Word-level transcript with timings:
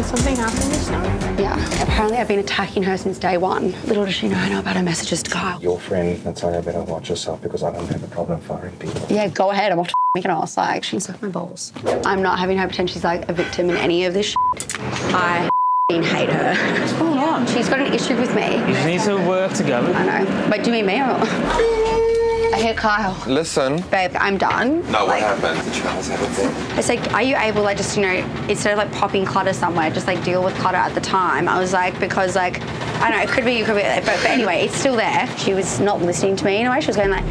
Did 0.00 0.06
something 0.06 0.36
happen 0.36 0.56
just 0.56 0.90
now? 0.90 1.04
Yeah, 1.38 1.82
apparently 1.82 2.16
I've 2.16 2.26
been 2.26 2.38
attacking 2.38 2.82
her 2.84 2.96
since 2.96 3.18
day 3.18 3.36
one. 3.36 3.72
Little 3.84 4.06
does 4.06 4.14
she 4.14 4.30
know 4.30 4.38
I 4.38 4.48
know 4.48 4.60
about 4.60 4.76
her 4.76 4.82
messages 4.82 5.22
to 5.24 5.30
Kyle. 5.30 5.60
Your 5.60 5.78
friend 5.78 6.24
Natalya 6.24 6.62
better 6.62 6.82
watch 6.84 7.10
yourself 7.10 7.42
because 7.42 7.62
I 7.62 7.70
don't 7.70 7.86
have 7.86 8.02
a 8.02 8.06
problem 8.06 8.40
firing 8.40 8.74
people. 8.76 9.02
Yeah, 9.10 9.28
go 9.28 9.50
ahead. 9.50 9.72
I'm 9.72 9.78
off 9.78 9.88
to 9.88 9.94
making 10.14 10.30
ass. 10.30 10.56
Like, 10.56 10.84
she 10.84 10.98
sucked 11.00 11.20
my 11.20 11.28
balls. 11.28 11.74
I'm 12.06 12.22
not 12.22 12.38
having 12.38 12.56
her 12.56 12.66
pretend 12.66 12.88
she's 12.88 13.04
like 13.04 13.28
a 13.28 13.34
victim 13.34 13.68
in 13.68 13.76
any 13.76 14.06
of 14.06 14.14
this 14.14 14.28
shit. 14.28 14.36
I 15.12 15.50
hate 15.90 16.30
her. 16.30 16.80
What's 16.80 16.94
going 16.94 17.18
on? 17.18 17.46
She's 17.48 17.68
got 17.68 17.80
an 17.80 17.92
issue 17.92 18.16
with 18.16 18.34
me. 18.34 18.56
You 18.56 18.72
just 18.72 18.86
need 18.86 19.00
to 19.02 19.16
work 19.28 19.52
together. 19.52 19.92
I 19.92 20.24
know. 20.24 20.48
But 20.48 20.64
do 20.64 20.70
you 20.70 20.82
mean 20.82 20.86
me 20.86 21.02
or? 21.02 21.96
Hear 22.60 22.74
Kyle. 22.74 23.16
Listen. 23.26 23.80
Babe, 23.90 24.12
I'm 24.16 24.36
done. 24.36 24.82
No, 24.92 25.06
like, 25.06 25.22
what 25.22 25.40
happened? 25.40 25.64
Did 25.64 25.76
you 25.76 25.82
guys 25.82 26.08
have 26.08 26.20
a 26.20 26.26
thing? 26.26 26.78
It's 26.78 26.90
like, 26.90 27.14
are 27.14 27.22
you 27.22 27.34
able, 27.36 27.62
like, 27.62 27.78
just, 27.78 27.96
you 27.96 28.02
know, 28.02 28.14
instead 28.50 28.72
of 28.72 28.78
like 28.78 28.92
popping 28.92 29.24
clutter 29.24 29.54
somewhere, 29.54 29.90
just 29.90 30.06
like 30.06 30.22
deal 30.24 30.44
with 30.44 30.54
clutter 30.56 30.76
at 30.76 30.94
the 30.94 31.00
time? 31.00 31.48
I 31.48 31.58
was 31.58 31.72
like, 31.72 31.98
because, 31.98 32.36
like, 32.36 32.60
I 33.00 33.08
don't 33.08 33.18
know, 33.18 33.22
it 33.22 33.30
could 33.30 33.46
be, 33.46 33.54
you 33.54 33.64
could 33.64 33.76
be, 33.76 33.82
but, 33.82 34.04
but 34.04 34.26
anyway, 34.26 34.60
it's 34.66 34.76
still 34.76 34.94
there. 34.94 35.26
She 35.38 35.54
was 35.54 35.80
not 35.80 36.02
listening 36.02 36.36
to 36.36 36.44
me 36.44 36.58
in 36.60 36.66
a 36.66 36.70
way. 36.70 36.82
She 36.82 36.88
was 36.88 36.96
going 36.96 37.08
like, 37.10 37.24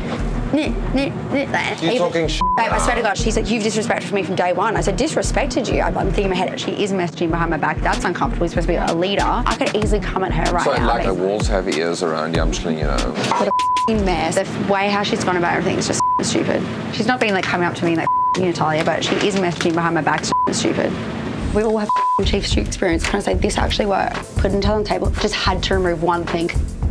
You're 0.53 1.98
talking 1.98 2.27
sh- 2.27 2.39
Babe, 2.58 2.71
I 2.71 2.80
swear 2.84 2.95
to 2.95 3.02
God, 3.02 3.17
she's 3.17 3.35
like, 3.35 3.49
you've 3.49 3.63
disrespected 3.63 4.12
me 4.12 4.23
from 4.23 4.35
day 4.35 4.52
one. 4.53 4.75
I 4.75 4.81
said, 4.81 4.98
disrespected 4.98 5.72
you. 5.73 5.81
I'm 5.81 5.94
thinking 6.08 6.25
in 6.25 6.30
my 6.31 6.35
head, 6.35 6.59
she 6.59 6.72
is 6.84 6.91
messaging 6.91 7.30
behind 7.30 7.52
my 7.52 7.58
back. 7.58 7.80
That's 7.81 8.03
uncomfortable. 8.03 8.45
You're 8.45 8.62
supposed 8.62 8.67
to 8.67 8.73
be 8.73 8.77
a 8.77 8.94
leader. 8.95 9.23
I 9.25 9.55
could 9.55 9.75
easily 9.75 10.02
come 10.02 10.23
at 10.23 10.31
her 10.34 10.52
right 10.52 10.63
So, 10.63 10.73
now. 10.75 10.88
like, 10.88 11.05
the 11.05 11.13
walls 11.13 11.48
have 11.48 11.67
ears 11.70 12.02
around 12.03 12.35
you. 12.35 12.41
I'm 12.41 12.52
just 12.52 12.66
letting 12.66 12.80
you 12.80 12.85
know. 12.85 12.98
What 12.98 13.48
a 13.48 13.52
f***ing 13.52 14.03
mess. 14.05 14.35
The 14.35 14.73
way 14.73 14.89
how 14.89 15.03
she's 15.03 15.23
gone 15.23 15.38
about 15.38 15.53
everything 15.55 15.77
is 15.77 15.88
just 15.88 16.02
f***ing 16.20 16.25
stupid. 16.25 16.95
She's 16.95 17.08
not 17.08 17.20
being 17.20 17.34
like 17.34 17.45
coming 17.45 17.67
up 17.67 17.75
to 17.75 17.86
me 17.86 17.95
like 17.95 18.08
f***ing 18.36 18.45
Natalya, 18.47 18.84
but 18.84 19.03
she 19.03 19.16
is 19.16 19.36
messaging 19.36 19.73
behind 19.73 19.95
my 19.95 20.02
back. 20.02 20.23
It's 20.47 20.59
stupid. 20.59 20.91
We 21.53 21.63
all 21.63 21.77
have 21.77 21.88
f***ing 21.88 22.25
chief 22.25 22.47
street 22.47 22.67
experience. 22.67 23.03
Trying 23.03 23.22
to 23.22 23.25
say 23.25 23.34
this 23.36 23.58
actually 23.58 23.86
worked. 23.86 24.16
Put 24.38 24.52
it 24.53 24.66
on 24.66 24.84
the 24.84 24.89
table. 24.89 25.11
Just 25.11 25.36
had 25.36 25.61
to 25.63 25.75
remove 25.75 26.02
one 26.03 26.25
thing. 26.25 26.50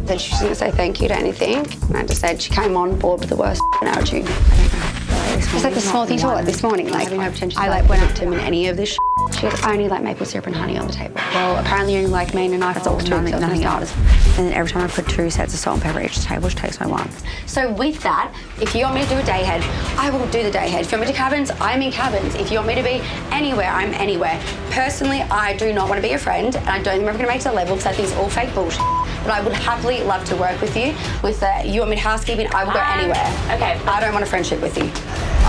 Then 0.08 0.18
she 0.18 0.30
didn't 0.38 0.54
say 0.54 0.70
thank 0.70 1.02
you 1.02 1.08
to 1.08 1.14
anything. 1.14 1.58
And 1.88 1.96
I 1.98 2.06
just 2.06 2.22
said 2.22 2.40
she 2.40 2.50
came 2.50 2.78
on 2.78 2.98
board 2.98 3.20
with 3.20 3.28
the 3.28 3.36
worst 3.36 3.60
attitude. 3.82 4.24
I 4.26 4.30
don't 4.30 4.80
know. 4.80 5.54
It's 5.54 5.64
like 5.64 5.74
the 5.74 5.82
small 5.82 6.06
things 6.06 6.24
all 6.24 6.32
like 6.32 6.46
this 6.46 6.62
morning. 6.62 6.88
Like 6.88 7.12
I 7.12 7.68
like 7.68 7.86
went 7.90 8.02
up 8.02 8.14
to 8.16 8.22
him 8.24 8.32
in 8.32 8.40
any 8.40 8.68
of 8.68 8.78
this. 8.78 8.96
She 9.34 9.42
goes, 9.48 9.64
only 9.64 9.88
like 9.88 10.02
maple 10.02 10.26
syrup 10.26 10.46
and 10.46 10.56
honey 10.56 10.76
on 10.78 10.86
the 10.88 10.92
table. 10.92 11.14
Well, 11.32 11.56
apparently 11.58 11.92
you 11.94 11.98
only 12.00 12.10
like 12.10 12.34
me 12.34 12.46
and 12.46 12.54
a 12.54 12.58
knife. 12.58 12.74
That's 12.76 12.86
all 12.88 12.98
too. 12.98 13.10
Nothing, 13.10 13.38
nothing 13.40 13.64
else. 13.64 13.94
And 14.36 14.46
then 14.48 14.52
every 14.52 14.70
time 14.70 14.82
I 14.82 14.88
put 14.88 15.08
two 15.08 15.30
sets 15.30 15.54
of 15.54 15.60
salt 15.60 15.74
and 15.76 15.82
pepper 15.84 16.00
at 16.00 16.06
each 16.06 16.20
table, 16.24 16.48
she 16.48 16.56
takes 16.56 16.80
my 16.80 16.86
one. 16.86 17.08
So 17.46 17.72
with 17.72 18.02
that, 18.02 18.34
if 18.60 18.74
you 18.74 18.82
want 18.82 18.96
me 18.96 19.02
to 19.02 19.08
do 19.08 19.16
a 19.18 19.22
day 19.22 19.44
head, 19.44 19.62
I 19.98 20.10
will 20.10 20.26
do 20.28 20.42
the 20.42 20.50
day 20.50 20.68
head. 20.68 20.82
If 20.84 20.90
you 20.92 20.98
want 20.98 21.08
me 21.08 21.12
to 21.12 21.18
cabins, 21.18 21.50
I'm 21.60 21.82
in 21.82 21.92
cabins. 21.92 22.34
If 22.34 22.50
you 22.50 22.56
want 22.58 22.68
me 22.68 22.74
to 22.74 22.82
be 22.82 23.00
anywhere, 23.30 23.68
I'm 23.68 23.94
anywhere. 23.94 24.40
Personally, 24.70 25.22
I 25.22 25.56
do 25.56 25.72
not 25.72 25.88
want 25.88 26.02
to 26.02 26.06
be 26.08 26.14
a 26.14 26.18
friend, 26.18 26.54
and 26.56 26.68
I 26.68 26.82
don't 26.82 26.94
think 26.94 27.04
we're 27.04 27.12
going 27.12 27.22
to 27.24 27.28
make 27.28 27.36
it 27.40 27.42
to 27.44 27.48
the 27.50 27.54
level 27.54 27.76
because 27.76 27.92
I 27.92 27.92
think 27.94 28.08
it's 28.08 28.16
all 28.16 28.28
fake 28.30 28.52
bullshit. 28.54 28.80
But 29.22 29.30
I 29.32 29.40
would 29.42 29.52
happily 29.52 30.02
love 30.02 30.24
to 30.26 30.36
work 30.36 30.60
with 30.60 30.76
you. 30.76 30.94
With 31.22 31.42
uh, 31.42 31.62
you 31.64 31.80
want 31.80 31.90
me 31.90 31.96
to 31.96 32.02
housekeeping, 32.02 32.48
I 32.54 32.64
will 32.64 32.72
go 32.72 32.80
Um, 32.80 32.98
anywhere. 33.00 33.26
okay. 33.54 33.78
I 33.86 34.00
don't 34.00 34.12
want 34.12 34.24
a 34.24 34.28
friendship 34.28 34.60
with 34.60 34.76
you. 34.78 34.90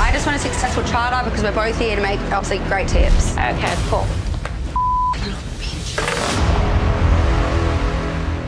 I 0.02 0.14
just 0.14 0.26
want 0.26 0.38
a 0.38 0.40
successful 0.40 0.82
charter 0.84 1.30
because 1.30 1.44
we're 1.44 1.52
both 1.52 1.78
here 1.78 1.94
to 1.98 2.02
make 2.02 2.22
obviously 2.32 2.60
great 2.70 2.88
tips. 2.88 3.34
Okay, 3.34 3.76
cool. 3.90 4.06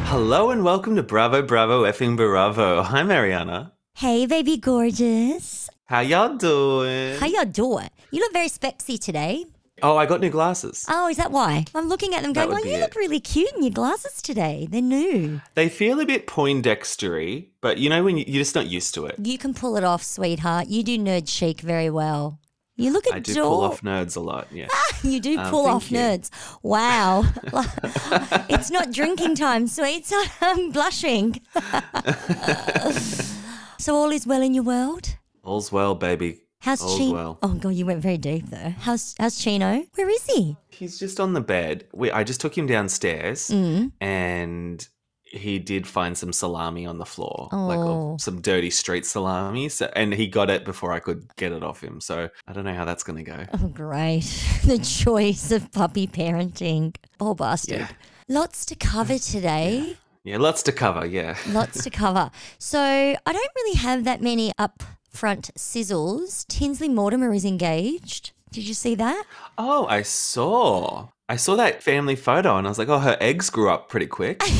Hello 0.05 0.52
and 0.52 0.63
welcome 0.63 0.95
to 0.95 1.03
Bravo 1.03 1.41
Bravo 1.41 1.83
effing 1.83 2.16
Bravo. 2.16 2.81
Hi 2.81 3.03
Mariana. 3.03 3.73
Hey, 3.95 4.25
baby 4.25 4.55
gorgeous. 4.55 5.69
How 5.88 5.99
y'all 5.99 6.38
doing? 6.38 7.19
How 7.19 7.27
y'all 7.27 7.44
doing? 7.44 7.89
You 8.11 8.22
look 8.22 8.31
very 8.31 8.47
spexy 8.47 8.97
today. 8.97 9.45
Oh, 9.84 9.98
I 9.98 10.06
got 10.06 10.22
new 10.22 10.30
glasses. 10.30 10.86
Oh, 10.90 11.08
is 11.10 11.18
that 11.18 11.32
why? 11.32 11.66
I'm 11.74 11.88
looking 11.90 12.14
at 12.14 12.22
them 12.24 12.34
That 12.34 12.46
going, 12.46 12.50
would 12.50 12.56
well, 12.56 12.64
be 12.64 12.72
you 12.72 12.78
look 12.80 12.96
really 12.96 13.20
cute 13.20 13.52
in 13.56 13.64
your 13.64 13.72
glasses 13.72 14.22
today. 14.22 14.68
They're 14.70 14.82
new. 14.82 15.42
They 15.56 15.70
feel 15.70 16.00
a 16.00 16.06
bit 16.06 16.28
Poindextery, 16.28 17.48
but 17.62 17.78
you 17.78 17.90
know 17.90 18.04
when 18.04 18.18
you, 18.18 18.26
you're 18.28 18.42
just 18.42 18.56
not 18.56 18.68
used 18.68 18.94
to 18.96 19.06
it. 19.08 19.16
You 19.22 19.38
can 19.38 19.53
pull 19.53 19.78
it 19.78 19.84
off, 19.84 20.03
sweetheart. 20.03 20.68
You 20.68 20.84
do 20.84 20.97
nerd 20.97 21.28
chic 21.30 21.62
very 21.62 21.90
well. 21.90 22.40
You 22.78 22.91
look 22.94 23.06
I 23.14 23.20
do 23.20 23.34
pull 23.36 23.62
off 23.62 23.81
nerds 23.81 24.16
a 24.16 24.20
lot. 24.22 24.47
Yeah. 24.52 24.68
You 25.03 25.20
do 25.20 25.36
Um, 25.40 25.50
pull 25.50 25.64
thank 25.64 25.75
off 25.75 25.91
you. 25.91 25.97
nerds. 25.97 26.30
Wow. 26.62 27.25
it's 28.50 28.70
not 28.70 28.91
drinking 28.91 29.34
time, 29.36 29.68
sweets. 29.68 30.14
I'm 30.41 30.72
blushing. 30.72 31.41
so 33.80 33.96
all 33.96 34.12
is 34.12 34.28
well 34.28 34.41
in 34.44 34.53
your 34.53 34.64
world? 34.64 35.16
All's 35.44 35.72
well, 35.72 35.96
baby. 35.96 36.41
How's 36.61 36.81
All's 36.81 36.97
Chino? 36.97 37.13
well. 37.13 37.39
Oh 37.44 37.53
god, 37.55 37.69
you 37.75 37.85
went 37.85 38.01
very 38.01 38.17
deep 38.17 38.49
there. 38.49 38.75
How's 38.79 39.16
how's 39.19 39.38
Chino? 39.38 39.83
Where 39.95 40.09
is 40.09 40.25
he? 40.27 40.55
He's 40.69 40.97
just 40.99 41.19
on 41.19 41.33
the 41.33 41.41
bed. 41.41 41.85
We, 41.94 42.09
I 42.11 42.23
just 42.23 42.39
took 42.41 42.57
him 42.57 42.67
downstairs, 42.67 43.49
Mm. 43.49 43.91
and 43.99 44.88
he 45.23 45.59
did 45.59 45.88
find 45.88 46.17
some 46.17 46.33
salami 46.33 46.85
on 46.85 46.97
the 46.97 47.05
floor, 47.05 47.47
like 47.53 47.79
Oh. 47.79 48.13
of 48.16 48.22
some 48.22 48.41
dirty 48.41 48.69
street 48.69 49.05
salami. 49.05 49.69
So, 49.69 49.89
and 49.95 50.13
he 50.13 50.27
got 50.27 50.49
it 50.49 50.66
before 50.66 50.91
I 50.91 50.99
could 50.99 51.25
get 51.38 51.51
it 51.53 51.63
off 51.63 51.81
him. 51.81 52.01
So 52.01 52.29
I 52.47 52.53
don't 52.53 52.66
know 52.66 52.73
how 52.75 52.83
that's 52.85 53.03
going 53.03 53.23
to 53.23 53.31
go. 53.31 53.45
Oh 53.53 53.67
great. 53.69 54.23
the 54.66 54.78
choice 54.78 55.51
of 55.51 55.72
puppy 55.72 56.05
parenting. 56.05 56.95
Poor 57.17 57.33
bastard. 57.33 57.79
Yeah. 57.79 57.88
Lots 58.28 58.66
to 58.66 58.75
cover 58.75 59.17
today. 59.33 59.95
Yeah, 60.23 60.38
lots 60.38 60.61
to 60.63 60.72
cover. 60.72 61.05
Yeah. 61.05 61.35
Lots 61.47 61.83
to 61.85 61.89
cover. 61.89 62.29
So 62.59 62.79
I 62.79 63.17
don't 63.25 63.51
really 63.55 63.78
have 63.78 64.03
that 64.03 64.22
many 64.22 64.51
upfront 65.11 65.51
sizzles. 65.53 66.47
Tinsley 66.47 66.89
Mortimer 66.89 67.33
is 67.33 67.45
engaged. 67.45 68.31
Did 68.51 68.67
you 68.67 68.73
see 68.73 68.95
that? 68.95 69.23
Oh, 69.57 69.85
I 69.88 70.01
saw. 70.01 71.07
I 71.29 71.38
saw 71.38 71.55
that 71.55 71.81
family 71.81 72.16
photo 72.16 72.57
and 72.57 72.67
I 72.67 72.69
was 72.69 72.77
like, 72.77 72.89
oh, 72.89 72.99
her 72.99 73.17
eggs 73.22 73.49
grew 73.49 73.69
up 73.69 73.89
pretty 73.89 74.07
quick. 74.07 74.41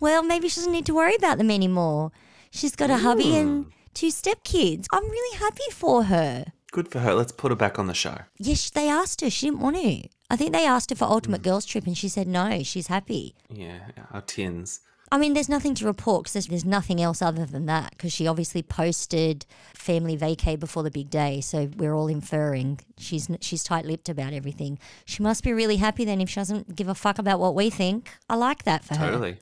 Well, 0.00 0.22
maybe 0.22 0.48
she 0.48 0.56
doesn't 0.56 0.72
need 0.72 0.84
to 0.86 0.94
worry 0.94 1.14
about 1.14 1.38
them 1.38 1.50
anymore. 1.50 2.12
She's 2.50 2.76
got 2.76 2.90
a 2.90 2.98
hubby 2.98 3.36
and 3.36 3.64
hmm. 3.64 3.70
two 3.94 4.08
stepkids. 4.08 4.86
I'm 4.92 5.02
really 5.02 5.38
happy 5.38 5.70
for 5.72 6.04
her. 6.04 6.44
Good 6.72 6.88
for 6.88 6.98
her. 6.98 7.14
Let's 7.14 7.32
put 7.32 7.50
her 7.50 7.56
back 7.56 7.78
on 7.78 7.86
the 7.86 7.94
show. 7.94 8.18
Yes, 8.36 8.68
they 8.68 8.88
asked 8.88 9.22
her. 9.22 9.30
She 9.30 9.46
didn't 9.46 9.60
want 9.60 9.76
to. 9.76 10.08
I 10.28 10.36
think 10.36 10.52
they 10.52 10.66
asked 10.66 10.90
her 10.90 10.96
for 10.96 11.06
Ultimate 11.06 11.38
hmm. 11.38 11.44
Girls 11.44 11.64
Trip 11.64 11.86
and 11.86 11.96
she 11.96 12.08
said 12.08 12.26
no, 12.26 12.62
she's 12.62 12.88
happy. 12.88 13.34
Yeah, 13.48 13.78
our 14.12 14.20
tins. 14.20 14.80
I 15.14 15.16
mean, 15.16 15.32
there's 15.32 15.48
nothing 15.48 15.76
to 15.76 15.86
report 15.86 16.24
because 16.24 16.32
there's, 16.32 16.46
there's 16.48 16.64
nothing 16.64 17.00
else 17.00 17.22
other 17.22 17.46
than 17.46 17.66
that 17.66 17.90
because 17.90 18.12
she 18.12 18.26
obviously 18.26 18.64
posted 18.64 19.46
family 19.72 20.18
vacay 20.18 20.58
before 20.58 20.82
the 20.82 20.90
big 20.90 21.08
day. 21.08 21.40
So 21.40 21.70
we're 21.76 21.94
all 21.94 22.08
inferring 22.08 22.80
she's 22.98 23.28
she's 23.40 23.62
tight-lipped 23.62 24.08
about 24.08 24.32
everything. 24.32 24.76
She 25.04 25.22
must 25.22 25.44
be 25.44 25.52
really 25.52 25.76
happy 25.76 26.04
then 26.04 26.20
if 26.20 26.30
she 26.30 26.40
doesn't 26.40 26.74
give 26.74 26.88
a 26.88 26.96
fuck 26.96 27.20
about 27.20 27.38
what 27.38 27.54
we 27.54 27.70
think. 27.70 28.10
I 28.28 28.34
like 28.34 28.64
that 28.64 28.84
for 28.84 28.96
her. 28.96 29.06
Totally. 29.06 29.36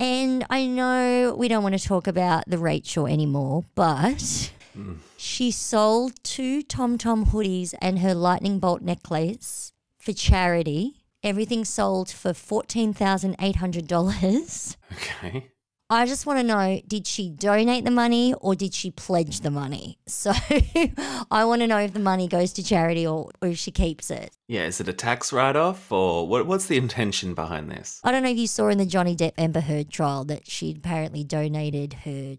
And 0.00 0.46
I 0.48 0.64
know 0.64 1.34
we 1.36 1.48
don't 1.48 1.62
want 1.62 1.78
to 1.78 1.86
talk 1.86 2.06
about 2.06 2.44
the 2.46 2.56
Rachel 2.56 3.06
anymore, 3.06 3.66
but 3.74 4.50
mm. 4.74 4.96
she 5.18 5.50
sold 5.50 6.14
two 6.24 6.62
Tom 6.62 6.96
Tom 6.96 7.26
hoodies 7.26 7.74
and 7.82 7.98
her 7.98 8.14
lightning 8.14 8.58
bolt 8.58 8.80
necklace 8.80 9.70
for 9.98 10.14
charity. 10.14 11.03
Everything 11.24 11.64
sold 11.64 12.10
for 12.10 12.32
$14,800. 12.32 14.76
Okay. 14.92 15.50
I 15.90 16.06
just 16.06 16.24
want 16.26 16.38
to 16.38 16.42
know 16.42 16.80
did 16.86 17.06
she 17.06 17.30
donate 17.30 17.84
the 17.84 17.90
money 17.90 18.34
or 18.40 18.54
did 18.54 18.72
she 18.74 18.90
pledge 18.90 19.40
the 19.40 19.50
money? 19.50 19.98
So 20.06 20.32
I 21.30 21.44
want 21.44 21.60
to 21.62 21.66
know 21.66 21.78
if 21.78 21.92
the 21.92 22.00
money 22.00 22.28
goes 22.28 22.52
to 22.54 22.62
charity 22.62 23.06
or, 23.06 23.30
or 23.42 23.48
if 23.48 23.58
she 23.58 23.70
keeps 23.70 24.10
it. 24.10 24.32
Yeah, 24.48 24.64
is 24.64 24.80
it 24.80 24.88
a 24.88 24.92
tax 24.92 25.32
write 25.32 25.56
off 25.56 25.92
or 25.92 26.26
what, 26.26 26.46
what's 26.46 26.66
the 26.66 26.78
intention 26.78 27.34
behind 27.34 27.70
this? 27.70 28.00
I 28.02 28.12
don't 28.12 28.22
know 28.22 28.30
if 28.30 28.38
you 28.38 28.46
saw 28.46 28.68
in 28.68 28.78
the 28.78 28.86
Johnny 28.86 29.14
Depp 29.16 29.32
Amber 29.38 29.60
Heard 29.60 29.90
trial 29.90 30.24
that 30.24 30.46
she'd 30.46 30.78
apparently 30.78 31.24
donated 31.24 31.92
her 32.04 32.36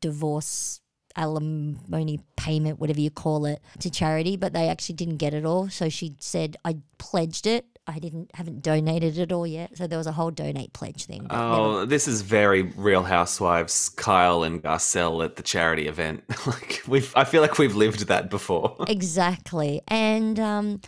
divorce 0.00 0.80
alimony 1.16 2.20
payment, 2.36 2.78
whatever 2.78 3.00
you 3.00 3.10
call 3.10 3.46
it, 3.46 3.60
to 3.80 3.90
charity, 3.90 4.36
but 4.36 4.52
they 4.52 4.68
actually 4.68 4.94
didn't 4.94 5.16
get 5.16 5.34
it 5.34 5.44
all. 5.44 5.68
So 5.68 5.88
she 5.88 6.14
said, 6.20 6.56
"I 6.64 6.76
pledged 6.98 7.46
it. 7.46 7.66
I 7.88 7.98
didn't 7.98 8.30
haven't 8.34 8.62
donated 8.62 9.18
it 9.18 9.32
all 9.32 9.46
yet." 9.46 9.76
So 9.76 9.86
there 9.86 9.98
was 9.98 10.06
a 10.06 10.12
whole 10.12 10.30
donate 10.30 10.72
pledge 10.74 11.06
thing. 11.06 11.26
but 11.28 11.34
never- 11.34 11.54
Oh, 11.54 11.84
this 11.86 12.06
is 12.06 12.22
very 12.22 12.62
Real 12.62 13.02
Housewives, 13.02 13.88
Kyle 13.88 14.42
and 14.44 14.62
Garcelle 14.62 15.24
at 15.24 15.36
the 15.36 15.42
charity 15.42 15.88
event. 15.88 16.22
like 16.46 16.82
we've, 16.86 17.12
I 17.16 17.24
feel 17.24 17.40
like 17.42 17.58
we've 17.58 17.74
lived 17.74 18.06
that 18.08 18.30
before. 18.30 18.76
exactly. 18.88 19.80
And 19.88 20.38
um, 20.38 20.80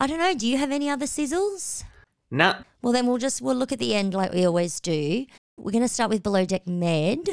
I 0.00 0.06
don't 0.06 0.18
know. 0.18 0.34
Do 0.34 0.46
you 0.48 0.56
have 0.58 0.70
any 0.72 0.88
other 0.90 1.06
sizzles? 1.06 1.84
nah, 2.30 2.56
Well, 2.82 2.92
then 2.92 3.06
we'll 3.06 3.18
just 3.18 3.40
we'll 3.42 3.54
look 3.56 3.72
at 3.72 3.78
the 3.78 3.94
end 3.94 4.14
like 4.14 4.32
we 4.32 4.44
always 4.46 4.80
do. 4.80 5.26
We're 5.56 5.72
gonna 5.72 5.88
start 5.88 6.10
with 6.10 6.22
Below 6.22 6.44
Deck 6.44 6.66
Med 6.66 7.28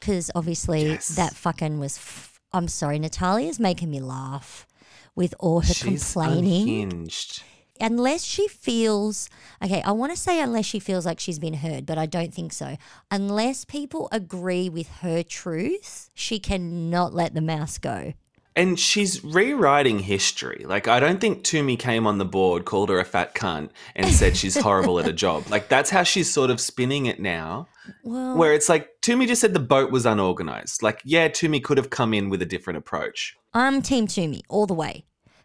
because 0.00 0.30
obviously 0.34 0.86
Yes. 0.86 1.08
that 1.16 1.34
fucking 1.34 1.78
was. 1.78 1.96
F- 1.98 2.40
I'm 2.52 2.66
sorry, 2.68 2.98
Natalya's 2.98 3.60
making 3.60 3.90
me 3.90 4.00
laugh 4.00 4.66
with 5.14 5.34
all 5.38 5.60
her 5.60 5.74
she's 5.74 6.12
complaining. 6.12 6.84
unhinged. 6.84 7.42
Unless 7.80 8.24
she 8.24 8.48
feels 8.48 9.28
okay, 9.62 9.82
I 9.82 9.92
want 9.92 10.12
to 10.12 10.18
say 10.18 10.40
unless 10.40 10.66
she 10.66 10.78
feels 10.78 11.06
like 11.06 11.20
she's 11.20 11.38
been 11.38 11.54
heard, 11.54 11.86
but 11.86 11.98
I 11.98 12.06
don't 12.06 12.32
think 12.32 12.52
so. 12.52 12.76
Unless 13.10 13.64
people 13.64 14.08
agree 14.12 14.68
with 14.68 14.88
her 15.00 15.22
truth, 15.22 16.10
she 16.14 16.38
cannot 16.38 17.14
let 17.14 17.34
the 17.34 17.40
mouse 17.40 17.78
go. 17.78 18.14
And 18.56 18.78
she's 18.78 19.22
rewriting 19.22 20.00
history. 20.00 20.64
Like, 20.66 20.88
I 20.88 20.98
don't 20.98 21.20
think 21.20 21.44
Tumi 21.44 21.78
came 21.78 22.08
on 22.08 22.18
the 22.18 22.24
board, 22.24 22.64
called 22.64 22.88
her 22.88 22.98
a 22.98 23.04
fat 23.04 23.32
cunt, 23.32 23.70
and 23.94 24.08
said 24.08 24.36
she's 24.36 24.56
horrible 24.60 24.98
at 24.98 25.06
a 25.06 25.12
job. 25.12 25.44
Like, 25.48 25.68
that's 25.68 25.90
how 25.90 26.02
she's 26.02 26.32
sort 26.32 26.50
of 26.50 26.60
spinning 26.60 27.06
it 27.06 27.20
now. 27.20 27.68
Well, 28.02 28.36
Where 28.36 28.52
it's 28.52 28.68
like, 28.68 29.00
Tumi 29.00 29.28
just 29.28 29.40
said 29.40 29.54
the 29.54 29.60
boat 29.60 29.92
was 29.92 30.06
unorganized. 30.06 30.82
Like, 30.82 31.00
yeah, 31.04 31.28
Tumi 31.28 31.62
could 31.62 31.78
have 31.78 31.90
come 31.90 32.12
in 32.12 32.30
with 32.30 32.42
a 32.42 32.46
different 32.46 32.78
approach. 32.78 33.36
I'm 33.54 33.80
Team 33.80 34.08
Tumi 34.08 34.40
all 34.48 34.66
the 34.66 34.74
way. 34.74 35.04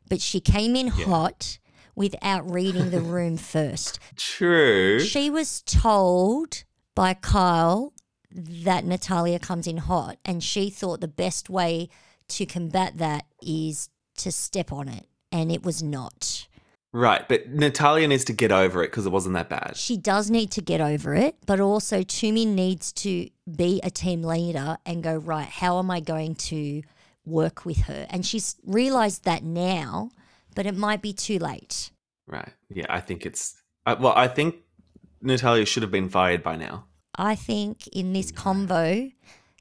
But 0.10 0.20
she 0.20 0.40
came 0.40 0.76
in 0.76 0.88
hot 0.88 1.60
without 1.96 2.50
reading 2.50 2.90
the 2.90 3.02
room 3.02 3.38
first. 3.38 4.00
True. 4.16 5.00
She 5.00 5.30
was 5.30 5.62
told 5.62 6.64
by 6.96 7.14
Kyle 7.14 7.94
that 8.32 8.86
Natalya 8.86 9.40
comes 9.40 9.68
in 9.68 9.78
hot, 9.78 10.18
and 10.26 10.44
she 10.44 10.70
thought 10.70 11.02
the 11.02 11.08
best 11.08 11.50
way 11.50 11.90
to 12.30 12.46
combat 12.46 12.98
that 12.98 13.26
is 13.42 13.90
to 14.18 14.32
step 14.32 14.72
on 14.72 14.88
it, 14.88 15.08
and 15.32 15.52
it 15.52 15.64
was 15.64 15.84
not. 15.84 16.48
Right. 16.94 17.28
But 17.28 17.50
Natalya 17.50 18.08
needs 18.08 18.24
to 18.26 18.34
get 18.34 18.52
over 18.52 18.84
it 18.84 18.92
because 18.92 19.08
it 19.08 19.12
wasn't 19.12 19.34
that 19.34 19.50
bad. 19.50 19.76
She 19.76 19.98
does 19.98 20.30
need 20.30 20.52
to 20.52 20.62
get 20.62 20.80
over 20.80 21.16
it, 21.16 21.36
but 21.46 21.60
also 21.60 22.02
Tumi 22.02 22.46
needs 22.46 22.94
to 22.94 23.30
be 23.54 23.82
a 23.84 23.90
team 23.90 24.22
leader 24.24 24.78
and 24.86 25.02
go, 25.04 25.18
right, 25.18 25.48
how 25.48 25.80
am 25.80 25.90
I 25.90 26.00
going 26.00 26.36
to 26.36 26.84
work 27.26 27.66
with 27.66 27.80
her? 27.82 28.06
And 28.12 28.24
she's 28.24 28.56
realized 28.64 29.24
that 29.26 29.44
now, 29.44 30.12
but 30.54 30.66
it 30.66 30.76
might 30.76 31.02
be 31.02 31.14
too 31.14 31.40
late. 31.40 31.92
Right. 32.28 32.54
Yeah, 32.70 32.86
I 32.90 33.00
think 33.00 33.26
it's. 33.26 33.62
I, 33.86 33.96
well, 33.96 34.14
I 34.16 34.28
think 34.28 34.56
Natalya 35.22 35.66
should 35.66 35.84
have 35.84 35.92
been 35.92 36.10
fired 36.10 36.44
by 36.44 36.56
now. 36.56 36.86
I 37.16 37.36
think 37.36 37.88
in 37.88 38.14
this 38.14 38.32
mm. 38.32 38.38
convo, 38.38 39.14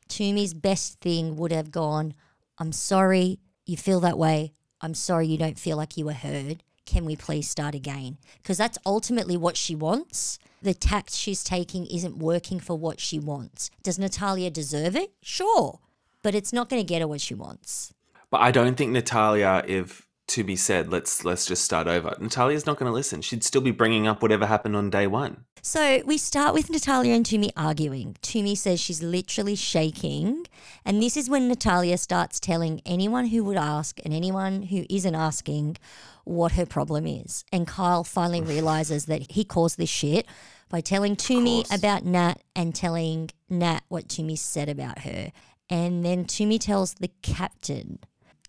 Tumi's 0.09 0.55
best 0.55 1.01
thing 1.01 1.37
would 1.37 1.53
have 1.53 1.71
gone, 1.71 2.15
I'm 2.59 2.73
sorry 2.73 3.41
you 3.67 3.77
feel 3.77 4.01
that 4.01 4.19
way. 4.19 4.53
I'm 4.81 4.95
sorry 4.95 5.27
you 5.27 5.39
don't 5.39 5.59
feel 5.59 5.77
like 5.77 5.97
you 5.97 6.05
were 6.05 6.13
heard. 6.13 6.63
Can 6.85 7.05
we 7.05 7.17
please 7.17 7.49
start 7.49 7.75
again? 7.75 8.19
Because 8.37 8.59
that's 8.59 8.79
ultimately 8.85 9.37
what 9.37 9.57
she 9.57 9.75
wants. 9.75 10.39
The 10.61 10.75
tact 10.75 11.13
she's 11.13 11.45
taking 11.45 11.87
isn't 11.87 12.19
working 12.19 12.61
for 12.61 12.77
what 12.77 13.01
she 13.01 13.19
wants. 13.19 13.71
Does 13.83 13.99
Natalya 13.99 14.51
deserve 14.51 14.97
it? 14.97 15.13
Sure. 15.23 15.81
But 16.23 16.35
it's 16.35 16.53
not 16.53 16.69
going 16.69 16.81
to 16.81 16.87
get 16.87 17.01
her 17.01 17.09
what 17.09 17.21
she 17.21 17.35
wants. 17.35 17.95
But 18.31 18.41
I 18.41 18.51
don't 18.51 18.77
think 18.77 18.93
Natalya, 18.93 19.65
if 19.67 20.07
to 20.29 20.45
be 20.45 20.57
said, 20.57 20.91
let's 20.91 21.25
let's 21.25 21.47
just 21.47 21.65
start 21.65 21.87
over. 21.87 22.17
Natalya's 22.19 22.67
not 22.67 22.79
going 22.79 22.89
to 22.89 22.95
listen. 22.95 23.21
She'd 23.23 23.45
still 23.45 23.61
be 23.61 23.71
bringing 23.71 24.07
up 24.07 24.23
whatever 24.23 24.47
happened 24.47 24.77
on 24.77 24.91
day 24.91 25.07
one. 25.07 25.45
So 25.63 26.03
we 26.05 26.19
start 26.19 26.55
with 26.55 26.71
Natalya 26.71 27.15
and 27.15 27.25
Tumi 27.25 27.51
arguing. 27.57 28.17
Tumi 28.23 28.57
says 28.57 28.81
she's 28.81 29.03
literally 29.03 29.55
shaking. 29.55 30.47
And 30.85 31.01
this 31.01 31.17
is 31.17 31.31
when 31.31 31.49
Natalya 31.49 31.99
starts 31.99 32.41
telling 32.41 32.81
anyone 32.85 33.27
who 33.27 33.45
would 33.45 33.57
ask 33.57 34.01
and 34.05 34.13
anyone 34.13 34.63
who 34.63 34.85
isn't 34.91 35.15
asking 35.15 35.77
what 36.25 36.53
her 36.53 36.67
problem 36.67 37.07
is. 37.07 37.45
And 37.53 37.67
Kyle 37.67 38.03
finally 38.03 38.41
realizes 38.41 39.07
that 39.07 39.31
he 39.31 39.45
caused 39.45 39.79
this 39.79 39.91
shit 39.91 40.27
by 40.69 40.81
telling 40.81 41.15
Tumi 41.15 41.73
about 41.73 42.05
Nat 42.05 42.43
and 42.57 42.75
telling 42.75 43.31
Nat 43.49 43.81
what 43.89 44.09
Tumi 44.09 44.39
said 44.39 44.69
about 44.69 45.01
her. 45.01 45.31
And 45.69 46.05
then 46.05 46.25
Tumi 46.25 46.59
tells 46.59 46.95
the 46.95 47.11
captain. 47.23 47.99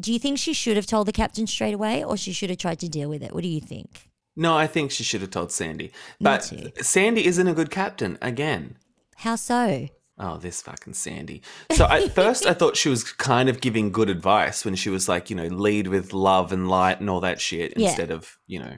Do 0.02 0.12
you 0.12 0.20
think 0.20 0.38
she 0.38 0.54
should 0.54 0.76
have 0.76 0.86
told 0.88 1.08
the 1.08 1.12
captain 1.12 1.48
straight 1.48 1.74
away 1.74 2.04
or 2.04 2.18
she 2.18 2.34
should 2.34 2.50
have 2.50 2.60
tried 2.60 2.80
to 2.80 2.90
deal 2.90 3.10
with 3.10 3.22
it? 3.22 3.34
What 3.34 3.44
do 3.44 3.48
you 3.50 3.62
think? 3.62 4.10
No, 4.36 4.58
I 4.58 4.66
think 4.68 4.92
she 4.92 5.04
should 5.04 5.22
have 5.22 5.30
told 5.30 5.52
Sandy. 5.52 5.92
But. 6.20 6.52
Sandy 6.82 7.26
isn't 7.26 7.48
a 7.48 7.54
good 7.54 7.70
captain 7.70 8.18
again. 8.22 8.78
How 9.18 9.36
so? 9.36 9.90
Oh, 10.18 10.38
this 10.38 10.62
fucking 10.62 10.94
Sandy. 10.94 11.42
So 11.72 11.86
at 11.86 12.14
first, 12.14 12.46
I 12.46 12.54
thought 12.54 12.78
she 12.78 12.90
was 12.90 13.04
kind 13.14 13.50
of 13.50 13.62
giving 13.62 13.92
good 13.92 14.10
advice 14.10 14.64
when 14.66 14.76
she 14.76 14.90
was 14.90 15.08
like, 15.10 15.30
you 15.30 15.36
know, 15.36 15.48
lead 15.48 15.88
with 15.88 16.14
love 16.14 16.52
and 16.52 16.68
light 16.68 17.00
and 17.00 17.10
all 17.10 17.20
that 17.22 17.42
shit 17.42 17.74
Yeah. 17.76 17.90
instead 17.90 18.12
of, 18.12 18.38
you 18.48 18.60
know. 18.60 18.78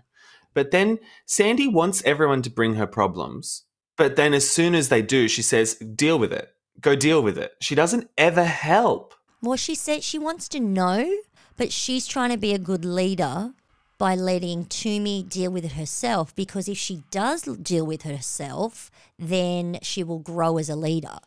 But 0.53 0.71
then 0.71 0.99
Sandy 1.25 1.67
wants 1.67 2.01
everyone 2.05 2.41
to 2.43 2.49
bring 2.49 2.75
her 2.75 2.87
problems. 2.87 3.63
But 3.97 4.15
then 4.15 4.33
as 4.33 4.49
soon 4.49 4.75
as 4.75 4.89
they 4.89 5.01
do, 5.01 5.27
she 5.27 5.41
says, 5.41 5.75
deal 5.75 6.17
with 6.19 6.33
it. 6.33 6.49
Go 6.81 6.95
deal 6.95 7.21
with 7.21 7.37
it. 7.37 7.53
She 7.61 7.75
doesn't 7.75 8.09
ever 8.17 8.43
help. 8.43 9.13
Well, 9.45 9.57
she 9.57 9.75
said 9.75 10.03
she 10.03 10.17
wants 10.17 10.49
to 10.49 10.59
know, 10.59 11.07
but 11.55 11.71
she's 11.71 12.07
trying 12.07 12.31
to 12.31 12.37
be 12.37 12.51
a 12.53 12.57
good 12.57 12.83
leader 12.83 13.53
by 13.99 14.15
letting 14.15 14.65
Tumi 14.65 15.27
deal 15.29 15.51
with 15.51 15.63
it 15.63 15.73
herself 15.73 16.35
because 16.35 16.67
if 16.67 16.77
she 16.79 17.03
does 17.11 17.43
deal 17.43 17.85
with 17.85 18.01
herself, 18.01 18.89
then 19.19 19.77
she 19.83 20.03
will 20.03 20.17
grow 20.19 20.57
as 20.57 20.67
a 20.67 20.75
leader. 20.75 21.19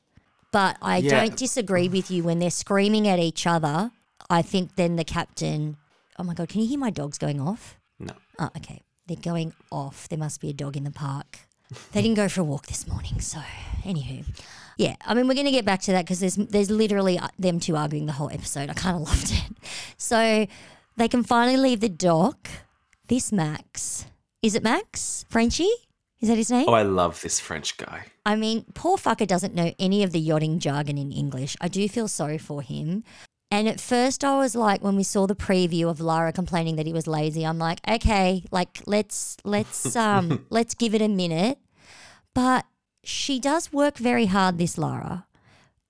But 0.51 0.79
I 0.83 0.97
Yeah. 0.99 1.21
don't 1.21 1.37
disagree 1.37 1.89
with 1.89 2.11
you 2.11 2.25
when 2.25 2.41
they're 2.41 2.51
screaming 2.51 3.07
at 3.07 3.21
each 3.21 3.47
other. 3.47 3.93
I 4.29 4.43
think 4.43 4.75
then 4.75 4.97
the 4.97 5.05
captain. 5.05 5.77
Oh 6.19 6.25
my 6.25 6.35
God, 6.35 6.49
can 6.49 6.61
you 6.61 6.67
hear 6.67 6.79
my 6.79 6.91
dogs 6.91 7.19
going 7.19 7.41
off? 7.41 7.79
No. 8.01 8.15
Oh, 8.41 8.51
okay. 8.57 8.83
They're 9.07 9.17
going 9.33 9.55
off. 9.71 10.09
There 10.09 10.19
must 10.19 10.41
be 10.41 10.51
a 10.51 10.53
dog 10.53 10.77
in 10.77 10.83
the 10.83 10.91
park. 10.91 11.39
They 11.93 12.03
didn't 12.03 12.17
go 12.17 12.29
for 12.29 12.41
a 12.41 12.45
walk 12.45 12.67
this 12.67 12.87
morning. 12.89 13.21
So, 13.21 13.39
anywho. 13.85 14.25
Yeah, 14.79 14.95
I 15.05 15.13
mean, 15.13 15.29
we're 15.29 15.35
going 15.35 15.47
to 15.47 15.53
get 15.53 15.65
back 15.65 15.83
to 15.83 15.93
that 15.93 16.05
because 16.07 16.21
there's, 16.21 16.37
there's 16.37 16.71
literally 16.71 17.19
uh, 17.19 17.29
them 17.39 17.61
two 17.61 17.77
arguing 17.77 18.07
the 18.07 18.13
whole 18.13 18.31
episode. 18.31 18.71
I 18.71 18.75
kind 18.75 18.97
of 18.97 19.03
loved 19.09 19.31
it. 19.33 19.57
So, 19.99 20.47
they 20.97 21.09
can 21.09 21.23
finally 21.25 21.57
leave 21.57 21.81
the 21.81 21.89
dock. 21.89 22.49
This 23.09 23.33
Max. 23.33 24.07
Is 24.43 24.55
it 24.55 24.63
Max? 24.63 25.25
Frenchy? 25.29 25.71
Is 26.21 26.29
that 26.29 26.37
his 26.37 26.51
name? 26.51 26.67
Oh, 26.69 26.75
I 26.75 26.83
love 26.83 27.21
this 27.23 27.39
French 27.39 27.77
guy. 27.77 28.07
I 28.27 28.37
mean, 28.37 28.65
poor 28.75 28.97
fucker 28.97 29.27
doesn't 29.27 29.55
know 29.55 29.73
any 29.79 30.03
of 30.03 30.13
the 30.13 30.19
yachting 30.19 30.59
jargon 30.59 30.99
in 30.99 31.13
English. 31.13 31.57
I 31.61 31.69
do 31.69 31.89
feel 31.89 32.09
sorry 32.09 32.39
for 32.39 32.63
him. 32.63 33.05
And 33.51 33.69
at 33.69 33.81
first, 33.81 34.25
I 34.25 34.37
was 34.37 34.55
like, 34.55 34.83
when 34.83 34.97
we 34.97 35.05
saw 35.05 35.27
the 35.27 35.37
preview 35.37 35.89
of 35.89 36.01
Lara 36.01 36.33
complaining 36.33 36.77
that 36.77 36.87
he 36.87 36.93
was 36.93 37.07
lazy, 37.07 37.47
I'm 37.47 37.59
like, 37.59 37.81
okay, 37.89 38.45
like 38.51 38.83
let's 38.87 39.39
let's 39.45 39.97
um 40.07 40.45
let's 40.51 40.75
give 40.75 40.95
it 40.95 41.01
a 41.01 41.09
minute. 41.09 41.59
But 42.35 42.67
she 43.09 43.41
does 43.41 43.73
work 43.73 43.97
very 43.97 44.27
hard, 44.27 44.59
this 44.59 44.77
Lara, 44.77 45.25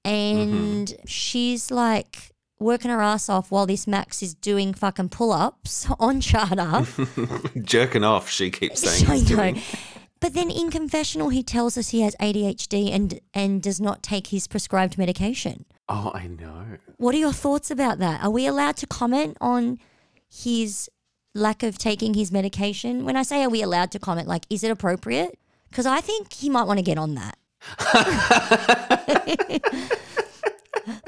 mm-hmm. 0.04 0.54
and 0.54 0.94
she's 1.04 1.70
like 1.70 2.30
working 2.60 2.90
her 2.90 3.02
ass 3.02 3.28
off 3.28 3.50
while 3.50 3.66
this 3.66 3.86
Max 3.86 4.22
is 4.22 4.34
doing 4.34 4.72
fucking 4.72 5.08
pull 5.08 5.32
ups 5.32 5.88
on 5.98 6.20
charter. 6.20 6.86
Jerking 7.62 8.04
off, 8.04 8.28
she 8.28 8.50
keeps 8.50 8.80
saying. 8.80 9.10
I 9.10 9.18
know. 9.18 9.36
doing. 9.36 9.62
But 10.20 10.34
then 10.34 10.50
in 10.50 10.70
confessional, 10.70 11.28
he 11.28 11.42
tells 11.42 11.76
us 11.76 11.90
he 11.90 12.02
has 12.02 12.14
ADHD 12.20 12.92
and 12.92 13.20
and 13.34 13.62
does 13.62 13.80
not 13.80 14.02
take 14.02 14.28
his 14.28 14.46
prescribed 14.46 14.96
medication. 14.96 15.64
Oh, 15.88 16.12
I 16.14 16.28
know. 16.28 16.78
What 16.98 17.14
are 17.14 17.18
your 17.18 17.32
thoughts 17.32 17.70
about 17.70 17.98
that? 17.98 18.22
Are 18.22 18.30
we 18.30 18.46
allowed 18.46 18.76
to 18.78 18.86
comment 18.86 19.36
on 19.40 19.78
his 20.28 20.88
lack 21.34 21.62
of 21.62 21.78
taking 21.78 22.14
his 22.14 22.30
medication? 22.30 23.04
When 23.04 23.16
I 23.16 23.22
say 23.22 23.42
are 23.42 23.48
we 23.48 23.62
allowed 23.62 23.90
to 23.92 23.98
comment, 23.98 24.28
like 24.28 24.44
is 24.50 24.62
it 24.62 24.70
appropriate? 24.70 25.38
Because 25.70 25.86
I 25.86 26.00
think 26.00 26.32
he 26.32 26.48
might 26.48 26.64
want 26.64 26.78
to 26.78 26.82
get 26.82 26.98
on 26.98 27.14
that. 27.16 27.36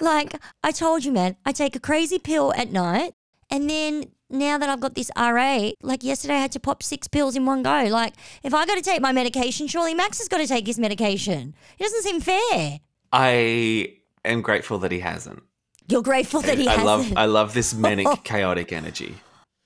like 0.00 0.34
I 0.62 0.72
told 0.72 1.04
you, 1.04 1.12
man, 1.12 1.36
I 1.44 1.52
take 1.52 1.76
a 1.76 1.80
crazy 1.80 2.18
pill 2.18 2.52
at 2.54 2.70
night, 2.70 3.14
and 3.50 3.68
then 3.68 4.04
now 4.28 4.58
that 4.58 4.68
I've 4.68 4.80
got 4.80 4.94
this 4.94 5.10
RA, 5.16 5.70
like 5.82 6.04
yesterday 6.04 6.34
I 6.34 6.40
had 6.40 6.52
to 6.52 6.60
pop 6.60 6.82
six 6.82 7.08
pills 7.08 7.36
in 7.36 7.46
one 7.46 7.62
go. 7.62 7.84
Like 7.84 8.14
if 8.42 8.54
I 8.54 8.66
got 8.66 8.76
to 8.76 8.82
take 8.82 9.00
my 9.00 9.12
medication, 9.12 9.66
surely 9.66 9.94
Max 9.94 10.18
has 10.18 10.28
got 10.28 10.38
to 10.38 10.46
take 10.46 10.66
his 10.66 10.78
medication. 10.78 11.54
It 11.78 11.82
doesn't 11.82 12.02
seem 12.02 12.20
fair. 12.20 12.80
I 13.12 13.96
am 14.24 14.42
grateful 14.42 14.78
that 14.78 14.92
he 14.92 15.00
hasn't. 15.00 15.42
You're 15.88 16.02
grateful 16.02 16.40
that 16.42 16.58
he 16.58 16.68
I 16.68 16.72
hasn't. 16.72 16.86
love 16.86 17.12
I 17.16 17.26
love 17.26 17.54
this 17.54 17.74
manic, 17.86 18.22
chaotic 18.24 18.72
energy. 18.72 19.16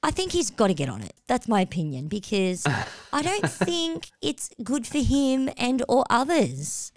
I 0.05 0.11
think 0.11 0.33
he's 0.33 0.51
got 0.51 0.67
to 0.67 0.75
get 0.75 0.91
on 0.91 1.01
it. 1.01 1.15
That's 1.27 1.49
my 1.49 1.63
opinion 1.63 2.09
because 2.09 2.67
I 3.11 3.23
don't 3.23 3.49
think 3.69 4.11
it's 4.21 4.51
good 4.63 4.87
for 4.87 4.99
him 4.99 5.49
and 5.57 5.83
or 5.89 6.05
others. 6.11 6.93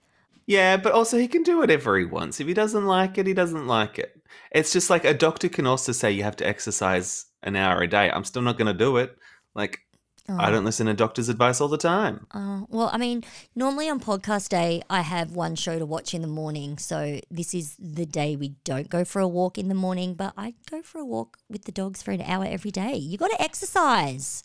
Yeah, 0.46 0.76
but 0.76 0.92
also 0.92 1.18
he 1.18 1.30
can 1.30 1.44
do 1.44 1.58
whatever 1.58 1.98
he 1.98 2.04
wants. 2.04 2.42
If 2.42 2.48
he 2.48 2.54
doesn't 2.54 2.86
like 2.86 3.18
it, 3.18 3.26
he 3.26 3.34
doesn't 3.34 3.66
like 3.66 3.98
it. 3.98 4.22
It's 4.52 4.74
just 4.74 4.90
like 4.90 5.06
a 5.06 5.14
doctor 5.14 5.48
can 5.48 5.66
also 5.66 5.94
say 5.94 6.12
you 6.12 6.24
have 6.24 6.36
to 6.38 6.48
exercise 6.48 7.26
an 7.44 7.56
hour 7.56 7.82
a 7.82 7.88
day. 7.88 8.12
I'm 8.12 8.26
still 8.26 8.42
not 8.42 8.58
going 8.58 8.68
to 8.68 8.74
do 8.74 8.98
it. 8.98 9.18
Like 9.56 9.80
I 10.30 10.52
don't 10.52 10.66
listen 10.66 10.88
to 10.88 10.94
doctor's 10.94 11.30
advice 11.30 11.62
all 11.62 11.70
the 11.70 11.78
time. 11.78 12.28
Uh, 12.32 12.62
well, 12.70 12.90
I 12.92 12.98
mean, 12.98 13.24
normally 13.56 13.90
on 13.90 14.00
podcast 14.00 14.50
day, 14.50 14.82
I 14.90 15.02
have 15.02 15.32
one 15.32 15.56
show 15.56 15.80
to 15.80 15.86
watch 15.86 16.14
in 16.14 16.22
the 16.22 16.28
morning. 16.28 16.78
So 16.78 17.20
this 17.32 17.54
is 17.54 17.78
the 17.80 18.06
day 18.06 18.36
we 18.36 18.50
don't 18.66 18.90
go 18.90 19.06
for 19.06 19.22
a 19.22 19.28
walk 19.28 19.58
in 19.58 19.70
the 19.70 19.76
morning, 19.76 20.16
but 20.16 20.34
I 20.38 20.56
go 20.70 20.82
for 20.82 21.00
a 21.00 21.06
walk 21.06 21.38
with 21.50 21.64
the 21.64 21.72
dogs 21.72 22.04
for 22.04 22.12
an 22.12 22.22
hour 22.22 22.46
every 22.46 22.72
day. 22.72 22.96
You 22.96 23.18
got 23.18 23.32
to 23.32 23.42
exercise. 23.42 24.44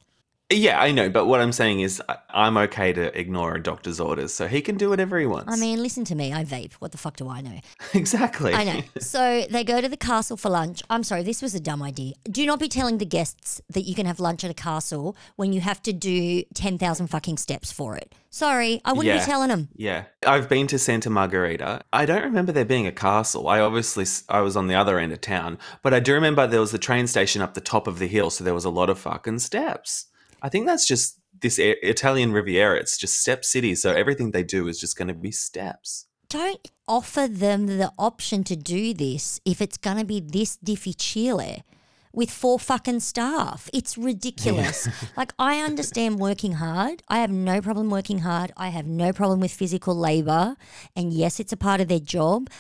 Yeah, 0.53 0.81
I 0.81 0.93
know, 0.93 1.09
but 1.11 1.27
what 1.27 1.41
I'm 1.41 1.53
saying 1.53 1.81
is 1.81 2.03
I- 2.09 2.17
I'm 2.35 2.57
okay 2.57 2.93
to 2.93 3.19
ignore 3.19 3.55
a 3.55 3.63
doctor's 3.63 4.01
orders, 4.01 4.33
so 4.35 4.47
he 4.49 4.61
can 4.61 4.77
do 4.77 4.89
whatever 4.91 5.19
he 5.19 5.27
wants. 5.27 5.53
I 5.53 5.57
mean, 5.57 5.83
listen 5.83 6.05
to 6.07 6.15
me. 6.15 6.33
I 6.33 6.45
vape. 6.45 6.73
What 6.75 6.93
the 6.93 6.99
fuck 6.99 7.17
do 7.17 7.29
I 7.29 7.41
know? 7.41 7.61
exactly. 7.95 8.53
I 8.55 8.65
know. 8.65 8.81
So 9.01 9.45
they 9.51 9.65
go 9.65 9.81
to 9.81 9.89
the 9.89 9.97
castle 9.97 10.37
for 10.37 10.49
lunch. 10.51 10.83
I'm 10.91 11.03
sorry, 11.05 11.23
this 11.23 11.43
was 11.43 11.55
a 11.55 11.61
dumb 11.61 11.83
idea. 11.83 12.15
Do 12.31 12.45
not 12.47 12.59
be 12.61 12.69
telling 12.69 12.99
the 12.99 13.05
guests 13.07 13.61
that 13.71 13.83
you 13.83 13.95
can 13.95 14.07
have 14.07 14.21
lunch 14.21 14.45
at 14.45 14.51
a 14.51 14.55
castle 14.55 15.17
when 15.37 15.53
you 15.53 15.61
have 15.61 15.83
to 15.83 15.93
do 15.93 16.43
10,000 16.55 17.07
fucking 17.09 17.39
steps 17.39 17.71
for 17.73 17.97
it. 17.97 18.15
Sorry, 18.31 18.81
I 18.85 18.93
wouldn't 18.93 19.15
Yeah. 19.15 19.21
be 19.21 19.31
telling 19.31 19.49
them. 19.51 19.69
Yeah, 19.77 20.05
I've 20.27 20.49
been 20.49 20.67
to 20.69 20.79
Santa 20.79 21.11
Margherita. 21.11 21.83
I 21.93 22.07
don't 22.07 22.23
remember 22.25 22.51
there 22.53 22.65
being 22.65 22.87
a 22.87 22.93
castle. 22.93 23.47
I 23.49 23.61
obviously 23.61 24.03
s- 24.05 24.25
I 24.29 24.41
was 24.41 24.57
on 24.57 24.69
the 24.69 24.75
other 24.75 24.99
end 24.99 25.13
of 25.13 25.21
town, 25.21 25.59
but 25.83 25.93
I 25.93 26.01
do 26.01 26.15
remember 26.15 26.47
there 26.47 26.61
was 26.61 26.71
the 26.73 26.79
train 26.79 27.07
station 27.07 27.43
up 27.43 27.53
the 27.53 27.61
top 27.61 27.87
of 27.87 27.99
the 27.99 28.07
hill, 28.09 28.31
so 28.31 28.43
there 28.43 28.55
was 28.55 28.65
a 28.65 28.71
lot 28.71 28.89
of 28.89 28.99
fucking 28.99 29.41
steps. 29.41 30.07
I 30.43 30.49
think 30.49 30.67
that's 30.67 30.87
just 30.87 31.21
this 31.41 31.59
Italian 31.59 32.33
Riviera. 32.33 32.79
It's 32.79 32.99
just 32.99 33.21
step 33.21 33.45
city, 33.45 33.75
so 33.77 33.93
everything 33.93 34.33
they 34.33 34.43
do 34.43 34.69
is 34.69 34.79
just 34.79 34.99
going 34.99 35.09
to 35.09 35.15
be 35.15 35.31
steps. 35.31 36.07
Don't 36.29 36.71
offer 36.89 37.29
them 37.29 37.67
the 37.67 37.93
option 37.99 38.43
to 38.45 38.57
do 38.57 38.93
this 38.93 39.41
if 39.45 39.63
it's 39.63 39.77
going 39.77 39.99
to 39.99 40.05
be 40.05 40.19
this 40.19 40.57
difficile 40.57 41.63
with 42.13 42.31
four 42.31 42.59
fucking 42.59 43.01
staff. 43.01 43.71
It's 43.73 43.97
ridiculous. 43.97 44.89
like, 45.17 45.33
I 45.39 45.61
understand 45.61 46.19
working 46.19 46.55
hard. 46.55 47.03
I 47.09 47.19
have 47.19 47.31
no 47.31 47.61
problem 47.61 47.89
working 47.89 48.21
hard. 48.21 48.53
I 48.57 48.69
have 48.69 48.87
no 48.87 49.13
problem 49.13 49.41
with 49.41 49.53
physical 49.53 49.95
labor. 49.95 50.57
And 50.97 51.13
yes, 51.13 51.41
it's 51.41 51.53
a 51.53 51.57
part 51.57 51.81
of 51.81 51.89
their 51.89 52.01
job. 52.01 52.51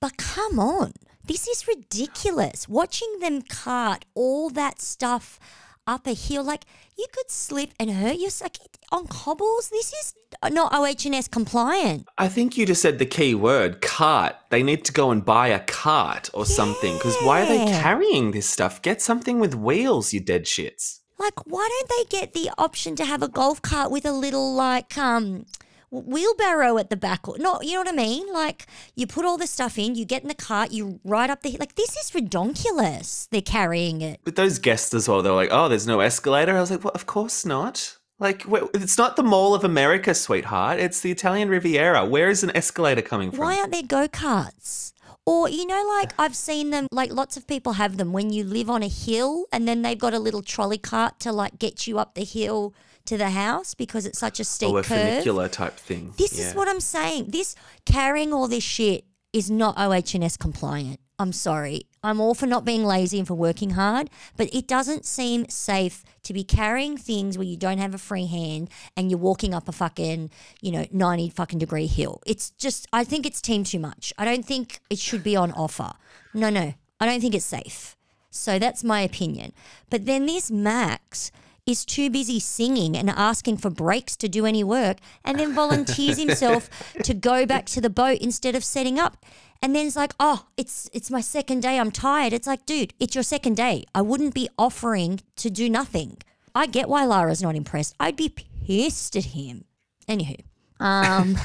But 0.00 0.16
come 0.16 0.58
on, 0.58 0.92
this 1.24 1.46
is 1.46 1.68
ridiculous. 1.68 2.68
Watching 2.68 3.18
them 3.20 3.42
cart 3.42 4.04
all 4.14 4.50
that 4.50 4.80
stuff 4.80 5.38
up 5.86 6.06
a 6.06 6.14
hill, 6.14 6.44
like 6.44 6.64
you 6.98 7.06
could 7.12 7.30
slip 7.30 7.70
and 7.78 7.90
hurt 7.90 8.16
yourself 8.18 8.52
on 8.90 9.06
cobbles. 9.06 9.70
This 9.70 9.92
is 9.92 10.14
not 10.52 10.72
OHS 10.72 11.28
compliant. 11.28 12.06
I 12.18 12.28
think 12.28 12.56
you 12.56 12.66
just 12.66 12.82
said 12.82 12.98
the 12.98 13.06
key 13.06 13.34
word 13.34 13.80
cart. 13.80 14.36
They 14.50 14.62
need 14.62 14.84
to 14.86 14.92
go 14.92 15.10
and 15.10 15.24
buy 15.24 15.48
a 15.48 15.60
cart 15.60 16.30
or 16.34 16.46
something 16.46 16.94
because 16.94 17.16
why 17.22 17.42
are 17.42 17.46
they 17.46 17.64
carrying 17.80 18.32
this 18.32 18.48
stuff? 18.48 18.82
Get 18.82 19.00
something 19.02 19.38
with 19.38 19.54
wheels, 19.54 20.12
you 20.12 20.20
dead 20.20 20.44
shits. 20.44 21.00
Like, 21.18 21.46
why 21.46 21.66
don't 21.68 21.88
they 21.88 22.18
get 22.18 22.34
the 22.34 22.50
option 22.58 22.94
to 22.96 23.04
have 23.04 23.22
a 23.22 23.28
golf 23.28 23.62
cart 23.62 23.90
with 23.90 24.04
a 24.04 24.12
little 24.12 24.54
like 24.54 24.98
um 24.98 25.46
wheelbarrow 25.90 26.78
at 26.78 26.90
the 26.90 26.96
back? 26.96 27.28
Or, 27.28 27.38
no, 27.38 27.60
you 27.62 27.74
know 27.74 27.80
what 27.80 27.88
I 27.88 27.92
mean? 27.92 28.32
Like, 28.32 28.66
you 28.94 29.06
put 29.06 29.24
all 29.24 29.36
the 29.38 29.46
stuff 29.46 29.78
in, 29.78 29.94
you 29.94 30.04
get 30.04 30.22
in 30.22 30.28
the 30.28 30.34
cart, 30.34 30.72
you 30.72 31.00
ride 31.04 31.30
up 31.30 31.42
the 31.42 31.50
hill. 31.50 31.58
Like, 31.60 31.74
this 31.74 31.96
is 31.96 32.10
redonkulous. 32.10 33.28
They're 33.30 33.42
carrying 33.42 34.00
it. 34.00 34.20
With 34.24 34.36
those 34.36 34.58
guests 34.58 34.94
as 34.94 35.08
well, 35.08 35.22
they're 35.22 35.32
like, 35.32 35.50
"Oh, 35.52 35.68
there's 35.68 35.86
no 35.86 36.00
escalator." 36.00 36.56
I 36.56 36.60
was 36.60 36.70
like, 36.70 36.84
"Well, 36.84 36.92
of 36.94 37.06
course 37.06 37.44
not." 37.44 37.98
Like, 38.18 38.44
it's 38.74 38.96
not 38.96 39.16
the 39.16 39.22
Mall 39.22 39.54
of 39.54 39.62
America, 39.62 40.14
sweetheart. 40.14 40.80
It's 40.80 41.00
the 41.00 41.10
Italian 41.10 41.50
Riviera. 41.50 42.06
Where 42.06 42.30
is 42.30 42.42
an 42.42 42.50
escalator 42.56 43.02
coming 43.02 43.30
from? 43.30 43.40
Why 43.40 43.58
aren't 43.58 43.72
there 43.72 43.82
go 43.82 44.08
karts? 44.08 44.92
Or, 45.26 45.48
you 45.48 45.66
know, 45.66 45.84
like 45.98 46.12
I've 46.18 46.36
seen 46.36 46.70
them, 46.70 46.86
like 46.90 47.12
lots 47.12 47.36
of 47.36 47.46
people 47.46 47.74
have 47.74 47.98
them 47.98 48.12
when 48.12 48.32
you 48.32 48.44
live 48.44 48.70
on 48.70 48.82
a 48.82 48.88
hill 48.88 49.46
and 49.52 49.68
then 49.68 49.82
they've 49.82 49.98
got 49.98 50.14
a 50.14 50.18
little 50.18 50.42
trolley 50.42 50.78
cart 50.78 51.20
to 51.20 51.32
like 51.32 51.58
get 51.58 51.86
you 51.86 51.98
up 51.98 52.14
the 52.14 52.24
hill 52.24 52.74
to 53.06 53.16
the 53.16 53.30
house 53.30 53.74
because 53.74 54.06
it's 54.06 54.18
such 54.18 54.40
a 54.40 54.44
steep 54.44 54.70
oh, 54.70 54.76
a 54.78 54.82
curve. 54.82 55.00
funicular 55.00 55.48
type 55.48 55.76
thing. 55.76 56.12
This 56.16 56.38
Yeah. 56.38 56.48
is 56.48 56.54
what 56.54 56.68
I'm 56.68 56.80
saying. 56.80 57.26
This 57.28 57.54
carrying 57.84 58.32
all 58.32 58.48
this 58.48 58.64
shit 58.64 59.04
is 59.32 59.50
not 59.50 59.76
OHS 59.78 60.36
compliant. 60.36 61.00
I'm 61.18 61.32
sorry. 61.32 61.86
I'm 62.02 62.20
all 62.20 62.34
for 62.34 62.46
not 62.46 62.64
being 62.66 62.84
lazy 62.84 63.18
and 63.18 63.26
for 63.26 63.34
working 63.34 63.70
hard, 63.70 64.10
but 64.36 64.52
it 64.54 64.68
doesn't 64.68 65.06
seem 65.06 65.48
safe 65.48 66.04
to 66.24 66.34
be 66.34 66.44
carrying 66.44 66.98
things 66.98 67.38
where 67.38 67.46
you 67.46 67.56
don't 67.56 67.78
have 67.78 67.94
a 67.94 67.98
free 67.98 68.26
hand 68.26 68.68
and 68.96 69.10
you're 69.10 69.18
walking 69.18 69.54
up 69.54 69.66
a 69.66 69.72
fucking, 69.72 70.30
you 70.60 70.72
know, 70.72 70.86
90 70.92 71.30
fucking 71.30 71.58
degree 71.58 71.86
hill. 71.86 72.20
It's 72.26 72.50
just, 72.50 72.86
I 72.92 73.02
think 73.02 73.24
it's 73.24 73.40
team 73.40 73.64
too 73.64 73.78
much. 73.78 74.12
I 74.18 74.26
don't 74.26 74.44
think 74.44 74.80
it 74.90 74.98
should 74.98 75.24
be 75.24 75.36
on 75.36 75.52
offer. 75.52 75.92
No, 76.34 76.50
no, 76.50 76.74
I 77.00 77.06
don't 77.06 77.20
think 77.20 77.34
it's 77.34 77.46
safe. 77.46 77.96
So 78.30 78.58
that's 78.58 78.84
my 78.84 79.00
opinion. 79.00 79.52
But 79.88 80.04
then 80.04 80.26
this 80.26 80.50
Max 80.50 81.32
is 81.66 81.84
too 81.84 82.08
busy 82.08 82.38
singing 82.38 82.96
and 82.96 83.10
asking 83.10 83.56
for 83.56 83.70
breaks 83.70 84.16
to 84.16 84.28
do 84.28 84.46
any 84.46 84.62
work 84.62 84.98
and 85.24 85.38
then 85.38 85.52
volunteers 85.52 86.18
himself 86.22 86.70
to 87.02 87.12
go 87.12 87.44
back 87.44 87.66
to 87.66 87.80
the 87.80 87.90
boat 87.90 88.18
instead 88.20 88.54
of 88.54 88.64
setting 88.64 88.98
up. 88.98 89.24
And 89.62 89.74
then 89.74 89.86
it's 89.86 89.96
like, 89.96 90.12
oh, 90.20 90.46
it's 90.56 90.88
it's 90.92 91.10
my 91.10 91.20
second 91.20 91.60
day. 91.60 91.78
I'm 91.78 91.90
tired. 91.90 92.32
It's 92.32 92.46
like, 92.46 92.66
dude, 92.66 92.92
it's 93.00 93.14
your 93.14 93.24
second 93.24 93.56
day. 93.56 93.84
I 93.94 94.02
wouldn't 94.02 94.34
be 94.34 94.48
offering 94.58 95.20
to 95.36 95.50
do 95.50 95.68
nothing. 95.68 96.18
I 96.54 96.66
get 96.66 96.88
why 96.88 97.04
Lara's 97.04 97.42
not 97.42 97.56
impressed. 97.56 97.94
I'd 97.98 98.16
be 98.16 98.28
pissed 98.28 99.16
at 99.16 99.26
him. 99.26 99.64
Anywho, 100.08 100.38
um, 100.78 101.36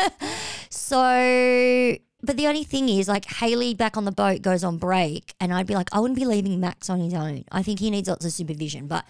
so 0.70 1.96
but 2.22 2.36
the 2.36 2.48
only 2.48 2.64
thing 2.64 2.88
is, 2.88 3.08
like 3.08 3.24
Haley 3.26 3.74
back 3.74 3.96
on 3.96 4.04
the 4.04 4.12
boat 4.12 4.42
goes 4.42 4.64
on 4.64 4.78
break, 4.78 5.34
and 5.40 5.52
I'd 5.54 5.66
be 5.66 5.74
like, 5.74 5.88
I 5.92 6.00
wouldn't 6.00 6.18
be 6.18 6.24
leaving 6.24 6.58
Max 6.58 6.90
on 6.90 6.98
his 6.98 7.14
own. 7.14 7.44
I 7.52 7.62
think 7.62 7.78
he 7.78 7.90
needs 7.90 8.08
lots 8.08 8.24
of 8.24 8.32
supervision. 8.32 8.86
But 8.88 9.04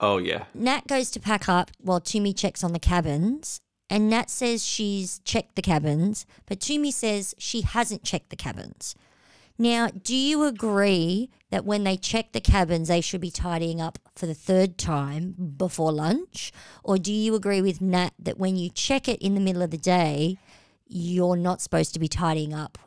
Oh 0.00 0.18
yeah. 0.18 0.44
Nat 0.54 0.86
goes 0.86 1.10
to 1.12 1.20
pack 1.20 1.48
up 1.48 1.70
while 1.80 2.00
Tumi 2.00 2.36
checks 2.36 2.62
on 2.62 2.72
the 2.72 2.78
cabins. 2.78 3.60
And 3.88 4.10
Nat 4.10 4.30
says 4.30 4.66
she's 4.66 5.20
checked 5.20 5.54
the 5.54 5.62
cabins, 5.62 6.26
but 6.46 6.58
Tumi 6.58 6.92
says 6.92 7.36
she 7.38 7.60
hasn't 7.60 8.02
checked 8.02 8.30
the 8.30 8.36
cabins. 8.36 8.96
Now, 9.58 9.88
do 9.88 10.14
you 10.14 10.42
agree 10.42 11.30
that 11.50 11.64
when 11.64 11.84
they 11.84 11.96
check 11.96 12.32
the 12.32 12.40
cabins, 12.40 12.88
they 12.88 13.00
should 13.00 13.20
be 13.20 13.30
tidying 13.30 13.80
up 13.80 13.98
for 14.14 14.26
the 14.26 14.34
third 14.34 14.76
time 14.76 15.54
before 15.56 15.92
lunch? 15.92 16.52
Or 16.82 16.98
do 16.98 17.12
you 17.12 17.34
agree 17.34 17.62
with 17.62 17.80
Nat 17.80 18.10
that 18.18 18.38
when 18.38 18.56
you 18.56 18.70
check 18.70 19.08
it 19.08 19.22
in 19.22 19.34
the 19.34 19.40
middle 19.40 19.62
of 19.62 19.70
the 19.70 19.78
day, 19.78 20.36
you're 20.88 21.36
not 21.36 21.62
supposed 21.62 21.94
to 21.94 22.00
be 22.00 22.08
tidying 22.08 22.52
up 22.52 22.78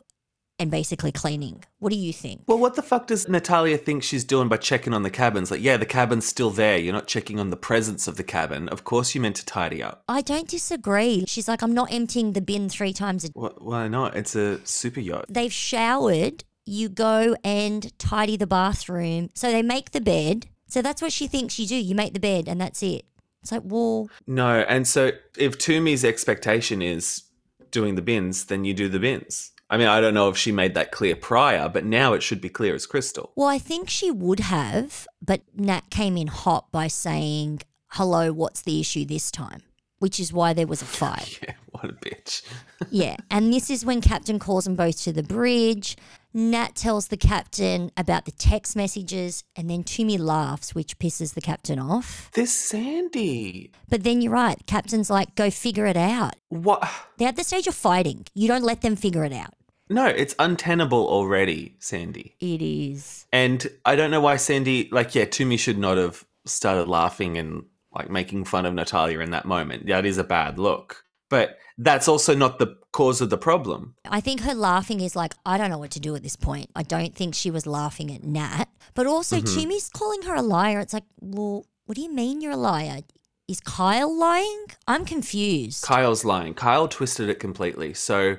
and 0.60 0.70
basically 0.70 1.10
cleaning? 1.10 1.64
What 1.80 1.90
do 1.90 1.96
you 1.96 2.12
think? 2.12 2.42
Well, 2.46 2.58
what 2.58 2.74
the 2.76 2.82
fuck 2.82 3.06
does 3.08 3.28
Natalya 3.28 3.78
think 3.78 4.02
she's 4.02 4.22
doing 4.24 4.48
by 4.48 4.58
checking 4.58 4.92
on 4.94 5.02
the 5.02 5.10
cabins? 5.10 5.50
Like, 5.50 5.62
yeah, 5.62 5.76
the 5.76 5.86
cabin's 5.86 6.26
still 6.26 6.50
there. 6.50 6.76
You're 6.78 6.92
not 6.92 7.06
checking 7.08 7.40
on 7.40 7.50
the 7.50 7.56
presence 7.56 8.06
of 8.06 8.16
the 8.16 8.22
cabin. 8.22 8.68
Of 8.68 8.84
course, 8.84 9.14
you 9.14 9.20
meant 9.20 9.36
to 9.36 9.44
tidy 9.46 9.82
up. 9.82 10.04
I 10.08 10.20
don't 10.20 10.46
disagree. 10.48 11.24
She's 11.26 11.48
like, 11.48 11.62
I'm 11.62 11.74
not 11.74 11.92
emptying 11.92 12.32
the 12.34 12.40
bin 12.40 12.68
three 12.68 12.92
times 12.92 13.24
a 13.24 13.28
Wh- 13.28 13.60
Why 13.60 13.88
not? 13.88 14.16
It's 14.16 14.36
a 14.36 14.64
super 14.66 15.00
yacht. 15.00 15.24
they've 15.28 15.52
showered, 15.52 16.44
you 16.66 16.88
go 16.88 17.34
and 17.42 17.96
tidy 17.98 18.36
the 18.36 18.46
bathroom. 18.46 19.30
So 19.34 19.50
they 19.50 19.62
make 19.62 19.90
the 19.92 20.00
bed. 20.00 20.46
So 20.68 20.82
that's 20.82 21.02
what 21.02 21.10
she 21.12 21.26
thinks 21.26 21.58
you 21.58 21.66
do. 21.66 21.74
You 21.76 21.94
make 21.94 22.12
the 22.14 22.20
bed 22.20 22.46
and 22.46 22.60
that's 22.60 22.82
it. 22.82 23.04
It's 23.42 23.50
like, 23.50 23.62
well, 23.64 24.10
No, 24.26 24.60
and 24.60 24.86
so 24.86 25.12
if 25.38 25.56
Tumi's 25.58 26.04
expectation 26.04 26.82
is 26.82 27.22
doing 27.70 27.94
the 27.94 28.02
bins, 28.02 28.44
then 28.44 28.64
you 28.66 28.74
do 28.74 28.88
the 28.88 28.98
bins. 29.00 29.52
I 29.70 29.78
mean, 29.78 29.86
I 29.86 30.00
don't 30.00 30.14
know 30.14 30.28
if 30.28 30.36
she 30.36 30.50
made 30.50 30.74
that 30.74 30.90
clear 30.90 31.14
prior, 31.14 31.68
but 31.68 31.84
now 31.84 32.12
it 32.12 32.24
should 32.24 32.40
be 32.40 32.48
clear 32.48 32.74
as 32.74 32.86
crystal. 32.86 33.32
well, 33.36 33.48
I 33.48 33.58
think 33.58 33.88
she 33.88 34.10
would 34.10 34.40
have, 34.40 35.06
but 35.22 35.42
Nat 35.54 35.90
came 35.90 36.16
in 36.16 36.26
hot 36.26 36.72
by 36.72 36.88
saying, 36.88 37.60
hello, 37.92 38.32
what's 38.32 38.62
the 38.62 38.80
issue 38.80 39.04
this 39.04 39.30
time? 39.30 39.62
Which 40.00 40.18
is 40.18 40.32
why 40.32 40.54
there 40.54 40.66
was 40.66 40.82
a 40.82 40.86
fight. 40.86 41.40
Yeah, 41.48 41.54
what 41.70 41.84
a 41.84 41.92
bitch. 41.92 42.42
yeah. 42.90 43.16
And 43.30 43.52
this 43.52 43.70
is 43.70 43.84
when 43.84 44.00
Captain 44.00 44.40
calls 44.40 44.64
them 44.64 44.74
both 44.74 45.00
to 45.02 45.12
the 45.12 45.22
bridge. 45.22 45.96
Nat 46.34 46.74
tells 46.74 47.08
the 47.08 47.16
captain 47.16 47.90
about 47.96 48.24
the 48.24 48.32
text 48.32 48.74
messages, 48.76 49.44
and 49.56 49.70
then 49.70 49.84
Tumi 49.84 50.18
laughs, 50.18 50.74
which 50.74 50.98
pisses 50.98 51.34
the 51.34 51.40
captain 51.40 51.78
off. 51.78 52.30
This 52.34 52.54
Sandy. 52.54 53.70
But 53.88 54.02
then 54.04 54.20
you're 54.20 54.32
right. 54.32 54.58
Captain's 54.66 55.10
like, 55.10 55.34
go 55.34 55.50
figure 55.50 55.86
it 55.86 55.96
out. 55.96 56.34
What? 56.48 56.88
They're 57.18 57.28
at 57.28 57.36
the 57.36 57.44
stage 57.44 57.66
of 57.66 57.74
fighting. 57.74 58.26
You 58.34 58.48
don't 58.48 58.64
let 58.64 58.80
them 58.80 58.96
figure 58.96 59.24
it 59.24 59.32
out. 59.32 59.54
No, 59.90 60.06
it's 60.06 60.34
untenable 60.38 61.06
already, 61.08 61.76
Sandy. 61.80 62.36
It 62.40 62.62
is. 62.62 63.26
And 63.32 63.66
I 63.84 63.96
don't 63.96 64.10
know 64.10 64.20
why 64.20 64.36
Sandy, 64.36 64.88
like, 64.92 65.14
yeah, 65.14 65.24
Tumi 65.24 65.58
should 65.58 65.78
not 65.78 65.98
have 65.98 66.24
started 66.46 66.88
laughing 66.88 67.36
and 67.36 67.64
like 67.92 68.08
making 68.08 68.44
fun 68.44 68.66
of 68.66 68.72
Natalya 68.72 69.18
in 69.18 69.32
that 69.32 69.44
moment. 69.44 69.86
That 69.88 70.06
is 70.06 70.16
a 70.16 70.24
bad 70.24 70.58
look. 70.58 71.04
But 71.28 71.58
that's 71.76 72.08
also 72.08 72.34
not 72.34 72.58
the 72.58 72.76
cause 72.92 73.20
of 73.20 73.30
the 73.30 73.38
problem. 73.38 73.94
I 74.08 74.20
think 74.20 74.40
her 74.42 74.54
laughing 74.54 75.00
is 75.00 75.14
like, 75.16 75.34
I 75.44 75.58
don't 75.58 75.70
know 75.70 75.78
what 75.78 75.90
to 75.92 76.00
do 76.00 76.14
at 76.14 76.22
this 76.22 76.36
point. 76.36 76.70
I 76.74 76.82
don't 76.82 77.14
think 77.14 77.34
she 77.34 77.50
was 77.50 77.66
laughing 77.66 78.12
at 78.14 78.22
Nat. 78.24 78.66
But 78.94 79.06
also, 79.06 79.36
Mm-hmm. 79.36 79.58
Tumi's 79.70 79.88
calling 79.88 80.22
her 80.22 80.34
a 80.34 80.42
liar. 80.42 80.80
It's 80.80 80.92
like, 80.92 81.04
well, 81.20 81.66
what 81.86 81.96
do 81.96 82.02
you 82.02 82.12
mean 82.12 82.40
you're 82.40 82.52
a 82.52 82.56
liar? 82.56 83.00
Is 83.48 83.60
Kyle 83.60 84.16
lying? 84.16 84.66
I'm 84.86 85.04
confused. 85.04 85.82
Kyle's 85.82 86.24
lying. 86.24 86.54
Kyle 86.54 86.86
twisted 86.86 87.28
it 87.28 87.40
completely. 87.40 87.94
So 87.94 88.36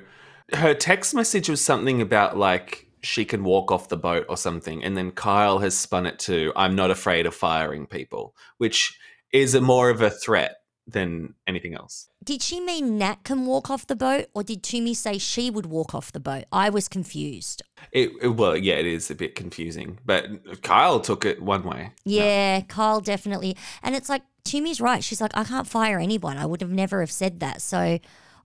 her 0.52 0.74
text 0.74 1.14
message 1.14 1.48
was 1.48 1.64
something 1.64 2.00
about 2.00 2.36
like 2.36 2.86
she 3.02 3.24
can 3.24 3.42
walk 3.44 3.72
off 3.72 3.88
the 3.88 3.96
boat 3.96 4.26
or 4.28 4.36
something. 4.36 4.82
And 4.84 4.96
then 4.96 5.10
Kyle 5.10 5.58
has 5.58 5.76
spun 5.76 6.06
it 6.06 6.18
to 6.20 6.52
I'm 6.56 6.74
not 6.76 6.90
afraid 6.90 7.26
of 7.26 7.34
firing 7.34 7.86
people, 7.86 8.34
which 8.58 8.96
is 9.32 9.54
a 9.54 9.60
more 9.60 9.90
of 9.90 10.00
a 10.02 10.10
threat 10.10 10.56
than 10.86 11.34
anything 11.46 11.74
else. 11.74 12.08
Did 12.24 12.42
she 12.42 12.60
mean 12.60 12.98
Nat 12.98 13.22
can 13.24 13.46
walk 13.46 13.70
off 13.70 13.86
the 13.86 13.94
boat, 13.96 14.26
or 14.34 14.42
did 14.42 14.62
Tumi 14.64 14.94
say 14.96 15.16
she 15.16 15.48
would 15.48 15.66
walk 15.66 15.94
off 15.94 16.10
the 16.12 16.18
boat? 16.20 16.44
I 16.52 16.70
was 16.70 16.88
confused. 16.88 17.62
It, 17.92 18.10
it- 18.20 18.28
well, 18.28 18.56
yeah, 18.56 18.74
it 18.74 18.86
is 18.86 19.10
a 19.10 19.14
bit 19.14 19.34
confusing, 19.36 20.00
but 20.04 20.62
Kyle 20.62 20.98
took 21.00 21.24
it 21.24 21.40
one 21.40 21.62
way. 21.62 21.92
Yeah, 22.04 22.62
Kyle 22.62 23.00
definitely. 23.00 23.56
And 23.82 23.94
it's 23.94 24.08
like, 24.08 24.22
Tumi's 24.44 24.80
right. 24.80 25.04
She's 25.04 25.20
like, 25.20 25.30
I 25.34 25.44
can't 25.44 25.68
fire 25.68 26.00
anyone. 26.00 26.36
I 26.36 26.46
would 26.46 26.60
have 26.60 26.70
never 26.72 26.98
have 27.00 27.12
said 27.12 27.38
that. 27.40 27.62
So 27.62 28.00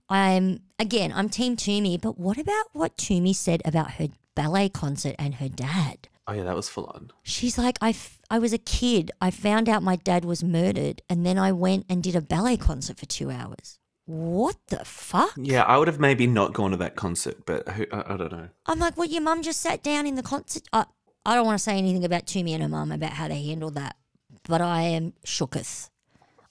I'm 0.08 0.60
again, 0.78 1.12
I'm 1.14 1.28
team 1.28 1.56
Tumi, 1.56 2.00
but 2.00 2.18
what 2.18 2.38
about 2.38 2.66
what 2.72 2.96
Tumi 2.96 3.34
said 3.34 3.62
about 3.64 3.92
her 3.92 4.08
ballet 4.34 4.68
concert 4.68 5.14
and 5.18 5.36
her 5.36 5.48
dad? 5.48 6.08
Oh 6.26 6.32
yeah, 6.32 6.44
that 6.44 6.56
was 6.56 6.68
full 6.68 6.84
on. 6.86 7.10
She's 7.22 7.56
like, 7.56 7.78
I, 7.80 7.90
f- 7.90 8.18
I 8.30 8.38
was 8.38 8.52
a 8.52 8.58
kid. 8.58 9.10
I 9.20 9.30
found 9.30 9.66
out 9.66 9.82
my 9.82 9.96
dad 9.96 10.26
was 10.26 10.44
murdered, 10.44 11.00
and 11.08 11.24
then 11.24 11.38
I 11.38 11.52
went 11.52 11.86
and 11.88 12.02
did 12.02 12.14
a 12.14 12.20
ballet 12.20 12.58
concert 12.58 12.98
for 12.98 13.06
two 13.06 13.30
hours. 13.30 13.78
What 14.04 14.56
the 14.68 14.84
fuck? 14.84 15.32
Yeah, 15.36 15.62
I 15.62 15.78
would 15.78 15.88
have 15.88 16.00
maybe 16.00 16.26
not 16.26 16.52
gone 16.52 16.70
to 16.72 16.76
that 16.78 16.96
concert, 16.96 17.46
but 17.46 17.66
who, 17.70 17.86
I, 17.92 18.14
I 18.14 18.16
don't 18.18 18.32
know. 18.32 18.48
I'm 18.66 18.78
like, 18.78 18.96
well, 18.98 19.08
your 19.08 19.22
mum 19.22 19.42
just 19.42 19.60
sat 19.60 19.82
down 19.82 20.06
in 20.06 20.16
the 20.16 20.22
concert. 20.22 20.64
I, 20.72 20.84
I 21.24 21.34
don't 21.34 21.46
want 21.46 21.58
to 21.58 21.62
say 21.62 21.76
anything 21.78 22.04
about 22.04 22.26
Tumi 22.26 22.50
and 22.52 22.62
her 22.62 22.68
mum 22.68 22.92
about 22.92 23.12
how 23.12 23.28
they 23.28 23.42
handled 23.42 23.74
that, 23.76 23.96
but 24.44 24.60
I 24.60 24.82
am 24.82 25.14
shooketh. 25.26 25.88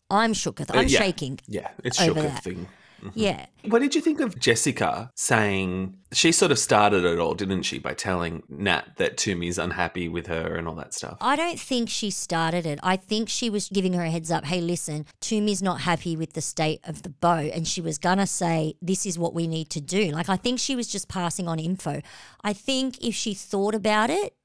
I'm 0.10 0.34
shooketh. 0.34 0.74
Uh, 0.74 0.80
I'm 0.80 0.88
yeah. 0.88 1.00
shaking. 1.00 1.40
Yeah, 1.48 1.70
it's 1.84 2.02
Over 2.02 2.22
shook 2.22 2.32
that. 2.32 2.44
thing. 2.44 2.68
Mm-hmm. 3.02 3.20
Yeah. 3.20 3.46
What 3.66 3.80
did 3.80 3.96
you 3.96 4.02
think 4.02 4.20
of 4.20 4.40
Jessica 4.40 5.12
saying 5.16 5.98
she 6.12 6.32
sort 6.32 6.52
of 6.52 6.60
started 6.60 7.04
it 7.06 7.20
all, 7.20 7.34
didn't 7.34 7.64
she, 7.64 7.80
by 7.80 7.94
telling 7.94 8.44
Nat 8.50 8.98
that 8.98 9.18
Tumi's 9.18 9.58
unhappy 9.58 10.08
with 10.08 10.28
her 10.28 10.56
and 10.56 10.68
all 10.68 10.76
that 10.76 10.94
stuff? 10.94 11.18
I 11.22 11.36
don't 11.36 11.60
think 11.60 11.90
she 11.90 12.10
started 12.10 12.66
it. 12.66 12.80
I 12.82 12.96
think 12.96 13.30
she 13.30 13.50
was 13.50 13.70
giving 13.70 13.94
her 13.94 14.04
a 14.04 14.10
heads 14.10 14.32
up. 14.32 14.46
Hey, 14.46 14.62
listen, 14.62 15.06
Tumi's 15.22 15.62
not 15.62 15.82
happy 15.82 16.16
with 16.16 16.34
the 16.34 16.42
state 16.42 16.80
of 16.86 17.04
the 17.04 17.10
boat, 17.10 17.52
and 17.54 17.68
she 17.68 17.82
was 17.82 17.98
gonna 17.98 18.28
say 18.28 18.76
this 18.82 19.06
is 19.06 19.20
what 19.20 19.34
we 19.34 19.48
need 19.48 19.70
to 19.72 19.82
do. 19.82 20.12
Like 20.12 20.30
I 20.30 20.38
think 20.38 20.60
she 20.60 20.76
was 20.76 20.88
just 20.88 21.08
passing 21.08 21.48
on 21.48 21.60
info. 21.60 22.02
I 22.44 22.54
think 22.54 23.04
if 23.04 23.16
she 23.16 23.34
thought 23.34 23.76
about 23.76 24.10
it 24.10 24.36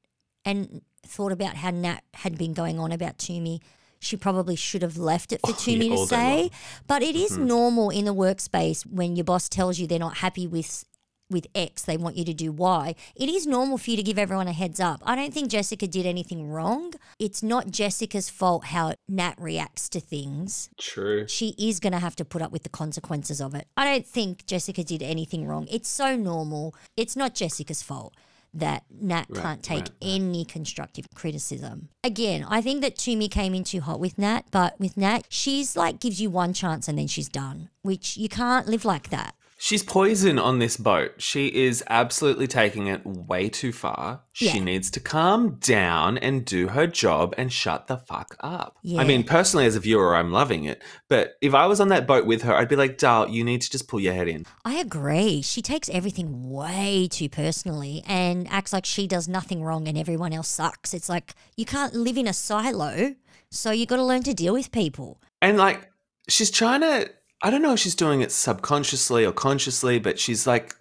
and 0.44 0.82
thought 1.06 1.32
about 1.32 1.56
how 1.56 1.70
Nat 1.70 2.00
had 2.14 2.38
been 2.38 2.54
going 2.54 2.78
on 2.78 2.92
about 2.92 3.18
Tumi, 3.18 3.60
she 4.02 4.16
probably 4.16 4.56
should 4.56 4.82
have 4.82 4.96
left 4.96 5.32
it 5.32 5.40
for 5.40 5.52
Oh, 5.52 5.54
Tumi 5.54 5.88
yeah, 5.90 5.96
to 5.96 6.06
say. 6.06 6.50
But 6.86 7.02
it 7.02 7.16
is 7.16 7.32
Mhm. 7.38 7.46
normal 7.46 7.90
in 7.90 8.04
the 8.04 8.14
workspace 8.14 8.84
when 8.84 9.16
your 9.16 9.24
boss 9.24 9.48
tells 9.48 9.78
you 9.78 9.86
they're 9.86 9.98
not 9.98 10.18
happy 10.18 10.46
with 10.46 10.84
with 11.30 11.46
X, 11.54 11.80
they 11.84 11.96
want 11.96 12.14
you 12.14 12.26
to 12.26 12.34
do 12.34 12.52
Y. 12.52 12.94
It 13.16 13.26
is 13.30 13.46
normal 13.46 13.78
for 13.78 13.90
you 13.90 13.96
to 13.96 14.02
give 14.02 14.18
everyone 14.18 14.48
a 14.48 14.52
heads 14.52 14.78
up. 14.78 15.00
I 15.02 15.16
don't 15.16 15.32
think 15.32 15.48
Jessica 15.50 15.86
did 15.86 16.04
anything 16.04 16.46
wrong. 16.46 16.92
It's 17.18 17.42
not 17.42 17.70
Jessica's 17.70 18.28
fault 18.28 18.66
how 18.66 18.96
Nat 19.08 19.36
reacts 19.38 19.88
to 19.90 20.00
things. 20.00 20.68
True. 20.78 21.26
She 21.26 21.54
is 21.56 21.80
going 21.80 21.94
to 21.94 22.00
have 22.00 22.16
to 22.16 22.26
put 22.26 22.42
up 22.42 22.52
with 22.52 22.64
the 22.64 22.68
consequences 22.68 23.40
of 23.40 23.54
it. 23.54 23.66
I 23.78 23.84
don't 23.86 24.06
think 24.06 24.44
Jessica 24.44 24.84
did 24.84 25.02
anything 25.02 25.46
wrong. 25.46 25.66
It's 25.70 25.88
so 25.88 26.16
normal. 26.16 26.74
It's 26.98 27.16
not 27.16 27.34
Jessica's 27.34 27.80
fault 27.82 28.12
that 28.54 28.84
Nat 28.90 29.26
Right, 29.28 29.42
can't 29.42 29.62
take 29.62 29.80
right, 29.80 29.90
any 30.02 30.44
constructive 30.44 31.06
criticism. 31.14 31.88
Again, 32.04 32.44
I 32.48 32.60
think 32.60 32.82
that 32.82 32.96
Tumi 32.96 33.30
came 33.30 33.54
in 33.54 33.64
too 33.64 33.80
hot 33.80 34.00
with 34.00 34.18
Nat, 34.18 34.42
but 34.50 34.78
with 34.78 34.96
Nat, 34.96 35.22
she's 35.28 35.76
like 35.76 36.00
gives 36.00 36.20
you 36.20 36.30
one 36.30 36.52
chance 36.52 36.88
and 36.88 36.98
then 36.98 37.06
she's 37.06 37.28
done, 37.28 37.70
which 37.82 38.16
you 38.16 38.28
can't 38.28 38.66
live 38.66 38.84
like 38.84 39.10
that. 39.10 39.34
She's 39.64 39.84
poison 39.84 40.40
on 40.40 40.58
this 40.58 40.76
boat. 40.76 41.22
She 41.22 41.46
is 41.46 41.84
absolutely 41.88 42.48
taking 42.48 42.88
it 42.88 43.06
way 43.06 43.48
too 43.48 43.70
far. 43.70 44.22
She 44.32 44.58
needs 44.58 44.90
to 44.90 44.98
calm 44.98 45.54
down 45.60 46.18
and 46.18 46.44
do 46.44 46.66
her 46.66 46.88
job 46.88 47.32
and 47.38 47.52
shut 47.52 47.86
the 47.86 47.96
fuck 47.96 48.34
up. 48.40 48.76
Yeah. 48.82 49.00
I 49.00 49.04
mean, 49.04 49.22
personally, 49.22 49.64
as 49.66 49.76
a 49.76 49.80
viewer, 49.80 50.16
I'm 50.16 50.32
loving 50.32 50.64
it. 50.64 50.82
But 51.08 51.34
if 51.40 51.54
I 51.54 51.66
was 51.66 51.78
on 51.78 51.90
that 51.90 52.08
boat 52.08 52.26
with 52.26 52.42
her, 52.42 52.52
I'd 52.52 52.68
be 52.68 52.74
like, 52.74 52.98
Dal, 52.98 53.28
you 53.28 53.44
need 53.44 53.62
to 53.62 53.70
just 53.70 53.86
pull 53.86 54.00
your 54.00 54.14
head 54.14 54.26
in. 54.26 54.46
I 54.64 54.80
agree. 54.80 55.42
She 55.42 55.62
takes 55.62 55.88
everything 55.90 56.50
way 56.50 57.06
too 57.08 57.28
personally 57.28 58.02
and 58.04 58.48
acts 58.48 58.72
like 58.72 58.84
she 58.84 59.06
does 59.06 59.28
nothing 59.28 59.62
wrong 59.62 59.86
and 59.86 59.96
everyone 59.96 60.32
else 60.32 60.48
sucks. 60.48 60.92
It's 60.92 61.08
like 61.08 61.36
you 61.56 61.66
can't 61.66 61.94
live 61.94 62.18
in 62.18 62.26
a 62.26 62.32
silo, 62.32 63.14
so 63.52 63.70
you 63.70 63.86
got 63.86 63.98
to 63.98 64.04
learn 64.04 64.24
to 64.24 64.34
deal 64.34 64.54
with 64.54 64.72
people. 64.72 65.22
And 65.40 65.56
like, 65.56 65.88
she's 66.28 66.50
trying 66.50 66.80
to, 66.80 67.10
I 67.42 67.50
don't 67.50 67.62
know 67.62 67.72
if 67.72 67.80
she's 67.80 67.96
doing 67.96 68.20
it 68.20 68.30
subconsciously 68.30 69.24
or 69.24 69.32
consciously, 69.32 69.98
but 69.98 70.18
she's 70.18 70.46
like, 70.46 70.76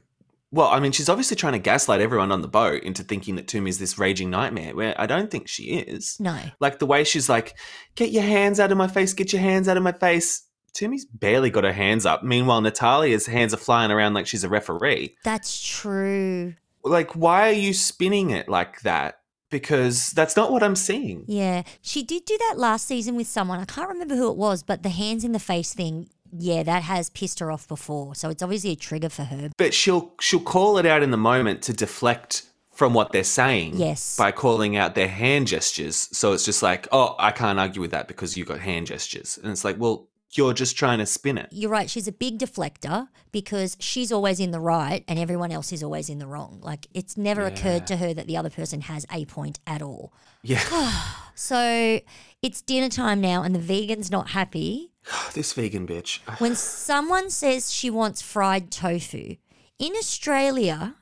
well, 0.51 0.67
I 0.67 0.79
mean, 0.79 0.91
she's 0.91 1.09
obviously 1.09 1.37
trying 1.37 1.53
to 1.53 1.59
gaslight 1.59 2.01
everyone 2.01 2.31
on 2.31 2.41
the 2.41 2.47
boat 2.47 2.83
into 2.83 3.03
thinking 3.03 3.35
that 3.37 3.47
Tumi's 3.47 3.79
this 3.79 3.97
raging 3.97 4.29
nightmare, 4.29 4.75
where 4.75 4.93
I 4.99 5.05
don't 5.07 5.31
think 5.31 5.47
she 5.47 5.63
is. 5.63 6.17
No. 6.19 6.37
Like 6.59 6.79
the 6.79 6.85
way 6.85 7.03
she's 7.03 7.29
like, 7.29 7.57
get 7.95 8.11
your 8.11 8.23
hands 8.23 8.59
out 8.59 8.71
of 8.71 8.77
my 8.77 8.87
face, 8.87 9.13
get 9.13 9.33
your 9.33 9.41
hands 9.41 9.67
out 9.67 9.77
of 9.77 9.83
my 9.83 9.93
face. 9.93 10.43
Tumi's 10.73 11.05
barely 11.05 11.49
got 11.49 11.63
her 11.63 11.73
hands 11.73 12.05
up. 12.05 12.23
Meanwhile, 12.23 12.61
Natalya's 12.61 13.25
hands 13.25 13.53
are 13.53 13.57
flying 13.57 13.91
around 13.91 14.13
like 14.13 14.27
she's 14.27 14.43
a 14.43 14.49
referee. 14.49 15.15
That's 15.23 15.61
true. 15.65 16.53
Like, 16.83 17.15
why 17.15 17.49
are 17.49 17.53
you 17.53 17.73
spinning 17.73 18.29
it 18.29 18.49
like 18.49 18.81
that? 18.81 19.19
Because 19.49 20.11
that's 20.11 20.35
not 20.37 20.51
what 20.51 20.63
I'm 20.63 20.77
seeing. 20.77 21.25
Yeah. 21.27 21.63
She 21.81 22.03
did 22.03 22.25
do 22.25 22.37
that 22.37 22.57
last 22.57 22.87
season 22.87 23.15
with 23.15 23.27
someone. 23.27 23.59
I 23.59 23.65
can't 23.65 23.89
remember 23.89 24.15
who 24.15 24.29
it 24.29 24.37
was, 24.37 24.63
but 24.63 24.83
the 24.83 24.89
hands 24.89 25.25
in 25.25 25.33
the 25.33 25.39
face 25.39 25.73
thing, 25.73 26.09
yeah, 26.37 26.63
that 26.63 26.83
has 26.83 27.09
pissed 27.09 27.39
her 27.39 27.51
off 27.51 27.67
before. 27.67 28.15
So 28.15 28.29
it's 28.29 28.41
obviously 28.41 28.71
a 28.71 28.75
trigger 28.75 29.09
for 29.09 29.23
her. 29.23 29.49
But 29.57 29.73
she'll 29.73 30.13
she'll 30.19 30.39
call 30.39 30.77
it 30.77 30.85
out 30.85 31.03
in 31.03 31.11
the 31.11 31.17
moment 31.17 31.61
to 31.63 31.73
deflect 31.73 32.43
from 32.73 32.93
what 32.93 33.11
they're 33.11 33.23
saying. 33.23 33.73
Yes. 33.75 34.15
By 34.17 34.31
calling 34.31 34.75
out 34.75 34.95
their 34.95 35.07
hand 35.07 35.47
gestures. 35.47 36.09
So 36.11 36.33
it's 36.33 36.45
just 36.45 36.63
like, 36.63 36.87
oh, 36.91 37.15
I 37.19 37.31
can't 37.31 37.59
argue 37.59 37.81
with 37.81 37.91
that 37.91 38.07
because 38.07 38.37
you 38.37 38.45
got 38.45 38.59
hand 38.59 38.87
gestures. 38.87 39.37
And 39.41 39.51
it's 39.51 39.65
like, 39.65 39.77
well, 39.77 40.07
you're 40.33 40.53
just 40.53 40.77
trying 40.77 40.99
to 40.99 41.05
spin 41.05 41.37
it. 41.37 41.49
You're 41.51 41.69
right. 41.69 41.89
She's 41.89 42.07
a 42.07 42.11
big 42.11 42.39
deflector 42.39 43.09
because 43.31 43.75
she's 43.79 44.11
always 44.11 44.39
in 44.39 44.51
the 44.51 44.59
right 44.59 45.03
and 45.07 45.19
everyone 45.19 45.51
else 45.51 45.71
is 45.71 45.83
always 45.83 46.09
in 46.09 46.19
the 46.19 46.27
wrong. 46.27 46.59
Like 46.61 46.87
it's 46.93 47.17
never 47.17 47.45
occurred 47.45 47.85
to 47.87 47.97
her 47.97 48.13
that 48.13 48.27
the 48.27 48.37
other 48.37 48.49
person 48.49 48.81
has 48.81 49.05
a 49.11 49.25
point 49.25 49.59
at 49.67 49.81
all. 49.81 50.13
Yeah. 50.41 50.63
So 51.33 52.01
it's 52.43 52.61
dinner 52.61 52.89
time 52.89 53.19
now 53.19 53.41
and 53.41 53.55
the 53.55 53.59
vegan's 53.59 54.11
not 54.11 54.31
happy. 54.31 54.91
this 55.33 55.53
vegan 55.53 55.87
bitch. 55.87 56.19
When 56.39 56.55
someone 56.55 57.29
says 57.29 57.73
she 57.73 57.89
wants 57.89 58.21
fried 58.21 58.69
tofu, 58.69 59.37
in 59.79 59.93
Australia, 59.95 60.95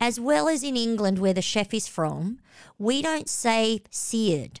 as 0.00 0.18
well 0.18 0.48
as 0.48 0.64
in 0.64 0.76
England, 0.76 1.20
where 1.20 1.34
the 1.34 1.42
chef 1.42 1.72
is 1.72 1.86
from, 1.86 2.40
we 2.78 3.00
don't 3.00 3.28
say 3.28 3.82
seared. 3.90 4.60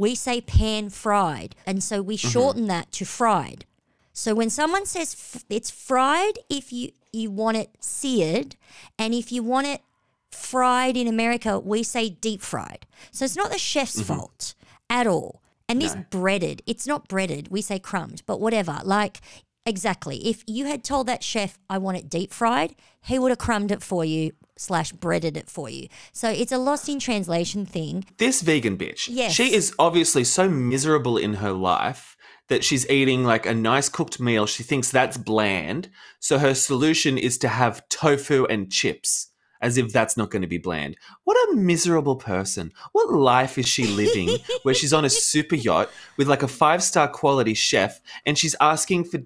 We 0.00 0.14
say 0.14 0.40
pan 0.40 0.88
fried. 0.88 1.54
And 1.66 1.84
so 1.84 2.00
we 2.00 2.16
mm-hmm. 2.16 2.26
shorten 2.26 2.66
that 2.68 2.90
to 2.92 3.04
fried. 3.04 3.66
So 4.14 4.34
when 4.34 4.48
someone 4.48 4.86
says 4.86 5.14
f- 5.14 5.44
it's 5.50 5.70
fried, 5.70 6.38
if 6.48 6.72
you, 6.72 6.92
you 7.12 7.30
want 7.30 7.58
it 7.58 7.68
seared, 7.80 8.56
and 8.98 9.12
if 9.12 9.30
you 9.30 9.42
want 9.42 9.66
it 9.66 9.82
fried 10.30 10.96
in 10.96 11.06
America, 11.06 11.60
we 11.60 11.82
say 11.82 12.08
deep 12.08 12.40
fried. 12.40 12.86
So 13.10 13.26
it's 13.26 13.36
not 13.36 13.52
the 13.52 13.58
chef's 13.58 13.96
mm-hmm. 13.96 14.14
fault 14.14 14.54
at 14.88 15.06
all. 15.06 15.42
And 15.68 15.82
this 15.82 15.94
breaded, 16.08 16.62
it's 16.66 16.86
not 16.86 17.06
breaded, 17.06 17.48
we 17.48 17.60
say 17.60 17.78
crumbed, 17.78 18.22
but 18.24 18.40
whatever. 18.40 18.80
Like, 18.82 19.20
exactly. 19.66 20.26
If 20.26 20.42
you 20.46 20.64
had 20.64 20.82
told 20.82 21.08
that 21.08 21.22
chef, 21.22 21.58
I 21.68 21.76
want 21.76 21.98
it 21.98 22.08
deep 22.08 22.32
fried, 22.32 22.74
he 23.02 23.18
would 23.18 23.32
have 23.32 23.38
crumbed 23.38 23.70
it 23.70 23.82
for 23.82 24.02
you 24.04 24.32
slash 24.60 24.92
breaded 24.92 25.36
it 25.36 25.48
for 25.48 25.68
you. 25.70 25.88
So 26.12 26.28
it's 26.28 26.52
a 26.52 26.58
lost 26.58 26.88
in 26.88 27.00
translation 27.00 27.64
thing. 27.64 28.04
This 28.18 28.42
vegan 28.42 28.76
bitch. 28.76 29.08
Yes. 29.10 29.32
She 29.32 29.54
is 29.54 29.74
obviously 29.78 30.24
so 30.24 30.48
miserable 30.48 31.16
in 31.16 31.34
her 31.34 31.52
life 31.52 32.16
that 32.48 32.62
she's 32.62 32.88
eating 32.90 33.24
like 33.24 33.46
a 33.46 33.54
nice 33.54 33.88
cooked 33.88 34.20
meal. 34.20 34.44
She 34.44 34.62
thinks 34.62 34.90
that's 34.90 35.16
bland. 35.16 35.88
So 36.18 36.38
her 36.38 36.54
solution 36.54 37.16
is 37.16 37.38
to 37.38 37.48
have 37.48 37.88
tofu 37.88 38.44
and 38.46 38.70
chips. 38.70 39.28
As 39.62 39.76
if 39.76 39.92
that's 39.92 40.16
not 40.16 40.30
going 40.30 40.40
to 40.40 40.48
be 40.48 40.56
bland. 40.56 40.96
What 41.24 41.36
a 41.50 41.54
miserable 41.54 42.16
person. 42.16 42.72
What 42.92 43.12
life 43.12 43.58
is 43.58 43.68
she 43.68 43.86
living 43.86 44.38
where 44.62 44.74
she's 44.74 44.94
on 44.94 45.04
a 45.04 45.10
super 45.10 45.54
yacht 45.54 45.90
with 46.16 46.28
like 46.28 46.42
a 46.42 46.48
five 46.48 46.82
star 46.82 47.08
quality 47.08 47.52
chef 47.52 48.00
and 48.24 48.38
she's 48.38 48.56
asking 48.58 49.04
for 49.04 49.20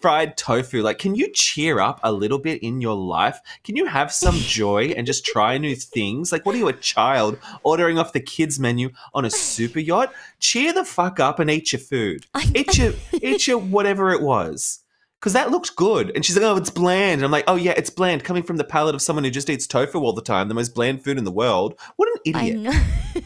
fried 0.00 0.36
tofu? 0.36 0.82
Like, 0.82 0.98
can 0.98 1.14
you 1.14 1.30
cheer 1.32 1.80
up 1.80 2.00
a 2.02 2.12
little 2.12 2.38
bit 2.38 2.62
in 2.62 2.80
your 2.80 2.94
life? 2.94 3.40
Can 3.64 3.76
you 3.76 3.86
have 3.86 4.12
some 4.12 4.34
joy 4.38 4.94
and 4.96 5.06
just 5.06 5.24
try 5.24 5.58
new 5.58 5.74
things? 5.74 6.32
Like, 6.32 6.44
what 6.46 6.54
are 6.54 6.58
you, 6.58 6.68
a 6.68 6.72
child 6.72 7.38
ordering 7.62 7.98
off 7.98 8.12
the 8.12 8.20
kids' 8.20 8.58
menu 8.58 8.90
on 9.14 9.24
a 9.24 9.30
super 9.30 9.80
yacht? 9.80 10.12
Cheer 10.40 10.72
the 10.72 10.84
fuck 10.84 11.20
up 11.20 11.38
and 11.38 11.50
eat 11.50 11.72
your 11.72 11.80
food. 11.80 12.26
Eat 12.54 12.78
your, 12.78 12.92
eat 13.12 13.46
your 13.46 13.58
whatever 13.58 14.12
it 14.12 14.22
was. 14.22 14.80
Because 15.20 15.32
that 15.32 15.50
looked 15.50 15.74
good. 15.74 16.12
And 16.14 16.24
she's 16.24 16.36
like, 16.36 16.44
oh, 16.44 16.56
it's 16.56 16.70
bland. 16.70 17.14
And 17.14 17.24
I'm 17.24 17.32
like, 17.32 17.44
oh, 17.48 17.56
yeah, 17.56 17.74
it's 17.76 17.90
bland. 17.90 18.22
Coming 18.22 18.44
from 18.44 18.56
the 18.56 18.64
palate 18.64 18.94
of 18.94 19.02
someone 19.02 19.24
who 19.24 19.30
just 19.30 19.50
eats 19.50 19.66
tofu 19.66 19.98
all 19.98 20.12
the 20.12 20.22
time, 20.22 20.46
the 20.46 20.54
most 20.54 20.74
bland 20.76 21.02
food 21.02 21.18
in 21.18 21.24
the 21.24 21.32
world. 21.32 21.74
What 21.96 22.08
an 22.08 22.34
I 22.36 22.46
idiot. 22.46 22.60
know. 22.60 22.80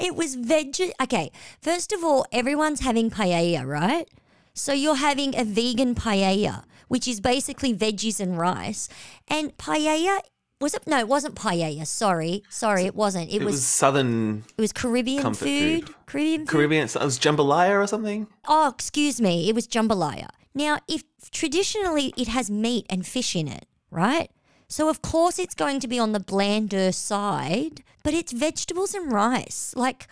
it 0.00 0.16
was 0.16 0.36
veg. 0.36 0.74
Okay, 1.02 1.30
first 1.60 1.92
of 1.92 2.02
all, 2.02 2.24
everyone's 2.32 2.80
having 2.80 3.10
paella, 3.10 3.66
right? 3.66 4.08
So 4.58 4.72
you're 4.72 4.96
having 4.96 5.38
a 5.38 5.44
vegan 5.44 5.94
paella, 5.94 6.64
which 6.88 7.06
is 7.06 7.20
basically 7.20 7.74
veggies 7.74 8.20
and 8.20 8.38
rice. 8.38 8.88
And 9.28 9.56
paella 9.56 10.20
was 10.60 10.74
it? 10.74 10.86
No, 10.86 10.98
it 10.98 11.06
wasn't 11.08 11.36
paella. 11.36 11.86
Sorry, 11.86 12.42
sorry, 12.48 12.84
it 12.84 12.94
wasn't. 12.96 13.30
It, 13.30 13.42
It 13.42 13.44
was, 13.44 13.54
was 13.54 13.66
southern 13.66 14.44
it 14.56 14.60
was 14.60 14.72
Caribbean 14.72 15.22
food. 15.34 15.34
food. 15.86 15.94
Caribbean 16.06 16.40
food. 16.40 16.48
Caribbean. 16.48 16.84
It 16.84 16.94
was 16.96 17.18
jambalaya 17.18 17.80
or 17.80 17.86
something. 17.86 18.26
Oh, 18.48 18.68
excuse 18.68 19.20
me. 19.20 19.48
It 19.48 19.54
was 19.54 19.68
jambalaya. 19.68 20.28
Now, 20.54 20.78
if 20.88 21.04
traditionally 21.30 22.12
it 22.16 22.28
has 22.28 22.50
meat 22.50 22.86
and 22.90 23.06
fish 23.06 23.36
in 23.36 23.46
it, 23.46 23.66
right? 23.90 24.30
So 24.68 24.88
of 24.88 25.00
course 25.00 25.38
it's 25.38 25.54
going 25.54 25.78
to 25.80 25.88
be 25.88 25.98
on 25.98 26.12
the 26.12 26.20
blander 26.20 26.90
side, 26.92 27.84
but 28.02 28.12
it's 28.12 28.32
vegetables 28.32 28.94
and 28.94 29.12
rice. 29.12 29.72
Like 29.76 30.08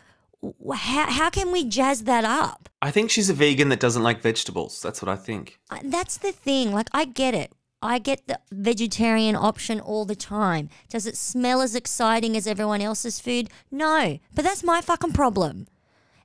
how, 0.75 1.11
how 1.11 1.31
can 1.31 1.53
we 1.53 1.65
jazz 1.65 2.05
that 2.05 2.25
up? 2.25 2.69
I 2.83 2.91
think 2.91 3.11
she's 3.11 3.31
a 3.31 3.35
vegan 3.35 3.69
that 3.71 3.81
doesn't 3.81 4.03
like 4.03 4.21
vegetables. 4.23 4.81
That's 4.83 5.01
what 5.03 5.09
I 5.09 5.17
think. 5.17 5.59
Uh, 5.71 5.79
That's 5.83 6.17
the 6.17 6.33
thing. 6.33 6.73
Like, 6.73 6.89
I 6.93 7.05
get 7.05 7.35
it. 7.35 7.53
I 7.83 7.99
get 7.99 8.27
the 8.27 8.41
vegetarian 8.51 9.37
option 9.37 9.81
all 9.81 10.05
the 10.05 10.17
time. 10.17 10.69
Does 10.89 11.07
it 11.07 11.17
smell 11.17 11.61
as 11.61 11.75
exciting 11.75 12.37
as 12.37 12.47
everyone 12.47 12.81
else's 12.81 13.21
food? 13.21 13.51
No. 13.71 14.19
But 14.35 14.45
that's 14.45 14.65
my 14.65 14.81
fucking 14.81 15.13
problem. 15.13 15.67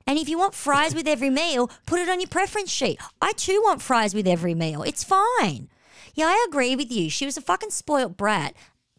And 0.06 0.18
if 0.18 0.28
you 0.28 0.38
want 0.38 0.54
fries 0.54 0.94
with 0.94 1.06
every 1.06 1.30
meal, 1.30 1.70
put 1.86 2.00
it 2.00 2.08
on 2.08 2.20
your 2.20 2.28
preference 2.28 2.70
sheet. 2.70 2.98
I 3.20 3.32
too 3.32 3.60
want 3.64 3.82
fries 3.82 4.14
with 4.14 4.26
every 4.26 4.54
meal. 4.54 4.82
It's 4.82 5.04
fine. 5.04 5.68
Yeah, 6.14 6.26
I 6.26 6.46
agree 6.48 6.74
with 6.74 6.90
you. 6.90 7.08
She 7.08 7.26
was 7.26 7.36
a 7.36 7.42
fucking 7.42 7.70
spoilt 7.70 8.16
brat. 8.16 8.54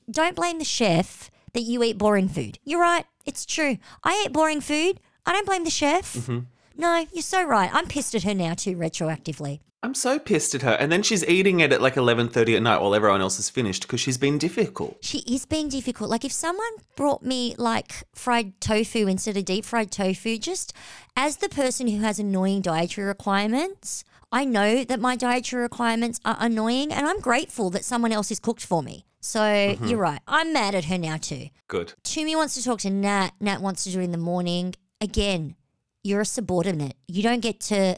Don't 0.10 0.36
blame 0.36 0.60
the 0.60 0.66
chef 0.66 1.30
that 1.54 1.62
you 1.62 1.84
eat 1.84 1.98
boring 1.98 2.30
food. 2.30 2.60
You're 2.64 2.82
right. 2.82 3.06
It's 3.26 3.46
true. 3.46 3.78
I 4.04 4.24
eat 4.26 4.34
boring 4.34 4.62
food. 4.62 5.00
I 5.26 5.34
don't 5.34 5.46
blame 5.46 5.64
the 5.64 5.70
chef. 5.70 6.14
Mm-hmm. 6.14 6.40
No, 6.76 7.06
you're 7.14 7.22
so 7.22 7.44
right. 7.44 7.70
I'm 7.74 7.88
pissed 7.88 8.16
at 8.16 8.24
her 8.24 8.34
now 8.34 8.54
too, 8.54 8.76
retroactively. 8.76 9.60
I'm 9.84 9.94
so 9.94 10.18
pissed 10.18 10.56
at 10.56 10.62
her. 10.62 10.72
And 10.72 10.90
then 10.90 11.04
she's 11.04 11.26
eating 11.26 11.60
it 11.60 11.74
at 11.74 11.82
like 11.82 11.96
11:30 11.96 12.56
at 12.56 12.64
night 12.64 12.82
while 12.82 12.96
everyone 12.96 13.20
else 13.20 13.38
is 13.38 13.50
finished 13.50 13.82
because 13.82 14.00
she's 14.00 14.18
been 14.18 14.38
difficult. 14.38 14.98
She 15.02 15.20
is 15.20 15.46
being 15.46 15.68
difficult. 15.68 16.10
Like 16.10 16.24
if 16.24 16.32
someone 16.32 16.72
brought 16.96 17.22
me 17.22 17.54
like 17.58 17.92
fried 18.16 18.60
tofu 18.62 19.08
instead 19.08 19.36
of 19.36 19.44
deep 19.44 19.66
fried 19.66 19.92
tofu, 19.92 20.38
just 20.38 20.74
as 21.18 21.38
the 21.38 21.50
person 21.50 21.88
who 21.88 22.00
has 22.00 22.18
annoying 22.18 22.62
dietary 22.62 23.06
requirements, 23.06 24.06
I 24.32 24.46
know 24.46 24.86
that 24.86 25.02
my 25.02 25.18
dietary 25.18 25.62
requirements 25.62 26.20
are 26.24 26.38
annoying 26.40 26.94
and 26.94 27.06
I'm 27.06 27.20
grateful 27.20 27.70
that 27.72 27.84
someone 27.84 28.14
else 28.14 28.32
is 28.32 28.40
cooked 28.40 28.66
for 28.66 28.82
me. 28.82 29.06
So 29.20 29.40
mm-hmm. 29.40 29.86
you're 29.86 30.00
right. 30.00 30.22
I'm 30.28 30.54
mad 30.54 30.76
at 30.76 30.86
her 30.86 30.98
now 30.98 31.18
too. 31.18 31.50
Good. 31.68 31.94
Tumi 32.04 32.36
wants 32.36 32.56
to 32.56 32.64
talk 32.64 32.80
to 32.80 32.90
Nat. 32.90 33.32
Nat 33.40 33.62
wants 33.62 33.84
to 33.84 33.92
do 33.92 34.00
it 34.00 34.04
in 34.04 34.12
the 34.12 34.18
morning. 34.18 34.76
Again, 35.04 35.58
you're 36.02 36.22
a 36.22 36.26
subordinate. 36.26 36.96
You 37.10 37.24
don't 37.24 37.42
get 37.42 37.60
to 37.60 37.98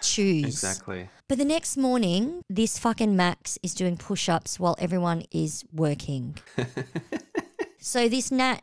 choose. 0.00 0.44
Exactly. 0.44 1.08
But 1.28 1.38
the 1.38 1.44
next 1.44 1.76
morning, 1.76 2.42
this 2.50 2.76
fucking 2.76 3.14
Max 3.14 3.56
is 3.62 3.72
doing 3.72 3.96
push 3.96 4.28
ups 4.28 4.58
while 4.58 4.74
everyone 4.80 5.22
is 5.30 5.64
working. 5.72 6.36
so 7.78 8.08
this 8.08 8.32
Nat 8.32 8.62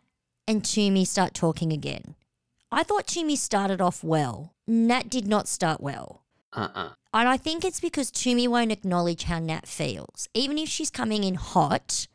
and 0.49 0.63
Tumi 0.63 1.07
start 1.07 1.33
talking 1.33 1.71
again. 1.71 2.15
I 2.73 2.83
thought 2.83 3.07
Tumi 3.07 3.37
started 3.37 3.79
off 3.79 4.03
well. 4.03 4.53
Nat 4.67 5.09
did 5.09 5.25
not 5.25 5.47
start 5.47 5.79
well. 5.79 6.25
Uh-uh. 6.51 6.89
And 7.13 7.29
I 7.29 7.37
think 7.37 7.63
it's 7.63 7.79
because 7.79 8.11
Tumi 8.11 8.49
won't 8.49 8.73
acknowledge 8.73 9.23
how 9.23 9.39
Nat 9.39 9.65
feels. 9.65 10.27
Even 10.33 10.57
if 10.57 10.67
she's 10.67 10.89
coming 10.89 11.23
in 11.23 11.35
hot, 11.35 12.07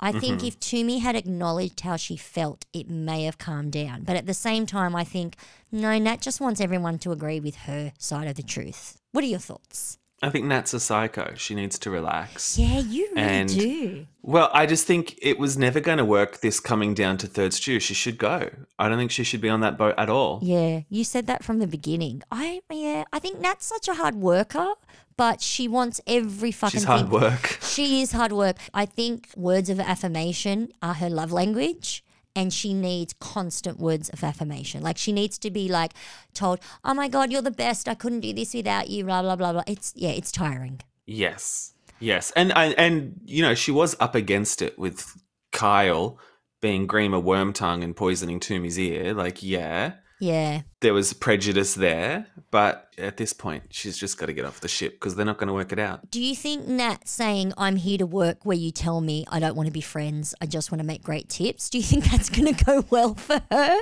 I 0.00 0.12
think 0.12 0.38
mm-hmm. 0.38 0.46
if 0.46 0.58
Tumi 0.58 1.00
had 1.00 1.14
acknowledged 1.14 1.80
how 1.80 1.96
she 1.96 2.16
felt, 2.16 2.64
it 2.72 2.88
may 2.88 3.24
have 3.24 3.38
calmed 3.38 3.72
down. 3.72 4.02
But 4.02 4.16
at 4.16 4.26
the 4.26 4.34
same 4.34 4.66
time, 4.66 4.96
I 4.96 5.04
think, 5.04 5.36
no, 5.70 5.96
Nat 5.98 6.22
just 6.22 6.40
wants 6.40 6.60
everyone 6.60 6.98
to 7.00 7.12
agree 7.12 7.38
with 7.38 7.56
her 7.56 7.92
side 7.98 8.26
of 8.26 8.36
the 8.36 8.42
truth. 8.42 8.98
What 9.12 9.24
are 9.24 9.28
your 9.28 9.38
thoughts? 9.38 9.99
I 10.22 10.28
think 10.28 10.44
Nat's 10.44 10.74
a 10.74 10.80
psycho. 10.80 11.32
She 11.36 11.54
needs 11.54 11.78
to 11.78 11.90
relax. 11.90 12.58
Yeah, 12.58 12.80
you 12.80 13.08
really 13.14 13.20
And- 13.22 13.48
do. 13.48 14.06
Well, 14.22 14.50
I 14.52 14.66
just 14.66 14.86
think 14.86 15.18
it 15.22 15.38
was 15.38 15.56
never 15.56 15.80
going 15.80 15.96
to 15.96 16.04
work 16.04 16.40
this 16.40 16.60
coming 16.60 16.92
down 16.92 17.16
to 17.18 17.26
third 17.26 17.54
stew. 17.54 17.80
She 17.80 17.94
should 17.94 18.18
go. 18.18 18.50
I 18.78 18.88
don't 18.90 18.98
think 18.98 19.10
she 19.10 19.24
should 19.24 19.40
be 19.40 19.48
on 19.48 19.60
that 19.62 19.78
boat 19.78 19.94
at 19.96 20.10
all. 20.10 20.40
Yeah, 20.42 20.80
you 20.90 21.04
said 21.04 21.26
that 21.28 21.42
from 21.42 21.58
the 21.58 21.66
beginning. 21.66 22.22
I 22.30 22.60
yeah, 22.70 23.04
I 23.14 23.18
think 23.18 23.40
Nat's 23.40 23.64
such 23.64 23.88
a 23.88 23.94
hard 23.94 24.16
worker, 24.16 24.74
but 25.16 25.40
she 25.40 25.66
wants 25.68 26.02
every 26.06 26.52
fucking 26.52 26.80
She's 26.80 26.84
hard 26.84 27.08
thing. 27.10 27.10
work. 27.20 27.58
She 27.62 28.02
is 28.02 28.12
hard 28.12 28.32
work. 28.32 28.56
I 28.74 28.84
think 28.84 29.30
words 29.36 29.70
of 29.70 29.80
affirmation 29.80 30.70
are 30.82 30.94
her 30.94 31.08
love 31.08 31.32
language. 31.32 32.04
And 32.36 32.52
she 32.52 32.72
needs 32.72 33.12
constant 33.18 33.80
words 33.80 34.08
of 34.10 34.22
affirmation. 34.22 34.82
Like 34.82 34.96
she 34.96 35.12
needs 35.12 35.36
to 35.38 35.50
be 35.50 35.68
like 35.68 35.92
told, 36.32 36.60
"Oh 36.84 36.94
my 36.94 37.08
god, 37.08 37.32
you're 37.32 37.42
the 37.42 37.50
best. 37.50 37.88
I 37.88 37.94
couldn't 37.94 38.20
do 38.20 38.32
this 38.32 38.54
without 38.54 38.88
you." 38.88 39.04
Blah 39.04 39.22
blah 39.22 39.36
blah 39.36 39.52
blah. 39.52 39.64
It's 39.66 39.92
yeah, 39.96 40.10
it's 40.10 40.30
tiring. 40.30 40.80
Yes. 41.06 41.74
Yes. 41.98 42.30
And 42.36 42.52
and, 42.52 42.74
and 42.78 43.20
you 43.24 43.42
know, 43.42 43.54
she 43.54 43.72
was 43.72 43.96
up 43.98 44.14
against 44.14 44.62
it 44.62 44.78
with 44.78 45.20
Kyle 45.50 46.18
being 46.60 46.86
Grima 46.86 47.22
Wormtongue 47.22 47.82
and 47.82 47.96
poisoning 47.96 48.40
Tumi's 48.40 48.78
ear. 48.78 49.14
Like, 49.14 49.42
yeah, 49.42 49.94
Yeah, 50.20 50.62
there 50.80 50.94
was 50.94 51.12
prejudice 51.12 51.74
there, 51.74 52.26
but 52.50 52.94
at 52.98 53.16
this 53.16 53.32
point, 53.32 53.64
she's 53.70 53.96
just 53.96 54.18
got 54.18 54.26
to 54.26 54.32
get 54.32 54.44
off 54.44 54.60
the 54.60 54.68
ship 54.68 54.92
because 54.92 55.16
they're 55.16 55.26
not 55.26 55.38
going 55.38 55.48
to 55.48 55.54
work 55.54 55.72
it 55.72 55.78
out. 55.78 56.10
Do 56.10 56.20
you 56.20 56.36
think 56.36 56.68
Nat 56.68 57.08
saying, 57.08 57.54
I'm 57.56 57.76
here 57.76 57.98
to 57.98 58.06
work 58.06 58.44
where 58.44 58.56
you 58.56 58.70
tell 58.70 59.00
me 59.00 59.24
I 59.28 59.40
don't 59.40 59.56
want 59.56 59.66
to 59.66 59.72
be 59.72 59.80
friends, 59.80 60.34
I 60.40 60.46
just 60.46 60.70
want 60.70 60.80
to 60.80 60.86
make 60.86 61.02
great 61.02 61.28
tips, 61.28 61.70
do 61.70 61.78
you 61.78 61.84
think 61.84 62.04
that's 62.04 62.28
going 62.28 62.54
to 62.54 62.64
go 62.64 62.84
well 62.90 63.14
for 63.14 63.40
her? 63.50 63.76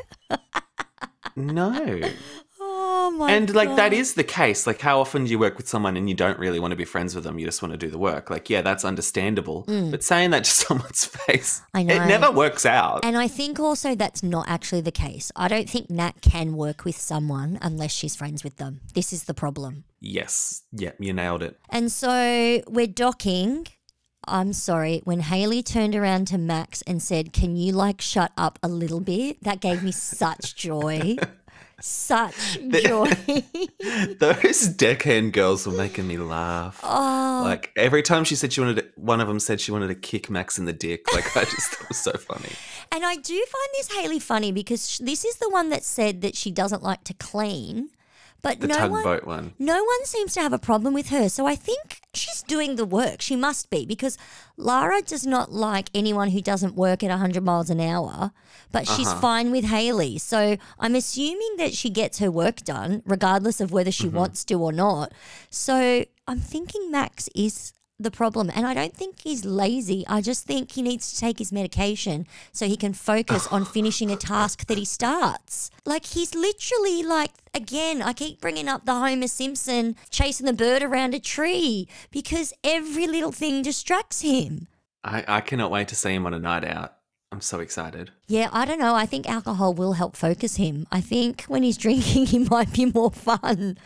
No. 1.36 2.00
Oh 2.90 3.10
my 3.10 3.30
and 3.32 3.54
like 3.54 3.68
that 3.76 3.90
God. 3.90 3.92
is 3.92 4.14
the 4.14 4.24
case. 4.24 4.66
Like, 4.66 4.80
how 4.80 5.00
often 5.00 5.24
do 5.24 5.30
you 5.30 5.38
work 5.38 5.56
with 5.56 5.68
someone 5.68 5.96
and 5.96 6.08
you 6.08 6.14
don't 6.14 6.38
really 6.38 6.58
want 6.58 6.72
to 6.72 6.76
be 6.76 6.84
friends 6.84 7.14
with 7.14 7.24
them? 7.24 7.38
You 7.38 7.44
just 7.44 7.62
want 7.62 7.72
to 7.72 7.78
do 7.78 7.90
the 7.90 7.98
work. 7.98 8.30
Like, 8.30 8.48
yeah, 8.50 8.62
that's 8.62 8.84
understandable. 8.84 9.64
Mm. 9.64 9.90
But 9.90 10.02
saying 10.02 10.30
that 10.30 10.44
to 10.44 10.50
someone's 10.66 11.04
face, 11.04 11.62
I 11.74 11.82
know. 11.82 11.94
it 11.94 12.06
never 12.06 12.30
works 12.30 12.64
out. 12.66 13.04
And 13.04 13.16
I 13.16 13.28
think 13.28 13.58
also 13.60 13.94
that's 13.94 14.22
not 14.22 14.48
actually 14.48 14.80
the 14.82 14.92
case. 14.92 15.30
I 15.36 15.48
don't 15.48 15.68
think 15.68 15.90
Nat 15.90 16.20
can 16.22 16.56
work 16.56 16.84
with 16.84 16.96
someone 16.96 17.58
unless 17.62 17.92
she's 17.92 18.16
friends 18.16 18.42
with 18.44 18.56
them. 18.56 18.80
This 18.94 19.12
is 19.12 19.24
the 19.24 19.34
problem. 19.34 19.84
yes. 20.00 20.62
Yeah, 20.72 20.92
you 20.98 21.12
nailed 21.12 21.42
it. 21.42 21.58
And 21.70 21.90
so 21.90 22.62
we're 22.68 22.86
docking. 22.86 23.66
I'm 24.26 24.52
sorry. 24.52 25.00
When 25.04 25.20
Haley 25.20 25.62
turned 25.62 25.94
around 25.94 26.26
to 26.28 26.38
Max 26.38 26.82
and 26.82 27.02
said, 27.02 27.32
Can 27.32 27.56
you 27.56 27.72
like 27.72 28.00
shut 28.02 28.32
up 28.36 28.58
a 28.62 28.68
little 28.68 29.00
bit? 29.00 29.42
That 29.42 29.60
gave 29.60 29.82
me 29.82 29.90
such 29.92 30.54
joy. 30.66 31.16
Such 31.80 32.58
joy. 32.70 33.10
Those 34.18 34.68
deckhand 34.68 35.32
girls 35.32 35.66
were 35.66 35.72
making 35.72 36.06
me 36.06 36.18
laugh. 36.18 36.80
oh, 36.82 37.42
Like 37.44 37.72
every 37.76 38.02
time 38.02 38.24
she 38.24 38.34
said 38.34 38.52
she 38.52 38.60
wanted, 38.60 38.76
to, 38.76 38.86
one 38.96 39.20
of 39.20 39.28
them 39.28 39.40
said 39.40 39.60
she 39.60 39.72
wanted 39.72 39.88
to 39.88 39.94
kick 39.94 40.28
Max 40.30 40.58
in 40.58 40.64
the 40.64 40.72
dick. 40.72 41.12
Like 41.12 41.36
I 41.36 41.44
just 41.44 41.70
thought 41.70 41.82
it 41.82 41.88
was 41.88 41.98
so 41.98 42.12
funny. 42.12 42.50
And 42.92 43.04
I 43.04 43.16
do 43.16 43.34
find 43.34 43.68
this 43.76 43.92
Haley 43.92 44.18
funny 44.18 44.52
because 44.52 44.98
this 44.98 45.24
is 45.24 45.36
the 45.36 45.48
one 45.50 45.68
that 45.70 45.84
said 45.84 46.20
that 46.22 46.36
she 46.36 46.50
doesn't 46.50 46.82
like 46.82 47.04
to 47.04 47.14
clean, 47.14 47.90
but 48.42 48.60
The 48.60 48.68
no 48.68 48.88
one, 48.88 49.04
one. 49.24 49.52
no 49.58 49.82
one 49.82 50.04
seems 50.04 50.32
to 50.34 50.40
have 50.40 50.52
a 50.52 50.58
problem 50.58 50.94
with 50.94 51.08
her. 51.08 51.28
So 51.28 51.46
I 51.46 51.56
think 51.56 52.00
she's 52.14 52.42
doing 52.42 52.76
the 52.76 52.84
work. 52.84 53.20
She 53.20 53.34
must 53.36 53.68
be 53.70 53.84
because 53.84 54.16
Lara 54.56 55.02
does 55.02 55.26
not 55.26 55.52
like 55.52 55.90
anyone 55.94 56.30
who 56.30 56.40
doesn't 56.40 56.74
work 56.76 57.02
at 57.02 57.10
100 57.10 57.42
miles 57.42 57.68
an 57.70 57.80
hour, 57.80 58.32
but 58.70 58.86
she's 58.86 59.08
Uh-huh. 59.08 59.20
fine 59.20 59.50
with 59.50 59.64
Haley. 59.64 60.18
So 60.18 60.56
I'm 60.78 60.94
assuming 60.94 61.56
that 61.58 61.74
she 61.74 61.90
gets 61.90 62.18
her 62.20 62.30
work 62.30 62.58
done 62.64 63.02
regardless 63.04 63.60
of 63.60 63.72
whether 63.72 63.90
she 63.92 64.06
Mm-hmm. 64.06 64.16
wants 64.16 64.44
to 64.46 64.54
or 64.54 64.72
not. 64.72 65.12
So 65.50 66.04
I'm 66.26 66.40
thinking 66.40 66.90
Max 66.90 67.28
is 67.34 67.72
the 67.98 68.10
problem. 68.10 68.50
And 68.54 68.66
I 68.66 68.74
don't 68.74 68.94
think 68.94 69.20
he's 69.20 69.44
lazy. 69.44 70.04
I 70.06 70.20
just 70.20 70.46
think 70.46 70.72
he 70.72 70.82
needs 70.82 71.12
to 71.12 71.18
take 71.18 71.38
his 71.38 71.52
medication 71.52 72.26
so 72.52 72.66
he 72.66 72.76
can 72.76 72.92
focus 72.92 73.46
on 73.48 73.64
finishing 73.76 74.10
a 74.10 74.16
task 74.16 74.66
that 74.66 74.78
he 74.78 74.84
starts. 74.84 75.70
Like 75.84 76.06
he's 76.06 76.34
literally 76.34 77.02
like, 77.02 77.32
again, 77.54 78.02
I 78.02 78.12
keep 78.12 78.40
bringing 78.40 78.68
up 78.68 78.84
the 78.84 78.94
Homer 78.94 79.28
Simpson 79.28 79.96
chasing 80.10 80.46
the 80.46 80.52
bird 80.52 80.82
around 80.82 81.14
a 81.14 81.20
tree 81.20 81.88
because 82.10 82.52
every 82.62 83.06
little 83.06 83.32
thing 83.32 83.62
distracts 83.62 84.20
him. 84.22 84.68
I, 85.04 85.24
I 85.26 85.40
cannot 85.40 85.70
wait 85.70 85.88
to 85.88 85.94
see 85.94 86.14
him 86.14 86.26
on 86.26 86.34
a 86.34 86.38
night 86.38 86.64
out. 86.64 86.94
I'm 87.30 87.40
so 87.42 87.60
excited. 87.60 88.10
Yeah, 88.26 88.48
I 88.52 88.64
don't 88.64 88.78
know. 88.78 88.94
I 88.94 89.04
think 89.04 89.28
alcohol 89.28 89.74
will 89.74 89.92
help 89.94 90.16
focus 90.16 90.56
him. 90.56 90.86
I 90.90 91.00
think 91.00 91.42
when 91.42 91.62
he's 91.62 91.76
drinking, 91.86 92.26
he 92.26 92.38
might 92.38 92.72
be 92.72 92.86
more 92.86 93.10
fun. 93.10 93.78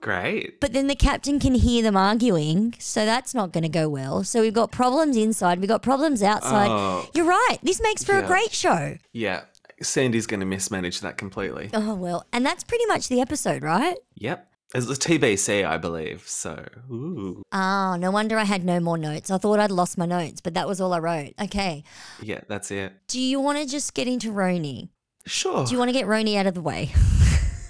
Great. 0.00 0.60
But 0.60 0.72
then 0.72 0.86
the 0.86 0.94
captain 0.94 1.38
can 1.38 1.54
hear 1.54 1.82
them 1.82 1.96
arguing, 1.96 2.74
so 2.78 3.04
that's 3.04 3.34
not 3.34 3.52
going 3.52 3.62
to 3.62 3.68
go 3.68 3.88
well. 3.88 4.24
So 4.24 4.40
we've 4.40 4.54
got 4.54 4.72
problems 4.72 5.16
inside, 5.16 5.60
we've 5.60 5.68
got 5.68 5.82
problems 5.82 6.22
outside. 6.22 6.70
Oh. 6.70 7.08
You're 7.14 7.26
right. 7.26 7.58
This 7.62 7.80
makes 7.82 8.02
for 8.02 8.16
a 8.16 8.26
great 8.26 8.52
show. 8.52 8.96
Yeah. 9.12 9.42
Sandy's 9.82 10.26
going 10.26 10.40
to 10.40 10.46
mismanage 10.46 11.00
that 11.00 11.16
completely. 11.16 11.70
Oh, 11.72 11.94
well. 11.94 12.24
And 12.32 12.44
that's 12.44 12.64
pretty 12.64 12.86
much 12.86 13.08
the 13.08 13.20
episode, 13.20 13.62
right? 13.62 13.96
Yep. 14.16 14.46
It's 14.74 14.86
the 14.86 14.94
TBC, 14.94 15.66
I 15.66 15.78
believe. 15.78 16.22
So, 16.28 16.64
ooh. 16.90 17.42
Oh, 17.50 17.96
no 17.98 18.10
wonder 18.10 18.38
I 18.38 18.44
had 18.44 18.64
no 18.64 18.78
more 18.78 18.96
notes. 18.96 19.30
I 19.30 19.38
thought 19.38 19.58
I'd 19.58 19.70
lost 19.70 19.98
my 19.98 20.06
notes, 20.06 20.40
but 20.40 20.54
that 20.54 20.68
was 20.68 20.80
all 20.80 20.92
I 20.92 20.98
wrote. 20.98 21.32
Okay. 21.42 21.82
Yeah, 22.22 22.40
that's 22.46 22.70
it. 22.70 22.92
Do 23.08 23.20
you 23.20 23.40
want 23.40 23.58
to 23.58 23.66
just 23.66 23.94
get 23.94 24.06
into 24.06 24.32
RHONY? 24.32 24.88
Sure. 25.26 25.64
Do 25.64 25.72
you 25.72 25.78
want 25.78 25.88
to 25.88 25.92
get 25.92 26.06
RHONY 26.06 26.36
out 26.36 26.46
of 26.46 26.54
the 26.54 26.62
way? 26.62 26.92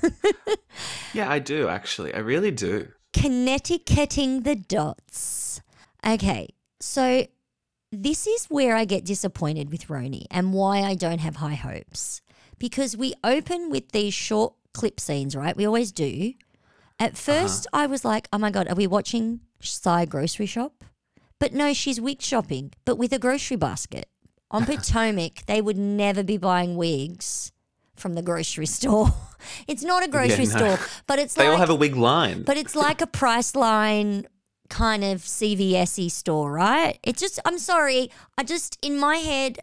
yeah, 1.15 1.31
I 1.31 1.39
do, 1.39 1.69
actually. 1.69 2.15
I 2.15 2.19
really 2.19 2.51
do. 2.51 2.89
Connecticutting 3.13 4.45
the 4.45 4.57
dots. 4.57 5.61
Okay, 6.07 6.49
so 6.81 7.27
this 7.93 8.27
is 8.27 8.47
where 8.47 8.77
I 8.77 8.85
get 8.85 9.05
disappointed 9.05 9.71
with 9.71 9.89
RHONY 9.89 10.27
and 10.31 10.53
why 10.53 10.83
I 10.83 10.95
don't 10.95 11.19
have 11.19 11.37
high 11.37 11.55
hopes. 11.55 12.23
Because 12.59 12.97
we 12.97 13.15
open 13.25 13.71
with 13.71 13.93
these 13.93 14.15
short 14.15 14.55
clip 14.73 15.01
scenes, 15.01 15.35
right? 15.35 15.57
We 15.57 15.67
always 15.67 15.93
do. 15.93 16.35
At 16.99 17.13
uh-huh. 17.13 17.45
1st 17.45 17.67
I 17.73 17.87
was 17.87 18.05
like, 18.05 18.29
oh 18.33 18.39
my 18.39 18.51
God, 18.51 18.69
are 18.69 18.75
we 18.75 18.87
watching 18.87 19.41
Sai 19.61 20.05
Grocery 20.05 20.47
Shop? 20.47 20.85
But 21.39 21.55
no, 21.55 21.73
she's 21.73 22.01
wig 22.01 22.21
shopping, 22.21 22.73
but 22.85 22.99
with 22.99 23.13
a 23.13 23.19
grocery 23.19 23.57
basket. 23.57 24.09
On 24.51 24.65
Potomac, 24.67 25.47
they 25.47 25.63
would 25.63 25.79
never 25.79 26.23
be 26.23 26.37
buying 26.37 26.77
wigs 26.77 27.53
from 28.01 28.15
the 28.15 28.23
grocery 28.23 28.67
store. 28.67 29.13
it's 29.69 29.83
not 29.83 30.05
a 30.05 30.09
grocery 30.09 30.47
no. 30.47 30.51
store, 30.51 30.79
but 31.07 31.19
it's 31.19 31.35
They 31.35 31.45
like 31.45 31.53
all 31.53 31.59
have 31.59 31.71
a 31.71 31.75
wig 31.75 31.97
line. 31.97 32.43
but 32.43 32.57
it's 32.57 32.75
like 32.75 33.01
a 33.01 33.07
Priceline 33.07 34.25
kind 34.69 35.05
of 35.05 35.21
CVS 35.21 36.11
store, 36.11 36.51
right? 36.53 36.99
It's 37.03 37.21
just, 37.21 37.39
I'm 37.45 37.59
sorry, 37.59 38.11
I 38.39 38.45
just, 38.45 38.79
in 38.83 38.99
my 38.99 39.17
head, 39.17 39.59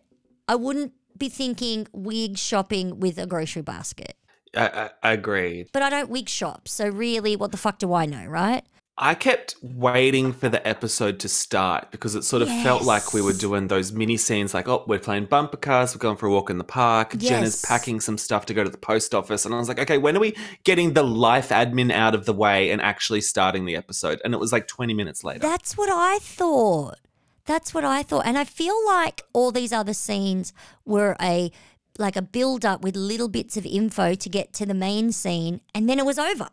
I 0.47 0.55
wouldn't 0.55 0.93
be 1.17 1.29
thinking 1.29 1.87
wig 1.93 2.37
shopping 2.37 2.99
with 2.99 3.17
a 3.17 3.25
grocery 3.25 3.61
basket. 3.63 4.15
I, 4.55 4.67
I, 4.67 4.89
I 5.03 5.11
agreed. 5.13 5.69
But 5.73 5.81
I 5.81 5.89
don't 5.89 6.09
wig 6.09 6.29
shop, 6.29 6.67
so 6.67 6.87
really, 6.87 7.35
what 7.35 7.51
the 7.51 7.57
fuck 7.57 7.79
do 7.79 7.93
I 7.93 8.05
know, 8.05 8.25
right? 8.25 8.63
I 8.99 9.13
kept 9.13 9.55
waiting 9.61 10.33
for 10.33 10.49
the 10.49 10.65
episode 10.67 11.19
to 11.19 11.29
start 11.29 11.91
because 11.91 12.15
it 12.15 12.23
sort 12.23 12.41
of 12.41 12.47
felt 12.47 12.81
like 12.83 13.13
we 13.13 13.21
were 13.21 13.33
doing 13.33 13.67
those 13.67 13.91
mini 13.91 14.17
scenes 14.17 14.55
like, 14.55 14.67
oh, 14.67 14.83
we're 14.87 14.97
playing 14.97 15.25
bumper 15.25 15.57
cars, 15.57 15.93
we're 15.93 15.99
going 15.99 16.17
for 16.17 16.25
a 16.25 16.31
walk 16.31 16.49
in 16.49 16.57
the 16.57 16.63
park, 16.63 17.11
Jenna's 17.17 17.61
Yes. 17.61 17.65
packing 17.65 17.99
some 17.99 18.17
stuff 18.17 18.47
to 18.47 18.55
go 18.55 18.63
to 18.63 18.69
the 18.71 18.77
post 18.77 19.13
office. 19.13 19.45
And 19.45 19.53
I 19.53 19.59
was 19.59 19.67
like, 19.67 19.77
okay, 19.77 19.99
when 19.99 20.17
are 20.17 20.19
we 20.19 20.35
getting 20.63 20.93
the 20.93 21.03
life 21.03 21.49
admin 21.49 21.91
out 21.91 22.15
of 22.15 22.25
the 22.25 22.33
way 22.33 22.71
and 22.71 22.81
actually 22.81 23.21
starting 23.21 23.65
the 23.65 23.75
episode? 23.75 24.19
And 24.25 24.33
it 24.33 24.39
was 24.39 24.51
like 24.51 24.67
20 24.67 24.95
minutes 24.95 25.23
later. 25.23 25.39
That's 25.39 25.77
what 25.77 25.89
I 25.91 26.17
thought. 26.19 26.95
That's 27.45 27.75
what 27.75 27.85
I 27.85 28.01
thought. 28.01 28.25
And 28.25 28.35
I 28.35 28.45
feel 28.45 28.75
like 28.87 29.21
all 29.31 29.51
these 29.51 29.71
other 29.71 29.93
scenes 29.93 30.53
were 30.85 31.15
a 31.21 31.51
like 31.99 32.15
a 32.15 32.21
build 32.21 32.63
up 32.65 32.81
with 32.81 32.95
little 32.95 33.27
bits 33.27 33.57
of 33.57 33.65
info 33.65 34.13
to 34.15 34.29
get 34.29 34.53
to 34.53 34.65
the 34.67 34.73
main 34.75 35.11
scene 35.11 35.61
and 35.73 35.89
then 35.89 35.97
it 35.99 36.05
was 36.05 36.19
over. 36.19 36.47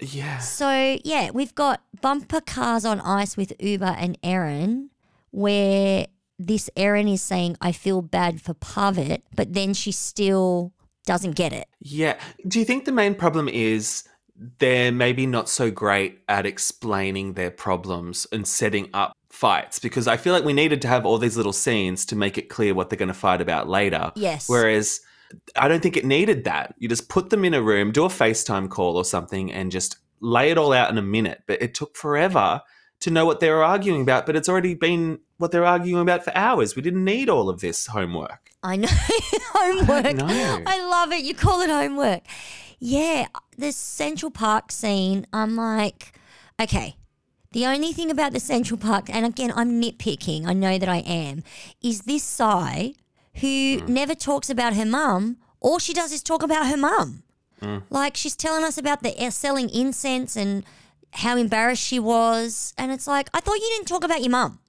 Yeah. 0.00 0.38
So 0.38 0.98
yeah, 1.04 1.30
we've 1.32 1.54
got 1.54 1.82
bumper 2.00 2.40
cars 2.40 2.84
on 2.84 3.00
ice 3.00 3.36
with 3.36 3.56
Ubah 3.58 3.96
and 3.98 4.18
Erin, 4.22 4.90
where 5.30 6.06
this 6.38 6.70
Erin 6.76 7.08
is 7.08 7.22
saying, 7.22 7.56
I 7.60 7.72
feel 7.72 8.00
bad 8.00 8.40
for 8.40 8.54
Pavit, 8.54 9.22
but 9.34 9.54
then 9.54 9.74
she 9.74 9.90
still 9.90 10.72
doesn't 11.04 11.32
get 11.32 11.52
it. 11.52 11.66
Yeah. 11.80 12.18
Do 12.46 12.58
you 12.58 12.64
think 12.64 12.84
the 12.84 12.92
main 12.92 13.14
problem 13.14 13.48
is 13.48 14.04
they're 14.58 14.92
maybe 14.92 15.26
not 15.26 15.48
so 15.48 15.70
great 15.70 16.20
at 16.28 16.46
explaining 16.46 17.32
their 17.32 17.50
problems 17.50 18.26
and 18.30 18.46
setting 18.46 18.88
up 18.94 19.16
fights? 19.30 19.80
Because 19.80 20.06
I 20.06 20.16
feel 20.16 20.32
like 20.32 20.44
we 20.44 20.52
needed 20.52 20.80
to 20.82 20.88
have 20.88 21.04
all 21.04 21.18
these 21.18 21.36
little 21.36 21.52
scenes 21.52 22.06
to 22.06 22.16
make 22.16 22.38
it 22.38 22.48
clear 22.48 22.72
what 22.72 22.88
they're 22.88 22.98
going 22.98 23.08
to 23.08 23.14
fight 23.14 23.40
about 23.40 23.68
later. 23.68 24.12
Yes. 24.14 24.48
Whereas 24.48 25.00
I 25.56 25.68
don't 25.68 25.82
think 25.82 25.96
it 25.96 26.04
needed 26.04 26.44
that. 26.44 26.74
You 26.78 26.88
just 26.88 27.08
put 27.08 27.30
them 27.30 27.44
in 27.44 27.54
a 27.54 27.62
room, 27.62 27.92
do 27.92 28.04
a 28.04 28.08
FaceTime 28.08 28.70
call 28.70 28.96
or 28.96 29.04
something, 29.04 29.52
and 29.52 29.70
just 29.70 29.98
lay 30.20 30.50
it 30.50 30.58
all 30.58 30.72
out 30.72 30.90
in 30.90 30.98
a 30.98 31.02
minute. 31.02 31.42
But 31.46 31.62
it 31.62 31.74
took 31.74 31.96
forever 31.96 32.62
to 33.00 33.10
know 33.10 33.26
what 33.26 33.40
they 33.40 33.50
were 33.50 33.64
arguing 33.64 34.02
about. 34.02 34.26
But 34.26 34.36
it's 34.36 34.48
already 34.48 34.74
been 34.74 35.20
what 35.36 35.52
they're 35.52 35.64
arguing 35.64 36.02
about 36.02 36.24
for 36.24 36.34
hours. 36.36 36.76
We 36.76 36.82
didn't 36.82 37.04
need 37.04 37.28
all 37.28 37.48
of 37.48 37.60
this 37.60 37.86
homework. 37.86 38.50
I 38.62 38.76
know. 38.76 38.88
homework. 38.90 40.16
know. 40.16 40.62
I 40.66 40.84
love 40.88 41.12
it. 41.12 41.24
You 41.24 41.34
call 41.34 41.60
it 41.60 41.70
homework. 41.70 42.22
Yeah. 42.78 43.26
The 43.56 43.72
Central 43.72 44.30
Park 44.30 44.72
scene, 44.72 45.26
I'm 45.32 45.56
like, 45.56 46.18
okay. 46.60 46.96
The 47.52 47.66
only 47.66 47.92
thing 47.92 48.10
about 48.10 48.32
the 48.32 48.40
Central 48.40 48.78
Park, 48.78 49.08
and 49.08 49.24
again, 49.24 49.52
I'm 49.56 49.80
nitpicking, 49.80 50.46
I 50.46 50.52
know 50.52 50.76
that 50.76 50.88
I 50.88 50.98
am, 50.98 51.42
is 51.82 52.02
this 52.02 52.22
Sai 52.22 52.92
who 53.40 53.82
never 53.86 54.14
talks 54.14 54.50
about 54.50 54.74
her 54.74 54.84
mum. 54.86 55.38
All 55.60 55.78
she 55.78 55.92
does 55.92 56.12
is 56.12 56.22
talk 56.22 56.42
about 56.42 56.66
her 56.66 56.76
mum. 56.76 57.22
Like 57.90 58.16
she's 58.16 58.36
telling 58.36 58.62
us 58.64 58.78
about 58.78 59.02
the 59.02 59.16
uh, 59.20 59.30
selling 59.30 59.68
incense 59.70 60.36
and 60.36 60.64
how 61.12 61.36
embarrassed 61.36 61.82
she 61.82 61.98
was. 61.98 62.72
And 62.78 62.92
it's 62.92 63.06
like, 63.06 63.28
I 63.34 63.40
thought 63.40 63.56
you 63.56 63.68
didn't 63.76 63.88
talk 63.88 64.04
about 64.04 64.20
your 64.20 64.30
mum. 64.30 64.60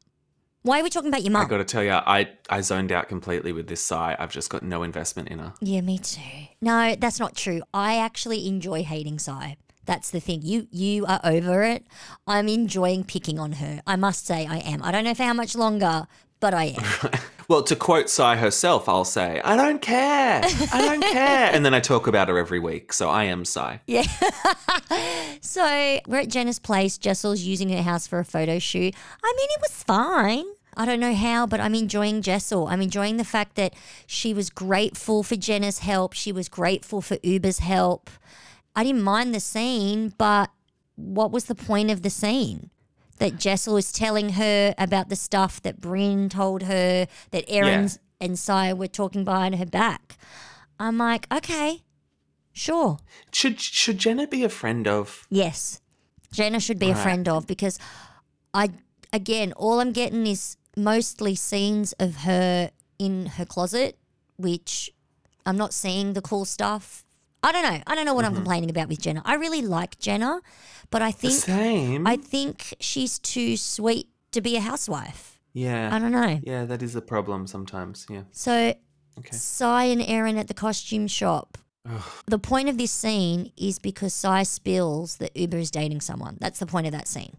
Why 0.63 0.81
are 0.81 0.83
we 0.83 0.89
talking 0.89 1.09
about 1.09 1.23
your 1.23 1.31
mum? 1.31 1.45
I 1.45 1.49
got 1.49 1.57
to 1.57 1.63
tell 1.63 1.83
you, 1.83 1.91
I, 1.91 2.29
I 2.49 2.61
zoned 2.61 2.91
out 2.91 3.07
completely 3.07 3.53
with 3.53 3.67
this 3.67 3.81
Sai. 3.81 4.15
I've 4.19 4.31
just 4.31 4.49
got 4.49 4.61
no 4.61 4.83
investment 4.83 5.29
in 5.29 5.39
her. 5.39 5.53
Yeah, 5.61 5.81
me 5.81 5.99
too. 5.99 6.19
No, 6.61 6.95
that's 6.95 7.19
not 7.19 7.35
true. 7.35 7.61
I 7.73 7.97
actually 7.97 8.47
enjoy 8.47 8.83
hating 8.83 9.19
Sai. 9.19 9.55
That's 9.85 10.11
the 10.11 10.19
thing. 10.19 10.41
You 10.43 10.67
you 10.69 11.05
are 11.07 11.19
over 11.23 11.63
it. 11.63 11.87
I'm 12.27 12.47
enjoying 12.47 13.03
picking 13.05 13.39
on 13.39 13.53
her. 13.53 13.81
I 13.87 13.95
must 13.95 14.27
say 14.27 14.45
I 14.45 14.57
am. 14.57 14.83
I 14.83 14.91
don't 14.91 15.03
know 15.03 15.15
for 15.15 15.23
how 15.23 15.33
much 15.33 15.55
longer, 15.55 16.05
but 16.39 16.53
I 16.53 16.75
am. 16.77 17.11
Well, 17.49 17.63
to 17.63 17.75
quote 17.75 18.11
Sai 18.11 18.35
herself, 18.35 18.87
I'll 18.87 19.03
say, 19.03 19.41
I 19.43 19.55
don't 19.55 19.81
care. 19.81 20.41
I 20.71 20.81
don't 20.85 21.01
care. 21.13 21.49
And 21.51 21.65
then 21.65 21.73
I 21.73 21.79
talk 21.79 22.05
about 22.05 22.29
her 22.29 22.37
every 22.37 22.59
week. 22.59 22.93
So 22.93 23.09
I 23.09 23.23
am 23.23 23.43
Sai. 23.43 23.81
Yeah. 23.87 24.05
so 25.41 25.63
we're 26.07 26.19
at 26.19 26.27
Jenna's 26.27 26.59
place. 26.59 26.99
Jessel's 26.99 27.41
using 27.41 27.69
her 27.69 27.81
house 27.81 28.05
for 28.05 28.19
a 28.19 28.23
photo 28.23 28.59
shoot. 28.59 28.93
I 29.23 29.33
mean, 29.35 29.47
it 29.49 29.61
was 29.61 29.83
fine. 29.83 30.45
I 30.77 30.85
don't 30.85 30.99
know 30.99 31.15
how, 31.15 31.47
but 31.47 31.59
I'm 31.59 31.73
enjoying 31.73 32.21
Jessel. 32.21 32.67
I'm 32.67 32.83
enjoying 32.83 33.17
the 33.17 33.25
fact 33.25 33.55
that 33.55 33.73
she 34.05 34.31
was 34.31 34.51
grateful 34.51 35.23
for 35.23 35.35
Jenna's 35.35 35.79
help. 35.79 36.13
She 36.13 36.31
was 36.31 36.49
grateful 36.49 37.01
for 37.01 37.17
Ubah's 37.17 37.59
help. 37.59 38.11
I 38.75 38.83
didn't 38.83 39.01
mind 39.01 39.33
the 39.33 39.39
scene, 39.39 40.13
but 40.19 40.51
what 40.95 41.31
was 41.31 41.45
the 41.45 41.55
point 41.55 41.89
of 41.89 42.03
the 42.03 42.11
scene? 42.11 42.69
That 43.19 43.37
Jessel 43.37 43.73
was 43.75 43.91
telling 43.91 44.29
her 44.29 44.73
about 44.77 45.09
the 45.09 45.15
stuff 45.15 45.61
that 45.61 45.79
Brynn 45.79 46.29
told 46.29 46.63
her, 46.63 47.07
that 47.31 47.45
Erin's 47.47 47.99
and 48.19 48.37
Saya 48.37 48.75
were 48.75 48.87
talking 48.87 49.23
behind 49.23 49.55
her 49.55 49.65
back. 49.65 50.17
I'm 50.79 50.97
like, 50.97 51.27
okay, 51.31 51.83
sure. 52.53 52.99
Should 53.31 53.59
should 53.59 53.97
Jenna 53.97 54.27
be 54.27 54.43
a 54.43 54.49
friend 54.49 54.87
of? 54.87 55.27
Yes. 55.29 55.81
Jenna 56.31 56.59
should 56.59 56.79
be 56.79 56.91
a 56.91 56.95
friend 56.95 57.27
of 57.27 57.47
because 57.47 57.79
I 58.53 58.69
again 59.11 59.51
all 59.53 59.79
I'm 59.79 59.91
getting 59.91 60.27
is 60.27 60.57
mostly 60.77 61.35
scenes 61.35 61.93
of 61.93 62.17
her 62.17 62.71
in 62.97 63.25
her 63.37 63.45
closet, 63.45 63.97
which 64.37 64.91
I'm 65.45 65.57
not 65.57 65.73
seeing 65.73 66.13
the 66.13 66.21
cool 66.21 66.45
stuff. 66.45 67.03
I 67.41 67.51
don't 67.51 67.63
know. 67.63 67.81
I 67.87 67.95
don't 67.95 68.05
know 68.05 68.13
what 68.13 68.25
I'm 68.25 68.31
mm-hmm. 68.31 68.41
complaining 68.41 68.69
about 68.69 68.89
with 68.89 69.01
Jenna. 69.01 69.21
I 69.25 69.35
really 69.35 69.61
like 69.61 69.97
Jenna, 69.99 70.41
but 70.89 71.01
I 71.01 71.11
think 71.11 71.33
Same. 71.33 72.05
I 72.05 72.17
think 72.17 72.73
she's 72.79 73.17
too 73.19 73.55
sweet 73.57 74.07
to 74.31 74.41
be 74.41 74.55
a 74.57 74.61
housewife. 74.61 75.39
yeah. 75.53 75.89
I 75.93 75.99
don't 75.99 76.11
know. 76.11 76.39
Yeah, 76.43 76.65
that 76.65 76.83
is 76.83 76.95
a 76.95 77.01
problem 77.01 77.47
sometimes. 77.47 78.05
Yeah. 78.09 78.23
So, 78.31 78.73
Okay. 79.17 79.35
Sai 79.35 79.83
and 79.85 80.01
Erin 80.01 80.37
at 80.37 80.47
the 80.47 80.53
costume 80.53 81.07
shop. 81.07 81.57
The 82.27 82.39
point 82.39 82.69
of 82.69 82.77
this 82.77 82.91
scene 82.91 83.51
is 83.57 83.79
because 83.79 84.13
Sai 84.13 84.43
spills 84.43 85.17
that 85.17 85.33
Ubah 85.33 85.55
is 85.55 85.71
dating 85.71 86.01
someone. 86.01 86.37
That's 86.39 86.59
the 86.59 86.67
point 86.67 86.85
of 86.85 86.93
that 86.93 87.07
scene. 87.07 87.37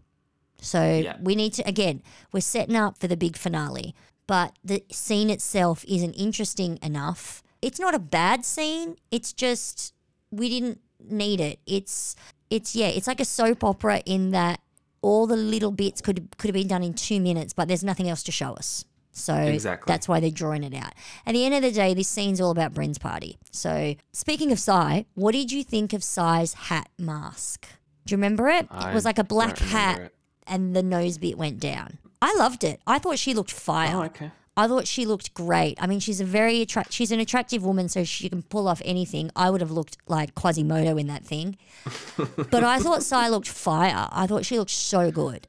So 0.61 0.83
Yeah. 0.83 1.17
we 1.21 1.35
need 1.37 1.53
to 1.55 1.63
again, 1.69 2.03
we're 2.33 2.41
setting 2.41 2.77
up 2.77 2.99
for 2.99 3.07
the 3.07 3.17
big 3.17 3.37
finale, 3.37 3.95
but 4.27 4.57
the 4.65 4.83
scene 4.91 5.31
itself 5.31 5.85
isn't 5.87 6.15
interesting 6.15 6.79
enough. 6.83 7.43
It's 7.63 7.79
not 7.81 7.95
a 7.95 7.99
bad 7.99 8.45
scene. 8.45 8.97
It's 9.11 9.33
just 9.33 9.95
we 10.31 10.49
didn't 10.49 10.81
need 11.09 11.41
it. 11.41 11.59
It's 11.67 12.17
it's 12.49 12.75
yeah, 12.75 12.89
it's 12.89 13.07
like 13.07 13.21
a 13.21 13.25
soap 13.25 13.65
opera 13.65 14.03
in 14.07 14.31
that 14.31 14.61
all 15.03 15.27
the 15.27 15.37
little 15.37 15.71
bits 15.71 16.01
could 16.01 16.29
could 16.39 16.49
have 16.49 16.55
been 16.55 16.69
done 16.69 16.83
in 16.83 16.95
two 16.95 17.21
minutes, 17.21 17.53
but 17.53 17.69
there's 17.69 17.85
nothing 17.85 18.09
else 18.09 18.23
to 18.25 18.33
show 18.33 18.53
us. 18.55 18.85
So 19.13 19.35
Exactly. 19.35 19.91
that's 19.91 20.09
why 20.09 20.21
they're 20.21 20.31
drawing 20.31 20.63
it 20.63 20.73
out. 20.75 20.93
At 21.27 21.33
the 21.35 21.45
end 21.45 21.55
of 21.55 21.63
the 21.63 21.73
day, 21.73 21.95
this 21.95 22.09
scene's 22.09 22.41
all 22.41 22.53
about 22.53 22.73
Brynn's 22.73 22.99
party. 22.99 23.39
So 23.51 23.97
speaking 24.13 24.53
of 24.53 24.59
Sai, 24.59 25.05
what 25.15 25.33
did 25.33 25.51
you 25.51 25.65
think 25.65 25.93
of 25.93 26.05
Sai's 26.05 26.55
hat 26.55 26.89
mask? 26.97 27.67
Do 28.07 28.13
you 28.13 28.17
remember 28.17 28.49
it? 28.49 28.69
I 28.71 28.93
it 28.93 28.95
was 28.95 29.05
like 29.05 29.19
a 29.19 29.25
black 29.25 29.59
hat 29.59 30.01
it. 30.01 30.15
and 30.47 30.75
the 30.77 30.83
nose 30.83 31.19
bit 31.19 31.37
went 31.37 31.59
down. 31.59 31.99
I 32.23 32.35
loved 32.37 32.63
it. 32.65 32.81
I 32.87 32.99
thought 32.99 33.19
she 33.19 33.35
looked 33.35 33.51
fire. 33.51 33.97
Oh, 33.97 34.03
okay. 34.05 34.31
I 34.57 34.67
thought 34.67 34.87
she 34.87 35.07
looked 35.07 35.33
great. 35.33 35.79
I 35.81 35.87
mean, 35.87 36.01
she's 36.01 36.21
a 36.21 36.25
very 36.25 36.61
attract. 36.61 36.93
She's 36.93 37.13
an 37.13 37.21
attractive 37.21 37.65
woman, 37.65 37.89
so 37.89 38.05
she 38.05 38.29
can 38.29 38.43
pull 38.43 38.69
off 38.69 38.83
anything. 38.85 39.31
I 39.37 39.49
would 39.51 39.61
have 39.61 39.71
looked 39.71 39.97
like 40.07 40.35
Quasimodo 40.35 40.97
in 40.99 41.07
that 41.07 41.25
thing, 41.25 41.57
but 42.51 42.65
I 42.65 42.79
thought 42.79 43.03
Sai 43.03 43.29
looked 43.29 43.49
fire. 43.49 44.09
I 44.13 44.27
thought 44.27 44.45
she 44.45 44.59
looked 44.59 44.71
so 44.73 45.11
good. 45.11 45.47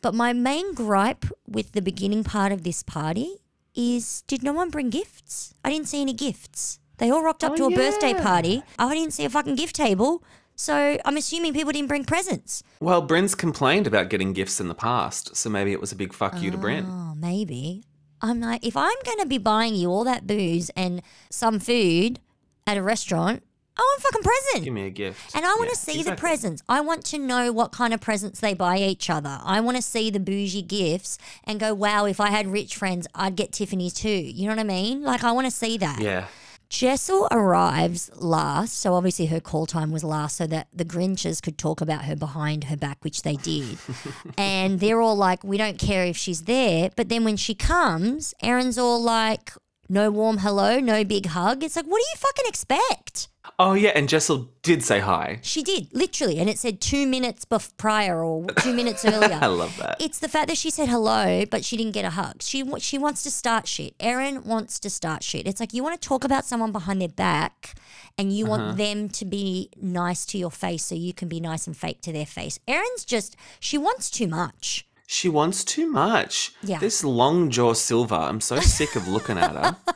But 0.00 0.14
my 0.14 0.32
main 0.32 0.74
gripe 0.74 1.24
with 1.46 1.72
the 1.72 1.82
beginning 1.82 2.24
part 2.24 2.52
of 2.52 2.62
this 2.62 2.82
party 2.82 3.36
is: 3.74 4.22
did 4.28 4.42
no 4.42 4.52
one 4.52 4.70
bring 4.70 4.90
gifts? 4.90 5.54
I 5.64 5.70
didn't 5.70 5.88
see 5.88 6.00
any 6.02 6.12
gifts. 6.12 6.78
They 6.98 7.10
all 7.10 7.22
rocked 7.22 7.42
up 7.42 7.52
Oh, 7.52 7.56
to 7.56 7.64
a 7.66 7.70
birthday 7.70 8.14
party. 8.14 8.62
I 8.78 8.94
didn't 8.94 9.12
see 9.14 9.24
a 9.24 9.30
fucking 9.30 9.56
gift 9.56 9.74
table. 9.74 10.22
So 10.54 10.98
I'm 11.04 11.16
assuming 11.16 11.54
people 11.54 11.72
didn't 11.72 11.88
bring 11.88 12.04
presents. 12.04 12.62
Well, 12.78 13.04
Brynn's 13.04 13.34
complained 13.34 13.86
about 13.86 14.10
getting 14.10 14.34
gifts 14.34 14.60
in 14.60 14.68
the 14.68 14.74
past, 14.74 15.34
so 15.34 15.48
maybe 15.50 15.72
it 15.72 15.80
was 15.80 15.90
a 15.90 15.96
big 15.96 16.12
fuck 16.12 16.40
you 16.40 16.50
to 16.52 16.58
Brynn. 16.58 16.84
Oh, 16.86 17.14
maybe. 17.16 17.82
I'm 18.22 18.40
like, 18.40 18.64
if 18.64 18.76
I'm 18.76 18.96
going 19.04 19.18
to 19.18 19.26
be 19.26 19.38
buying 19.38 19.74
you 19.74 19.90
all 19.90 20.04
that 20.04 20.26
booze 20.26 20.70
and 20.76 21.02
some 21.28 21.58
food 21.58 22.20
at 22.66 22.76
a 22.76 22.82
restaurant, 22.82 23.42
I 23.76 23.80
want 23.80 23.98
a 23.98 24.02
fucking 24.02 24.22
present. 24.22 24.64
Give 24.64 24.74
me 24.74 24.86
a 24.86 24.90
gift. 24.90 25.34
And 25.34 25.44
I 25.44 25.48
want 25.54 25.64
Yeah, 25.64 25.70
to 25.70 25.76
see 25.76 26.02
the 26.02 26.14
presents. 26.14 26.62
I 26.68 26.80
want 26.82 27.04
to 27.06 27.18
know 27.18 27.52
what 27.52 27.72
kind 27.72 27.94
of 27.94 28.00
presents 28.02 28.38
they 28.38 28.52
buy 28.54 28.76
each 28.76 29.08
other. 29.08 29.40
I 29.42 29.60
want 29.60 29.76
to 29.78 29.82
see 29.82 30.10
the 30.10 30.20
bougie 30.20 30.60
gifts 30.62 31.18
and 31.44 31.58
go, 31.58 31.72
wow, 31.74 32.04
if 32.04 32.20
I 32.20 32.28
had 32.28 32.46
rich 32.46 32.76
friends, 32.76 33.06
I'd 33.14 33.34
get 33.34 33.50
Tiffany's 33.50 33.94
too. 33.94 34.10
You 34.10 34.44
know 34.48 34.52
what 34.52 34.60
I 34.60 34.64
mean? 34.64 35.02
Like, 35.02 35.24
I 35.24 35.32
want 35.32 35.46
to 35.46 35.50
see 35.50 35.78
that. 35.78 36.00
Yeah. 36.00 36.26
Jessel 36.72 37.28
arrives 37.30 38.10
last, 38.14 38.80
so 38.80 38.94
obviously 38.94 39.26
her 39.26 39.40
call 39.40 39.66
time 39.66 39.92
was 39.92 40.02
last, 40.02 40.38
so 40.38 40.46
that 40.46 40.68
the 40.72 40.86
Grinches 40.86 41.42
could 41.42 41.58
talk 41.58 41.82
about 41.82 42.06
her 42.06 42.16
behind 42.16 42.64
her 42.64 42.78
back, 42.78 43.04
which 43.04 43.22
they 43.22 43.36
did. 43.36 43.76
and 44.38 44.80
they're 44.80 45.02
all 45.02 45.14
like, 45.14 45.44
"We 45.44 45.58
don't 45.58 45.78
care 45.78 46.06
if 46.06 46.16
she's 46.16 46.44
there." 46.44 46.90
But 46.96 47.10
then 47.10 47.24
when 47.24 47.36
she 47.36 47.54
comes, 47.54 48.32
Erin's 48.42 48.78
all 48.78 49.00
like, 49.02 49.52
No 49.90 50.10
warm 50.10 50.38
hello, 50.38 50.80
no 50.80 51.04
big 51.04 51.26
hug. 51.26 51.62
It's 51.62 51.76
like, 51.76 51.84
what 51.84 51.98
do 51.98 52.06
you 52.10 52.16
fucking 52.16 52.48
expect? 52.48 53.28
Oh 53.58 53.74
yeah, 53.74 53.90
and 53.94 54.08
Jessel 54.08 54.50
did 54.62 54.82
say 54.82 54.98
hi. 55.00 55.38
She 55.42 55.62
did, 55.62 55.88
literally. 55.92 56.38
And 56.38 56.48
it 56.50 56.58
said 56.58 56.80
two 56.80 57.06
minutes 57.06 57.44
bef- 57.44 57.76
prior 57.76 58.24
or 58.24 58.46
two 58.60 58.72
minutes 58.74 59.04
earlier. 59.04 59.38
I 59.40 59.46
love 59.46 59.76
that. 59.78 59.96
It's 60.00 60.18
the 60.18 60.28
fact 60.28 60.48
that 60.48 60.56
she 60.58 60.70
said 60.70 60.88
hello, 60.88 61.44
but 61.50 61.64
she 61.64 61.76
didn't 61.76 61.92
get 61.92 62.04
a 62.04 62.10
hug. 62.10 62.42
She 62.42 62.64
she 62.78 62.98
wants 62.98 63.22
to 63.22 63.30
start 63.30 63.68
shit. 63.68 63.94
Erin 64.00 64.42
wants 64.44 64.80
to 64.80 64.90
start 64.90 65.22
shit. 65.22 65.46
It's 65.46 65.60
like 65.60 65.72
you 65.72 65.82
want 65.84 66.00
to 66.00 66.08
talk 66.08 66.24
about 66.24 66.44
someone 66.44 66.72
behind 66.72 67.00
their 67.00 67.08
back, 67.08 67.74
and 68.18 68.32
you 68.32 68.46
Uh-huh. 68.46 68.56
want 68.64 68.76
them 68.78 69.08
to 69.10 69.24
be 69.24 69.70
nice 69.80 70.24
to 70.26 70.38
your 70.38 70.50
face, 70.50 70.84
so 70.86 70.94
you 70.94 71.12
can 71.12 71.28
be 71.28 71.38
nice 71.40 71.66
and 71.66 71.76
fake 71.76 72.00
to 72.02 72.12
their 72.12 72.26
face. 72.26 72.58
Erin's 72.66 73.04
just 73.04 73.36
she 73.60 73.78
wants 73.78 74.10
too 74.10 74.26
much. 74.26 74.86
She 75.06 75.28
wants 75.28 75.62
too 75.62 75.90
much. 75.90 76.52
Yeah. 76.62 76.78
This 76.78 77.04
long 77.04 77.50
John 77.50 77.74
Silver, 77.74 78.14
I'm 78.14 78.40
so 78.40 78.58
sick 78.60 78.96
of 78.96 79.06
looking 79.06 79.38
at 79.38 79.52
her. 79.52 79.76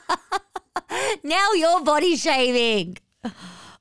Now 1.25 1.53
you're 1.55 1.83
body 1.83 2.17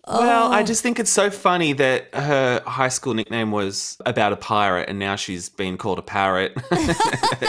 Well, 0.08 0.50
Oh. 0.50 0.52
I 0.52 0.62
just 0.62 0.84
think 0.84 1.00
it's 1.00 1.10
so 1.10 1.32
funny 1.32 1.74
that 1.74 2.14
her 2.14 2.62
high 2.68 2.90
school 2.90 3.16
nickname 3.16 3.50
was 3.52 3.98
about 4.06 4.34
a 4.34 4.36
pirate, 4.36 4.88
and 4.88 5.00
now 5.00 5.16
she's 5.16 5.50
been 5.50 5.78
called 5.78 5.98
a 5.98 6.04
parrot, 6.04 6.54
who 6.70 6.78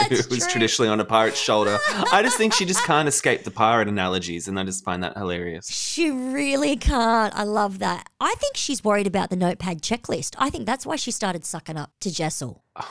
was 0.09 0.27
true. 0.27 0.39
traditionally 0.49 0.89
on 0.89 0.99
a 0.99 1.05
pirate's 1.05 1.39
shoulder. 1.39 1.77
I 2.11 2.23
just 2.23 2.35
think 2.35 2.53
she 2.53 2.65
just 2.65 2.83
can't 2.85 3.07
escape 3.07 3.43
the 3.43 3.51
pirate 3.51 3.87
analogies, 3.87 4.47
and 4.47 4.59
I 4.59 4.63
just 4.63 4.83
find 4.83 5.03
that 5.03 5.15
hilarious. 5.15 5.67
She 5.71 6.09
really 6.09 6.77
can't. 6.77 7.31
I 7.35 7.43
love 7.43 7.77
that. 7.77 8.09
I 8.19 8.33
think 8.39 8.57
she's 8.57 8.83
worried 8.83 9.05
about 9.05 9.29
the 9.29 9.35
notepad 9.35 9.83
checklist. 9.83 10.33
I 10.39 10.49
think 10.49 10.65
that's 10.65 10.83
why 10.83 10.95
she 10.95 11.11
started 11.11 11.45
sucking 11.45 11.77
up 11.77 11.91
to 12.01 12.11
Jessel. 12.11 12.63
Oh 12.75 12.89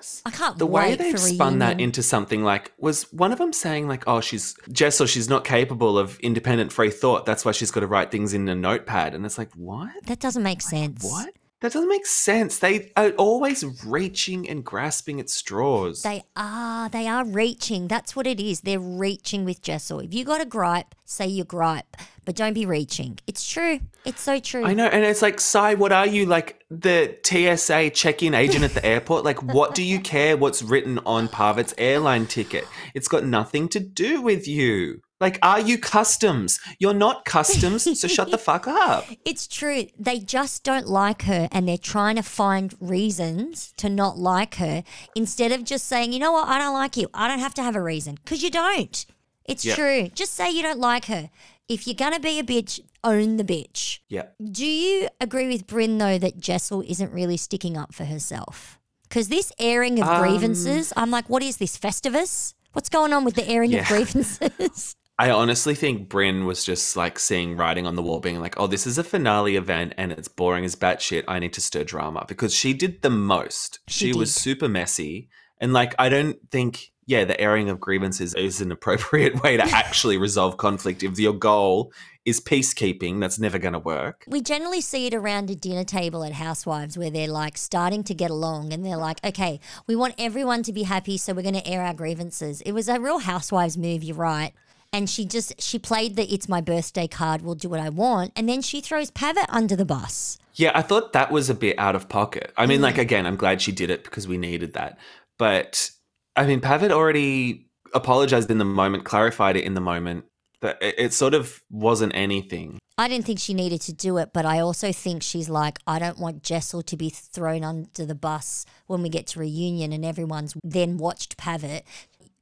goodness. 0.00 0.22
I 0.24 0.30
can't 0.30 0.58
The 0.58 0.66
way 0.66 0.94
they've 0.94 1.18
spun 1.18 1.58
that 1.58 1.80
into 1.80 2.02
something 2.02 2.42
like 2.42 2.72
was 2.78 3.04
one 3.12 3.32
of 3.32 3.38
them 3.38 3.52
saying 3.52 3.88
like, 3.88 4.04
"Oh, 4.06 4.20
she's 4.20 4.56
Jessel. 4.72 5.06
She's 5.06 5.28
not 5.28 5.44
capable 5.44 5.98
of 5.98 6.18
independent 6.20 6.72
free 6.72 6.90
thought. 6.90 7.26
That's 7.26 7.44
why 7.44 7.52
she's 7.52 7.70
got 7.70 7.80
to 7.80 7.86
write 7.86 8.10
things 8.10 8.34
in 8.34 8.48
a 8.48 8.54
notepad." 8.54 9.14
And 9.14 9.24
it's 9.24 9.38
like, 9.38 9.52
what? 9.54 9.90
That 10.06 10.20
doesn't 10.20 10.42
make 10.42 10.62
sense. 10.62 11.04
What? 11.04 11.30
That 11.60 11.72
doesn't 11.72 11.90
make 11.90 12.06
sense. 12.06 12.58
They 12.58 12.90
are 12.96 13.10
always 13.10 13.84
reaching 13.84 14.48
and 14.48 14.64
grasping 14.64 15.20
at 15.20 15.28
straws. 15.28 16.02
They 16.02 16.22
are. 16.34 16.88
They 16.88 17.06
are 17.06 17.22
reaching. 17.22 17.86
That's 17.86 18.16
what 18.16 18.26
it 18.26 18.40
is. 18.40 18.62
They're 18.62 18.80
reaching 18.80 19.44
with 19.44 19.60
Jessel. 19.60 20.00
If 20.00 20.14
you 20.14 20.24
got 20.24 20.40
a 20.40 20.46
gripe, 20.46 20.94
say 21.04 21.26
your 21.26 21.44
gripe, 21.44 21.98
but 22.24 22.34
don't 22.34 22.54
be 22.54 22.64
reaching. 22.64 23.18
It's 23.26 23.46
true. 23.46 23.80
It's 24.06 24.22
so 24.22 24.40
true. 24.40 24.64
I 24.64 24.72
know, 24.72 24.86
and 24.86 25.04
it's 25.04 25.20
like, 25.20 25.38
Sai, 25.38 25.74
what 25.74 25.92
are 25.92 26.06
you 26.06 26.24
like 26.24 26.64
the 26.70 27.18
TSA 27.22 27.90
check-in 27.90 28.32
agent 28.32 28.64
at 28.64 28.72
the 28.72 28.84
airport? 28.84 29.24
Like, 29.24 29.42
what 29.54 29.74
do 29.74 29.82
you 29.82 30.00
care 30.00 30.38
what's 30.38 30.62
written 30.62 30.98
on 31.04 31.28
Pavit's 31.28 31.74
airline 31.76 32.26
ticket? 32.26 32.66
It's 32.94 33.08
got 33.08 33.24
nothing 33.24 33.68
to 33.70 33.80
do 33.80 34.22
with 34.22 34.48
you. 34.48 35.02
Like, 35.20 35.38
are 35.42 35.60
you 35.60 35.76
customs? 35.78 36.58
You're 36.78 36.94
not 36.94 37.24
customs, 37.24 37.82
so 38.00 38.08
shut 38.08 38.30
the 38.30 38.38
fuck 38.48 38.66
up. 38.66 39.04
It's 39.24 39.46
true. 39.46 39.86
They 39.98 40.18
just 40.18 40.64
don't 40.64 40.86
like 40.86 41.22
her 41.22 41.48
and 41.52 41.68
they're 41.68 41.76
trying 41.76 42.16
to 42.16 42.22
find 42.22 42.74
reasons 42.80 43.72
to 43.76 43.88
not 43.88 44.18
like 44.18 44.54
her 44.56 44.82
instead 45.14 45.52
of 45.52 45.64
just 45.64 45.86
saying, 45.86 46.12
you 46.12 46.18
know 46.18 46.32
what, 46.32 46.48
I 46.48 46.58
don't 46.58 46.74
like 46.74 46.96
you. 46.96 47.08
I 47.12 47.28
don't 47.28 47.38
have 47.40 47.54
to 47.54 47.62
have 47.62 47.76
a 47.76 47.82
reason 47.82 48.14
because 48.16 48.42
you 48.42 48.50
don't. 48.50 49.04
It's 49.44 49.64
Yeah. 49.64 49.74
true. 49.74 50.08
Just 50.14 50.34
say 50.34 50.50
you 50.50 50.62
don't 50.62 50.78
like 50.78 51.06
her. 51.06 51.30
If 51.68 51.86
you're 51.86 51.94
going 51.94 52.14
to 52.14 52.20
be 52.20 52.38
a 52.38 52.42
bitch, 52.42 52.80
own 53.04 53.36
the 53.36 53.44
bitch. 53.44 53.98
Yeah. 54.08 54.26
Do 54.42 54.66
you 54.66 55.08
agree 55.20 55.48
with 55.48 55.66
Brynn, 55.66 55.98
though, 55.98 56.18
that 56.18 56.38
Jessel 56.38 56.82
isn't 56.86 57.12
really 57.12 57.36
sticking 57.36 57.76
up 57.76 57.94
for 57.94 58.04
herself? 58.06 58.78
Because 59.08 59.28
this 59.28 59.52
airing 59.58 60.00
of 60.00 60.08
Um, 60.08 60.20
grievances, 60.20 60.92
I'm 60.96 61.10
like, 61.10 61.28
what 61.28 61.42
is 61.42 61.58
this, 61.58 61.76
Festivus? 61.78 62.54
What's 62.72 62.88
going 62.88 63.12
on 63.12 63.24
with 63.24 63.34
the 63.34 63.46
airing 63.48 63.72
Yeah. 63.72 63.80
of 63.80 63.86
grievances? 63.88 64.96
I 65.20 65.32
honestly 65.32 65.74
think 65.74 66.08
Brynn 66.08 66.46
was 66.46 66.64
just 66.64 66.96
like 66.96 67.18
seeing 67.18 67.54
writing 67.54 67.86
on 67.86 67.94
the 67.94 68.00
wall, 68.00 68.20
being 68.20 68.40
like, 68.40 68.54
oh, 68.58 68.66
this 68.66 68.86
is 68.86 68.96
a 68.96 69.04
finale 69.04 69.56
event 69.56 69.92
and 69.98 70.12
it's 70.12 70.28
boring 70.28 70.64
as 70.64 70.74
batshit. 70.74 71.24
I 71.28 71.38
need 71.38 71.52
to 71.52 71.60
stir 71.60 71.84
drama 71.84 72.24
because 72.26 72.54
she 72.54 72.72
did 72.72 73.02
the 73.02 73.10
most. 73.10 73.80
She 73.86 74.06
She, 74.06 74.18
was 74.18 74.34
super 74.34 74.66
messy. 74.66 75.28
And 75.58 75.74
like, 75.74 75.94
I 75.98 76.08
don't 76.08 76.38
think, 76.50 76.92
yeah, 77.04 77.26
the 77.26 77.38
airing 77.38 77.68
of 77.68 77.78
grievances 77.78 78.32
is 78.32 78.62
an 78.62 78.72
appropriate 78.72 79.42
way 79.42 79.58
to 79.58 79.62
actually 79.76 80.16
resolve 80.16 80.56
conflict. 80.56 81.02
If 81.02 81.18
your 81.18 81.34
goal 81.34 81.92
is 82.24 82.40
peacekeeping, 82.40 83.20
that's 83.20 83.38
never 83.38 83.58
going 83.58 83.74
to 83.74 83.78
work. 83.78 84.24
We 84.26 84.40
generally 84.40 84.80
see 84.80 85.06
it 85.06 85.12
around 85.12 85.50
a 85.50 85.54
dinner 85.54 85.84
table 85.84 86.24
at 86.24 86.32
Housewives 86.32 86.96
where 86.96 87.10
they're 87.10 87.28
like 87.28 87.58
starting 87.58 88.04
to 88.04 88.14
get 88.14 88.30
along 88.30 88.72
and 88.72 88.86
they're 88.86 88.96
like, 88.96 89.22
okay, 89.22 89.60
we 89.86 89.94
want 89.94 90.14
everyone 90.16 90.62
to 90.62 90.72
be 90.72 90.84
happy, 90.84 91.18
so 91.18 91.34
we're 91.34 91.42
going 91.42 91.52
to 91.56 91.66
air 91.66 91.82
our 91.82 91.92
grievances. 91.92 92.62
It 92.62 92.72
was 92.72 92.88
a 92.88 92.98
real 92.98 93.18
Housewives 93.18 93.76
move, 93.76 94.02
you're 94.02 94.16
right. 94.16 94.54
And 94.92 95.08
she 95.08 95.24
just, 95.24 95.60
she 95.60 95.78
played 95.78 96.16
the 96.16 96.32
it's 96.32 96.48
my 96.48 96.60
birthday 96.60 97.06
card, 97.06 97.42
we'll 97.42 97.54
do 97.54 97.68
what 97.68 97.80
I 97.80 97.88
want. 97.88 98.32
And 98.34 98.48
then 98.48 98.60
she 98.60 98.80
throws 98.80 99.10
Pavit 99.10 99.46
under 99.48 99.76
the 99.76 99.84
bus. 99.84 100.38
Yeah, 100.54 100.72
I 100.74 100.82
thought 100.82 101.12
that 101.12 101.30
was 101.30 101.48
a 101.48 101.54
bit 101.54 101.78
out 101.78 101.94
of 101.94 102.08
pocket. 102.08 102.52
I 102.56 102.66
mean, 102.66 102.80
like, 102.80 102.96
mm. 102.96 103.02
again, 103.02 103.24
I'm 103.26 103.36
glad 103.36 103.62
she 103.62 103.72
did 103.72 103.90
it 103.90 104.04
because 104.04 104.26
we 104.26 104.36
needed 104.36 104.74
that. 104.74 104.98
But 105.38 105.90
I 106.36 106.46
mean, 106.46 106.60
Pavit 106.60 106.90
already 106.90 107.70
apologized 107.94 108.50
in 108.50 108.58
the 108.58 108.64
moment, 108.64 109.04
clarified 109.04 109.56
it 109.56 109.64
in 109.64 109.74
the 109.74 109.80
moment. 109.80 110.24
That 110.60 110.76
it, 110.82 110.94
it 110.98 111.12
sort 111.14 111.34
of 111.34 111.62
wasn't 111.70 112.14
anything. 112.14 112.78
I 112.98 113.08
didn't 113.08 113.24
think 113.24 113.38
she 113.38 113.54
needed 113.54 113.80
to 113.82 113.94
do 113.94 114.18
it, 114.18 114.34
but 114.34 114.44
I 114.44 114.58
also 114.58 114.92
think 114.92 115.22
she's 115.22 115.48
like, 115.48 115.78
I 115.86 115.98
don't 115.98 116.18
want 116.18 116.42
Jessel 116.42 116.82
to 116.82 116.96
be 116.98 117.08
thrown 117.08 117.64
under 117.64 118.04
the 118.04 118.14
bus 118.14 118.66
when 118.86 119.00
we 119.00 119.08
get 119.08 119.26
to 119.28 119.40
reunion 119.40 119.90
and 119.90 120.04
everyone's 120.04 120.54
then 120.62 120.98
watched 120.98 121.38
Pavit. 121.38 121.84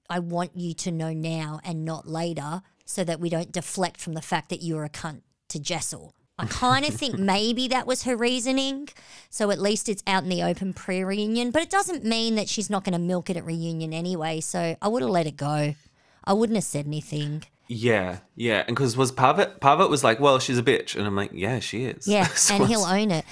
I 0.08 0.18
want 0.18 0.52
you 0.56 0.74
to 0.74 0.90
know 0.90 1.12
now 1.12 1.60
and 1.64 1.84
not 1.84 2.08
later 2.08 2.62
so 2.84 3.04
that 3.04 3.20
we 3.20 3.28
don't 3.28 3.52
deflect 3.52 4.00
from 4.00 4.14
the 4.14 4.22
fact 4.22 4.48
that 4.48 4.62
you're 4.62 4.84
a 4.84 4.88
cunt 4.88 5.22
to 5.48 5.58
Jessel. 5.58 6.14
I 6.38 6.46
kind 6.46 6.86
of 6.86 6.94
think 6.94 7.18
maybe 7.18 7.68
that 7.68 7.86
was 7.86 8.04
her 8.04 8.16
reasoning. 8.16 8.88
So 9.28 9.50
at 9.50 9.60
least 9.60 9.88
it's 9.88 10.02
out 10.06 10.22
in 10.22 10.28
the 10.28 10.42
open 10.42 10.72
pre 10.72 11.02
reunion, 11.02 11.50
but 11.50 11.62
it 11.62 11.70
doesn't 11.70 12.04
mean 12.04 12.36
that 12.36 12.48
she's 12.48 12.70
not 12.70 12.84
going 12.84 12.92
to 12.92 12.98
milk 12.98 13.28
it 13.28 13.36
at 13.36 13.44
reunion 13.44 13.92
anyway. 13.92 14.40
So 14.40 14.76
I 14.80 14.88
would 14.88 15.02
have 15.02 15.10
let 15.10 15.26
it 15.26 15.36
go. 15.36 15.74
I 16.24 16.32
wouldn't 16.32 16.56
have 16.56 16.64
said 16.64 16.86
anything. 16.86 17.44
Yeah, 17.66 18.18
yeah. 18.34 18.64
And 18.66 18.74
because 18.74 18.96
was 18.96 19.12
Pavit, 19.12 19.60
Pavit 19.60 19.90
was 19.90 20.02
like, 20.02 20.20
well, 20.20 20.38
she's 20.38 20.58
a 20.58 20.62
bitch. 20.62 20.96
And 20.96 21.06
I'm 21.06 21.16
like, 21.16 21.30
yeah, 21.34 21.58
she 21.58 21.84
is. 21.84 22.06
Yeah, 22.06 22.26
So 22.34 22.54
and 22.54 22.66
he'll 22.66 22.84
own 22.84 23.10
it. 23.10 23.24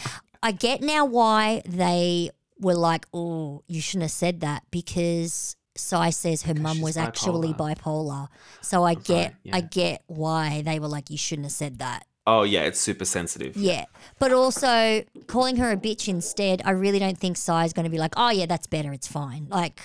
I 0.43 0.53
get 0.53 0.83
now 0.83 1.05
why 1.05 1.63
they 1.67 2.31
were 2.61 2.75
like, 2.75 3.07
oh, 3.15 3.63
you 3.67 3.81
shouldn't 3.81 4.03
have 4.03 4.11
said 4.11 4.41
that 4.41 4.65
because 4.71 5.57
Sai 5.77 6.11
says 6.11 6.43
her 6.43 6.55
mum 6.55 6.81
was 6.81 6.97
actually 6.97 7.53
bipolar. 7.53 8.29
So 8.61 8.85
I 8.85 8.95
get, 8.95 9.35
I 9.53 9.59
yeah. 9.59 9.61
get 9.61 10.03
why 10.07 10.63
they 10.63 10.79
were 10.79 10.89
like, 10.89 11.11
you 11.11 11.19
shouldn't 11.19 11.47
have 11.47 11.53
said 11.53 11.79
that. 11.79 12.07
Oh, 12.29 12.43
yeah, 12.43 12.63
it's 12.63 12.81
super 12.81 13.05
sensitive. 13.05 13.57
Yeah, 13.57 13.85
but 14.19 14.33
also 14.33 15.05
calling 15.29 15.57
her 15.57 15.71
a 15.71 15.77
bitch 15.77 16.09
instead, 16.09 16.61
I 16.65 16.73
really 16.73 16.99
don't 16.99 17.17
think 17.17 17.37
Sai's 17.37 17.73
going 17.73 17.85
to 17.85 17.91
be 17.91 17.99
like, 17.99 18.15
oh 18.17 18.31
yeah, 18.31 18.47
that's 18.47 18.67
better, 18.67 18.93
it's 18.93 19.07
fine. 19.07 19.47
Like, 19.49 19.81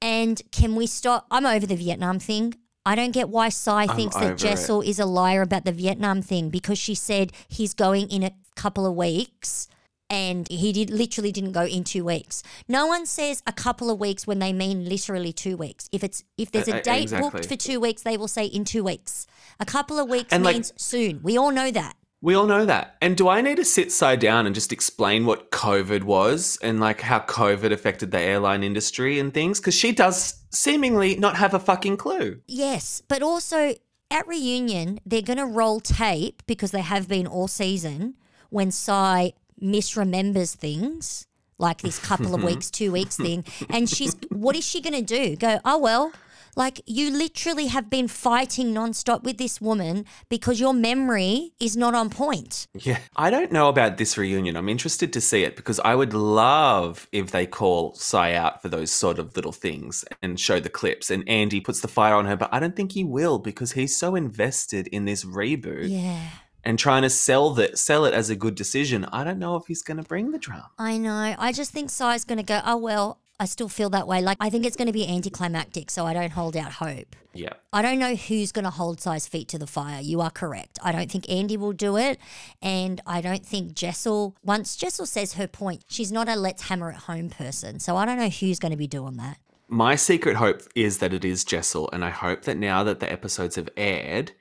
and 0.00 0.40
can 0.52 0.76
we 0.76 0.86
stop? 0.86 1.26
I'm 1.32 1.44
over 1.44 1.66
the 1.66 1.74
Vietnam 1.74 2.20
thing. 2.20 2.54
I 2.86 2.94
don't 2.94 3.10
get 3.10 3.28
why 3.28 3.48
Sai 3.48 3.86
thinks 3.88 4.16
that 4.16 4.32
it. 4.32 4.38
Jessel 4.38 4.80
is 4.80 4.98
a 4.98 5.04
liar 5.04 5.42
about 5.42 5.64
the 5.64 5.72
Vietnam 5.72 6.22
thing 6.22 6.48
because 6.48 6.78
she 6.78 6.94
said 6.94 7.32
he's 7.48 7.74
going 7.74 8.08
in 8.08 8.22
a 8.22 8.30
couple 8.54 8.86
of 8.86 8.94
weeks 8.94 9.68
and 10.10 10.46
he 10.50 10.72
did 10.72 10.90
literally 10.90 11.30
didn't 11.32 11.52
go 11.52 11.62
in 11.64 11.84
two 11.84 12.04
weeks. 12.04 12.42
No 12.68 12.86
one 12.86 13.06
says 13.06 13.42
a 13.46 13.52
couple 13.52 13.88
of 13.90 13.98
weeks 14.00 14.26
when 14.26 14.40
they 14.40 14.52
mean 14.52 14.86
literally 14.88 15.32
two 15.32 15.56
weeks. 15.56 15.88
If 15.92 16.02
it's 16.04 16.24
if 16.36 16.50
there's 16.50 16.68
Uh, 16.68 16.72
a 16.72 16.78
uh, 16.80 16.82
date 16.82 17.02
exactly. 17.04 17.30
booked 17.30 17.46
for 17.48 17.56
two 17.56 17.78
weeks, 17.80 18.02
they 18.02 18.16
will 18.16 18.28
say 18.28 18.44
in 18.46 18.64
two 18.64 18.82
weeks. 18.84 19.26
A 19.60 19.64
couple 19.64 19.98
of 19.98 20.08
weeks 20.08 20.32
And, 20.32 20.42
like- 20.44 20.56
means 20.56 20.72
soon. 20.76 21.20
We 21.22 21.38
all 21.38 21.52
know 21.52 21.70
that. 21.70 21.96
We 22.22 22.34
all 22.34 22.46
know 22.46 22.66
that. 22.66 22.96
And 23.00 23.16
do 23.16 23.28
I 23.30 23.40
need 23.40 23.56
to 23.56 23.64
sit 23.64 23.90
Sai 23.90 24.16
down 24.16 24.44
and 24.44 24.54
just 24.54 24.72
explain 24.74 25.24
what 25.24 25.50
COVID 25.50 26.02
was 26.02 26.58
and 26.60 26.78
like 26.78 27.00
how 27.00 27.20
COVID 27.20 27.72
affected 27.72 28.10
the 28.10 28.20
airline 28.20 28.62
industry 28.62 29.18
and 29.18 29.32
things? 29.32 29.58
Because 29.58 29.74
she 29.74 29.90
does 29.92 30.34
seemingly 30.50 31.16
not 31.16 31.36
have 31.36 31.54
a 31.54 31.58
fucking 31.58 31.96
clue. 31.96 32.40
Yes, 32.46 33.02
but 33.08 33.22
also 33.22 33.74
at 34.10 34.28
reunion, 34.28 35.00
they're 35.06 35.22
going 35.22 35.38
to 35.38 35.46
roll 35.46 35.80
tape 35.80 36.42
because 36.46 36.72
they 36.72 36.82
have 36.82 37.08
been 37.08 37.26
all 37.26 37.48
season 37.48 38.16
when 38.50 38.70
Sai 38.70 39.32
misremembers 39.60 40.54
things 40.54 41.26
like 41.58 41.82
this 41.82 41.98
couple 41.98 42.34
of 42.34 42.42
weeks, 42.50 42.70
two 42.70 42.90
weeks 42.90 43.16
thing. 43.16 43.44
And 43.68 43.88
she's, 43.88 44.16
what 44.30 44.56
is 44.56 44.64
she 44.64 44.80
going 44.80 44.94
to 44.94 45.02
do? 45.02 45.36
Go, 45.36 45.60
oh, 45.64 45.78
well, 45.78 46.12
like 46.56 46.80
you 46.86 47.10
literally 47.10 47.66
have 47.66 47.88
been 47.88 48.08
fighting 48.08 48.74
nonstop 48.74 49.22
with 49.22 49.38
this 49.38 49.60
woman 49.60 50.04
because 50.28 50.58
your 50.58 50.74
memory 50.74 51.52
is 51.60 51.76
not 51.76 51.94
on 51.94 52.10
point. 52.10 52.66
Yeah. 52.74 52.98
I 53.16 53.30
don't 53.30 53.52
know 53.52 53.68
about 53.68 53.98
this 53.98 54.18
reunion. 54.18 54.56
I'm 54.56 54.68
interested 54.68 55.12
to 55.12 55.20
see 55.20 55.44
it 55.44 55.56
because 55.56 55.78
I 55.80 55.94
would 55.94 56.12
love 56.12 57.06
if 57.12 57.30
they 57.30 57.46
call 57.46 57.94
Sai 57.94 58.34
out 58.34 58.62
for 58.62 58.68
those 58.68 58.90
sort 58.90 59.18
of 59.18 59.36
little 59.36 59.52
things 59.52 60.04
and 60.22 60.40
show 60.40 60.60
the 60.60 60.68
clips 60.68 61.10
and 61.10 61.28
Andy 61.28 61.60
puts 61.60 61.80
the 61.80 61.88
fire 61.88 62.14
on 62.14 62.26
her, 62.26 62.36
but 62.36 62.52
I 62.52 62.58
don't 62.58 62.74
think 62.74 62.92
he 62.92 63.04
will 63.04 63.38
because 63.38 63.72
he's 63.72 63.96
so 63.96 64.14
invested 64.14 64.88
in 64.88 65.04
this 65.04 65.24
reboot 65.24 65.88
Yeah. 65.88 66.28
And 66.64 66.78
trying 66.78 67.02
to 67.02 67.10
sell 67.10 67.50
that 67.54 67.78
sell 67.78 68.04
it 68.04 68.14
as 68.14 68.30
a 68.30 68.36
good 68.36 68.54
decision. 68.54 69.06
I 69.06 69.24
don't 69.24 69.38
know 69.38 69.56
if 69.56 69.66
he's 69.66 69.82
going 69.82 69.96
to 69.96 70.02
bring 70.02 70.30
the 70.30 70.38
drama. 70.38 70.70
I 70.78 70.98
know. 70.98 71.34
I 71.38 71.52
just 71.52 71.70
think 71.72 71.90
Sai's 71.90 72.24
going 72.24 72.38
to 72.38 72.44
go, 72.44 72.60
oh, 72.64 72.76
well, 72.76 73.18
I 73.40 73.46
still 73.46 73.70
feel 73.70 73.88
that 73.90 74.06
way. 74.06 74.20
Like, 74.20 74.36
I 74.38 74.50
think 74.50 74.66
it's 74.66 74.76
going 74.76 74.86
to 74.86 74.92
be 74.92 75.08
anticlimactic, 75.08 75.90
so 75.90 76.04
I 76.04 76.12
don't 76.12 76.32
hold 76.32 76.58
out 76.58 76.72
hope. 76.72 77.16
Yeah. 77.32 77.54
I 77.72 77.80
don't 77.80 77.98
know 77.98 78.14
who's 78.14 78.52
going 78.52 78.66
to 78.66 78.70
hold 78.70 79.00
Sai's 79.00 79.26
feet 79.26 79.48
to 79.48 79.58
the 79.58 79.66
fire. 79.66 80.02
You 80.02 80.20
are 80.20 80.30
correct. 80.30 80.78
I 80.82 80.92
don't 80.92 81.10
think 81.10 81.30
Andy 81.30 81.56
will 81.56 81.72
do 81.72 81.96
it. 81.96 82.18
And 82.60 83.00
I 83.06 83.22
don't 83.22 83.46
think 83.46 83.72
Jessel, 83.72 84.36
once 84.44 84.76
Jessel 84.76 85.06
says 85.06 85.34
her 85.34 85.46
point, 85.46 85.84
she's 85.88 86.12
not 86.12 86.28
a 86.28 86.36
let's 86.36 86.64
hammer 86.64 86.90
it 86.90 86.96
home 86.96 87.30
person. 87.30 87.80
So 87.80 87.96
I 87.96 88.04
don't 88.04 88.18
know 88.18 88.28
who's 88.28 88.58
going 88.58 88.72
to 88.72 88.76
be 88.76 88.86
doing 88.86 89.16
that. 89.16 89.38
My 89.68 89.94
secret 89.94 90.36
hope 90.36 90.62
is 90.74 90.98
that 90.98 91.14
it 91.14 91.24
is 91.24 91.44
Jessel, 91.44 91.88
and 91.92 92.04
I 92.04 92.10
hope 92.10 92.42
that 92.42 92.56
now 92.56 92.82
that 92.82 92.98
the 92.98 93.10
episodes 93.10 93.54
have 93.54 93.68
aired 93.76 94.32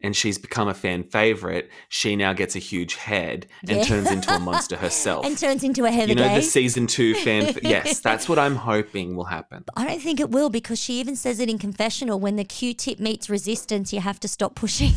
and 0.00 0.14
she's 0.14 0.38
become 0.38 0.68
a 0.68 0.74
fan 0.74 1.02
favorite, 1.02 1.70
she 1.88 2.14
now 2.16 2.32
gets 2.32 2.54
a 2.54 2.58
huge 2.60 2.94
head 2.94 3.46
and 3.68 3.78
Yeah. 3.78 3.84
turns 3.84 4.10
into 4.10 4.32
a 4.34 4.38
monster 4.48 4.76
herself. 4.76 5.26
And 5.26 5.36
turns 5.36 5.64
into 5.64 5.84
a 5.84 5.90
Heather 5.90 6.08
you 6.10 6.14
know, 6.14 6.28
Gay. 6.28 6.36
the 6.36 6.42
season 6.42 6.86
two 6.86 7.14
fan. 7.14 7.54
yes, 7.62 8.00
that's 8.00 8.28
what 8.28 8.38
I'm 8.38 8.56
hoping 8.56 9.16
will 9.16 9.24
happen. 9.24 9.64
I 9.76 9.86
don't 9.86 10.00
think 10.00 10.20
it 10.20 10.30
will 10.30 10.50
because 10.50 10.78
she 10.78 11.00
even 11.00 11.16
says 11.16 11.40
it 11.40 11.48
in 11.50 11.58
confessional 11.58 12.20
when 12.20 12.36
the 12.36 12.44
Q 12.44 12.74
tip 12.74 13.00
meets 13.00 13.28
resistance, 13.28 13.92
you 13.92 14.00
have 14.00 14.20
to 14.20 14.28
stop 14.28 14.54
pushing. 14.54 14.92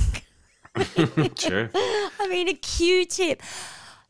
True. 1.36 1.70
I 1.76 2.28
mean, 2.30 2.48
a 2.48 2.54
Q 2.54 3.06
tip. 3.06 3.42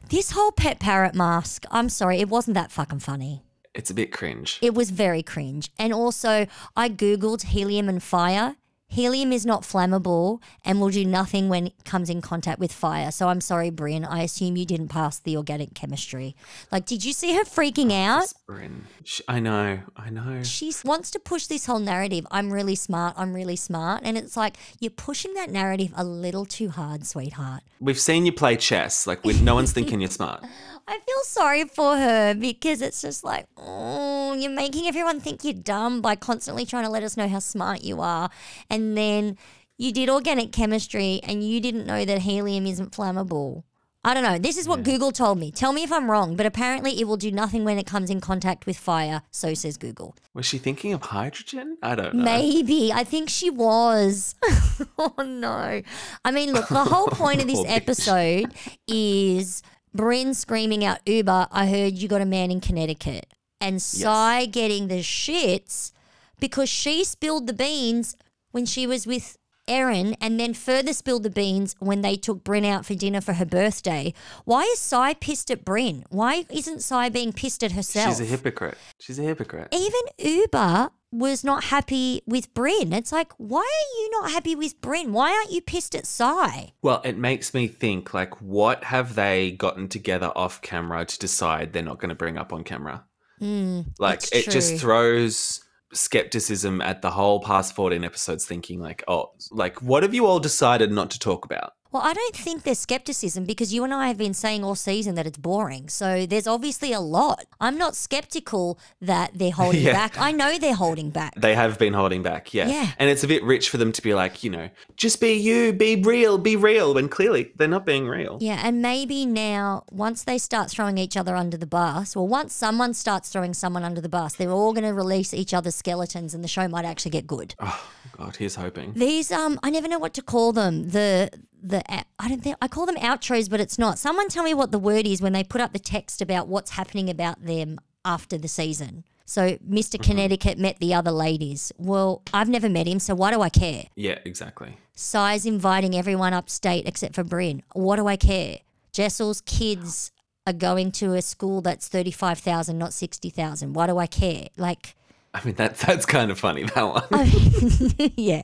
This 0.10 0.32
whole 0.32 0.52
pet 0.52 0.80
parrot 0.80 1.16
mask, 1.16 1.66
I'm 1.72 1.88
sorry, 1.90 2.20
it 2.20 2.28
wasn't 2.30 2.56
that 2.56 2.72
fucking 2.72 3.00
funny. 3.00 3.44
It's 3.74 3.90
a 3.90 3.94
bit 3.94 4.12
cringe. 4.12 4.60
It 4.62 4.74
was 4.74 4.90
very 4.92 5.24
cringe. 5.24 5.72
And 5.80 5.94
also, 5.94 6.48
I 6.76 6.90
Googled 6.90 7.44
helium 7.44 7.88
and 7.88 8.04
fire. 8.04 8.58
Helium 8.92 9.32
is 9.32 9.46
not 9.46 9.62
flammable 9.62 10.42
and 10.66 10.82
will 10.82 10.90
do 10.90 11.06
nothing 11.06 11.48
when 11.48 11.68
it 11.68 11.86
comes 11.86 12.10
in 12.10 12.22
contact 12.22 12.60
with 12.60 12.74
fire. 12.74 13.10
So 13.10 13.30
I'm 13.30 13.40
sorry, 13.40 13.72
Brynn. 13.72 14.06
I 14.06 14.24
assume 14.24 14.58
you 14.58 14.66
didn't 14.66 14.90
pass 14.90 15.18
the 15.18 15.38
organic 15.38 15.74
chemistry. 15.74 16.36
Like, 16.74 16.86
did 16.86 17.06
you 17.06 17.14
see 17.14 17.34
her 17.36 17.46
freaking 17.46 17.92
oh, 17.92 17.96
out? 17.96 18.34
Brynn. 18.50 18.82
Sh- 19.06 19.22
I 19.30 19.40
know. 19.40 19.80
I 19.96 20.10
know. 20.10 20.44
She 20.44 20.74
wants 20.84 21.10
to 21.12 21.20
push 21.20 21.48
this 21.48 21.68
whole 21.68 21.80
narrative. 21.80 22.28
I'm 22.32 22.52
really 22.52 22.76
smart. 22.76 23.14
I'm 23.16 23.34
really 23.34 23.56
smart. 23.56 24.02
And 24.04 24.18
it's 24.18 24.36
like, 24.36 24.58
you're 24.82 24.92
pushing 24.92 25.36
that 25.36 25.50
narrative 25.50 25.94
a 25.96 26.04
little 26.04 26.46
too 26.46 26.68
hard, 26.68 27.06
sweetheart. 27.06 27.64
We've 27.80 27.98
seen 27.98 28.26
you 28.26 28.34
play 28.34 28.58
chess. 28.58 29.08
Like, 29.08 29.24
no 29.24 29.56
one's 29.56 29.72
thinking 29.72 30.02
you're 30.02 30.10
smart. 30.10 30.44
I 30.88 31.00
feel 31.00 31.24
sorry 31.24 31.66
for 31.66 31.98
her 31.98 32.34
because 32.34 32.82
it's 32.82 33.02
just 33.02 33.24
like, 33.24 33.46
oh, 33.58 34.34
you're 34.34 34.52
making 34.52 34.88
everyone 34.88 35.20
think 35.20 35.44
you're 35.44 35.54
dumb 35.54 36.02
by 36.02 36.16
constantly 36.16 36.66
trying 36.66 36.84
to 36.84 36.90
let 36.90 37.04
us 37.04 37.18
know 37.18 37.28
how 37.28 37.40
smart 37.40 37.84
you 37.84 38.02
are. 38.02 38.30
And 38.70 38.98
then 38.98 39.38
you 39.78 39.92
did 39.92 40.10
organic 40.10 40.52
chemistry 40.52 41.22
and 41.24 41.44
you 41.44 41.60
didn't 41.60 41.86
know 41.86 42.06
that 42.06 42.22
helium 42.22 42.68
isn't 42.68 42.92
flammable. 42.92 43.64
I 44.04 44.16
don't 44.16 44.24
know. 44.24 44.40
This 44.40 44.58
is 44.58 44.68
what 44.68 44.82
Google 44.82 45.12
told 45.12 45.38
me. 45.38 45.52
Tell 45.52 45.74
me 45.74 45.84
if 45.84 45.92
I'm 45.92 46.10
wrong, 46.10 46.36
but 46.36 46.48
apparently 46.48 47.00
it 47.00 47.08
will 47.08 47.18
do 47.18 47.32
nothing 47.32 47.64
when 47.64 47.78
it 47.78 47.86
comes 47.86 48.10
in 48.10 48.20
contact 48.20 48.66
with 48.66 48.76
fire. 48.76 49.22
So 49.30 49.54
says 49.54 49.78
Google. 49.78 50.16
Was 50.34 50.48
she 50.48 50.58
thinking 50.58 50.92
of 50.94 51.04
hydrogen? 51.04 51.78
I 51.84 51.94
don't 51.94 52.16
know. 52.16 52.24
Maybe. 52.24 52.92
I 52.92 53.04
think 53.04 53.30
she 53.30 53.52
was. 53.52 54.34
oh 54.98 55.14
no. 55.24 55.84
I 56.26 56.32
mean, 56.32 56.52
look, 56.52 56.68
the 56.68 56.84
whole 56.84 57.08
point 57.08 57.42
of 57.42 57.48
this 57.48 57.64
episode 57.68 58.56
is 58.88 59.62
Brynn 59.96 60.36
screaming 60.36 60.86
out 60.86 61.04
Ubah, 61.06 61.48
I 61.52 61.68
heard 61.68 61.94
you 61.94 62.08
got 62.08 62.22
a 62.22 62.26
man 62.26 62.52
in 62.52 62.62
Connecticut. 62.62 63.34
And 63.60 63.82
Sai 63.82 64.46
getting 64.46 64.88
the 64.88 65.02
shits 65.02 65.92
because 66.40 66.70
she 66.70 67.04
spilled 67.04 67.48
the 67.48 67.54
beans 67.54 68.16
when 68.52 68.66
she 68.66 68.88
was 68.88 69.06
with 69.06 69.38
Erin 69.72 70.16
and 70.20 70.40
then 70.40 70.54
further 70.54 70.94
spilled 70.94 71.24
the 71.24 71.30
beans 71.30 71.76
when 71.80 72.02
they 72.02 72.16
took 72.18 72.44
Brynn 72.44 72.66
out 72.66 72.86
for 72.86 72.94
dinner 72.94 73.22
for 73.22 73.34
her 73.34 73.46
birthday. 73.46 74.14
Why 74.46 74.64
is 74.64 74.80
Sai 74.80 75.14
pissed 75.14 75.50
at 75.50 75.64
Brynn? 75.64 76.04
Why 76.10 76.46
isn't 76.52 76.82
Sai 76.82 77.10
being 77.10 77.32
pissed 77.32 77.64
at 77.64 77.72
herself? 77.72 78.10
She's 78.10 78.22
a 78.22 78.26
hypocrite. 78.26 78.78
She's 79.00 79.18
a 79.18 79.24
hypocrite. 79.24 79.70
even 79.72 80.02
Ubah 80.20 80.92
was 81.14 81.44
not 81.44 81.66
happy 81.66 82.22
with 82.26 82.54
Brynn. 82.54 82.94
It's 82.94 83.12
like, 83.12 83.34
why 83.38 83.60
are 83.60 83.98
you 84.02 84.10
not 84.22 84.32
happy 84.32 84.56
with 84.56 84.80
Brynn? 84.82 85.12
Why 85.12 85.32
aren't 85.34 85.52
you 85.52 85.62
pissed 85.62 85.94
at 85.96 86.06
Sai? 86.06 86.72
Well, 86.82 87.02
it 87.04 87.18
makes 87.18 87.54
me 87.54 87.68
think 87.68 88.14
like, 88.14 88.42
what 88.42 88.86
have 88.86 89.16
they 89.16 89.52
gotten 89.52 89.88
together 89.90 90.32
off 90.36 90.62
camera 90.62 91.04
to 91.06 91.20
decide 91.20 91.74
they're 91.74 91.84
not 91.84 92.00
going 92.00 92.10
to 92.10 92.16
bring 92.16 92.38
up 92.38 92.54
on 92.54 92.64
camera? 92.64 93.04
like, 93.42 93.50
Mm, 93.50 93.86
that's 94.00 94.32
it 94.32 94.50
just 94.52 94.76
throws 94.78 95.62
skepticism 95.94 96.82
at 96.82 97.02
the 97.02 97.12
whole 97.12 97.42
past 97.42 97.76
14 97.76 98.04
episodes, 98.04 98.46
thinking 98.46 98.80
like, 98.80 99.04
oh, 99.08 99.32
like, 99.52 99.82
what 99.82 100.04
have 100.04 100.14
you 100.14 100.26
all 100.26 100.40
decided 100.40 100.92
not 100.92 101.12
to 101.12 101.20
talk 101.20 101.46
about? 101.46 101.74
Well, 101.92 102.02
I 102.04 102.14
don't 102.14 102.36
think 102.36 102.64
there's 102.64 102.80
skepticism 102.80 103.44
because 103.46 103.74
you 103.74 103.84
and 103.84 103.94
I 103.94 104.08
have 104.08 104.18
been 104.18 104.34
saying 104.34 104.64
all 104.64 104.76
season 104.76 105.16
that 105.16 105.28
it's 105.28 105.38
boring. 105.38 105.90
So 105.90 106.26
there's 106.26 106.48
obviously 106.48 106.94
a 106.94 107.02
lot. 107.02 107.46
I'm 107.60 107.78
not 107.78 107.96
skeptical 107.96 108.80
that 109.02 109.32
they're 109.34 109.52
holding 109.62 109.82
Yeah. 109.84 109.92
back. 109.94 110.18
I 110.18 110.32
know 110.32 110.58
they're 110.58 110.74
holding 110.76 111.10
back. 111.10 111.36
They 111.36 111.54
have 111.56 111.78
been 111.78 111.94
holding 111.94 112.24
back, 112.24 112.54
yeah. 112.54 112.68
Yeah. 112.70 112.92
And 112.98 113.10
it's 113.10 113.24
a 113.24 113.28
bit 113.28 113.44
rich 113.44 113.70
for 113.70 113.78
them 113.78 113.92
to 113.92 114.02
be 114.02 114.14
like, 114.14 114.44
you 114.44 114.50
know, 114.50 114.70
just 114.96 115.20
be 115.20 115.34
you, 115.34 115.74
be 115.74 115.96
real, 115.98 116.38
be 116.38 116.56
real, 116.56 116.94
when 116.94 117.10
clearly 117.10 117.52
they're 117.58 117.68
not 117.68 117.86
being 117.86 118.08
real. 118.08 118.38
Yeah, 118.40 118.62
and 118.64 118.82
maybe 118.82 119.26
now, 119.26 119.84
once 119.92 120.24
they 120.24 120.38
start 120.38 120.70
throwing 120.70 120.98
each 120.98 121.18
other 121.18 121.36
under 121.36 121.58
the 121.58 121.68
bus, 121.68 122.16
well, 122.16 122.28
once 122.28 122.54
someone 122.54 122.94
starts 122.94 123.30
throwing 123.30 123.54
someone 123.54 123.84
under 123.84 124.00
the 124.00 124.10
bus, 124.10 124.34
they're 124.36 124.52
all 124.52 124.72
going 124.74 124.86
to 124.86 124.94
release 124.94 125.34
each 125.34 125.54
other's 125.54 125.76
skeletons 125.76 126.34
and 126.34 126.42
the 126.44 126.48
show 126.48 126.68
might 126.70 126.86
actually 126.86 127.12
get 127.12 127.28
good. 127.28 127.54
Oh, 127.60 127.84
God, 128.18 128.38
here's 128.38 128.56
hoping. 128.56 128.94
These 128.94 129.32
um, 129.32 129.60
I 129.62 129.70
never 129.70 129.88
know 129.90 130.00
what 130.00 130.14
to 130.14 130.22
call 130.22 130.54
them. 130.54 130.90
The 130.90 131.30
the 131.62 131.84
I 132.20 132.28
don't 132.28 132.42
think 132.44 132.58
I 132.62 132.68
call 132.68 132.86
them 132.86 132.96
outros, 132.98 133.50
but 133.50 133.60
it's 133.60 133.78
not. 133.78 134.00
Someone 134.00 134.28
tell 134.28 134.44
me 134.44 134.54
what 134.54 134.72
the 134.72 134.80
word 134.80 135.06
is 135.06 135.22
when 135.22 135.34
they 135.34 135.44
put 135.44 135.62
up 135.62 135.74
the 135.74 135.80
text 135.80 136.22
about 136.22 136.48
what's 136.48 136.72
happening 136.72 137.10
about 137.10 137.46
them 137.46 137.80
after 138.04 138.38
the 138.38 138.48
season. 138.48 139.04
So 139.26 139.58
mister 139.66 139.98
mm-hmm. 139.98 140.12
Connecticut 140.12 140.58
met 140.58 140.80
the 140.80 140.94
other 140.94 141.12
ladies. 141.12 141.72
Well, 141.78 142.22
I've 142.34 142.50
never 142.50 142.68
met 142.68 142.88
him, 142.88 143.00
so 143.00 143.16
why 143.16 143.32
do 143.32 143.42
I 143.42 143.50
care? 143.50 143.86
Yeah, 143.96 144.20
exactly. 144.26 144.78
Sai's 144.94 145.46
inviting 145.46 145.96
everyone 145.96 146.34
upstate 146.34 146.88
except 146.88 147.16
for 147.16 147.24
Brynn. 147.24 147.62
What 147.74 147.96
do 147.96 148.08
I 148.08 148.18
care? 148.18 148.58
Jessel's 148.92 149.42
kids 149.42 150.12
are 150.46 150.54
going 150.54 150.92
to 150.92 151.14
a 151.14 151.22
school 151.22 151.62
that's 151.62 151.88
thirty 151.88 152.12
five 152.12 152.40
thousand, 152.40 152.78
not 152.78 152.94
sixty 152.94 153.30
thousand. 153.30 153.74
Why 153.74 153.88
do 153.88 153.98
I 153.98 154.08
care? 154.08 154.48
Like, 154.58 154.96
I 155.34 155.46
mean, 155.46 155.56
that, 155.56 155.78
that's 155.78 156.06
kind 156.06 156.30
of 156.30 156.38
funny, 156.38 156.64
that 156.64 156.84
one. 156.84 158.12
yeah. 158.18 158.42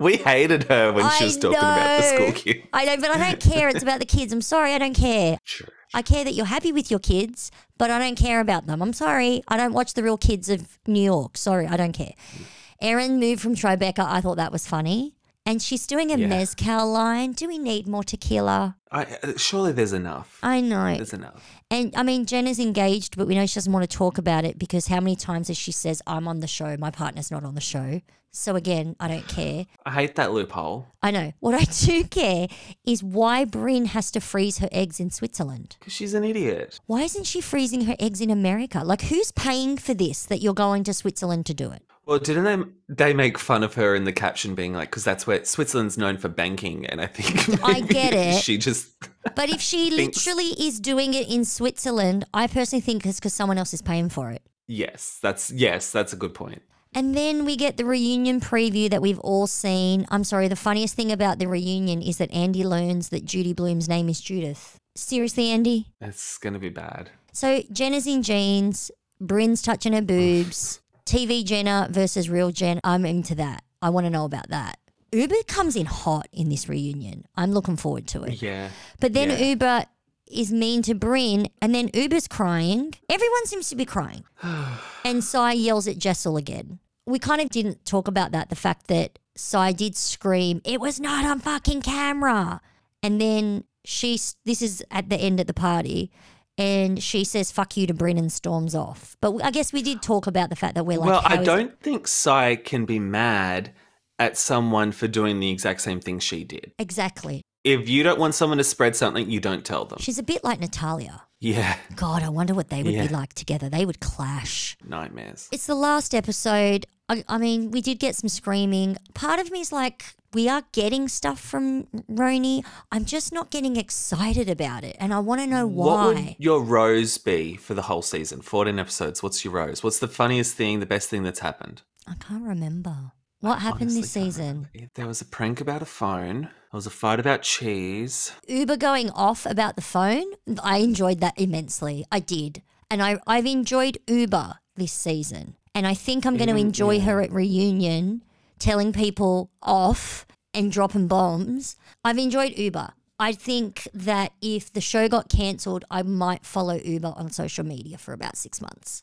we 0.00 0.16
hated 0.16 0.64
her 0.64 0.92
when 0.92 1.08
she 1.12 1.24
was 1.24 1.36
talking 1.36 1.56
about 1.56 2.00
the 2.00 2.02
school 2.02 2.26
know. 2.26 2.32
queue. 2.32 2.62
I 2.72 2.84
know, 2.84 2.96
but 2.96 3.10
I 3.10 3.30
don't 3.30 3.40
care. 3.40 3.68
It's 3.68 3.82
about 3.82 4.00
the 4.00 4.06
kids. 4.06 4.32
I'm 4.32 4.42
sorry, 4.42 4.72
I 4.72 4.78
don't 4.78 4.96
care. 4.96 5.38
Sure. 5.44 5.68
I 5.94 6.02
care 6.02 6.24
that 6.24 6.34
you're 6.34 6.46
happy 6.46 6.72
with 6.72 6.90
your 6.90 6.98
kids, 6.98 7.52
but 7.78 7.90
I 7.90 7.98
don't 7.98 8.16
care 8.16 8.40
about 8.40 8.66
them. 8.66 8.82
I'm 8.82 8.92
sorry. 8.92 9.42
I 9.46 9.56
don't 9.56 9.72
watch 9.72 9.94
the 9.94 10.02
real 10.02 10.18
kids 10.18 10.48
of 10.48 10.78
New 10.86 11.00
York. 11.00 11.36
Sorry, 11.36 11.66
I 11.66 11.76
don't 11.76 11.92
care. 11.92 12.14
Mm. 12.36 12.44
Erin 12.80 13.20
moved 13.20 13.40
from 13.40 13.54
Tribeca. 13.54 14.00
I 14.00 14.20
thought 14.20 14.36
that 14.36 14.52
was 14.52 14.66
funny. 14.66 15.15
And 15.46 15.62
she's 15.62 15.86
doing 15.86 16.10
a 16.10 16.16
Yeah. 16.18 16.26
mezcal 16.26 16.90
line. 16.90 17.32
Do 17.32 17.46
we 17.46 17.56
need 17.56 17.86
more 17.86 18.02
tequila? 18.02 18.76
I, 18.90 19.04
uh, 19.22 19.32
surely 19.36 19.72
there's 19.72 19.92
enough. 19.92 20.38
I 20.42 20.60
know. 20.60 20.96
There's 20.96 21.12
enough. 21.12 21.42
And 21.70 21.94
I 21.96 22.02
mean, 22.02 22.26
Jen 22.26 22.46
is 22.48 22.58
engaged, 22.58 23.16
but 23.16 23.26
we 23.28 23.34
know 23.36 23.46
she 23.46 23.54
doesn't 23.54 23.72
want 23.72 23.88
to 23.88 23.96
talk 23.96 24.18
about 24.18 24.44
it 24.44 24.58
because 24.58 24.88
how 24.88 25.00
many 25.00 25.14
times 25.16 25.48
has 25.48 25.56
she 25.56 25.72
says, 25.72 26.02
I'm 26.06 26.26
on 26.26 26.40
the 26.40 26.46
show, 26.48 26.76
my 26.78 26.90
partner's 26.90 27.30
not 27.30 27.44
on 27.44 27.54
the 27.54 27.60
show. 27.60 28.00
So 28.32 28.54
again, 28.54 28.96
I 29.00 29.08
don't 29.08 29.26
care. 29.28 29.64
I 29.86 29.92
hate 29.92 30.16
that 30.16 30.32
loophole 30.32 30.88
I 31.02 31.10
know. 31.10 31.32
What 31.40 31.54
I 31.54 31.64
do 31.86 32.04
care 32.10 32.48
is 32.84 33.02
why 33.02 33.44
Brynn 33.46 33.86
has 33.86 34.10
to 34.10 34.20
freeze 34.20 34.58
her 34.58 34.68
eggs 34.72 35.00
in 35.00 35.10
Switzerland. 35.10 35.76
because 35.78 35.92
she's 35.94 36.12
an 36.12 36.22
idiot. 36.24 36.78
Why 36.86 37.02
isn't 37.02 37.24
she 37.24 37.40
freezing 37.40 37.82
her 37.86 37.96
eggs 37.98 38.20
in 38.20 38.30
America? 38.30 38.82
Like, 38.84 39.02
who's 39.02 39.32
paying 39.32 39.78
for 39.78 39.94
this 39.94 40.24
that 40.24 40.42
you're 40.42 40.52
going 40.54 40.84
to 40.84 40.92
Switzerland 40.92 41.46
to 41.46 41.54
do 41.54 41.70
it? 41.70 41.82
Well, 42.06 42.18
didn't 42.20 42.44
they 42.44 43.04
they 43.08 43.14
make 43.14 43.36
fun 43.36 43.62
of 43.64 43.74
her 43.74 43.94
in 43.94 44.04
the 44.04 44.12
caption, 44.12 44.54
being 44.54 44.72
like, 44.72 44.90
because 44.90 45.02
that's 45.04 45.26
where 45.26 45.44
Switzerland's 45.44 45.98
known 45.98 46.16
for 46.18 46.28
banking, 46.28 46.86
and 46.86 47.00
I 47.00 47.06
think 47.06 47.60
I 47.64 47.80
get 47.80 48.14
it. 48.14 48.40
she 48.42 48.58
just 48.58 48.92
But 49.34 49.50
if 49.50 49.60
she 49.60 49.90
Thinks- 49.90 50.24
literally 50.24 50.50
is 50.64 50.78
doing 50.80 51.14
it 51.14 51.28
in 51.28 51.44
Switzerland, 51.44 52.24
I 52.32 52.46
personally 52.46 52.80
think 52.80 53.04
it's 53.04 53.18
because 53.18 53.34
someone 53.34 53.58
else 53.58 53.74
is 53.74 53.82
paying 53.82 54.08
for 54.08 54.30
it. 54.30 54.42
yes, 54.68 55.18
that's 55.20 55.50
yes, 55.50 55.90
that's 55.90 56.12
a 56.12 56.16
good 56.16 56.32
point. 56.34 56.62
And 56.94 57.14
then 57.14 57.44
we 57.44 57.56
get 57.56 57.76
the 57.76 57.84
reunion 57.84 58.40
preview 58.40 58.88
that 58.88 59.02
we've 59.02 59.18
all 59.18 59.46
seen. 59.46 60.06
I'm 60.10 60.24
sorry, 60.24 60.48
the 60.48 60.56
funniest 60.56 60.94
thing 60.94 61.12
about 61.12 61.38
the 61.38 61.46
reunion 61.46 62.00
is 62.00 62.16
that 62.18 62.32
Andy 62.32 62.64
learns 62.64 63.10
that 63.10 63.26
Judy 63.26 63.52
Blume's 63.52 63.86
name 63.88 64.08
is 64.08 64.20
Judith. 64.20 64.78
Seriously, 64.94 65.50
Andy? 65.50 65.88
It's 66.00 66.38
gonna 66.38 66.58
be 66.60 66.70
bad. 66.70 67.10
So 67.32 67.62
Jenna's 67.70 68.06
in 68.06 68.22
jeans, 68.22 68.90
Brynn's 69.20 69.60
touching 69.60 69.92
her 69.92 70.00
boobs, 70.00 70.80
TV 71.06 71.44
Jenna 71.44 71.88
versus 71.90 72.28
real 72.28 72.50
Jen. 72.50 72.80
I'm 72.84 73.06
into 73.06 73.34
that. 73.36 73.62
I 73.80 73.90
want 73.90 74.06
to 74.06 74.10
know 74.10 74.24
about 74.24 74.48
that. 74.48 74.78
Ubah 75.12 75.46
comes 75.46 75.76
in 75.76 75.86
hot 75.86 76.28
in 76.32 76.48
this 76.48 76.68
reunion. 76.68 77.26
I'm 77.36 77.52
looking 77.52 77.76
forward 77.76 78.06
to 78.08 78.24
it. 78.24 78.42
Yeah, 78.42 78.70
But 79.00 79.12
then 79.12 79.30
Yeah. 79.30 79.54
Ubah 79.54 79.86
is 80.26 80.52
mean 80.52 80.82
to 80.82 80.94
Brynn, 80.94 81.48
and 81.62 81.72
then 81.72 81.88
Ubah's 81.90 82.26
crying. 82.26 82.94
Everyone 83.08 83.46
seems 83.46 83.68
to 83.68 83.76
be 83.76 83.84
crying. 83.84 84.24
and 85.04 85.22
Sai 85.22 85.52
yells 85.52 85.86
at 85.86 85.98
Jessel 85.98 86.36
again. 86.36 86.80
We 87.06 87.20
kind 87.20 87.40
of 87.40 87.48
didn't 87.50 87.84
talk 87.84 88.08
about 88.08 88.32
that, 88.32 88.50
the 88.50 88.56
fact 88.56 88.88
that 88.88 89.20
Sai 89.36 89.72
did 89.72 89.96
scream, 89.96 90.60
it 90.64 90.80
was 90.80 90.98
not 90.98 91.24
on 91.24 91.38
fucking 91.38 91.82
camera. 91.82 92.60
And 93.02 93.20
then 93.20 93.64
she's, 93.84 94.34
this 94.44 94.60
is 94.60 94.82
at 94.90 95.08
the 95.08 95.16
end 95.16 95.38
of 95.38 95.46
the 95.46 95.54
party, 95.54 96.10
and 96.58 97.02
she 97.02 97.24
says 97.24 97.50
"fuck 97.52 97.76
you" 97.76 97.86
to 97.86 97.94
Brynn 97.94 98.18
and 98.18 98.32
storms 98.32 98.74
off. 98.74 99.16
But 99.20 99.42
I 99.44 99.50
guess 99.50 99.72
we 99.72 99.82
did 99.82 100.02
talk 100.02 100.26
about 100.26 100.50
the 100.50 100.56
fact 100.56 100.74
that 100.74 100.84
we're 100.86 100.98
like, 100.98 101.08
well, 101.08 101.22
I 101.24 101.36
don't 101.36 101.78
think 101.80 102.08
Sai 102.08 102.56
can 102.56 102.84
be 102.84 102.98
mad 102.98 103.72
at 104.18 104.36
someone 104.38 104.92
for 104.92 105.06
doing 105.08 105.40
the 105.40 105.50
exact 105.50 105.80
same 105.82 106.00
thing 106.00 106.18
she 106.18 106.44
did. 106.44 106.72
exactly. 106.78 107.42
If 107.64 107.88
you 107.88 108.04
don't 108.04 108.20
want 108.20 108.34
someone 108.36 108.58
to 108.58 108.64
spread 108.64 108.94
something, 108.94 109.28
you 109.28 109.40
don't 109.40 109.64
tell 109.64 109.84
them. 109.86 109.98
She's 110.00 110.18
a 110.20 110.22
bit 110.22 110.44
like 110.44 110.60
Natalya. 110.60 111.22
Yeah, 111.40 111.76
God, 111.96 112.22
I 112.22 112.28
wonder 112.28 112.54
what 112.54 112.68
they 112.70 112.82
would 112.84 112.94
Yeah. 112.94 113.08
be 113.08 113.12
like 113.12 113.32
together. 113.34 113.68
They 113.68 113.84
would 113.84 113.98
clash. 114.00 114.76
nightmares. 114.86 115.48
It's 115.52 115.66
the 115.66 115.74
last 115.74 116.14
episode. 116.14 116.86
I, 117.08 117.24
I 117.28 117.38
mean, 117.38 117.72
we 117.72 117.80
did 117.82 117.98
get 117.98 118.14
some 118.14 118.28
screaming. 118.28 118.96
Part 119.14 119.40
of 119.40 119.50
me 119.50 119.60
is 119.60 119.72
like, 119.72 120.14
we 120.36 120.50
are 120.50 120.64
getting 120.72 121.08
stuff 121.08 121.40
from 121.40 121.84
RHONY. 122.10 122.62
I'm 122.92 123.06
just 123.06 123.32
not 123.32 123.50
getting 123.50 123.76
excited 123.76 124.50
about 124.50 124.84
it. 124.84 124.94
And 125.00 125.14
I 125.14 125.18
want 125.18 125.40
to 125.40 125.46
know 125.46 125.66
why. 125.66 125.86
What 125.86 126.14
would 126.14 126.36
your 126.38 126.60
rose 126.60 127.16
be 127.16 127.56
for 127.56 127.72
the 127.72 127.80
whole 127.80 128.02
season? 128.02 128.42
14 128.42 128.78
episodes. 128.78 129.22
What's 129.22 129.46
your 129.46 129.54
rose? 129.54 129.82
What's 129.82 129.98
the 129.98 130.08
funniest 130.08 130.54
thing, 130.54 130.80
the 130.80 130.84
best 130.84 131.08
thing 131.08 131.22
that's 131.22 131.38
happened? 131.38 131.80
I 132.06 132.16
can't 132.20 132.42
remember. 132.42 133.12
What 133.40 133.60
happened 133.60 133.92
this 133.92 134.10
season? 134.10 134.68
There 134.94 135.06
was 135.06 135.22
a 135.22 135.24
prank 135.24 135.62
about 135.62 135.80
a 135.80 135.86
phone. 135.86 136.42
There 136.42 136.50
was 136.74 136.86
a 136.86 136.90
fight 136.90 137.18
about 137.18 137.40
cheese. 137.40 138.32
Ubah 138.46 138.78
going 138.78 139.08
off 139.12 139.46
about 139.46 139.76
the 139.76 139.82
phone, 139.82 140.26
I 140.62 140.78
enjoyed 140.78 141.20
that 141.20 141.40
immensely. 141.40 142.04
I 142.12 142.20
did. 142.20 142.60
And 142.90 143.02
I, 143.02 143.20
I've 143.26 143.46
enjoyed 143.46 143.96
Ubah 144.06 144.58
this 144.76 144.92
season. 144.92 145.56
And 145.74 145.86
I 145.86 145.94
think 145.94 146.26
I'm 146.26 146.36
going 146.36 146.50
to 146.50 146.56
enjoy 146.56 146.96
yeah. 146.96 147.04
her 147.04 147.22
at 147.22 147.32
reunion, 147.32 148.22
telling 148.58 148.92
people 148.92 149.50
off 149.62 150.26
and 150.54 150.72
dropping 150.72 151.06
bombs. 151.08 151.76
I've 152.04 152.18
enjoyed 152.18 152.52
Ubah. 152.54 152.92
I 153.18 153.32
think 153.32 153.88
that 153.94 154.32
if 154.42 154.72
the 154.72 154.80
show 154.80 155.08
got 155.08 155.28
cancelled, 155.28 155.84
I 155.90 156.02
might 156.02 156.44
follow 156.44 156.78
Ubah 156.78 157.16
on 157.18 157.30
social 157.30 157.64
media 157.64 157.96
for 157.98 158.12
about 158.12 158.36
six 158.36 158.60
months 158.60 159.02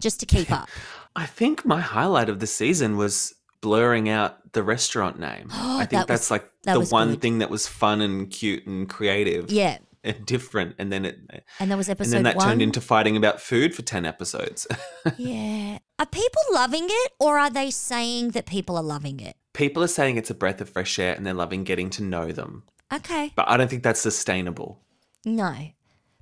just 0.00 0.20
to 0.20 0.26
keep 0.26 0.50
up. 0.52 0.68
I 1.16 1.26
think 1.26 1.64
my 1.66 1.80
highlight 1.80 2.28
of 2.28 2.38
the 2.40 2.46
season 2.46 2.96
was 2.96 3.34
blurring 3.60 4.08
out 4.08 4.52
the 4.52 4.62
restaurant 4.62 5.18
name. 5.18 5.48
I 5.52 5.80
think 5.80 5.90
That 5.90 6.06
that's 6.06 6.22
was- 6.26 6.30
like 6.30 6.50
that 6.64 6.74
the 6.74 6.86
one 6.86 7.10
good. 7.10 7.20
thing 7.22 7.38
that 7.38 7.50
was 7.50 7.66
fun 7.66 8.00
and 8.00 8.30
cute 8.30 8.66
and 8.66 8.88
creative. 8.88 9.50
Yeah. 9.50 9.78
And 10.02 10.24
different. 10.26 10.76
And 10.78 10.92
then 10.92 11.04
it 11.04 11.44
And 11.58 11.70
that 11.70 11.76
was 11.76 11.88
episode 11.88 12.16
and 12.16 12.26
then 12.26 12.32
that 12.32 12.36
one. 12.36 12.48
turned 12.48 12.62
into 12.62 12.80
fighting 12.80 13.16
about 13.16 13.40
food 13.40 13.74
for 13.74 13.82
10 13.82 14.06
episodes. 14.06 14.66
yeah. 15.16 15.78
Are 15.98 16.06
people 16.06 16.42
loving 16.52 16.86
it 16.88 17.12
or 17.18 17.38
are 17.38 17.50
they 17.50 17.70
saying 17.70 18.30
that 18.30 18.46
people 18.46 18.76
are 18.76 18.82
loving 18.82 19.20
it? 19.20 19.36
People 19.52 19.82
are 19.82 19.88
saying 19.88 20.16
it's 20.16 20.30
a 20.30 20.34
breath 20.34 20.60
of 20.60 20.70
fresh 20.70 20.98
air 20.98 21.14
and 21.14 21.26
they're 21.26 21.34
loving 21.34 21.64
getting 21.64 21.90
to 21.90 22.02
know 22.02 22.32
them. 22.32 22.64
Okay. 22.92 23.32
But 23.36 23.48
I 23.48 23.56
don't 23.56 23.68
think 23.68 23.82
that's 23.82 24.00
sustainable. 24.00 24.80
No. 25.24 25.54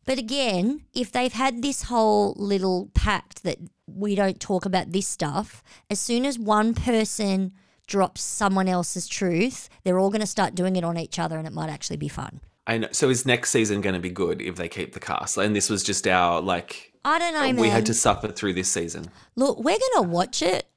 But 0.04 0.18
again, 0.18 0.84
if 0.94 1.12
they've 1.12 1.32
had 1.32 1.62
this 1.62 1.84
whole 1.84 2.34
little 2.38 2.90
pact 2.94 3.42
that 3.42 3.58
we 3.86 4.14
don't 4.14 4.40
talk 4.40 4.64
about 4.64 4.92
this 4.92 5.06
stuff, 5.06 5.62
as 5.90 6.00
soon 6.00 6.24
as 6.24 6.38
one 6.38 6.74
person 6.74 7.52
drops 7.86 8.22
someone 8.22 8.68
else's 8.68 9.06
truth, 9.06 9.68
they're 9.84 9.98
all 9.98 10.10
going 10.10 10.20
to 10.20 10.26
start 10.26 10.54
doing 10.54 10.76
it 10.76 10.84
on 10.84 10.96
each 10.96 11.18
other 11.18 11.36
and 11.38 11.46
it 11.46 11.52
might 11.52 11.70
actually 11.70 11.96
be 11.96 12.08
fun. 12.08 12.40
I 12.68 12.78
know. 12.78 12.88
So 12.92 13.08
is 13.08 13.26
next 13.26 13.50
season 13.50 13.80
going 13.80 13.94
to 13.94 14.00
be 14.00 14.10
good 14.10 14.40
if 14.40 14.56
they 14.56 14.68
keep 14.68 14.92
the 14.92 15.00
cast? 15.00 15.38
And 15.38 15.56
this 15.56 15.70
was 15.70 15.82
just 15.82 16.06
our 16.06 16.40
like 16.40 16.92
I 17.04 17.18
don't 17.18 17.34
know, 17.34 17.40
man. 17.40 17.56
we 17.56 17.70
had 17.70 17.86
to 17.86 17.94
suffer 17.94 18.28
through 18.28 18.52
this 18.52 18.68
season. 18.68 19.06
Look, 19.34 19.58
we're 19.58 19.78
going 19.78 20.04
to 20.04 20.08
watch 20.08 20.42
it, 20.42 20.68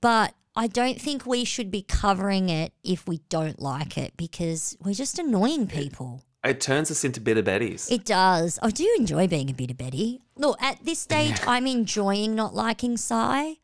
but 0.00 0.34
I 0.54 0.66
don't 0.66 1.00
think 1.00 1.24
we 1.24 1.44
should 1.44 1.70
be 1.70 1.82
covering 1.82 2.50
it 2.50 2.72
if 2.84 3.08
we 3.08 3.22
don't 3.30 3.60
like 3.60 3.96
it 3.96 4.16
because 4.16 4.76
we're 4.80 4.94
just 4.94 5.18
annoying 5.18 5.66
people. 5.66 6.24
It 6.44 6.60
turns 6.60 6.90
us 6.90 7.04
into 7.04 7.20
bitter 7.20 7.42
betties. 7.42 7.90
It 7.90 8.04
does. 8.04 8.58
I 8.62 8.70
do 8.70 8.88
enjoy 8.98 9.26
being 9.26 9.50
a 9.50 9.54
bitter 9.54 9.74
Betty. 9.74 10.20
Look, 10.36 10.60
at 10.62 10.84
this 10.84 10.98
stage, 10.98 11.36
I'm 11.46 11.66
enjoying 11.66 12.34
not 12.34 12.54
liking 12.54 12.96
Sai. 12.96 13.56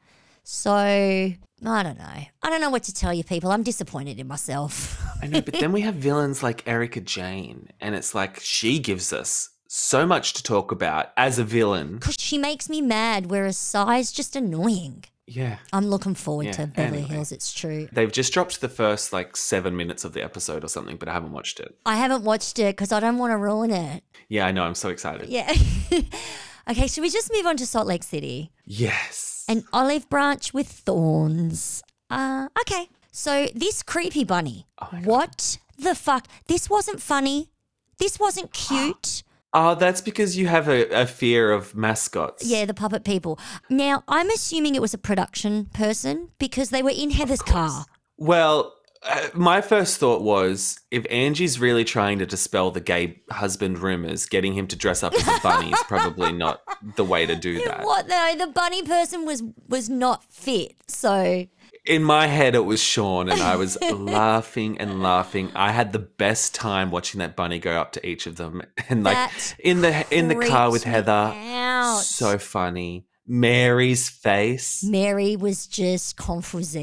So, 0.45 0.71
I 0.75 1.37
don't 1.63 1.99
know. 1.99 2.05
I 2.05 2.51
don't 2.51 2.61
know 2.61 2.71
what 2.71 2.85
to 2.85 2.95
tell 2.95 3.13
you, 3.15 3.25
people. 3.25 3.51
I'm 3.51 3.63
disappointed 3.63 4.19
in 4.21 4.29
myself. 4.29 5.03
I 5.23 5.27
know, 5.27 5.41
but 5.41 5.55
then 5.55 5.73
we 5.73 5.81
have 5.81 5.95
villains 5.95 6.43
like 6.43 6.67
Erika 6.69 7.01
Jayne, 7.01 7.71
and 7.81 7.95
it's 7.95 8.15
like 8.15 8.41
she 8.41 8.79
gives 8.79 9.13
us 9.13 9.51
so 9.69 10.07
much 10.07 10.35
to 10.35 10.43
talk 10.43 10.71
about 10.71 11.07
as 11.17 11.39
a 11.39 11.45
villain. 11.45 11.95
Because 11.95 12.17
she 12.19 12.37
makes 12.39 12.69
me 12.69 12.81
mad, 12.83 13.27
whereas 13.31 13.57
Sai's 13.57 14.13
just 14.13 14.37
annoying. 14.37 15.05
Yeah. 15.27 15.57
I'm 15.73 15.87
looking 15.87 16.15
forward 16.15 16.47
Yeah, 16.47 16.53
to 16.53 16.67
Beverly 16.67 16.99
anyway. 16.99 17.15
Hills, 17.15 17.33
it's 17.33 17.53
true. 17.53 17.89
They've 17.91 18.13
just 18.13 18.35
dropped 18.35 18.61
the 18.61 18.69
first 18.69 19.13
like 19.15 19.39
seven 19.39 19.75
minutes 19.75 20.05
of 20.05 20.13
the 20.13 20.23
episode 20.23 20.63
or 20.63 20.69
something, 20.69 20.97
but 20.99 21.09
I 21.09 21.15
haven't 21.15 21.33
watched 21.33 21.59
it. 21.61 21.75
I 21.87 21.97
haven't 21.97 22.25
watched 22.25 22.59
it 22.59 22.77
because 22.77 22.93
I 22.93 23.01
don't 23.01 23.17
want 23.17 23.31
to 23.33 23.39
ruin 23.39 23.71
it. 23.71 24.05
Yeah, 24.29 24.47
I 24.47 24.53
know. 24.53 24.65
I'm 24.65 24.75
so 24.75 24.91
excited. 24.91 25.31
Yeah. 25.31 25.51
okay, 26.71 26.87
should 26.87 27.01
we 27.01 27.09
just 27.09 27.33
move 27.33 27.47
on 27.47 27.57
to 27.57 27.67
Salt 27.67 27.87
Lake 27.87 28.03
City? 28.03 28.53
Yes. 28.67 29.34
An 29.49 29.65
olive 29.73 30.09
branch 30.09 30.55
with 30.55 30.69
thorns. 30.69 31.83
Uh, 32.11 32.49
okay. 32.61 32.89
So 33.13 33.47
this 33.55 33.83
creepy 33.83 34.25
bunny. 34.25 34.67
what 35.05 35.59
the 35.79 35.95
fuck? 35.95 36.27
This 36.47 36.69
wasn't 36.71 37.01
funny. 37.01 37.51
This 37.99 38.19
wasn't 38.19 38.53
cute. 38.53 39.23
oh, 39.53 39.75
that's 39.75 40.01
because 40.01 40.37
you 40.37 40.47
have 40.49 40.69
a, 40.69 40.89
a 40.89 41.07
fear 41.07 41.53
of 41.53 41.75
mascots. 41.77 42.45
yeah, 42.45 42.65
the 42.65 42.75
puppet 42.75 43.05
people. 43.05 43.39
Now, 43.71 44.03
I'm 44.09 44.31
assuming 44.31 44.75
it 44.75 44.83
was 44.83 44.95
a 44.95 44.99
production 44.99 45.67
person 45.67 46.31
because 46.39 46.71
they 46.71 46.83
were 46.83 46.91
in 46.91 47.11
Heather's 47.11 47.43
car. 47.43 47.85
Well, 48.17 48.75
uh, 49.05 49.29
my 49.35 49.61
first 49.61 49.99
thought 49.99 50.23
was 50.23 50.79
if 50.91 51.07
Angie's 51.11 51.61
really 51.61 51.85
trying 51.85 52.19
to 52.21 52.27
dispel 52.27 52.71
the 52.71 52.81
gay 52.81 53.23
husband 53.31 53.79
rumors, 53.79 54.27
getting 54.27 54.55
him 54.55 54.67
to 54.69 54.77
dress 54.77 55.03
up 55.03 55.15
as 55.15 55.27
a 55.27 55.41
bunny 55.43 55.71
is 55.73 55.83
probably 55.89 56.33
not 56.45 56.61
the 56.97 57.05
way 57.05 57.27
to 57.27 57.37
do 57.37 57.63
that. 57.65 57.85
What 57.85 58.09
though? 58.09 58.35
The 58.39 58.47
bunny 58.53 58.83
person 58.83 59.25
was 59.27 59.43
was 59.69 59.89
not 59.91 60.25
fit. 60.33 60.77
So 60.89 61.47
In 61.85 62.03
my 62.03 62.27
head, 62.27 62.55
it 62.55 62.65
was 62.65 62.83
Sean, 62.83 63.29
and 63.29 63.43
I 63.43 63.57
was 63.57 63.77
laughing 63.83 64.79
and 64.79 65.03
laughing. 65.03 65.51
I 65.55 65.71
had 65.73 65.93
the 65.93 65.99
best 65.99 66.55
time 66.55 66.91
watching 66.91 67.19
that 67.19 67.37
bunny 67.37 67.59
go 67.59 67.73
up 67.73 67.93
to 67.93 68.07
each 68.07 68.27
of 68.27 68.37
them, 68.37 68.63
and 68.89 69.05
like 69.05 69.17
That 69.17 69.55
in 69.59 69.81
the 69.83 70.07
in 70.17 70.29
the 70.29 70.47
car 70.47 70.71
with 70.71 70.85
Heather. 70.85 71.33
out. 71.35 72.01
So 72.01 72.39
funny. 72.39 73.07
Mary's 73.27 74.09
face. 74.11 74.85
Mary 74.85 75.35
was 75.35 75.67
just 75.67 76.17
confused. 76.17 76.77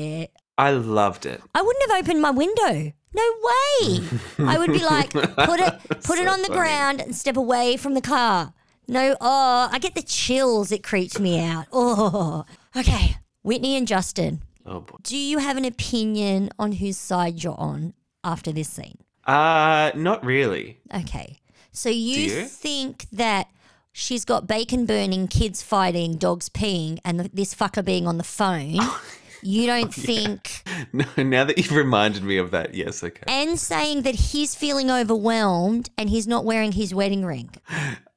I 0.58 0.72
loved 0.72 1.26
it. 1.26 1.42
I 1.56 1.62
wouldn't 1.62 1.92
have 1.92 2.04
opened 2.04 2.22
my 2.22 2.32
window. 2.32 2.94
No 3.14 3.24
way. 3.44 4.00
I 4.40 4.58
would 4.58 4.72
be 4.72 4.84
like, 4.84 5.10
put 5.12 5.60
it 5.60 5.80
put 6.04 6.18
it 6.20 6.28
on 6.28 6.42
the 6.42 6.48
funny. 6.48 6.60
ground 6.60 7.02
and 7.02 7.16
step 7.16 7.36
away 7.38 7.78
from 7.78 7.94
the 7.94 8.02
car. 8.02 8.54
No, 8.88 9.16
oh, 9.20 9.70
I 9.72 9.80
get 9.80 9.96
the 9.96 10.02
chills. 10.02 10.72
It 10.72 10.84
creeps 10.84 11.20
me 11.20 11.40
out. 11.44 11.66
Oh. 11.72 12.46
Okay. 12.76 13.18
Whitney 13.44 13.76
and 13.76 13.88
Justin, 13.88 14.42
Oh 14.66 14.82
boy. 14.82 14.98
do 15.04 15.18
you 15.18 15.40
have 15.40 15.58
an 15.58 15.66
opinion 15.66 16.50
on 16.60 16.74
whose 16.74 16.98
side 16.98 17.44
you're 17.44 17.60
on 17.60 17.94
after 18.24 18.52
this 18.52 18.70
scene? 18.70 18.98
Uh 19.26 19.92
not 19.96 20.24
really. 20.24 20.80
Okay. 20.94 21.40
So 21.72 21.90
you, 21.90 22.18
you? 22.20 22.46
think 22.46 23.08
that 23.12 23.48
she's 23.92 24.26
got 24.26 24.46
bacon 24.48 24.86
burning, 24.86 25.28
kids 25.28 25.62
fighting, 25.62 26.18
dogs 26.18 26.50
peeing, 26.50 27.00
and 27.04 27.20
this 27.34 27.56
fucker 27.56 27.84
being 27.84 28.08
on 28.08 28.18
the 28.18 28.24
phone. 28.24 28.78
You 29.42 29.66
don't 29.68 29.94
think, 30.10 30.64
No, 30.94 31.06
now 31.18 31.44
that 31.46 31.58
you've 31.58 31.72
reminded 31.72 32.24
me 32.24 32.38
of 32.38 32.52
that, 32.52 32.74
yes, 32.74 33.04
okay. 33.04 33.24
and 33.28 33.60
saying 33.60 34.04
that 34.04 34.16
he's 34.16 34.56
feeling 34.56 34.90
overwhelmed 34.92 35.90
and 35.98 36.10
he's 36.10 36.28
not 36.28 36.46
wearing 36.46 36.72
his 36.74 36.94
wedding 36.94 37.26
ring 37.26 37.50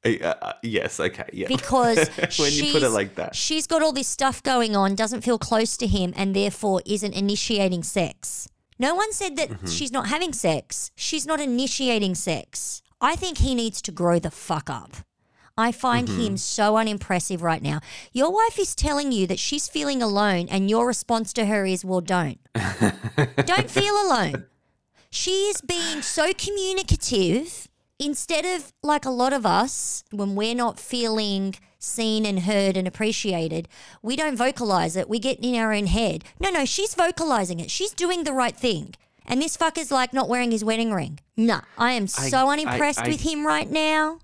Uh, 0.05 0.09
uh, 0.23 0.53
yes, 0.63 1.01
okay, 1.01 1.25
yeah. 1.33 1.47
because 1.49 2.09
when 2.39 2.53
you 2.53 2.73
put 2.73 2.83
it 2.83 2.91
like 2.91 3.15
that. 3.15 3.35
she's 3.35 3.67
got 3.67 3.83
all 3.83 3.93
this 3.93 4.09
stuff 4.09 4.43
going 4.43 4.77
on, 4.77 4.95
doesn't 4.95 5.23
feel 5.23 5.39
close 5.39 5.77
to 5.79 5.87
him, 5.87 6.13
and 6.17 6.37
therefore 6.37 6.83
isn't 6.85 7.15
initiating 7.15 7.83
sex. 7.83 8.49
No 8.79 8.95
one 8.95 9.13
said 9.13 9.37
that 9.37 9.49
Mm-hmm. 9.51 9.67
she's 9.67 9.93
not 9.93 10.09
having 10.09 10.33
sex. 10.33 10.91
She's 10.97 11.25
not 11.27 11.41
initiating 11.41 12.15
sex. 12.17 12.83
I 13.01 13.17
think 13.17 13.39
he 13.39 13.55
needs 13.55 13.81
to 13.83 13.93
grow 13.93 14.19
the 14.19 14.31
fuck 14.31 14.69
up. 14.69 14.97
I 15.57 15.71
find 15.73 16.09
Mm-hmm. 16.09 16.21
him 16.21 16.37
so 16.37 16.77
unimpressive 16.77 17.43
right 17.43 17.63
now. 17.63 17.81
Your 18.13 18.33
wife 18.33 18.59
is 18.59 18.75
telling 18.75 19.13
you 19.13 19.27
that 19.29 19.39
she's 19.39 19.69
feeling 19.69 20.03
alone, 20.03 20.49
and 20.51 20.69
your 20.69 20.87
response 20.87 21.33
to 21.35 21.47
her 21.47 21.65
is, 21.65 21.85
well, 21.85 22.01
don't. 22.01 22.39
don't 22.55 23.71
feel 23.79 23.95
alone. 23.95 24.47
She 25.11 25.45
is 25.49 25.61
being 25.61 26.03
so 26.03 26.33
communicative 26.37 27.69
instead 28.01 28.45
of 28.45 28.73
like 28.83 29.05
a 29.05 29.11
lot 29.11 29.33
of 29.33 29.47
us, 29.47 30.03
when 30.11 30.35
we're 30.35 30.55
not 30.57 30.81
feeling 30.81 31.55
seen 31.79 32.27
and 32.27 32.41
heard 32.41 32.77
and 32.77 32.89
appreciated, 32.89 33.69
we 34.03 34.17
don't 34.17 34.37
vocalize 34.37 34.97
it. 34.97 35.09
We 35.09 35.19
get 35.21 35.39
in 35.41 35.55
our 35.55 35.73
own 35.73 35.87
head. 35.87 36.25
No, 36.41 36.51
no, 36.51 36.65
she's 36.65 36.95
vocalizing 36.95 37.61
it. 37.61 37.71
She's 37.71 37.93
doing 37.93 38.25
the 38.25 38.33
right 38.33 38.57
thing. 38.57 38.95
And 39.27 39.41
this 39.41 39.57
fucker's 39.57 39.93
like 39.93 40.13
not 40.13 40.29
wearing 40.29 40.51
his 40.51 40.65
wedding 40.65 40.93
ring. 40.93 41.21
Nah, 41.37 41.61
I 41.79 41.93
am 41.93 42.07
so 42.09 42.49
I- 42.49 42.53
unimpressed 42.55 43.03
I- 43.03 43.09
with 43.09 43.21
him 43.21 43.47
right 43.47 43.71
now. 43.71 44.19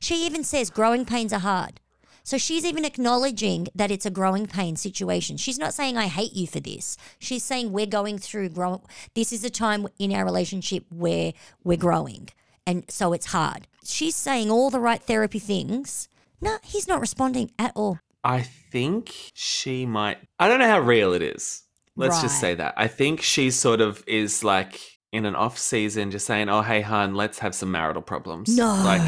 She 0.00 0.26
even 0.26 0.44
says 0.44 0.70
growing 0.70 1.04
pains 1.04 1.32
are 1.32 1.40
hard. 1.40 1.80
So 2.22 2.38
she's 2.38 2.64
even 2.64 2.84
acknowledging 2.84 3.68
that 3.74 3.90
it's 3.90 4.06
a 4.06 4.10
growing 4.10 4.46
pain 4.46 4.76
situation. 4.76 5.36
She's 5.36 5.58
not 5.58 5.74
saying 5.74 5.96
I 5.96 6.06
hate 6.06 6.32
you 6.32 6.46
for 6.46 6.60
this. 6.60 6.96
She's 7.18 7.42
saying 7.42 7.72
we're 7.72 7.86
going 7.86 8.18
through 8.18 8.50
grow 8.50 8.82
this 9.14 9.32
is 9.32 9.44
a 9.44 9.50
time 9.50 9.86
in 9.98 10.12
our 10.12 10.24
relationship 10.24 10.84
where 10.90 11.32
we're 11.64 11.76
growing. 11.76 12.28
And 12.66 12.84
so 12.90 13.12
it's 13.12 13.26
hard. 13.26 13.66
She's 13.84 14.16
saying 14.16 14.50
all 14.50 14.70
the 14.70 14.80
right 14.80 15.02
therapy 15.02 15.38
things. 15.38 16.08
No, 16.40 16.58
he's 16.62 16.86
not 16.86 17.00
responding 17.00 17.50
at 17.58 17.72
all. 17.74 17.98
I 18.22 18.42
think 18.42 19.12
she 19.34 19.86
might. 19.86 20.18
I 20.38 20.48
don't 20.48 20.58
know 20.60 20.68
how 20.68 20.80
real 20.80 21.12
it 21.14 21.22
is. 21.22 21.62
Let's 21.96 22.22
just 22.22 22.40
say 22.40 22.54
that. 22.54 22.74
I 22.76 22.86
think 22.86 23.20
she 23.20 23.50
sort 23.50 23.80
of 23.80 24.02
is 24.06 24.42
like 24.44 24.80
in 25.12 25.26
an 25.26 25.34
off 25.34 25.58
season, 25.58 26.10
just 26.10 26.26
saying, 26.26 26.48
"Oh, 26.48 26.62
hey, 26.62 26.80
hun, 26.80 27.14
let's 27.14 27.40
have 27.40 27.54
some 27.54 27.70
marital 27.70 28.02
problems." 28.02 28.56
No. 28.56 28.74
like 28.84 29.02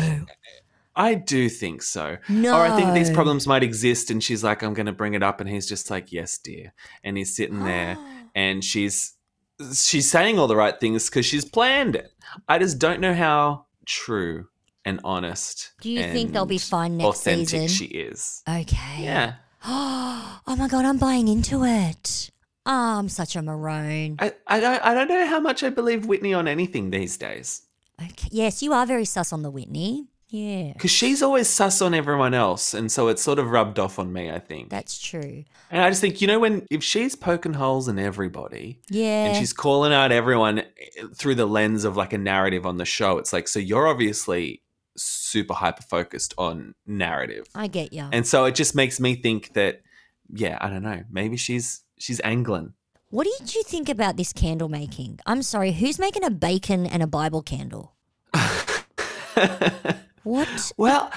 I 0.94 1.14
do 1.14 1.48
think 1.48 1.82
so. 1.82 2.18
No. 2.28 2.54
Or 2.54 2.62
I 2.62 2.76
think 2.76 2.92
these 2.92 3.10
problems 3.10 3.46
might 3.46 3.62
exist, 3.62 4.10
and 4.10 4.22
she's 4.22 4.44
like, 4.44 4.62
"I'm 4.62 4.74
going 4.74 4.86
to 4.86 4.92
bring 4.92 5.14
it 5.14 5.22
up," 5.22 5.40
and 5.40 5.48
he's 5.48 5.66
just 5.66 5.90
like, 5.90 6.12
"Yes, 6.12 6.38
dear," 6.38 6.74
and 7.02 7.16
he's 7.16 7.34
sitting 7.34 7.64
there, 7.64 7.96
and 8.34 8.62
she's 8.62 9.14
she's 9.74 10.10
saying 10.10 10.38
all 10.38 10.48
the 10.48 10.56
right 10.56 10.78
things 10.78 11.08
because 11.08 11.26
she's 11.26 11.44
planned 11.44 11.96
it. 11.96 12.12
I 12.48 12.58
just 12.58 12.78
don't 12.78 13.00
know 13.00 13.14
how 13.14 13.66
true 13.86 14.48
and 14.84 15.00
honest. 15.04 15.72
Do 15.80 15.90
you 15.90 16.02
think 16.02 16.32
they'll 16.32 16.46
be 16.46 16.58
fine 16.58 16.96
next 16.96 17.06
authentic 17.08 17.48
season? 17.48 17.68
She 17.68 17.84
is. 17.86 18.42
Okay. 18.48 19.02
Yeah. 19.04 19.34
oh 19.64 20.40
my 20.46 20.68
god, 20.68 20.84
I'm 20.84 20.98
buying 20.98 21.28
into 21.28 21.64
it. 21.64 22.30
Oh, 22.64 22.98
I'm 22.98 23.08
such 23.08 23.34
a 23.34 23.42
maroon. 23.42 24.16
I, 24.18 24.32
I 24.46 24.60
don't 24.60 24.84
I 24.84 24.94
don't 24.94 25.08
know 25.08 25.26
how 25.26 25.40
much 25.40 25.62
I 25.62 25.70
believe 25.70 26.06
Whitney 26.06 26.34
on 26.34 26.48
anything 26.48 26.90
these 26.90 27.16
days. 27.16 27.62
Okay. 28.00 28.28
Yes, 28.30 28.62
you 28.62 28.72
are 28.72 28.86
very 28.86 29.04
sus 29.04 29.32
on 29.32 29.42
the 29.42 29.50
Whitney. 29.50 30.08
Yeah, 30.34 30.72
Because 30.72 30.90
she's 30.90 31.22
always 31.22 31.46
sus 31.46 31.82
on 31.82 31.92
everyone 31.92 32.32
else, 32.32 32.72
and 32.72 32.90
so 32.90 33.08
it's 33.08 33.20
sort 33.22 33.38
of 33.38 33.50
rubbed 33.50 33.78
off 33.78 33.98
on 33.98 34.10
me, 34.14 34.30
I 34.30 34.38
think. 34.38 34.70
that's 34.70 34.98
true. 34.98 35.44
and 35.70 35.82
I 35.82 35.90
just 35.90 36.00
think, 36.00 36.22
you 36.22 36.26
know, 36.26 36.38
when 36.40 36.66
if 36.70 36.82
she's 36.82 37.14
poking 37.14 37.52
holes 37.52 37.86
in 37.86 37.98
everybody 37.98 38.80
Yeah. 38.88 39.26
and 39.26 39.36
she's 39.36 39.52
calling 39.52 39.92
out 39.92 40.10
everyone 40.10 40.60
eh, 40.60 40.64
through 41.14 41.34
the 41.34 41.44
lens 41.46 41.84
of 41.84 41.96
like 41.98 42.14
a 42.14 42.18
narrative 42.18 42.64
on 42.64 42.78
the 42.78 42.86
show, 42.86 43.18
it's 43.18 43.32
like, 43.34 43.46
so 43.46 43.58
you're 43.58 43.86
obviously 43.86 44.62
super 44.96 45.52
hyper 45.54 45.82
focused 45.82 46.32
on 46.38 46.74
narrative. 46.86 47.46
I 47.54 47.66
get 47.66 47.92
you. 47.92 48.08
And 48.10 48.26
so 48.26 48.46
it 48.46 48.54
just 48.54 48.74
makes 48.74 48.98
me 49.00 49.14
think 49.16 49.52
that, 49.52 49.82
yeah, 50.32 50.56
I 50.62 50.70
don't 50.70 50.82
know, 50.82 51.02
maybe 51.10 51.36
she's 51.36 51.82
she's 51.98 52.20
angling. 52.20 52.72
What 53.10 53.26
did 53.38 53.54
you 53.54 53.62
think 53.64 53.90
about 53.90 54.16
this 54.16 54.32
candle 54.32 54.70
making? 54.70 55.18
I'm 55.26 55.42
sorry, 55.42 55.72
who's 55.72 55.98
making 55.98 56.24
a 56.24 56.30
bacon 56.30 56.86
and 56.86 57.02
a 57.02 57.06
Bible 57.06 57.42
candle? 57.42 57.94
What? 60.24 60.72
Well, 60.76 61.10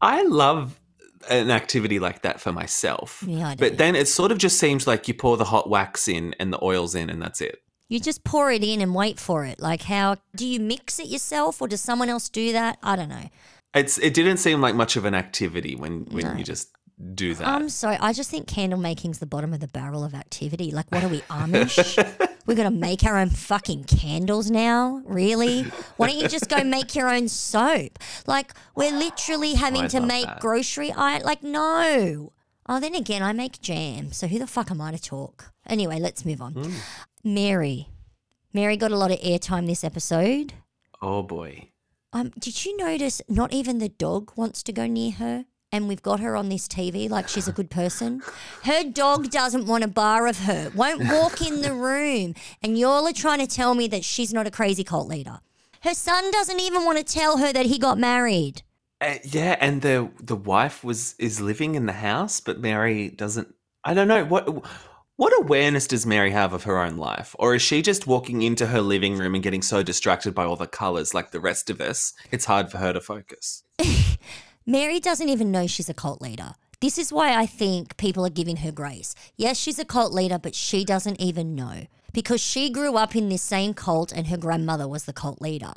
I 0.00 0.22
love 0.22 0.80
an 1.28 1.50
activity 1.50 1.98
like 1.98 2.22
that 2.22 2.40
for 2.40 2.52
myself. 2.52 3.24
Yeah, 3.26 3.48
I 3.48 3.54
do. 3.54 3.60
But 3.60 3.78
then 3.78 3.96
it 3.96 4.08
sort 4.08 4.32
of 4.32 4.38
just 4.38 4.58
seems 4.58 4.86
like 4.86 5.08
you 5.08 5.14
pour 5.14 5.36
the 5.36 5.44
hot 5.44 5.68
wax 5.68 6.08
in 6.08 6.34
and 6.38 6.52
the 6.52 6.62
oils 6.62 6.94
in 6.94 7.10
and 7.10 7.20
that's 7.20 7.40
it. 7.40 7.62
You 7.88 8.00
just 8.00 8.24
pour 8.24 8.50
it 8.50 8.64
in 8.64 8.80
and 8.80 8.94
wait 8.94 9.18
for 9.18 9.44
it. 9.44 9.60
Like 9.60 9.82
how 9.82 10.16
do 10.34 10.46
you 10.46 10.60
mix 10.60 10.98
it 10.98 11.08
yourself 11.08 11.60
or 11.60 11.68
does 11.68 11.80
someone 11.80 12.08
else 12.08 12.28
do 12.28 12.52
that? 12.52 12.78
I 12.82 12.96
don't 12.96 13.08
know. 13.08 13.28
It's 13.74 13.98
it 13.98 14.14
didn't 14.14 14.38
seem 14.38 14.60
like 14.60 14.74
much 14.74 14.96
of 14.96 15.04
an 15.04 15.14
activity 15.14 15.74
when 15.76 16.06
when 16.06 16.38
you 16.38 16.44
just 16.44 16.68
do 17.14 17.34
that. 17.34 17.46
I'm 17.46 17.68
sorry. 17.68 17.98
I 18.00 18.12
just 18.12 18.30
think 18.30 18.46
candle 18.46 18.78
making's 18.78 19.18
the 19.18 19.26
bottom 19.26 19.52
of 19.52 19.60
the 19.60 19.68
barrel 19.68 20.02
of 20.02 20.14
activity. 20.14 20.70
Like, 20.70 20.90
what 20.90 21.04
are 21.04 21.08
we, 21.08 21.20
Amish? 21.22 22.28
We're 22.46 22.54
going 22.54 22.72
to 22.72 22.78
make 22.78 23.04
our 23.04 23.18
own 23.18 23.30
fucking 23.30 23.84
candles 23.84 24.50
now? 24.50 25.02
Really? 25.04 25.62
Why 25.96 26.08
don't 26.08 26.18
you 26.18 26.28
just 26.28 26.48
go 26.48 26.62
make 26.64 26.94
your 26.94 27.08
own 27.08 27.28
soap? 27.28 27.98
Like, 28.26 28.54
we're 28.74 28.92
literally 28.92 29.54
having 29.54 29.82
I'd 29.82 29.90
to 29.90 30.00
make 30.00 30.26
that. 30.26 30.40
grocery 30.40 30.92
I 30.92 31.18
Like, 31.18 31.42
no. 31.42 32.32
Oh, 32.68 32.80
then 32.80 32.94
again, 32.94 33.22
I 33.22 33.32
make 33.32 33.60
jam. 33.60 34.12
So 34.12 34.26
who 34.26 34.38
the 34.38 34.46
fuck 34.46 34.70
am 34.70 34.80
I 34.80 34.92
to 34.92 35.00
talk? 35.00 35.52
Anyway, 35.68 35.98
let's 36.00 36.24
move 36.24 36.40
on. 36.40 36.52
Hmm. 36.54 36.74
Mary. 37.24 37.88
Mary 38.52 38.76
got 38.76 38.92
a 38.92 38.96
lot 38.96 39.10
of 39.10 39.18
airtime 39.20 39.66
this 39.66 39.84
episode. 39.84 40.54
oh 41.02 41.22
boy. 41.22 41.70
Um, 42.12 42.32
did 42.38 42.64
you 42.64 42.76
notice 42.78 43.20
not 43.28 43.52
even 43.52 43.78
the 43.78 43.90
dog 43.90 44.32
wants 44.36 44.62
to 44.62 44.72
go 44.72 44.86
near 44.86 45.12
her? 45.12 45.44
And 45.76 45.88
we've 45.88 46.00
got 46.00 46.20
her 46.20 46.34
on 46.36 46.48
this 46.48 46.66
TV 46.66 47.10
like 47.10 47.28
she's 47.28 47.48
a 47.48 47.52
good 47.52 47.68
person. 47.68 48.22
Her 48.62 48.82
dog 48.82 49.30
doesn't 49.30 49.66
want 49.66 49.84
a 49.84 49.88
bar 49.88 50.26
of 50.26 50.38
her, 50.38 50.72
won't 50.74 51.04
walk 51.12 51.46
in 51.46 51.60
the 51.60 51.74
room. 51.74 52.34
And 52.62 52.78
y'all 52.78 53.06
are 53.06 53.12
trying 53.12 53.40
to 53.40 53.46
tell 53.46 53.74
me 53.74 53.86
that 53.88 54.02
she's 54.02 54.32
not 54.32 54.46
a 54.46 54.50
crazy 54.50 54.84
cult 54.84 55.06
leader. 55.06 55.40
Her 55.82 55.92
son 55.92 56.30
doesn't 56.30 56.60
even 56.60 56.86
want 56.86 56.96
to 56.96 57.04
tell 57.04 57.36
her 57.36 57.52
that 57.52 57.66
he 57.66 57.78
got 57.78 57.98
married. 57.98 58.62
Uh, 59.02 59.16
yeah, 59.24 59.56
and 59.60 59.82
the 59.82 60.10
the 60.18 60.34
wife 60.34 60.82
was 60.82 61.14
is 61.18 61.42
living 61.42 61.74
in 61.74 61.84
the 61.84 61.92
house, 61.92 62.40
but 62.40 62.58
Mary 62.58 63.10
doesn't. 63.10 63.54
I 63.84 63.92
don't 63.92 64.08
know 64.08 64.24
what 64.24 64.64
what 65.16 65.38
awareness 65.38 65.86
does 65.86 66.06
Mary 66.06 66.30
have 66.30 66.54
of 66.54 66.64
her 66.64 66.78
own 66.78 66.96
life, 66.96 67.36
or 67.38 67.54
is 67.54 67.60
she 67.60 67.82
just 67.82 68.06
walking 68.06 68.40
into 68.40 68.68
her 68.68 68.80
living 68.80 69.18
room 69.18 69.34
and 69.34 69.44
getting 69.44 69.60
so 69.60 69.82
distracted 69.82 70.34
by 70.34 70.44
all 70.44 70.56
the 70.56 70.66
colors 70.66 71.12
like 71.12 71.32
the 71.32 71.40
rest 71.40 71.68
of 71.68 71.82
us? 71.82 72.14
It's 72.30 72.46
hard 72.46 72.70
for 72.70 72.78
her 72.78 72.94
to 72.94 73.00
focus. 73.02 73.62
Mary 74.66 74.98
doesn't 74.98 75.28
even 75.28 75.52
know 75.52 75.68
she's 75.68 75.88
a 75.88 75.94
cult 75.94 76.20
leader. 76.20 76.54
This 76.80 76.98
is 76.98 77.12
why 77.12 77.36
I 77.36 77.46
think 77.46 77.96
people 77.96 78.26
are 78.26 78.30
giving 78.30 78.56
her 78.58 78.72
grace. 78.72 79.14
Yes, 79.36 79.56
she's 79.56 79.78
a 79.78 79.84
cult 79.84 80.12
leader, 80.12 80.38
but 80.38 80.56
she 80.56 80.84
doesn't 80.84 81.20
even 81.20 81.54
know 81.54 81.86
because 82.12 82.40
she 82.40 82.68
grew 82.68 82.96
up 82.96 83.14
in 83.14 83.28
this 83.28 83.42
same 83.42 83.74
cult 83.74 84.10
and 84.10 84.26
her 84.26 84.36
grandmother 84.36 84.88
was 84.88 85.04
the 85.04 85.12
cult 85.12 85.40
leader. 85.40 85.72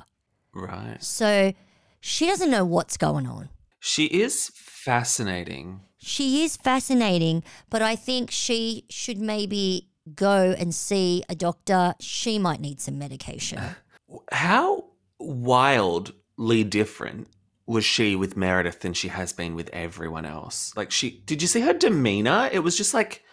Right. 0.55 0.97
So 1.03 1.53
she 2.01 2.25
doesn't 2.25 2.49
know 2.49 2.65
what's 2.65 2.97
going 2.97 3.27
on. 3.27 3.49
She 3.79 4.05
is 4.05 4.49
fascinating. 4.55 5.81
She 5.99 6.43
is 6.43 6.57
fascinating, 6.57 7.43
but 7.69 7.83
I 7.83 7.95
think 7.95 8.31
she 8.31 8.85
should 8.89 9.19
maybe 9.19 9.89
go 10.15 10.55
and 10.57 10.73
see 10.73 11.23
a 11.29 11.35
doctor. 11.35 11.93
She 11.99 12.39
might 12.39 12.59
need 12.59 12.81
some 12.81 12.97
medication. 12.97 13.61
How 14.31 14.85
wildly 15.19 16.63
different 16.63 17.27
was 17.69 17.85
she 17.85 18.15
with 18.15 18.35
Meredith 18.35 18.79
than 18.79 18.93
she 18.93 19.09
has 19.09 19.31
been 19.31 19.53
with 19.53 19.69
everyone 19.71 20.25
else? 20.25 20.73
Like 20.75 20.89
she 20.89 21.11
did 21.11 21.41
you 21.41 21.47
see 21.47 21.61
her 21.61 21.73
demeanor? 21.73 22.49
It 22.51 22.59
was 22.59 22.75
just 22.75 22.95
like 22.95 23.23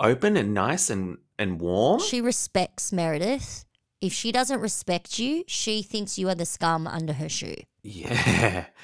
open 0.00 0.36
and 0.38 0.54
nice 0.54 0.88
and 0.88 1.18
and 1.38 1.60
warm. 1.60 2.00
She 2.00 2.22
respects 2.22 2.90
Meredith. 2.90 3.66
If 4.00 4.12
she 4.14 4.32
doesn't 4.32 4.60
respect 4.60 5.18
you, 5.18 5.44
she 5.46 5.82
thinks 5.82 6.18
you 6.18 6.28
are 6.30 6.34
the 6.34 6.46
scum 6.46 6.86
under 6.88 7.12
her 7.12 7.28
shoe. 7.28 7.56
yeah. 7.82 8.66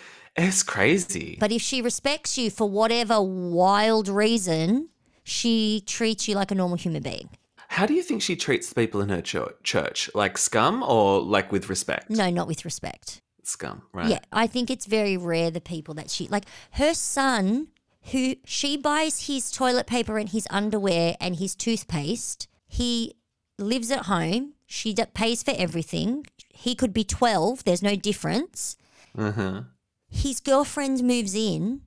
It's 0.40 0.62
crazy. 0.62 1.36
But 1.40 1.50
if 1.50 1.60
she 1.60 1.82
respects 1.82 2.38
you 2.38 2.48
for 2.48 2.70
whatever 2.70 3.20
wild 3.20 4.06
reason, 4.06 4.90
she 5.24 5.82
treats 5.84 6.28
you 6.28 6.36
like 6.36 6.52
a 6.52 6.54
normal 6.54 6.76
human 6.76 7.02
being. 7.02 7.30
How 7.66 7.86
do 7.86 7.94
you 7.94 8.04
think 8.04 8.22
she 8.22 8.36
treats 8.36 8.68
the 8.68 8.76
people 8.76 9.00
in 9.00 9.08
her 9.08 9.20
church? 9.20 10.08
Like 10.14 10.38
scum 10.38 10.84
or 10.84 11.20
like 11.20 11.50
with 11.50 11.68
respect? 11.68 12.08
No, 12.08 12.30
not 12.30 12.46
with 12.46 12.64
respect. 12.64 13.20
Scum, 13.48 13.82
right? 13.92 14.08
Yeah, 14.10 14.20
I 14.32 14.46
think 14.46 14.70
it's 14.70 14.86
very 14.86 15.16
rare 15.16 15.50
the 15.50 15.60
people 15.60 15.94
that 15.94 16.10
she 16.10 16.28
like 16.28 16.44
her 16.72 16.94
son 16.94 17.68
who 18.12 18.36
she 18.44 18.76
buys 18.76 19.26
his 19.26 19.50
toilet 19.50 19.86
paper 19.86 20.18
and 20.18 20.28
his 20.28 20.46
underwear 20.50 21.16
and 21.20 21.36
his 21.36 21.54
toothpaste. 21.54 22.48
He 22.66 23.14
lives 23.58 23.90
at 23.90 24.06
home. 24.06 24.54
She 24.66 24.92
d- 24.92 25.04
pays 25.14 25.42
for 25.42 25.54
everything. 25.56 26.26
He 26.48 26.74
could 26.74 26.92
be 26.92 27.04
12, 27.04 27.64
there's 27.64 27.82
no 27.82 27.96
difference. 27.96 28.76
Uh-huh. 29.16 29.62
His 30.08 30.40
girlfriend 30.40 31.02
moves 31.02 31.34
in 31.34 31.82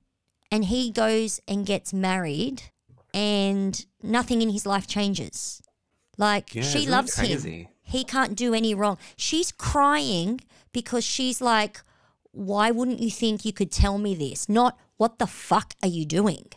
and 0.50 0.66
he 0.66 0.90
goes 0.90 1.40
and 1.48 1.66
gets 1.66 1.92
married 1.92 2.62
and 3.14 3.84
nothing 4.02 4.42
in 4.42 4.50
his 4.50 4.66
life 4.66 4.86
changes. 4.86 5.62
Like 6.18 6.54
Yeah, 6.54 6.62
she 6.62 6.86
loves 6.86 7.18
him. 7.18 7.68
He 7.82 8.04
can't 8.04 8.36
do 8.36 8.54
any 8.54 8.74
wrong. 8.74 8.96
She's 9.16 9.50
crying 9.50 10.40
because 10.72 11.04
she's 11.04 11.40
like, 11.40 11.80
why 12.32 12.70
wouldn't 12.70 13.00
you 13.00 13.10
think 13.10 13.44
you 13.44 13.52
could 13.52 13.70
tell 13.70 13.98
me 13.98 14.14
this? 14.14 14.48
Not 14.48 14.78
what 14.96 15.18
the 15.18 15.26
fuck 15.26 15.74
are 15.82 15.88
you 15.88 16.04
doing? 16.04 16.48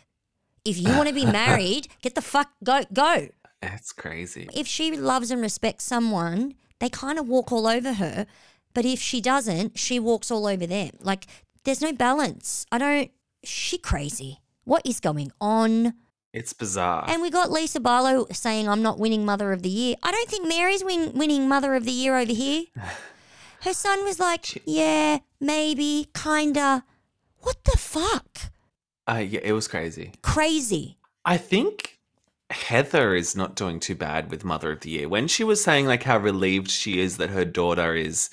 If 0.64 0.78
you 0.78 0.88
want 0.96 1.08
to 1.08 1.14
be 1.14 1.26
married, 1.42 1.88
get 2.02 2.14
the 2.14 2.22
fuck 2.22 2.50
go 2.64 2.82
go. 2.92 3.28
That's 3.60 3.92
crazy. 3.92 4.48
If 4.54 4.66
she 4.66 4.96
loves 4.96 5.30
and 5.30 5.40
respects 5.40 5.84
someone, 5.84 6.54
they 6.80 6.88
kind 6.88 7.18
of 7.18 7.28
walk 7.28 7.52
all 7.52 7.66
over 7.66 7.94
her. 7.94 8.26
But 8.74 8.84
if 8.84 9.00
she 9.00 9.20
doesn't, 9.20 9.78
she 9.78 9.98
walks 9.98 10.30
all 10.30 10.46
over 10.46 10.66
them. 10.66 10.90
Like 11.00 11.26
there's 11.64 11.80
no 11.80 11.92
balance. 11.92 12.66
I 12.72 12.78
don't. 12.78 13.10
She 13.44 13.78
crazy. 13.78 14.40
What 14.64 14.82
is 14.84 14.98
going 14.98 15.30
on? 15.40 15.94
It's 16.32 16.52
bizarre. 16.52 17.04
And 17.08 17.22
we 17.22 17.30
got 17.30 17.50
Lisa 17.50 17.80
Barlow 17.80 18.26
saying, 18.30 18.68
I'm 18.68 18.82
not 18.82 18.98
winning 18.98 19.24
Mother 19.24 19.52
of 19.52 19.62
the 19.62 19.70
Year. 19.70 19.94
I 20.02 20.10
don't 20.10 20.28
think 20.28 20.46
Mary's 20.46 20.84
win- 20.84 21.12
winning 21.14 21.48
Mother 21.48 21.74
of 21.74 21.84
the 21.84 21.92
Year 21.92 22.18
over 22.18 22.32
here. 22.32 22.64
Her 23.66 23.74
son 23.74 24.04
was 24.04 24.20
like, 24.20 24.62
yeah, 24.64 25.18
maybe, 25.40 26.06
kinda. 26.14 26.84
What 27.38 27.64
the 27.64 27.76
fuck? 27.76 28.52
uh, 29.08 29.24
yeah, 29.28 29.40
it 29.42 29.52
was 29.52 29.66
crazy. 29.66 30.12
Crazy. 30.22 30.98
I 31.24 31.36
think 31.36 31.98
Heather 32.50 33.16
is 33.16 33.34
not 33.34 33.56
doing 33.56 33.80
too 33.80 33.96
bad 33.96 34.30
with 34.30 34.44
Mother 34.44 34.70
of 34.70 34.80
the 34.80 34.90
Year. 34.90 35.08
When 35.08 35.26
she 35.26 35.42
was 35.42 35.64
saying 35.64 35.86
like 35.86 36.04
how 36.04 36.16
relieved 36.16 36.70
she 36.70 37.00
is 37.00 37.16
that 37.16 37.30
her 37.30 37.44
daughter 37.44 37.96
is 37.96 38.30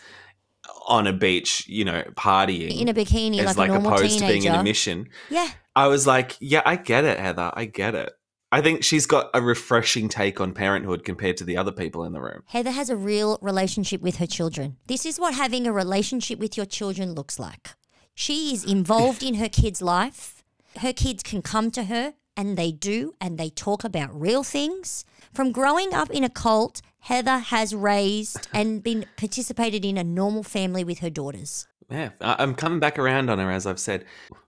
on 0.87 1.07
a 1.07 1.13
beach, 1.13 1.67
you 1.67 1.83
know, 1.83 2.03
partying 2.15 2.79
In 2.79 2.87
a 2.87 2.93
bikini, 2.93 3.39
as 3.39 3.57
like, 3.57 3.69
like 3.69 3.69
a 3.69 3.73
normal 3.73 3.93
opposed 3.93 4.19
to 4.19 4.27
being 4.27 4.43
in 4.43 4.53
a 4.53 4.63
mission. 4.63 5.09
yeah. 5.31 5.49
I 5.75 5.87
was 5.87 6.05
like, 6.05 6.37
yeah, 6.39 6.61
I 6.63 6.75
get 6.75 7.05
it, 7.05 7.17
Heather. 7.17 7.51
I 7.55 7.65
get 7.65 7.95
it. 7.95 8.13
I 8.53 8.61
think 8.61 8.83
she's 8.83 9.07
got 9.07 9.31
a 9.33 9.41
refreshing 9.41 10.09
take 10.09 10.39
on 10.39 10.53
parenthood 10.53 11.03
compared 11.03 11.37
to 11.37 11.43
the 11.43 11.57
other 11.57 11.71
people 11.71 12.03
in 12.03 12.13
the 12.13 12.21
room. 12.21 12.43
Heather 12.45 12.69
has 12.69 12.91
a 12.91 12.95
real 12.95 13.39
relationship 13.41 13.99
with 13.99 14.17
her 14.17 14.27
children. 14.27 14.77
This 14.85 15.07
is 15.07 15.19
what 15.19 15.33
having 15.33 15.65
a 15.65 15.73
relationship 15.73 16.37
with 16.37 16.55
your 16.55 16.67
children 16.67 17.15
looks 17.15 17.39
like. 17.39 17.71
She 18.13 18.53
is 18.53 18.63
involved 18.63 19.23
in 19.23 19.33
her 19.35 19.49
kid's 19.49 19.81
life. 19.81 20.43
Her 20.77 20.93
kids 20.93 21.23
can 21.23 21.41
come 21.41 21.71
to 21.71 21.85
her, 21.85 22.13
and 22.37 22.55
they 22.55 22.71
do, 22.71 23.15
and 23.19 23.39
they 23.39 23.49
talk 23.49 23.83
about 23.83 24.13
real 24.13 24.43
things. 24.43 25.03
From 25.33 25.51
growing 25.51 25.91
up 25.91 26.11
in 26.11 26.23
a 26.23 26.29
cult, 26.29 26.83
Heather 26.99 27.39
has 27.39 27.73
raised 27.73 28.47
and 28.53 28.83
been 28.83 29.07
participated 29.17 29.83
in 29.83 29.97
a 29.97 30.03
normal 30.03 30.43
family 30.43 30.83
with 30.83 30.99
her 30.99 31.09
daughters. 31.09 31.67
Yeah, 31.93 32.09
I- 32.19 32.37
I'm 32.39 32.55
coming 32.55 32.79
back 32.79 32.97
around 32.97 33.29
on 33.29 33.37
her, 33.37 33.51
as 33.51 33.67
I've 33.67 33.79
said. 33.79 34.03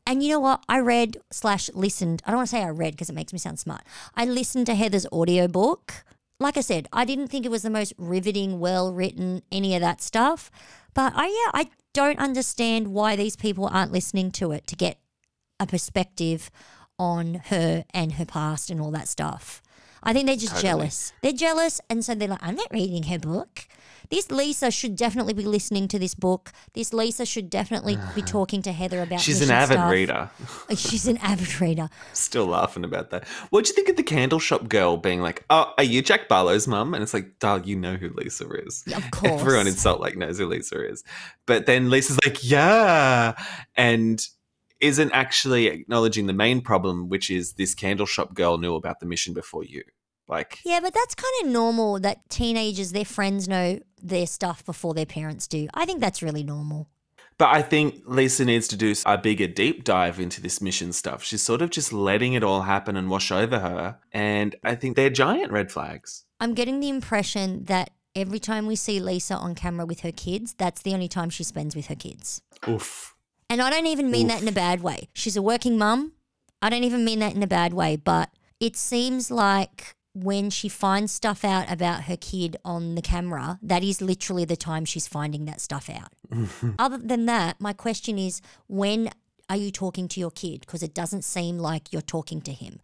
And 0.07 0.23
you 0.23 0.29
know 0.29 0.39
what? 0.39 0.63
I 0.67 0.79
read 0.79 1.17
slash 1.31 1.69
listened. 1.73 2.21
I 2.25 2.31
don't 2.31 2.37
want 2.39 2.49
to 2.49 2.55
say 2.55 2.63
I 2.63 2.69
read 2.69 2.93
because 2.93 3.09
it 3.09 3.15
makes 3.15 3.33
me 3.33 3.39
sound 3.39 3.59
smart. 3.59 3.83
I 4.15 4.25
listened 4.25 4.65
to 4.65 4.75
Heather's 4.75 5.05
audiobook. 5.11 6.05
Like 6.39 6.57
I 6.57 6.61
said, 6.61 6.87
I 6.91 7.05
didn't 7.05 7.27
think 7.27 7.45
it 7.45 7.51
was 7.51 7.61
the 7.61 7.69
most 7.69 7.93
riveting, 7.97 8.59
well 8.59 8.91
written, 8.91 9.43
any 9.51 9.75
of 9.75 9.81
that 9.81 10.01
stuff. 10.01 10.49
But 10.95 11.13
I 11.15 11.27
yeah, 11.27 11.61
I 11.61 11.69
don't 11.93 12.19
understand 12.19 12.89
why 12.89 13.15
these 13.15 13.35
people 13.35 13.67
aren't 13.67 13.91
listening 13.91 14.31
to 14.31 14.51
it 14.51 14.65
to 14.67 14.75
get 14.75 14.97
a 15.59 15.67
perspective 15.67 16.49
on 16.97 17.35
her 17.45 17.85
and 17.93 18.13
her 18.13 18.25
past 18.25 18.69
and 18.69 18.81
all 18.81 18.91
that 18.91 19.07
stuff. 19.07 19.61
I 20.05 20.13
think 20.13 20.27
they're 20.27 20.35
just 20.35 20.53
Totally. 20.55 20.61
jealous. 20.69 21.13
They're 21.21 21.31
jealous, 21.33 21.81
and 21.89 22.05
so 22.05 22.13
they're 22.15 22.27
like, 22.27 22.39
I'm 22.43 22.55
not 22.55 22.67
reading 22.71 23.03
her 23.03 23.19
book. 23.19 23.67
This 24.11 24.29
Lisa 24.29 24.69
should 24.69 24.95
definitely 24.95 25.33
be 25.33 25.45
listening 25.45 25.87
to 25.87 25.97
this 25.97 26.13
book. 26.13 26.51
This 26.73 26.93
Lisa 26.93 27.25
should 27.25 27.49
definitely 27.49 27.97
be 28.13 28.21
talking 28.37 28.61
to 28.61 28.71
Heather 28.71 29.01
about. 29.01 29.19
She's 29.19 29.41
an 29.41 29.49
avid 29.49 29.77
stuff. 29.77 29.91
reader. 29.91 30.29
She's 30.75 31.07
an 31.07 31.17
avid 31.17 31.59
reader. 31.59 31.89
Still 32.13 32.45
laughing 32.45 32.83
about 32.83 33.09
that. 33.09 33.27
What'd 33.49 33.67
you 33.67 33.73
think 33.73 33.89
of 33.89 33.95
the 33.95 34.03
candle 34.03 34.37
shop 34.39 34.69
girl 34.69 34.97
being 34.97 35.21
like, 35.21 35.43
"Oh, 35.49 35.73
are 35.79 35.83
you 35.83 36.03
Jack 36.03 36.27
Barlow's 36.27 36.67
mum?" 36.67 36.93
And 36.93 37.01
it's 37.01 37.15
like, 37.15 37.39
"Darl, 37.39 37.65
you 37.65 37.75
know 37.75 37.95
who 37.95 38.09
Lisa 38.09 38.47
is." 38.51 38.83
Yeah, 38.85 38.97
Of 38.97 39.09
course. 39.09 39.31
Everyone 39.41 39.65
in 39.65 39.73
Salt 39.73 40.01
Lake 40.01 40.17
knows 40.17 40.37
who 40.37 40.45
Lisa 40.45 40.87
is. 40.87 41.03
But 41.47 41.65
then 41.65 41.89
Lisa's 41.89 42.19
like, 42.23 42.47
"Yeah," 42.47 43.33
and 43.75 44.23
isn't 44.85 45.11
actually 45.11 45.67
acknowledging 45.67 46.27
the 46.27 46.33
main 46.33 46.61
problem, 46.61 47.09
which 47.09 47.29
is 47.29 47.53
this 47.53 47.75
candle 47.75 48.05
shop 48.05 48.33
girl 48.33 48.57
knew 48.57 48.75
about 48.75 48.99
the 48.99 49.05
mission 49.05 49.33
before 49.33 49.63
you. 49.63 49.83
Like, 50.27 50.59
Yeah, 50.65 50.79
but 50.81 50.93
that's 50.93 51.15
kind 51.15 51.33
of 51.43 51.49
normal 51.49 51.99
that 51.99 52.27
teenagers, 52.29 52.91
their 52.91 53.05
friends 53.05 53.47
know 53.47 53.79
their 54.01 54.25
stuff 54.25 54.65
before 54.65 54.93
their 54.93 55.05
parents 55.05 55.47
do. 55.47 55.67
I 55.73 55.85
think 55.85 56.01
that's 56.01 56.23
really 56.23 56.43
normal. 56.43 56.89
But 57.37 57.49
I 57.49 57.61
think 57.61 58.01
Lisa 58.05 58.45
needs 58.45 58.67
to 58.69 58.77
do 58.77 58.95
a 59.05 59.17
bigger 59.17 59.47
deep 59.47 59.83
dive 59.83 60.19
into 60.19 60.41
this 60.41 60.61
mission 60.61 60.93
stuff. 60.93 61.21
She's 61.21 61.41
sort 61.41 61.61
of 61.61 61.69
just 61.69 61.91
letting 61.91 62.33
it 62.33 62.43
all 62.43 62.61
happen 62.61 62.95
and 62.95 63.09
wash 63.09 63.29
over 63.29 63.59
her. 63.59 63.97
And 64.13 64.55
I 64.63 64.75
think 64.75 64.95
they're 64.95 65.09
giant 65.09 65.51
red 65.51 65.69
flags. 65.69 66.23
I'm 66.39 66.53
getting 66.53 66.79
the 66.79 66.89
impression 66.89 67.65
that 67.65 67.91
every 68.15 68.39
time 68.39 68.65
we 68.67 68.77
see 68.77 69.01
Lisa 69.01 69.35
on 69.35 69.53
camera 69.53 69.85
with 69.85 69.99
her 70.01 70.13
kids, 70.13 70.53
that's 70.57 70.81
the 70.81 70.93
only 70.93 71.09
time 71.09 71.29
she 71.29 71.43
spends 71.43 71.75
with 71.75 71.87
her 71.87 71.95
kids. 71.95 72.41
Oof. 72.67 73.14
And 73.55 73.61
I 73.61 73.69
don't 73.69 73.87
even 73.87 74.11
mean 74.11 74.27
that 74.27 74.41
in 74.41 74.49
a 74.49 74.51
bad 74.51 74.81
way. 74.83 75.07
She's 75.13 75.37
a 75.37 75.41
working 75.41 75.77
mum. 75.77 76.11
I 76.61 76.69
don't 76.69 76.83
even 76.83 77.05
mean 77.05 77.19
that 77.19 77.35
in 77.35 77.41
a 77.41 77.47
bad 77.47 77.73
way, 77.73 77.95
but 77.95 78.29
it 78.59 78.75
seems 78.75 79.31
like 79.31 79.95
when 80.13 80.49
she 80.49 80.67
finds 80.67 81.13
stuff 81.13 81.45
out 81.45 81.71
about 81.71 82.03
her 82.03 82.17
kid 82.17 82.57
on 82.65 82.95
the 82.95 83.01
camera, 83.01 83.57
that 83.61 83.81
is 83.81 84.01
literally 84.01 84.43
the 84.43 84.57
time 84.57 84.83
she's 84.83 85.07
finding 85.07 85.45
that 85.45 85.61
stuff 85.61 85.89
out. 85.89 86.11
Other 86.77 86.97
than 86.97 87.27
that, 87.27 87.61
my 87.61 87.71
question 87.71 88.19
is 88.19 88.41
when 88.67 89.09
are 89.49 89.55
you 89.55 89.71
talking 89.71 90.09
to 90.09 90.19
your 90.19 90.31
kid? 90.31 90.59
Because 90.59 90.83
it 90.83 90.93
doesn't 90.93 91.23
seem 91.23 91.57
like 91.57 91.93
you're 91.93 92.01
talking 92.01 92.41
to 92.41 92.51
him. 92.51 92.81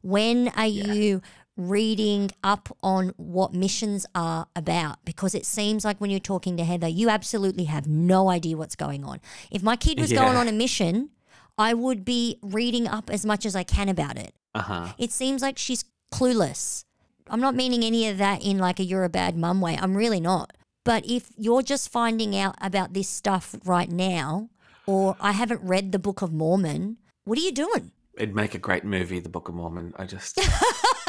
When 0.00 0.48
are 0.56 0.64
you 0.66 1.20
reading 1.56 2.30
up 2.42 2.76
on 2.82 3.12
what 3.16 3.54
missions 3.54 4.06
are 4.14 4.46
about? 4.56 5.04
Because 5.04 5.34
it 5.34 5.46
seems 5.46 5.84
like 5.84 6.00
when 6.00 6.10
you're 6.10 6.20
talking 6.20 6.56
to 6.56 6.64
Heather, 6.64 6.88
you 6.88 7.08
absolutely 7.08 7.64
have 7.64 7.86
no 7.86 8.28
idea 8.30 8.56
what's 8.56 8.76
going 8.76 9.04
on. 9.04 9.20
If 9.50 9.62
my 9.62 9.76
kid 9.76 9.98
was 9.98 10.12
going 10.12 10.36
on 10.36 10.48
a 10.48 10.52
mission, 10.52 11.10
I 11.56 11.74
would 11.74 12.04
be 12.04 12.38
reading 12.42 12.88
up 12.88 13.10
as 13.10 13.24
much 13.24 13.46
as 13.46 13.54
I 13.54 13.62
can 13.62 13.88
about 13.88 14.18
it. 14.18 14.34
Uh 14.54 14.62
huh. 14.62 14.88
It 14.98 15.12
seems 15.12 15.42
like 15.42 15.58
she's 15.58 15.84
clueless. 16.12 16.84
I'm 17.28 17.40
not 17.40 17.54
meaning 17.54 17.82
any 17.82 18.08
of 18.08 18.18
that 18.18 18.44
in 18.44 18.58
like 18.58 18.78
a 18.78 18.84
you're 18.84 19.04
a 19.04 19.08
bad 19.08 19.36
mum 19.36 19.60
way. 19.60 19.78
I'm 19.80 19.96
really 19.96 20.20
not. 20.20 20.52
But 20.84 21.06
if 21.06 21.30
you're 21.36 21.62
just 21.62 21.88
finding 21.90 22.36
out 22.36 22.56
about 22.60 22.92
this 22.92 23.08
stuff 23.08 23.56
right 23.64 23.90
now, 23.90 24.50
or 24.86 25.16
I 25.18 25.32
haven't 25.32 25.62
read 25.62 25.92
the 25.92 25.98
Book 25.98 26.20
of 26.20 26.32
Mormon, 26.32 26.98
what 27.24 27.38
are 27.38 27.42
you 27.42 27.52
doing? 27.52 27.92
It'd 28.16 28.34
make 28.34 28.54
a 28.54 28.58
great 28.58 28.84
movie, 28.84 29.18
The 29.18 29.30
Book 29.30 29.48
of 29.48 29.54
Mormon. 29.54 29.94
I 29.96 30.04
just. 30.04 30.38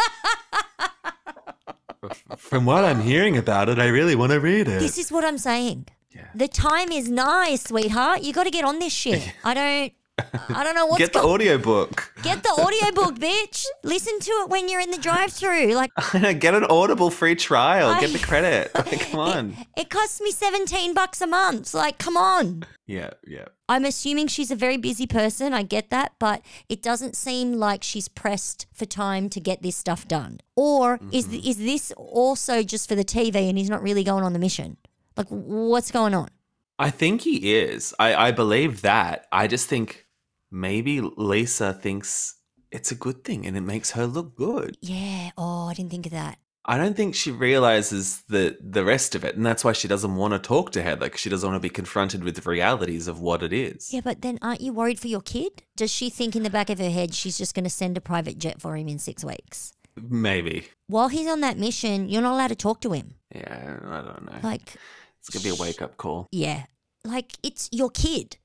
From 2.38 2.66
what 2.66 2.84
I'm 2.84 3.02
hearing 3.02 3.38
about 3.38 3.70
it, 3.70 3.80
I 3.80 3.88
really 3.88 4.16
want 4.16 4.32
to 4.32 4.40
read 4.40 4.68
it. 4.68 4.80
This 4.80 4.98
is 4.98 5.12
what 5.12 5.24
I'm 5.24 5.38
saying. 5.38 5.88
Yeah. 6.12 6.28
The 6.34 6.48
time 6.48 6.92
is 6.92 7.10
nice, 7.10 7.64
sweetheart. 7.66 8.22
You 8.24 8.34
got 8.34 8.46
to 8.46 8.52
get 8.52 8.64
on 8.66 8.80
this 8.80 8.94
shit. 8.94 9.34
I 9.44 9.54
don't. 9.54 9.94
I 10.18 10.64
don't 10.64 10.76
know 10.76 10.86
what's 10.86 11.00
Get 11.00 11.12
the 11.14 11.20
go- 11.22 11.34
audiobook. 11.34 12.14
Get 12.24 12.42
the 12.42 12.50
audiobook, 12.50 13.16
bitch. 13.20 13.66
Listen 13.84 14.18
to 14.22 14.32
it 14.44 14.50
when 14.50 14.70
you're 14.70 14.80
in 14.80 14.92
the 14.92 14.98
drive-through. 14.98 15.74
Like 15.74 15.92
Get 16.40 16.54
an 16.56 16.64
Audible 16.66 17.10
free 17.10 17.36
trial. 17.36 18.00
Get 18.00 18.12
the 18.14 18.20
credit. 18.20 18.72
Like, 18.86 19.10
come 19.12 19.20
on. 19.20 19.58
it 19.78 19.90
costs 19.90 20.22
me 20.22 20.32
17 20.32 20.94
bucks 20.94 21.20
a 21.22 21.28
month. 21.28 21.74
Like 21.74 21.98
come 21.98 22.16
on. 22.16 22.64
Yeah, 22.88 23.12
yeah. 23.28 23.46
I'm 23.68 23.84
assuming 23.84 24.28
she's 24.28 24.52
a 24.52 24.56
very 24.56 24.78
busy 24.78 25.08
person. 25.08 25.54
I 25.54 25.64
get 25.64 25.90
that, 25.90 26.14
but 26.20 26.42
it 26.70 26.82
doesn't 26.84 27.16
seem 27.16 27.54
like 27.54 27.84
she's 27.84 28.08
pressed 28.08 28.68
for 28.74 28.86
time 28.86 29.28
to 29.30 29.40
get 29.40 29.64
this 29.64 29.76
stuff 29.76 30.08
done. 30.08 30.40
Or 30.56 31.00
is 31.12 31.28
Mm-hmm. 31.28 31.48
is 31.50 31.58
this 31.58 31.92
also 31.98 32.64
just 32.64 32.88
for 32.88 32.96
the 32.96 33.04
TV 33.06 33.50
and 33.50 33.58
he's 33.58 33.70
not 33.70 33.82
really 33.82 34.04
going 34.04 34.24
on 34.24 34.34
the 34.34 34.40
mission? 34.40 34.78
Like 35.18 35.28
what's 35.30 35.92
going 35.92 36.14
on? 36.14 36.30
I 36.78 36.90
think 36.90 37.22
he 37.22 37.56
is. 37.56 37.94
I, 38.00 38.16
I 38.28 38.32
believe 38.32 38.82
that. 38.82 39.28
I 39.32 39.48
just 39.48 39.68
think 39.68 40.05
maybe 40.52 41.02
Lisa 41.02 41.74
thinks 41.74 42.36
it's 42.72 42.92
a 42.92 42.96
good 42.96 43.24
thing 43.24 43.46
and 43.46 43.56
it 43.56 43.62
makes 43.62 43.92
her 43.92 44.06
look 44.06 44.36
good. 44.36 44.78
Yeah. 44.82 45.32
Oh, 45.38 45.68
I 45.68 45.74
didn't 45.74 45.92
think 45.92 46.06
of 46.06 46.12
that. 46.12 46.40
I 46.68 46.78
don't 46.78 46.96
think 46.98 47.14
she 47.14 47.30
realizes 47.30 48.24
the 48.28 48.58
the 48.60 48.84
rest 48.84 49.14
of 49.14 49.24
it, 49.24 49.36
and 49.36 49.46
that's 49.46 49.64
why 49.64 49.72
she 49.72 49.88
doesn't 49.88 50.16
want 50.16 50.34
to 50.34 50.40
talk 50.40 50.72
to 50.72 50.82
Heather 50.82 51.06
because 51.06 51.20
she 51.22 51.30
doesn't 51.30 51.48
want 51.48 51.62
to 51.62 51.66
be 51.66 51.70
confronted 51.70 52.24
with 52.24 52.36
the 52.36 52.50
realities 52.50 53.08
of 53.08 53.20
what 53.20 53.44
it 53.44 53.54
is. 53.54 53.94
Yeah, 53.94 54.02
but 54.04 54.24
then 54.24 54.40
aren't 54.42 54.62
you 54.62 54.74
worried 54.74 55.00
for 55.00 55.08
your 55.08 55.22
kid? 55.22 55.62
Does 55.76 55.92
she 55.92 56.10
think 56.10 56.36
in 56.36 56.42
the 56.42 56.50
back 56.50 56.72
of 56.72 56.80
her 56.80 56.90
head 56.90 57.14
she's 57.14 57.38
just 57.38 57.54
going 57.54 57.66
to 57.66 57.70
send 57.70 57.98
a 57.98 58.02
private 58.02 58.40
jet 58.40 58.60
for 58.60 58.76
him 58.76 58.88
in 58.88 58.98
six 58.98 59.24
weeks? 59.24 59.74
Maybe. 59.96 60.68
While 60.88 61.10
he's 61.10 61.28
on 61.28 61.42
that 61.42 61.60
mission, 61.60 62.10
you're 62.10 62.24
not 62.24 62.34
allowed 62.34 62.48
to 62.48 62.56
talk 62.56 62.82
to 62.82 62.94
him. 62.94 63.14
Yeah, 63.34 63.78
I 63.86 64.02
don't 64.02 64.26
know. 64.26 64.40
Like, 64.42 64.74
it's 65.20 65.30
gonna 65.30 65.44
be 65.44 65.50
a 65.50 65.56
wake 65.64 65.84
up 65.84 65.98
call. 65.98 66.28
yeah, 66.32 66.64
like 67.04 67.34
it's 67.44 67.70
your 67.72 67.92
kid. 67.92 68.38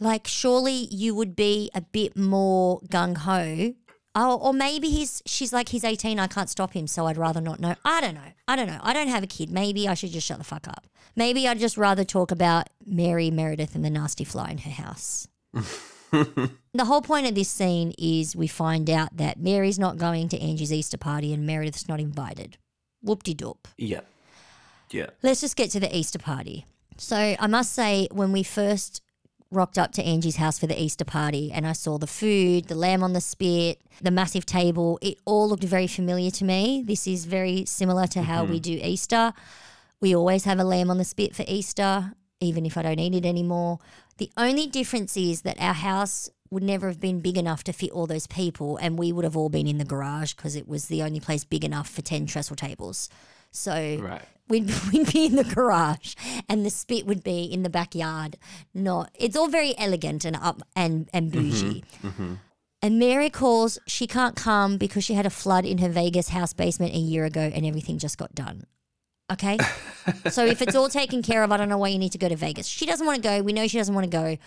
Like, 0.00 0.26
surely 0.26 0.88
you 0.90 1.14
would 1.14 1.36
be 1.36 1.70
a 1.74 1.80
bit 1.80 2.16
more 2.16 2.80
gung 2.88 3.18
ho. 3.18 3.74
Oh, 4.14 4.38
or 4.38 4.52
maybe 4.52 4.88
he's 4.88 5.22
she's 5.24 5.52
like 5.52 5.68
he's 5.68 5.84
18, 5.84 6.18
I 6.18 6.26
can't 6.26 6.50
stop 6.50 6.72
him, 6.72 6.86
so 6.88 7.06
I'd 7.06 7.16
rather 7.16 7.40
not 7.40 7.60
know. 7.60 7.76
I 7.84 8.00
don't 8.00 8.14
know. 8.14 8.32
I 8.48 8.56
don't 8.56 8.66
know. 8.66 8.80
I 8.82 8.92
don't 8.92 9.08
have 9.08 9.22
a 9.22 9.28
kid. 9.28 9.50
Maybe 9.50 9.86
I 9.86 9.94
should 9.94 10.10
just 10.10 10.26
shut 10.26 10.38
the 10.38 10.44
fuck 10.44 10.66
up. 10.66 10.86
Maybe 11.14 11.46
I'd 11.46 11.60
just 11.60 11.76
rather 11.76 12.02
talk 12.02 12.32
about 12.32 12.68
Mary 12.84 13.30
Meredith 13.30 13.76
and 13.76 13.84
the 13.84 13.90
nasty 13.90 14.24
fly 14.24 14.50
in 14.50 14.58
her 14.58 14.70
house. 14.70 15.28
The 16.72 16.84
whole 16.84 17.02
point 17.02 17.26
of 17.26 17.34
this 17.34 17.48
scene 17.48 17.92
is 17.98 18.36
we 18.36 18.46
find 18.46 18.88
out 18.88 19.16
that 19.16 19.40
Mary's 19.40 19.78
not 19.78 19.96
going 19.96 20.28
to 20.28 20.40
Angie's 20.40 20.72
Easter 20.72 20.96
party 20.96 21.32
and 21.32 21.44
Meredith's 21.44 21.88
not 21.88 21.98
invited. 22.00 22.58
Whoop 23.02 23.22
de 23.24 23.34
doop. 23.34 23.64
Yeah. 23.76 24.00
Yeah. 24.90 25.10
Let's 25.22 25.40
just 25.40 25.56
get 25.56 25.70
to 25.72 25.80
the 25.80 25.96
Easter 25.96 26.18
party. 26.18 26.66
So 26.96 27.36
I 27.38 27.46
must 27.46 27.72
say, 27.72 28.08
when 28.12 28.30
we 28.30 28.42
first 28.42 29.02
rocked 29.50 29.78
up 29.78 29.92
to 29.92 30.02
Angie's 30.02 30.36
house 30.36 30.58
for 30.58 30.66
the 30.66 30.80
Easter 30.80 31.04
party 31.04 31.50
and 31.52 31.66
I 31.66 31.72
saw 31.72 31.98
the 31.98 32.06
food, 32.06 32.66
the 32.66 32.74
lamb 32.74 33.02
on 33.02 33.12
the 33.12 33.20
spit, 33.20 33.80
the 34.00 34.10
massive 34.10 34.46
table, 34.46 34.98
it 35.02 35.18
all 35.24 35.48
looked 35.48 35.64
very 35.64 35.86
familiar 35.86 36.30
to 36.32 36.44
me. 36.44 36.84
This 36.86 37.06
is 37.06 37.24
very 37.24 37.64
similar 37.64 38.06
to 38.08 38.22
how 38.22 38.44
we 38.44 38.60
mm-hmm. 38.60 38.80
do 38.80 38.80
Easter. 38.82 39.32
We 40.00 40.14
always 40.14 40.44
have 40.44 40.60
a 40.60 40.64
lamb 40.64 40.90
on 40.90 40.98
the 40.98 41.04
spit 41.04 41.34
for 41.34 41.44
Easter, 41.48 42.14
even 42.40 42.64
if 42.64 42.76
I 42.76 42.82
don't 42.82 42.98
eat 42.98 43.14
it 43.14 43.26
anymore. 43.26 43.80
The 44.18 44.30
only 44.36 44.66
difference 44.66 45.16
is 45.16 45.42
that 45.42 45.60
our 45.60 45.74
house 45.74 46.30
would 46.50 46.62
never 46.62 46.88
have 46.88 47.00
been 47.00 47.20
big 47.20 47.38
enough 47.38 47.64
to 47.64 47.72
fit 47.72 47.90
all 47.90 48.06
those 48.06 48.26
people, 48.26 48.76
and 48.78 48.98
we 48.98 49.12
would 49.12 49.24
have 49.24 49.36
all 49.36 49.48
been 49.48 49.66
in 49.66 49.78
the 49.78 49.84
garage 49.84 50.34
because 50.34 50.56
it 50.56 50.68
was 50.68 50.86
the 50.86 51.02
only 51.02 51.20
place 51.20 51.44
big 51.44 51.64
enough 51.64 51.88
for 51.88 52.02
10 52.02 52.26
trestle 52.26 52.56
tables. 52.56 53.08
So 53.50 53.98
Right. 54.00 54.22
we'd, 54.48 54.70
we'd 54.92 55.12
be 55.12 55.26
in 55.26 55.36
the 55.36 55.44
garage 55.44 56.14
and 56.48 56.64
the 56.64 56.70
spit 56.70 57.06
would 57.06 57.22
be 57.22 57.44
in 57.44 57.62
the 57.62 57.70
backyard. 57.70 58.36
Not, 58.74 59.10
it's 59.18 59.36
all 59.36 59.48
very 59.48 59.74
elegant 59.78 60.24
and 60.24 60.36
up 60.36 60.62
and, 60.76 61.08
and 61.12 61.30
bougie. 61.32 61.84
And 62.82 62.98
Mary 62.98 63.28
calls, 63.28 63.78
she 63.86 64.06
can't 64.06 64.34
come 64.36 64.78
because 64.78 65.04
she 65.04 65.12
had 65.14 65.26
a 65.26 65.30
flood 65.30 65.66
in 65.66 65.78
her 65.78 65.90
Vegas 65.90 66.28
house 66.30 66.54
basement 66.54 66.94
a 66.94 66.98
year 66.98 67.26
ago 67.26 67.40
and 67.40 67.66
everything 67.66 67.98
just 67.98 68.16
got 68.16 68.34
done. 68.34 68.64
Okay. 69.30 69.58
so 70.30 70.46
if 70.46 70.62
it's 70.62 70.74
all 70.74 70.88
taken 70.88 71.22
care 71.22 71.42
of, 71.42 71.52
I 71.52 71.56
don't 71.58 71.68
know 71.68 71.76
why 71.78 71.88
you 71.88 71.98
need 71.98 72.12
to 72.12 72.18
go 72.18 72.28
to 72.28 72.36
Vegas. 72.36 72.66
She 72.66 72.86
doesn't 72.86 73.06
want 73.06 73.22
to 73.22 73.22
go. 73.22 73.42
We 73.42 73.52
know 73.52 73.66
she 73.66 73.76
doesn't 73.78 73.94
want 73.94 74.04
to 74.04 74.10
go. 74.10 74.38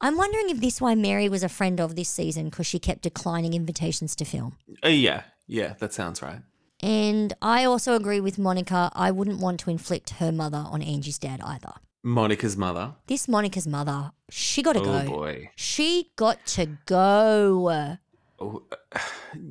I'm 0.00 0.16
wondering 0.18 0.50
if 0.50 0.60
this 0.60 0.80
why 0.80 0.94
Mary 0.94 1.28
was 1.28 1.42
a 1.42 1.48
friend 1.48 1.80
of 1.80 1.94
this 1.96 2.08
season 2.08 2.46
because 2.50 2.66
she 2.66 2.78
kept 2.78 3.02
declining 3.02 3.54
invitations 3.54 4.14
to 4.16 4.24
film. 4.24 4.56
Uh, 4.84 4.88
yeah. 4.88 5.22
Yeah. 5.46 5.74
That 5.78 5.94
sounds 5.94 6.20
right. 6.20 6.40
And 6.80 7.32
I 7.40 7.64
also 7.64 7.94
agree 7.94 8.20
with 8.20 8.38
Monica. 8.38 8.90
I 8.94 9.10
wouldn't 9.10 9.40
want 9.40 9.60
to 9.60 9.70
inflict 9.70 10.10
her 10.20 10.30
mother 10.30 10.64
on 10.70 10.82
Angie's 10.82 11.18
dad 11.18 11.40
either. 11.44 11.72
Monica's 12.04 12.56
mother. 12.56 12.94
This 13.06 13.26
Monica's 13.26 13.66
mother, 13.66 14.12
she 14.30 14.62
got 14.62 14.74
to 14.74 14.80
Oh 14.80 14.84
go. 14.84 15.06
boy. 15.08 15.50
She 15.56 16.12
got 16.16 16.44
to 16.48 16.66
go. 16.86 17.96
Oh, 18.38 18.62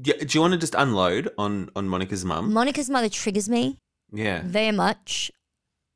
yeah, 0.04 0.14
do 0.20 0.28
you 0.30 0.42
want 0.42 0.54
to 0.54 0.58
just 0.60 0.76
unload 0.76 1.30
on 1.38 1.70
on 1.76 1.90
Monica's 1.90 2.24
mum? 2.24 2.54
Monica's 2.54 2.90
mother 2.90 3.10
triggers 3.10 3.50
me 3.50 3.80
yeah. 4.14 4.42
very 4.46 4.72
much. 4.72 5.32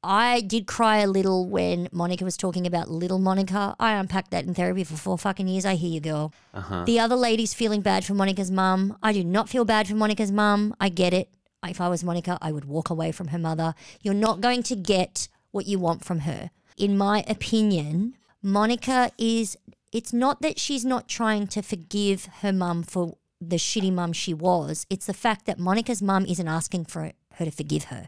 I 0.01 0.41
did 0.41 0.65
cry 0.65 0.99
a 0.99 1.07
little 1.07 1.45
when 1.47 1.89
Monica 1.91 2.23
was 2.23 2.37
talking 2.37 2.65
about 2.65 2.89
little 2.89 3.19
Monica. 3.19 3.75
I 3.79 3.93
unpacked 3.93 4.31
that 4.31 4.45
in 4.45 4.53
therapy 4.53 4.85
for 4.85 4.95
four 4.95 5.17
fucking 5.17 5.47
years. 5.47 5.65
I 5.65 5.75
hear 5.75 5.89
you, 5.89 5.99
girl. 5.99 6.33
Uh-huh. 6.53 6.85
The 6.85 6.99
other 6.99 7.15
lady's 7.15 7.53
feeling 7.53 7.81
bad 7.81 8.05
for 8.05 8.13
Monica's 8.13 8.49
mum. 8.49 8.97
I 9.03 9.11
do 9.11 9.23
not 9.23 9.49
feel 9.49 9.65
bad 9.65 9.87
for 9.87 9.95
Monica's 9.95 10.31
mum. 10.31 10.73
I 10.79 10.87
get 10.87 11.13
it. 11.13 11.29
If 11.65 11.81
I 11.81 11.89
was 11.89 12.03
Monica, 12.03 12.37
I 12.41 12.53
would 12.53 12.63
walk 12.63 12.89
away 12.89 13.11
from 13.11 13.27
her 13.29 13.37
mother. 13.37 13.75
You're 14.01 14.13
not 14.13 14.39
going 14.39 14.63
to 14.63 14.75
get 14.75 15.27
what 15.51 15.65
you 15.65 15.77
want 15.79 16.05
from 16.05 16.19
her. 16.19 16.51
In 16.77 16.97
my 16.97 17.25
opinion, 17.27 18.15
Monica 18.41 19.11
is, 19.17 19.57
it's 19.91 20.13
not 20.13 20.41
that 20.41 20.57
she's 20.57 20.85
not 20.85 21.09
trying 21.09 21.47
to 21.47 21.61
forgive 21.61 22.29
her 22.41 22.53
mum 22.53 22.83
for 22.83 23.17
the 23.41 23.57
shitty 23.57 23.91
mum 23.91 24.13
she 24.13 24.33
was. 24.33 24.85
It's 24.89 25.05
the 25.07 25.13
fact 25.13 25.45
that 25.45 25.59
Monica's 25.59 26.01
mum 26.01 26.25
isn't 26.25 26.47
asking 26.47 26.85
for 26.85 27.11
her 27.33 27.45
to 27.45 27.51
forgive 27.51 27.85
her. 27.85 28.07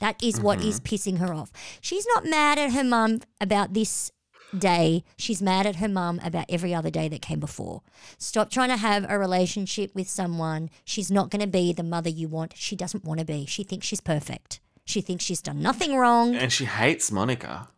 That 0.00 0.22
is 0.22 0.40
what 0.40 0.62
is 0.62 0.80
pissing 0.80 1.18
her 1.18 1.32
off. 1.32 1.50
She's 1.80 2.06
not 2.14 2.24
mad 2.26 2.58
at 2.58 2.72
her 2.72 2.84
mum 2.84 3.20
about 3.40 3.74
this 3.74 4.10
day. 4.56 5.04
She's 5.16 5.42
mad 5.42 5.66
at 5.66 5.76
her 5.76 5.88
mum 5.88 6.20
about 6.24 6.46
every 6.48 6.74
other 6.74 6.90
day 6.90 7.08
that 7.08 7.22
came 7.22 7.40
before. 7.40 7.82
Stop 8.18 8.50
trying 8.50 8.68
to 8.70 8.76
have 8.76 9.04
a 9.08 9.18
relationship 9.18 9.94
with 9.94 10.08
someone. 10.08 10.70
She's 10.84 11.10
not 11.10 11.30
going 11.30 11.40
to 11.42 11.46
be 11.48 11.72
the 11.72 11.82
mother 11.82 12.10
you 12.10 12.28
want. 12.28 12.54
She 12.56 12.76
doesn't 12.76 13.04
want 13.04 13.20
to 13.20 13.26
be. 13.26 13.46
She 13.46 13.64
thinks 13.64 13.86
she's 13.86 14.00
perfect. 14.00 14.60
She 14.84 15.00
thinks 15.00 15.24
she's 15.24 15.40
done 15.42 15.60
nothing 15.62 15.96
wrong. 15.96 16.34
And 16.34 16.52
she 16.52 16.66
hates 16.66 17.10
Monica. 17.10 17.68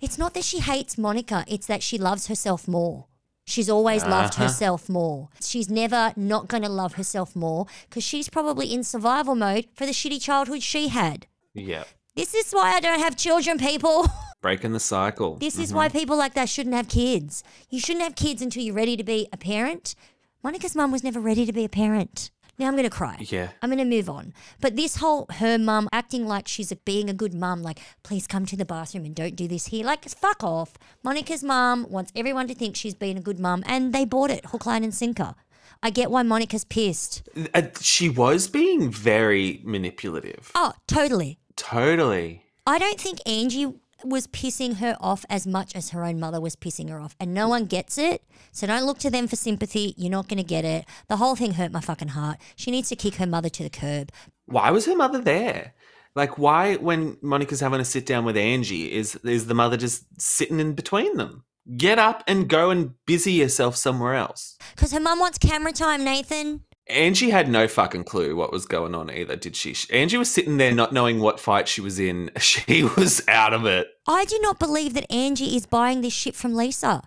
It's 0.00 0.18
not 0.18 0.34
that 0.34 0.44
she 0.44 0.58
hates 0.60 0.98
Monica, 0.98 1.44
it's 1.46 1.66
that 1.66 1.82
she 1.82 1.98
loves 1.98 2.26
herself 2.26 2.66
more. 2.68 3.06
She's 3.46 3.68
always 3.70 4.02
loved 4.04 4.34
Uh-huh. 4.34 4.44
herself 4.44 4.88
more. 4.88 5.28
She's 5.42 5.68
never 5.68 6.12
not 6.16 6.48
going 6.48 6.62
to 6.62 6.68
love 6.68 6.94
herself 6.94 7.36
more 7.36 7.66
because 7.88 8.02
she's 8.02 8.28
probably 8.30 8.72
in 8.72 8.82
survival 8.82 9.34
mode 9.34 9.66
for 9.74 9.84
the 9.86 9.92
shitty 9.92 10.20
childhood 10.22 10.62
she 10.62 10.88
had. 10.88 11.26
Yeah. 11.54 11.84
This 12.16 12.34
is 12.34 12.52
why 12.52 12.74
I 12.74 12.80
don't 12.80 13.00
have 13.00 13.16
children, 13.16 13.58
people. 13.58 14.06
Breaking 14.42 14.72
the 14.72 14.80
cycle. 14.80 15.36
This 15.36 15.58
is 15.58 15.72
why 15.72 15.88
people 15.88 16.16
like 16.16 16.34
that 16.34 16.48
shouldn't 16.48 16.74
have 16.74 16.88
kids. 16.88 17.42
You 17.70 17.80
shouldn't 17.80 18.04
have 18.04 18.14
kids 18.14 18.42
until 18.42 18.62
you're 18.62 18.74
ready 18.74 18.96
to 18.96 19.04
be 19.04 19.26
a 19.32 19.36
parent. 19.38 19.94
Monica's 20.42 20.76
mum 20.76 20.92
was 20.92 21.02
never 21.02 21.18
ready 21.18 21.46
to 21.46 21.52
be 21.52 21.64
a 21.64 21.68
parent. 21.68 22.30
Now 22.58 22.66
I'm 22.66 22.74
going 22.74 22.84
to 22.84 22.90
cry. 22.90 23.16
Yeah. 23.20 23.48
I'm 23.62 23.70
going 23.70 23.78
to 23.78 23.84
move 23.84 24.08
on. 24.08 24.32
But 24.60 24.76
this 24.76 24.96
whole 24.96 25.26
her 25.38 25.58
mum 25.58 25.88
acting 25.92 26.26
like 26.26 26.46
she's 26.46 26.70
a, 26.70 26.76
being 26.76 27.08
a 27.08 27.14
good 27.14 27.34
mum, 27.34 27.62
like, 27.62 27.80
please 28.02 28.26
come 28.26 28.46
to 28.46 28.56
the 28.56 28.64
bathroom 28.64 29.04
and 29.04 29.14
don't 29.14 29.34
do 29.34 29.48
this 29.48 29.66
here. 29.68 29.84
Like, 29.84 30.08
fuck 30.08 30.44
off. 30.44 30.74
Monica's 31.02 31.42
mum 31.42 31.86
wants 31.88 32.12
everyone 32.14 32.46
to 32.48 32.54
think 32.54 32.76
she's 32.76 32.94
been 32.94 33.16
a 33.16 33.20
good 33.22 33.40
mum, 33.40 33.64
and 33.66 33.92
they 33.92 34.04
bought 34.04 34.30
it 34.30 34.46
hook, 34.46 34.66
line, 34.66 34.84
and 34.84 34.94
sinker. 34.94 35.34
I 35.82 35.90
get 35.90 36.10
why 36.10 36.22
Monica's 36.22 36.64
pissed. 36.64 37.28
Uh, 37.52 37.62
she 37.80 38.08
was 38.08 38.46
being 38.46 38.90
very 38.90 39.60
manipulative. 39.64 40.52
Oh, 40.54 40.74
totally. 40.86 41.38
Totally. 41.56 42.44
I 42.66 42.78
don't 42.78 43.00
think 43.00 43.18
Angie 43.26 43.74
was 44.04 44.26
pissing 44.26 44.76
her 44.76 44.96
off 45.00 45.24
as 45.30 45.46
much 45.46 45.74
as 45.74 45.90
her 45.90 46.04
own 46.04 46.20
mother 46.20 46.40
was 46.40 46.56
pissing 46.56 46.90
her 46.90 47.00
off. 47.00 47.16
And 47.18 47.32
no 47.32 47.48
one 47.48 47.66
gets 47.66 47.96
it. 47.96 48.22
So 48.52 48.66
don't 48.66 48.84
look 48.84 48.98
to 48.98 49.10
them 49.10 49.26
for 49.26 49.36
sympathy. 49.36 49.94
You're 49.96 50.10
not 50.10 50.28
going 50.28 50.38
to 50.38 50.44
get 50.44 50.64
it. 50.64 50.84
The 51.08 51.16
whole 51.16 51.36
thing 51.36 51.52
hurt 51.52 51.72
my 51.72 51.80
fucking 51.80 52.08
heart. 52.08 52.38
She 52.56 52.70
needs 52.70 52.88
to 52.90 52.96
kick 52.96 53.16
her 53.16 53.26
mother 53.26 53.48
to 53.48 53.62
the 53.62 53.70
curb. 53.70 54.12
Why 54.46 54.70
was 54.70 54.86
her 54.86 54.96
mother 54.96 55.20
there? 55.20 55.74
Like, 56.14 56.38
why, 56.38 56.76
when 56.76 57.16
Monica's 57.22 57.60
having 57.60 57.80
a 57.80 57.84
sit 57.84 58.06
down 58.06 58.24
with 58.24 58.36
Angie, 58.36 58.92
is 58.92 59.16
is 59.24 59.46
the 59.46 59.54
mother 59.54 59.76
just 59.76 60.04
sitting 60.20 60.60
in 60.60 60.74
between 60.74 61.16
them? 61.16 61.44
Get 61.76 61.98
up 61.98 62.22
and 62.28 62.48
go 62.48 62.70
and 62.70 62.94
busy 63.06 63.32
yourself 63.32 63.74
somewhere 63.74 64.14
else. 64.14 64.56
Because 64.76 64.92
her 64.92 65.00
mum 65.00 65.18
wants 65.18 65.38
camera 65.38 65.72
time, 65.72 66.04
Nathan. 66.04 66.62
Angie 66.86 67.30
had 67.30 67.48
no 67.48 67.66
fucking 67.66 68.04
clue 68.04 68.36
what 68.36 68.52
was 68.52 68.66
going 68.66 68.94
on 68.94 69.10
either, 69.10 69.36
did 69.36 69.56
she? 69.56 69.74
Angie 69.90 70.18
was 70.18 70.30
sitting 70.30 70.58
there 70.58 70.72
not 70.72 70.92
knowing 70.92 71.18
what 71.18 71.40
fight 71.40 71.66
she 71.66 71.80
was 71.80 71.98
in. 71.98 72.30
She 72.40 72.84
was 72.96 73.22
out 73.26 73.54
of 73.54 73.64
it. 73.64 73.88
I 74.06 74.26
do 74.26 74.38
not 74.40 74.58
believe 74.58 74.94
that 74.94 75.10
Angie 75.10 75.56
is 75.56 75.66
buying 75.66 76.02
this 76.02 76.12
shit 76.12 76.34
from 76.34 76.54
Lisa. 76.54 77.02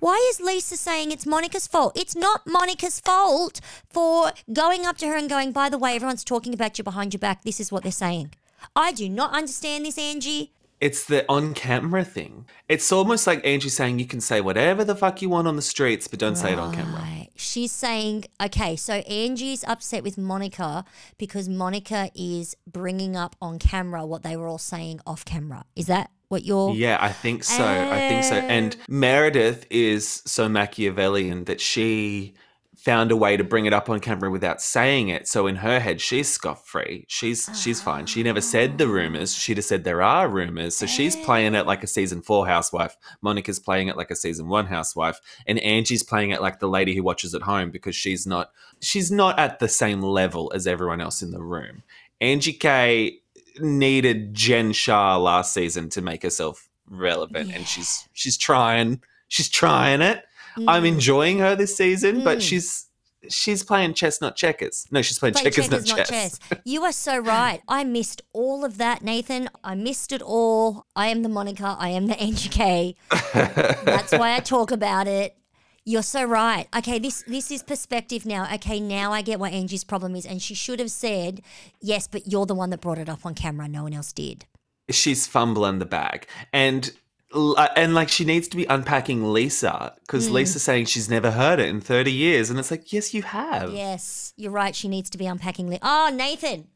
Why 0.00 0.16
is 0.30 0.40
Lisa 0.40 0.76
saying 0.76 1.12
it's 1.12 1.26
Monica's 1.26 1.66
fault? 1.66 1.96
It's 1.96 2.16
not 2.16 2.46
Monica's 2.46 3.00
fault 3.00 3.60
for 3.88 4.32
going 4.52 4.84
up 4.84 4.96
to 4.98 5.06
her 5.06 5.16
and 5.16 5.28
going, 5.28 5.52
by 5.52 5.68
the 5.68 5.78
way, 5.78 5.94
everyone's 5.94 6.24
talking 6.24 6.52
about 6.52 6.78
you 6.78 6.84
behind 6.84 7.12
your 7.14 7.18
back. 7.18 7.44
This 7.44 7.60
is 7.60 7.70
what 7.70 7.82
they're 7.82 7.92
saying. 7.92 8.32
I 8.74 8.92
do 8.92 9.08
not 9.08 9.32
understand 9.32 9.84
this, 9.84 9.98
Angie. 9.98 10.52
It's 10.80 11.04
the 11.04 11.24
on 11.28 11.52
camera 11.54 12.04
thing. 12.04 12.46
It's 12.68 12.90
almost 12.90 13.26
like 13.26 13.46
Angie 13.46 13.68
saying 13.68 13.98
you 13.98 14.06
can 14.06 14.20
say 14.20 14.40
whatever 14.40 14.84
the 14.84 14.96
fuck 14.96 15.20
you 15.20 15.28
want 15.28 15.46
on 15.46 15.56
the 15.56 15.62
streets, 15.62 16.08
but 16.08 16.18
don't 16.18 16.36
say 16.36 16.52
it 16.54 16.58
on 16.58 16.74
camera. 16.74 17.19
She's 17.40 17.72
saying, 17.72 18.26
okay, 18.42 18.76
so 18.76 18.94
Angie's 18.94 19.64
upset 19.64 20.02
with 20.02 20.18
Monica 20.18 20.84
because 21.18 21.48
Monica 21.48 22.10
is 22.14 22.56
bringing 22.66 23.16
up 23.16 23.34
on 23.40 23.58
camera 23.58 24.04
what 24.06 24.22
they 24.22 24.36
were 24.36 24.46
all 24.46 24.58
saying 24.58 25.00
off 25.06 25.24
camera. 25.24 25.64
Is 25.74 25.86
that 25.86 26.10
what 26.28 26.44
you're. 26.44 26.74
Yeah, 26.74 26.98
I 27.00 27.10
think 27.10 27.44
so. 27.44 27.64
I 27.64 28.08
think 28.08 28.24
so. 28.24 28.34
And 28.36 28.76
Oh. 28.78 28.84
Meredith 28.88 29.66
is 29.70 30.22
so 30.26 30.48
Machiavellian 30.48 31.44
that 31.44 31.60
she 31.60 32.34
found 32.82 33.12
a 33.12 33.16
way 33.16 33.36
to 33.36 33.44
bring 33.44 33.66
it 33.66 33.74
up 33.74 33.90
on 33.90 34.00
camera 34.00 34.30
without 34.30 34.62
saying 34.62 35.10
it. 35.10 35.28
So 35.28 35.46
in 35.46 35.56
her 35.56 35.80
head, 35.80 36.00
she's 36.00 36.28
scoff 36.28 36.66
free. 36.66 37.04
She's 37.08 37.48
she's 37.54 37.80
fine. 37.80 38.06
She 38.06 38.22
never 38.22 38.40
said 38.40 38.78
the 38.78 38.86
ah. 38.86 38.90
rumors. 38.90 39.34
She 39.34 39.54
just 39.54 39.68
said 39.68 39.84
there 39.84 40.02
are 40.02 40.28
rumors. 40.28 40.76
So 40.76 40.86
she's 40.86 41.14
playing 41.14 41.54
it 41.54 41.66
like 41.66 41.84
a 41.84 41.86
season 41.86 42.22
four 42.22 42.46
housewife. 42.46 42.96
Monica's 43.20 43.58
playing 43.58 43.88
it 43.88 43.96
like 43.96 44.10
a 44.10 44.16
season 44.16 44.48
one 44.48 44.66
housewife, 44.66 45.20
and 45.46 45.58
Angie's 45.60 46.02
playing 46.02 46.30
it 46.30 46.40
like 46.40 46.58
the 46.58 46.68
lady 46.68 46.94
who 46.94 47.02
watches 47.02 47.34
at 47.34 47.42
home 47.42 47.70
because 47.70 47.94
she's 47.94 48.26
not 48.26 48.50
she's 48.80 49.10
not 49.10 49.38
at 49.38 49.58
the 49.58 49.68
same 49.68 50.00
level 50.00 50.50
as 50.54 50.66
everyone 50.66 51.02
else 51.02 51.20
in 51.20 51.32
the 51.32 51.42
room. 51.42 51.82
Angie 52.20 52.54
K 52.54 53.18
needed 53.60 54.32
Jen 54.32 54.72
Shah 54.72 55.18
last 55.18 55.52
season 55.52 55.90
to 55.90 56.00
make 56.00 56.22
herself 56.22 56.68
relevant, 56.88 57.52
and 57.54 57.66
she's 57.66 58.08
she's 58.14 58.38
trying. 58.38 59.02
She's 59.28 59.48
trying 59.48 60.02
it. 60.02 60.24
I'm 60.68 60.84
enjoying 60.84 61.38
her 61.38 61.54
this 61.56 61.76
season, 61.76 62.22
but 62.24 62.38
Mm. 62.38 62.42
she's 62.42 62.86
she's 63.28 63.62
playing 63.62 63.92
chess, 63.94 64.20
not 64.20 64.34
checkers. 64.34 64.86
No, 64.90 65.02
she's 65.02 65.18
playing 65.18 65.34
Play 65.34 65.44
checkers, 65.50 65.70
not, 65.70 65.84
chess. 66.06 66.38
You 66.64 66.84
are 66.84 66.92
so 66.92 67.18
right. 67.36 67.60
I 67.68 67.84
missed 67.84 68.22
all 68.32 68.64
of 68.64 68.78
that, 68.78 69.02
Nathan. 69.02 69.50
I 69.62 69.74
missed 69.74 70.10
it 70.12 70.22
all. 70.22 70.86
I 70.96 71.08
am 71.08 71.22
the 71.22 71.28
Monica. 71.28 71.76
I 71.78 71.90
am 71.90 72.06
the 72.06 72.18
Angie 72.18 72.48
K. 72.48 72.96
That's 73.34 74.12
why 74.12 74.34
I 74.36 74.40
talk 74.44 74.70
about 74.70 75.06
it. 75.06 75.36
You're 75.84 76.02
so 76.02 76.24
right. 76.24 76.66
Okay, 76.76 76.98
this 76.98 77.22
this 77.26 77.50
is 77.50 77.62
perspective 77.62 78.24
now. 78.26 78.46
Okay, 78.54 78.80
now 78.80 79.12
I 79.12 79.22
get 79.22 79.40
what 79.40 79.52
Angie's 79.52 79.84
problem 79.84 80.14
is, 80.14 80.24
and 80.26 80.40
she 80.40 80.54
should 80.54 80.78
have 80.78 80.90
said, 80.90 81.42
"Yes, 81.80 82.06
but 82.06 82.30
you're 82.30 82.46
the 82.46 82.54
one 82.54 82.70
that 82.70 82.80
brought 82.80 82.98
it 82.98 83.08
up 83.08 83.24
on 83.26 83.34
camera. 83.34 83.66
No 83.68 83.82
one 83.84 83.92
else 83.94 84.12
did." 84.12 84.46
she's 84.90 85.24
fumbling 85.26 85.78
the 85.78 85.84
bag, 85.86 86.26
and 86.52 86.92
and 87.32 87.94
like 87.94 88.08
she 88.08 88.24
needs 88.24 88.48
to 88.48 88.56
be 88.56 88.64
unpacking 88.66 89.32
Lisa 89.32 89.94
because 90.00 90.28
Mm. 90.28 90.32
Lisa's 90.32 90.62
saying 90.62 90.86
she's 90.86 91.08
never 91.08 91.30
heard 91.30 91.60
it 91.60 91.68
in 91.68 91.80
30 91.80 92.10
years, 92.12 92.50
and 92.50 92.58
it's 92.58 92.70
like, 92.70 92.92
yes, 92.92 93.14
you 93.14 93.22
have. 93.22 93.72
Yes, 93.72 94.32
you're 94.36 94.50
right. 94.50 94.74
She 94.74 94.88
needs 94.88 95.08
to 95.10 95.18
be 95.18 95.26
unpacking. 95.26 95.68
Li- 95.68 95.78
oh, 95.82 96.10
Nathan, 96.12 96.66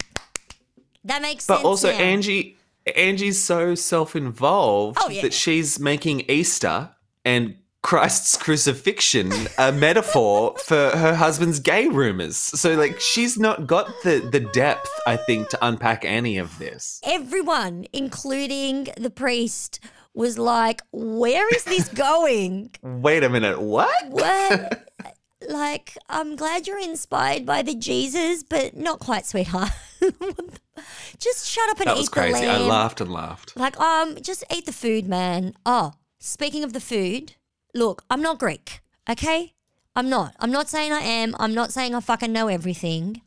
that 1.04 1.22
makes 1.22 1.46
But 1.46 1.54
sense. 1.56 1.62
But 1.62 1.68
also, 1.68 1.90
now. 1.90 1.98
Angie, 1.98 2.56
Angie's 2.96 3.42
so 3.42 3.74
self-involved 3.74 4.98
Oh, 5.00 5.08
yeah. 5.08 5.22
that 5.22 5.32
she's 5.32 5.78
making 5.80 6.20
Easter 6.30 6.90
and 7.24 7.56
Christ's 7.82 8.36
crucifixion 8.38 9.30
a 9.58 9.70
metaphor 9.70 10.56
for 10.64 10.90
her 10.96 11.14
husband's 11.14 11.58
gay 11.60 11.86
rumors. 11.88 12.36
So, 12.36 12.74
like, 12.76 12.98
she's 13.00 13.38
not 13.38 13.66
got 13.66 13.90
the 14.04 14.26
the 14.32 14.40
depth, 14.40 14.88
I 15.06 15.16
think, 15.18 15.50
to 15.50 15.58
unpack 15.60 16.04
any 16.04 16.38
of 16.38 16.58
this. 16.58 17.00
everyone, 17.04 17.86
including 17.92 18.88
the 18.96 19.10
priest, 19.10 19.80
was 20.14 20.38
like, 20.38 20.80
"Where 20.92 21.48
is 21.54 21.64
this 21.64 21.88
going?" 22.06 22.70
Wait 22.82 23.22
a 23.24 23.28
minute, 23.28 23.60
what? 23.60 24.08
What? 24.08 24.88
like, 25.48 25.96
I'm 26.08 26.36
glad 26.36 26.66
you're 26.66 26.78
inspired 26.78 27.44
by 27.44 27.62
the 27.62 27.74
Jesus, 27.74 28.42
but 28.42 28.76
not 28.76 29.00
quite, 29.00 29.26
sweetheart. 29.26 29.70
just 31.18 31.48
shut 31.48 31.68
up 31.70 31.80
and 31.80 31.86
eat. 31.88 31.90
That 31.90 31.96
eat 31.96 32.00
was 32.00 32.08
crazy. 32.08 32.40
the 32.40 32.50
I 32.50 32.58
laughed 32.58 33.00
and 33.00 33.12
laughed. 33.12 33.56
Like, 33.56 33.78
um, 33.78 34.16
just 34.22 34.44
eat 34.54 34.66
the 34.66 34.72
food, 34.72 35.08
man. 35.08 35.54
Oh, 35.66 35.92
speaking 36.18 36.64
of 36.64 36.72
the 36.72 36.80
food, 36.80 37.34
look, 37.74 38.02
I'm 38.10 38.22
not 38.22 38.38
Greek, 38.38 38.80
okay? 39.08 39.52
I'm 39.96 40.08
not. 40.08 40.34
I'm 40.40 40.50
not 40.50 40.68
saying 40.68 40.92
I 40.92 41.00
am. 41.00 41.36
I'm 41.38 41.54
not 41.54 41.72
saying 41.72 41.94
I 41.94 42.00
fucking 42.00 42.32
know 42.32 42.48
everything. 42.48 43.22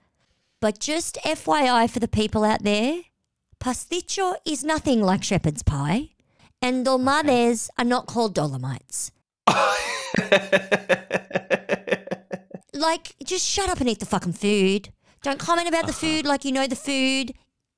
But 0.59 0.79
just 0.79 1.17
FYI 1.23 1.89
for 1.89 1.99
the 1.99 2.07
people 2.07 2.43
out 2.43 2.63
there, 2.63 3.01
pastitsio 3.59 4.35
is 4.45 4.63
nothing 4.63 5.01
like 5.01 5.23
shepherd's 5.23 5.63
pie, 5.63 6.09
and 6.61 6.85
dolmades 6.85 7.69
are 7.77 7.85
not 7.85 8.07
called 8.07 8.33
dolomites. 8.33 9.11
like, 12.73 13.15
just 13.23 13.45
shut 13.45 13.69
up 13.69 13.79
and 13.79 13.89
eat 13.89 13.99
the 13.99 14.05
fucking 14.05 14.33
food. 14.33 14.89
Don't 15.23 15.39
comment 15.39 15.67
about 15.67 15.85
the 15.85 15.91
uh-huh. 15.91 15.99
food 15.99 16.25
like 16.25 16.45
you 16.45 16.51
know 16.51 16.67
the 16.67 16.75
food. 16.75 17.33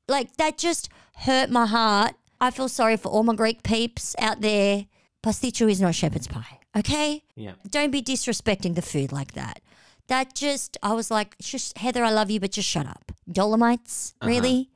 Like, 0.07 0.38
that 0.38 0.57
just 0.57 0.89
hurt 1.15 1.49
my 1.49 1.65
heart 1.65 2.15
I 2.41 2.51
feel 2.51 2.69
sorry 2.69 2.97
for 2.97 3.09
all 3.09 3.23
my 3.23 3.36
Greek 3.36 3.63
peeps 3.63 4.15
out 4.19 4.41
there. 4.41 4.86
Pastitsio 5.23 5.69
is 5.69 5.82
not 5.82 5.95
shepherd's 5.95 6.27
pie, 6.27 6.59
okay? 6.77 7.23
Yeah. 7.36 7.53
Don't 7.69 7.91
be 7.91 8.01
disrespecting 8.01 8.75
the 8.75 8.82
food 8.82 9.11
like 9.11 9.34
that. 9.34 9.59
That 10.07 10.34
just, 10.34 10.77
I 10.82 10.93
was 10.93 11.11
like, 11.11 11.38
just 11.39 11.77
Heather, 11.77 12.03
I 12.03 12.11
love 12.11 12.32
you, 12.32 12.39
but 12.39 12.51
just 12.51 12.69
shut 12.69 12.88
up. 12.88 13.11
Dolomites, 13.30 14.15
uh-huh. 14.21 14.30
really? 14.30 14.69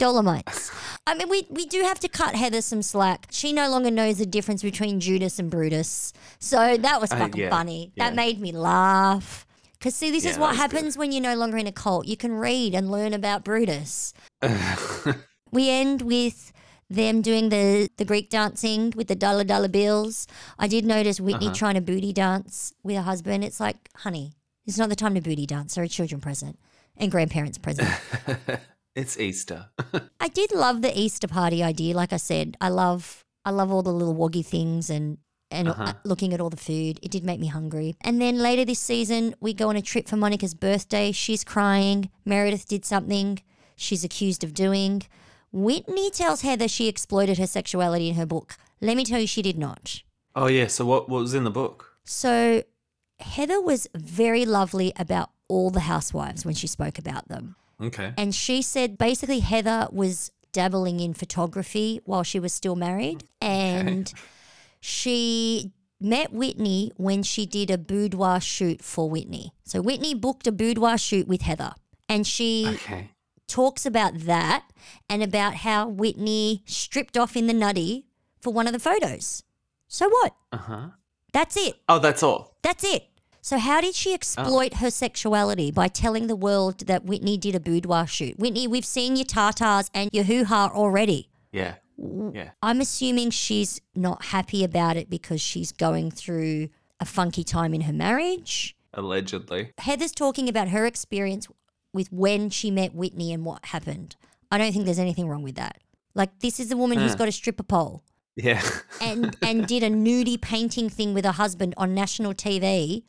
Dolomites. 0.00 0.72
I 1.06 1.14
mean, 1.14 1.28
we, 1.28 1.46
we 1.50 1.66
do 1.66 1.82
have 1.82 2.00
to 2.00 2.08
cut 2.08 2.34
Heather 2.34 2.60
some 2.62 2.82
slack. 2.82 3.28
She 3.30 3.52
no 3.52 3.70
longer 3.70 3.90
knows 3.90 4.18
the 4.18 4.26
difference 4.26 4.62
between 4.62 4.98
Judas 4.98 5.38
and 5.38 5.50
Brutus. 5.50 6.12
So 6.40 6.76
that 6.76 7.00
was 7.00 7.12
Uh, 7.12 7.18
fucking 7.18 7.40
yeah, 7.42 7.50
funny. 7.50 7.92
yeah. 7.94 8.04
That 8.08 8.16
made 8.16 8.40
me 8.40 8.50
laugh. 8.52 9.46
Because, 9.78 9.94
see, 9.94 10.10
this 10.10 10.24
Yeah, 10.24 10.30
is 10.32 10.38
what 10.38 10.48
was 10.50 10.56
good. 10.58 10.72
happens 10.72 10.98
when 10.98 11.12
you're 11.12 11.22
no 11.22 11.36
longer 11.36 11.56
in 11.56 11.66
a 11.66 11.72
cult. 11.72 12.06
You 12.06 12.16
can 12.16 12.32
read 12.32 12.74
and 12.74 12.90
learn 12.90 13.14
about 13.14 13.44
Brutus. 13.44 14.12
we 15.52 15.70
end 15.70 16.02
with 16.02 16.52
them 16.88 17.22
doing 17.22 17.48
the, 17.50 17.88
the 17.96 18.04
Greek 18.04 18.30
dancing 18.30 18.92
with 18.96 19.08
the 19.08 19.14
dollar 19.14 19.44
dollar 19.44 19.68
bills. 19.68 20.26
I 20.58 20.66
did 20.66 20.84
notice 20.84 21.20
Whitney 21.20 21.46
Uh-huh. 21.46 21.54
trying 21.54 21.74
to 21.76 21.80
booty 21.80 22.12
dance 22.12 22.72
with 22.82 22.96
her 22.96 23.02
husband. 23.02 23.44
It's 23.44 23.60
like, 23.60 23.88
honey, 23.96 24.32
it's 24.66 24.76
not 24.78 24.88
the 24.88 24.96
time 24.96 25.14
to 25.14 25.20
booty 25.20 25.46
dance. 25.46 25.74
There 25.76 25.84
are 25.84 25.88
children 25.88 26.20
present 26.20 26.58
and 26.96 27.10
grandparents 27.10 27.58
present. 27.58 27.88
it's 28.94 29.18
Easter. 29.18 29.68
I 30.20 30.28
did 30.28 30.52
love 30.52 30.82
the 30.82 30.98
Easter 30.98 31.28
party 31.28 31.62
idea. 31.62 31.94
Like 31.94 32.12
I 32.12 32.18
said, 32.18 32.56
I 32.60 32.68
love 32.68 33.24
I 33.44 33.50
love 33.50 33.72
all 33.72 33.82
the 33.82 33.92
little 33.92 34.14
woggy 34.14 34.44
things 34.44 34.90
and 34.90 35.18
and 35.50 35.68
uh, 35.68 35.94
looking 36.04 36.32
at 36.32 36.40
all 36.40 36.50
the 36.50 36.56
food. 36.56 37.00
It 37.02 37.10
did 37.10 37.24
make 37.24 37.40
me 37.40 37.48
hungry. 37.48 37.96
And 38.02 38.20
then 38.20 38.38
later 38.38 38.64
this 38.64 38.78
season, 38.78 39.34
we 39.40 39.52
go 39.52 39.68
on 39.68 39.76
a 39.76 39.82
trip 39.82 40.06
for 40.08 40.16
Monica's 40.16 40.54
birthday. 40.54 41.10
She's 41.10 41.42
crying. 41.42 42.10
Meredith 42.24 42.68
did 42.68 42.84
something 42.84 43.40
she's 43.74 44.04
accused 44.04 44.44
of 44.44 44.54
doing. 44.54 45.02
Whitney 45.52 46.10
tells 46.10 46.42
Heather 46.42 46.68
she 46.68 46.86
exploited 46.86 47.38
her 47.38 47.48
sexuality 47.48 48.08
in 48.08 48.14
her 48.14 48.26
book. 48.26 48.56
Let 48.80 48.96
me 48.96 49.04
tell 49.04 49.18
you, 49.18 49.26
she 49.26 49.42
did 49.42 49.58
not. 49.58 50.02
oh 50.36 50.46
yeah. 50.46 50.68
So 50.68 50.84
what 50.86 51.08
what 51.08 51.20
was 51.20 51.34
in 51.34 51.44
the 51.44 51.50
book? 51.50 51.96
So 52.04 52.62
Heather 53.18 53.60
was 53.60 53.88
very 53.94 54.44
lovely 54.44 54.92
about 54.96 55.30
all 55.48 55.70
the 55.70 55.80
housewives 55.80 56.44
when 56.44 56.54
she 56.54 56.66
spoke 56.68 56.98
about 56.98 57.28
them. 57.28 57.56
Okay. 57.80 58.12
And 58.16 58.34
she 58.34 58.62
said 58.62 58.98
basically 58.98 59.40
Heather 59.40 59.88
was 59.90 60.30
dabbling 60.52 61.00
in 61.00 61.14
photography 61.14 62.00
while 62.04 62.22
she 62.22 62.38
was 62.40 62.52
still 62.52 62.76
married. 62.76 63.24
And 63.40 64.12
she 64.80 65.72
met 66.00 66.32
Whitney 66.32 66.92
when 66.96 67.22
she 67.22 67.46
did 67.46 67.70
a 67.70 67.78
boudoir 67.78 68.40
shoot 68.40 68.82
for 68.82 69.08
Whitney. 69.08 69.52
So 69.64 69.80
Whitney 69.80 70.14
booked 70.14 70.46
a 70.46 70.52
boudoir 70.52 70.98
shoot 70.98 71.28
with 71.28 71.42
Heather. 71.42 71.72
And 72.08 72.26
she 72.26 72.66
Okay. 72.82 73.10
talks 73.46 73.84
about 73.86 74.18
that 74.20 74.64
and 75.08 75.22
about 75.22 75.54
how 75.56 75.86
Whitney 75.88 76.62
stripped 76.66 77.16
off 77.16 77.36
in 77.36 77.46
the 77.46 77.52
nutty 77.54 78.06
for 78.40 78.52
one 78.52 78.66
of 78.66 78.72
the 78.72 78.78
photos. 78.78 79.42
So 79.88 80.08
what? 80.08 80.34
Uh 80.52 80.56
huh. 80.56 80.86
That's 81.32 81.56
it. 81.56 81.76
Oh, 81.88 81.98
that's 82.00 82.22
all. 82.22 82.56
That's 82.62 82.82
it. 82.82 83.04
So 83.42 83.58
how 83.58 83.80
did 83.80 83.94
she 83.94 84.10
oh. 84.10 84.14
exploit 84.14 84.74
her 84.74 84.90
sexuality 84.90 85.70
by 85.70 85.88
telling 85.88 86.26
the 86.26 86.36
world 86.36 86.86
that 86.86 87.04
Whitney 87.04 87.36
did 87.36 87.54
a 87.54 87.60
boudoir 87.60 88.06
shoot? 88.06 88.38
Whitney, 88.38 88.66
we've 88.66 88.84
seen 88.84 89.16
your 89.16 89.24
tartars 89.24 89.90
and 89.94 90.10
your 90.12 90.24
hoo-ha 90.24 90.70
already. 90.74 91.28
Yeah. 91.52 91.74
Yeah. 92.32 92.50
I'm 92.62 92.80
assuming 92.80 93.30
she's 93.30 93.80
not 93.94 94.26
happy 94.26 94.64
about 94.64 94.96
it 94.96 95.10
because 95.10 95.40
she's 95.40 95.72
going 95.72 96.10
through 96.10 96.68
a 96.98 97.04
funky 97.04 97.44
time 97.44 97.74
in 97.74 97.82
her 97.82 97.92
marriage. 97.92 98.76
Allegedly. 98.94 99.72
Heather's 99.78 100.12
talking 100.12 100.48
about 100.48 100.68
her 100.68 100.86
experience 100.86 101.46
with 101.92 102.12
when 102.12 102.50
she 102.50 102.70
met 102.70 102.94
Whitney 102.94 103.32
and 103.32 103.44
what 103.44 103.66
happened. 103.66 104.16
I 104.50 104.58
don't 104.58 104.72
think 104.72 104.84
there's 104.84 104.98
anything 104.98 105.28
wrong 105.28 105.42
with 105.42 105.56
that. 105.56 105.78
Like 106.14 106.40
this 106.40 106.58
is 106.58 106.72
a 106.72 106.76
woman 106.76 106.98
who's 106.98 107.14
got 107.14 107.28
a 107.28 107.32
stripper 107.32 107.62
pole 107.62 108.02
Yeah. 108.34 108.62
and 109.00 109.36
and 109.42 109.66
did 109.66 109.82
a 109.82 109.90
nudie 109.90 110.40
painting 110.40 110.88
thing 110.88 111.14
with 111.14 111.24
her 111.24 111.32
husband 111.32 111.74
on 111.76 111.94
national 111.94 112.34
TV, 112.34 113.04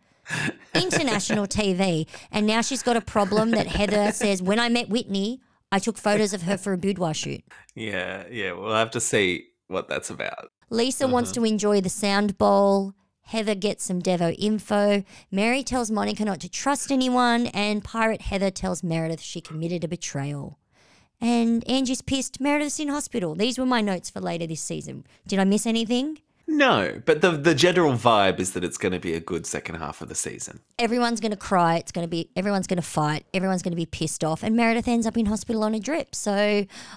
international 0.74 1.48
TV, 1.48 2.08
and 2.32 2.46
now 2.48 2.62
she's 2.62 2.84
got 2.84 2.98
a 2.98 3.02
problem 3.02 3.52
that 3.52 3.68
Heather 3.68 4.12
says 4.14 4.42
when 4.42 4.60
I 4.60 4.70
met 4.70 4.90
Whitney, 4.90 5.42
I 5.72 5.80
took 5.80 5.98
photos 5.98 6.34
of 6.34 6.44
her 6.44 6.58
for 6.58 6.74
a 6.74 6.78
boudoir 6.78 7.14
shoot. 7.14 7.44
yeah. 7.76 8.26
Yeah. 8.30 8.54
We'll 8.54 8.76
have 8.76 8.92
to 8.92 9.00
see 9.00 9.48
what 9.68 9.88
that's 9.88 10.10
about. 10.10 10.52
Lisa 10.70 11.08
wants 11.08 11.32
uh-huh. 11.32 11.42
to 11.42 11.46
enjoy 11.46 11.82
the 11.82 11.90
sound 11.90 12.38
bowl. 12.38 12.94
Heather 13.24 13.56
gets 13.56 13.86
some 13.86 14.02
Devo 14.02 14.36
info. 14.38 15.04
Mary 15.32 15.64
tells 15.64 15.90
Monica 15.90 16.26
not 16.26 16.42
to 16.42 16.50
trust 16.50 16.92
anyone, 16.92 17.48
and 17.48 17.84
Pirate 17.84 18.24
Heather 18.24 18.52
tells 18.52 18.84
Meredith 18.84 19.22
she 19.22 19.40
committed 19.40 19.84
a 19.84 19.88
betrayal. 19.88 20.60
And 21.22 21.68
Angie's 21.70 22.02
pissed. 22.02 22.42
Meredith's 22.42 22.80
in 22.80 22.90
hospital. 22.90 23.36
These 23.36 23.58
were 23.58 23.66
my 23.66 23.80
notes 23.80 24.10
for 24.10 24.20
later 24.20 24.48
this 24.48 24.62
season. 24.62 25.06
Did 25.28 25.40
I 25.40 25.44
miss 25.44 25.66
anything? 25.66 26.18
No, 26.58 27.02
but 27.06 27.22
the 27.22 27.32
the 27.32 27.56
general 27.56 27.94
vibe 27.94 28.40
is 28.40 28.52
that 28.54 28.64
it's 28.64 28.78
going 28.78 28.92
to 28.92 29.00
be 29.00 29.14
a 29.14 29.20
good 29.20 29.46
second 29.46 29.76
half 29.76 30.02
of 30.02 30.10
the 30.10 30.16
season. 30.16 30.60
everyone's 30.78 31.20
going 31.20 31.32
to 31.32 31.38
cry. 31.38 31.78
It's 31.78 31.92
going 31.92 32.06
to 32.06 32.10
be 32.10 32.30
everyone's 32.36 32.68
going 32.68 32.78
to 32.82 32.88
fight. 32.88 33.26
Everyone's 33.34 33.62
going 33.62 33.72
to 33.72 33.78
be 33.78 33.86
pissed 33.86 34.24
off, 34.24 34.44
and 34.44 34.56
Meredith 34.56 34.88
ends 34.88 35.08
up 35.08 35.18
in 35.18 35.26
hospital 35.28 35.64
on 35.64 35.74
a 35.74 35.80
drip. 35.80 36.14
So 36.14 36.34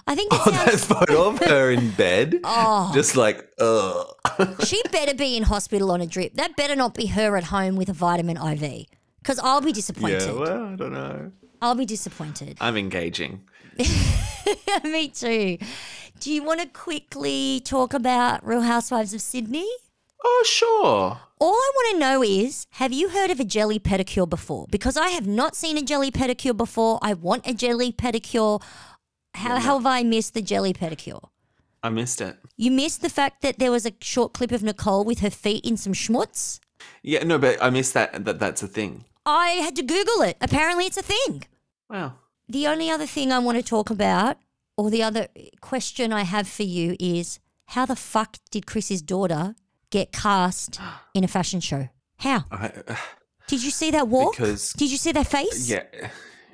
I 0.07 0.15
think 0.15 0.29
Oh, 0.33 0.51
that 0.51 0.79
photo 0.79 1.29
of 1.29 1.39
her 1.49 1.71
in 1.71 1.91
bed, 1.91 2.39
Oh. 2.43 2.91
just 2.93 3.15
like, 3.15 3.49
ugh. 3.59 4.07
she 4.65 4.81
better 4.91 5.13
be 5.15 5.37
in 5.37 5.43
hospital 5.43 5.91
on 5.91 6.01
a 6.01 6.05
drip. 6.07 6.33
That 6.35 6.55
better 6.55 6.75
not 6.75 6.93
be 6.93 7.07
her 7.07 7.37
at 7.37 7.45
home 7.45 7.75
with 7.75 7.89
a 7.89 7.93
vitamin 7.93 8.37
IV, 8.37 8.85
because 9.21 9.39
I'll 9.39 9.61
be 9.61 9.71
disappointed. 9.71 10.21
yeah, 10.23 10.31
well, 10.33 10.65
I 10.65 10.75
don't 10.75 10.93
know. 10.93 11.31
I'll 11.61 11.75
be 11.75 11.85
disappointed. 11.85 12.57
I'm 12.61 12.75
engaging. 12.77 13.41
Me 14.83 15.07
too. 15.09 15.57
Do 16.19 16.31
you 16.31 16.43
want 16.43 16.61
to 16.61 16.67
quickly 16.67 17.61
talk 17.63 17.93
about 17.93 18.45
Real 18.45 18.61
Housewives 18.61 19.13
of 19.13 19.21
Sydney? 19.21 19.69
Oh, 20.23 20.43
sure. 20.47 21.19
All 21.39 21.53
I 21.53 21.71
want 21.75 21.93
to 21.93 21.99
know 21.99 22.23
is 22.23 22.65
have 22.71 22.93
you 22.93 23.09
heard 23.09 23.29
of 23.29 23.39
a 23.39 23.43
jelly 23.43 23.79
pedicure 23.79 24.27
before? 24.27 24.65
Because 24.69 24.97
I 24.97 25.09
have 25.09 25.27
not 25.27 25.55
seen 25.55 25.77
a 25.77 25.81
jelly 25.81 26.09
pedicure 26.09 26.55
before. 26.55 26.99
I 27.01 27.13
want 27.13 27.45
a 27.45 27.53
jelly 27.53 27.91
pedicure. 27.91 28.61
How, 29.33 29.59
how 29.59 29.77
have 29.77 29.85
I 29.85 30.03
missed 30.03 30.33
the 30.33 30.41
jelly 30.41 30.73
pedicure? 30.73 31.21
I 31.83 31.89
missed 31.89 32.21
it. 32.21 32.37
You 32.57 32.71
missed 32.71 33.01
the 33.01 33.09
fact 33.09 33.41
that 33.41 33.59
there 33.59 33.69
was 33.69 33.85
a 33.85 33.91
short 34.01 34.33
clip 34.33 34.51
of 34.51 34.63
Nicole 34.63 35.03
with 35.03 35.19
her 35.19 35.29
feet 35.29 35.65
in 35.65 35.77
some 35.77 35.93
schmutz? 35.93 36.59
Yeah, 37.03 37.23
no, 37.23 37.37
but 37.37 37.61
I 37.61 37.69
missed 37.69 37.93
that. 37.93 38.25
That 38.25 38.39
that's 38.39 38.63
a 38.63 38.67
thing. 38.67 39.05
I 39.25 39.49
had 39.49 39.75
to 39.75 39.83
Google 39.83 40.21
it. 40.21 40.37
Apparently, 40.41 40.85
it's 40.85 40.97
a 40.97 41.03
thing. 41.03 41.43
Wow. 41.89 42.13
The 42.47 42.67
only 42.67 42.89
other 42.89 43.05
thing 43.05 43.31
I 43.31 43.39
want 43.39 43.57
to 43.57 43.63
talk 43.63 43.89
about, 43.89 44.37
or 44.77 44.89
the 44.89 45.03
other 45.03 45.27
question 45.61 46.13
I 46.13 46.21
have 46.23 46.47
for 46.47 46.63
you, 46.63 46.95
is 46.99 47.39
how 47.67 47.85
the 47.85 47.95
fuck 47.95 48.37
did 48.51 48.65
Chris's 48.67 49.01
daughter 49.01 49.55
get 49.89 50.11
cast 50.11 50.79
in 51.13 51.23
a 51.23 51.27
fashion 51.27 51.59
show? 51.59 51.89
How? 52.17 52.45
I, 52.51 52.71
uh, 52.87 52.95
Did 53.47 53.63
you 53.63 53.71
see 53.71 53.91
that 53.91 54.07
walk? 54.07 54.33
Because- 54.37 54.73
did 54.73 54.91
you 54.91 54.97
see 54.97 55.11
that 55.13 55.27
face? 55.27 55.69
yeah, 55.69 55.83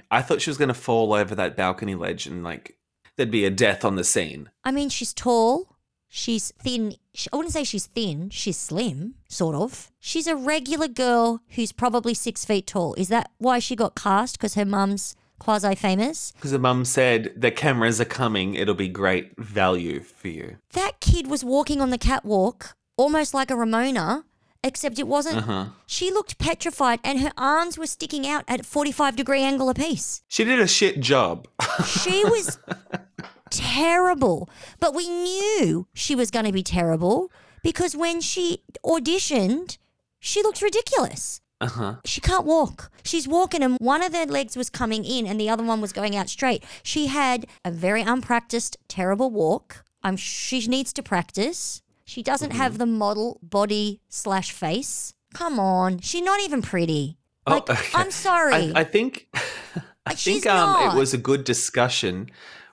I 0.10 0.22
thought 0.22 0.42
she 0.42 0.50
was 0.50 0.58
going 0.58 0.70
to 0.70 0.74
fall 0.74 1.14
over 1.14 1.36
that 1.36 1.56
balcony 1.56 1.96
ledge 1.96 2.26
and 2.28 2.44
like 2.44 2.78
there'd 3.16 3.32
be 3.32 3.46
a 3.46 3.50
death 3.52 3.84
on 3.86 3.96
the 3.96 4.04
scene. 4.04 4.50
I 4.64 4.72
mean, 4.72 4.90
she's 4.90 5.14
tall. 5.14 5.76
She's 6.14 6.52
thin. 6.62 6.96
I 7.32 7.36
wouldn't 7.38 7.54
say 7.54 7.64
she's 7.64 7.86
thin. 7.86 8.30
She's 8.32 8.58
slim, 8.58 9.16
sort 9.30 9.56
of. 9.56 9.90
She's 10.00 10.28
a 10.28 10.36
regular 10.36 10.90
girl 10.90 11.42
who's 11.52 11.72
probably 11.72 12.14
six 12.14 12.44
feet 12.44 12.68
tall. 12.68 12.94
Is 12.96 13.08
that 13.08 13.32
why 13.38 13.60
she 13.60 13.78
got 13.78 13.96
cast? 13.96 14.38
Because 14.38 14.56
her 14.56 14.66
mum's 14.66 15.16
quasi 15.42 15.74
famous? 15.76 16.32
Because 16.34 16.52
the 16.52 16.60
mum 16.60 16.86
said 16.86 17.34
the 17.36 17.50
cameras 17.50 18.00
are 18.00 18.06
coming. 18.06 18.54
It'll 18.54 18.76
be 18.76 18.88
great 18.88 19.36
value 19.38 20.00
for 20.02 20.28
you. 20.28 20.58
That 20.74 21.00
kid 21.00 21.26
was 21.28 21.44
walking 21.44 21.82
on 21.82 21.90
the 21.90 21.98
catwalk 21.98 22.76
almost 22.96 23.34
like 23.34 23.50
a 23.50 23.56
Ramona, 23.56 24.24
except 24.64 25.00
it 25.00 25.08
wasn't. 25.08 25.38
Uh-huh. 25.40 25.66
She 25.88 26.12
looked 26.12 26.38
petrified 26.38 27.00
and 27.04 27.20
her 27.20 27.32
arms 27.38 27.76
were 27.76 27.88
sticking 27.88 28.28
out 28.28 28.44
at 28.48 28.66
45 28.66 29.16
degree 29.16 29.42
angle 29.42 29.70
apiece. 29.70 30.22
She 30.28 30.44
did 30.44 30.60
a 30.60 30.68
shit 30.68 31.00
job. 31.00 31.48
She 31.86 32.24
was 32.26 32.60
terrible. 33.50 34.48
But 34.80 34.94
we 34.94 35.08
knew 35.10 35.88
she 35.94 36.16
was 36.16 36.30
going 36.30 36.46
to 36.46 36.52
be 36.52 36.64
terrible 36.64 37.32
because 37.64 37.96
when 37.96 38.22
she 38.22 38.62
auditioned, 38.86 39.80
she 40.20 40.44
looked 40.44 40.62
ridiculous. 40.62 41.42
Uh 41.62 41.68
huh. 41.68 41.96
She 42.06 42.20
can't 42.20 42.46
walk. 42.46 42.92
She's 43.04 43.28
walking, 43.28 43.62
and 43.64 43.78
one 43.80 44.02
of 44.02 44.14
her 44.16 44.26
legs 44.26 44.58
was 44.58 44.70
coming 44.70 45.06
in, 45.06 45.28
and 45.28 45.40
the 45.40 45.48
other 45.48 45.64
one 45.64 45.80
was 45.80 45.94
going 45.94 46.16
out 46.16 46.28
straight. 46.28 46.64
She 46.84 47.08
had 47.08 47.46
a 47.64 47.72
very 47.72 48.02
unpracticed, 48.02 48.78
terrible 48.88 49.30
walk. 49.30 49.86
I'm 50.04 50.18
she 50.18 50.66
needs 50.68 50.92
to 50.94 51.04
practice. 51.04 51.82
She 52.04 52.24
doesn't 52.24 52.52
have 52.52 52.78
the 52.80 52.86
model 52.88 53.40
body 53.44 54.02
slash 54.10 54.52
face. 54.52 55.14
Come 55.34 55.60
on, 55.60 56.00
she's 56.00 56.24
not 56.24 56.42
even 56.42 56.62
pretty. 56.62 57.18
Like, 57.48 57.70
Oh, 57.70 57.74
okay. 57.74 57.90
I'm 57.94 58.12
sorry. 58.12 58.74
I, 58.76 58.82
I 58.82 58.84
think 58.84 59.28
I 60.06 60.16
She's 60.16 60.42
think 60.44 60.48
um, 60.48 60.58
not. 60.74 60.96
it 60.96 61.00
was 61.00 61.14
a 61.14 61.18
good 61.18 61.44
discussion 61.44 62.30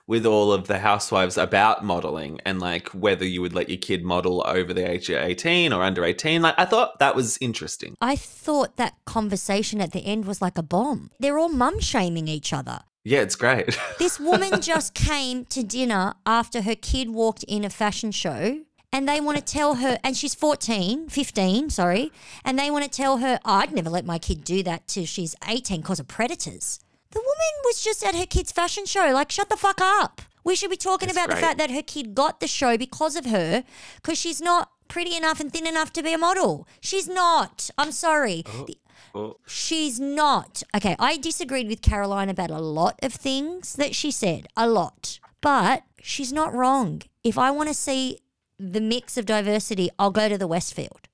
with 0.09 0.25
all 0.25 0.51
of 0.51 0.67
the 0.67 0.79
housewives 0.79 1.37
about 1.37 1.85
modeling 1.85 2.41
and 2.45 2.59
like 2.59 2.89
whether 2.89 3.25
you 3.25 3.41
would 3.41 3.53
let 3.53 3.69
your 3.69 3.77
kid 3.77 4.03
model 4.03 4.43
over 4.45 4.73
the 4.73 4.89
age 4.89 5.09
of 5.09 5.21
18 5.21 5.71
or 5.71 5.83
under 5.83 6.03
18 6.03 6.41
like 6.41 6.55
i 6.57 6.65
thought 6.65 6.97
that 6.99 7.15
was 7.15 7.37
interesting 7.39 7.95
I 8.01 8.15
thought 8.15 8.77
that 8.77 8.95
conversation 9.05 9.81
at 9.81 9.91
the 9.91 9.99
end 9.99 10.25
was 10.25 10.41
like 10.41 10.57
a 10.57 10.63
bomb. 10.63 11.11
They're 11.19 11.37
all 11.37 11.49
mum 11.49 11.79
shaming 11.79 12.27
each 12.27 12.53
other. 12.53 12.79
Yeah, 13.03 13.19
it's 13.19 13.35
great. 13.35 13.77
This 13.99 14.19
woman 14.19 14.61
just 14.61 14.93
came 14.93 15.45
to 15.45 15.63
dinner 15.63 16.15
after 16.25 16.61
her 16.61 16.75
kid 16.75 17.09
walked 17.09 17.43
in 17.43 17.65
a 17.65 17.69
fashion 17.69 18.11
show 18.11 18.61
and 18.91 19.07
they 19.07 19.21
want 19.21 19.37
to 19.37 19.43
tell 19.43 19.75
her, 19.75 19.99
and 20.03 20.17
she's 20.17 20.33
14, 20.33 21.09
15, 21.09 21.69
sorry, 21.69 22.11
and 22.43 22.57
they 22.57 22.71
want 22.71 22.83
to 22.85 22.89
tell 22.89 23.17
her, 23.17 23.39
oh, 23.45 23.53
I'd 23.53 23.71
never 23.71 23.89
let 23.89 24.03
my 24.03 24.17
kid 24.17 24.43
do 24.43 24.63
that 24.63 24.87
till 24.87 25.05
she's 25.05 25.35
18 25.47 25.81
because 25.81 25.99
of 25.99 26.07
predators. 26.07 26.79
The 27.11 27.19
woman 27.19 27.53
was 27.65 27.83
just 27.83 28.03
at 28.05 28.15
her 28.15 28.25
kid's 28.25 28.51
fashion 28.51 28.85
show. 28.85 29.11
Like, 29.11 29.31
shut 29.31 29.49
the 29.49 29.57
fuck 29.57 29.79
up. 29.81 30.21
We 30.43 30.55
should 30.55 30.69
be 30.69 30.77
talking 30.77 31.07
That's 31.07 31.17
about 31.17 31.29
the 31.29 31.35
fact 31.41 31.57
that 31.57 31.71
her 31.71 31.81
kid 31.81 32.15
got 32.15 32.39
the 32.39 32.47
show 32.47 32.77
because 32.77 33.15
of 33.15 33.25
her, 33.25 33.63
because 33.97 34.17
she's 34.17 34.41
not 34.41 34.71
pretty 34.87 35.15
enough 35.15 35.39
and 35.39 35.51
thin 35.51 35.67
enough 35.67 35.91
to 35.93 36.03
be 36.03 36.13
a 36.13 36.17
model. 36.17 36.67
She's 36.81 37.07
not. 37.07 37.69
I'm 37.77 37.91
sorry. 37.91 38.43
Oh, 38.47 38.65
the- 38.65 38.77
Oh. 39.15 39.37
She's 39.47 39.99
not. 39.99 40.61
Okay, 40.75 40.95
I 40.99 41.17
disagreed 41.17 41.67
with 41.67 41.81
Caroline 41.81 42.29
about 42.29 42.51
a 42.51 42.59
lot 42.59 42.99
of 43.01 43.11
things 43.13 43.73
that 43.73 43.95
she 43.95 44.11
said, 44.11 44.45
a 44.55 44.67
lot. 44.67 45.19
But 45.41 45.83
she's 45.99 46.31
not 46.31 46.53
wrong. 46.53 47.01
If 47.23 47.37
I 47.37 47.49
want 47.49 47.69
to 47.69 47.73
see 47.73 48.19
the 48.59 48.81
mix 48.81 49.17
of 49.17 49.25
diversity, 49.25 49.89
I'll 49.97 50.11
go 50.11 50.29
to 50.29 50.37
the 50.37 50.45
Westfield. 50.47 51.07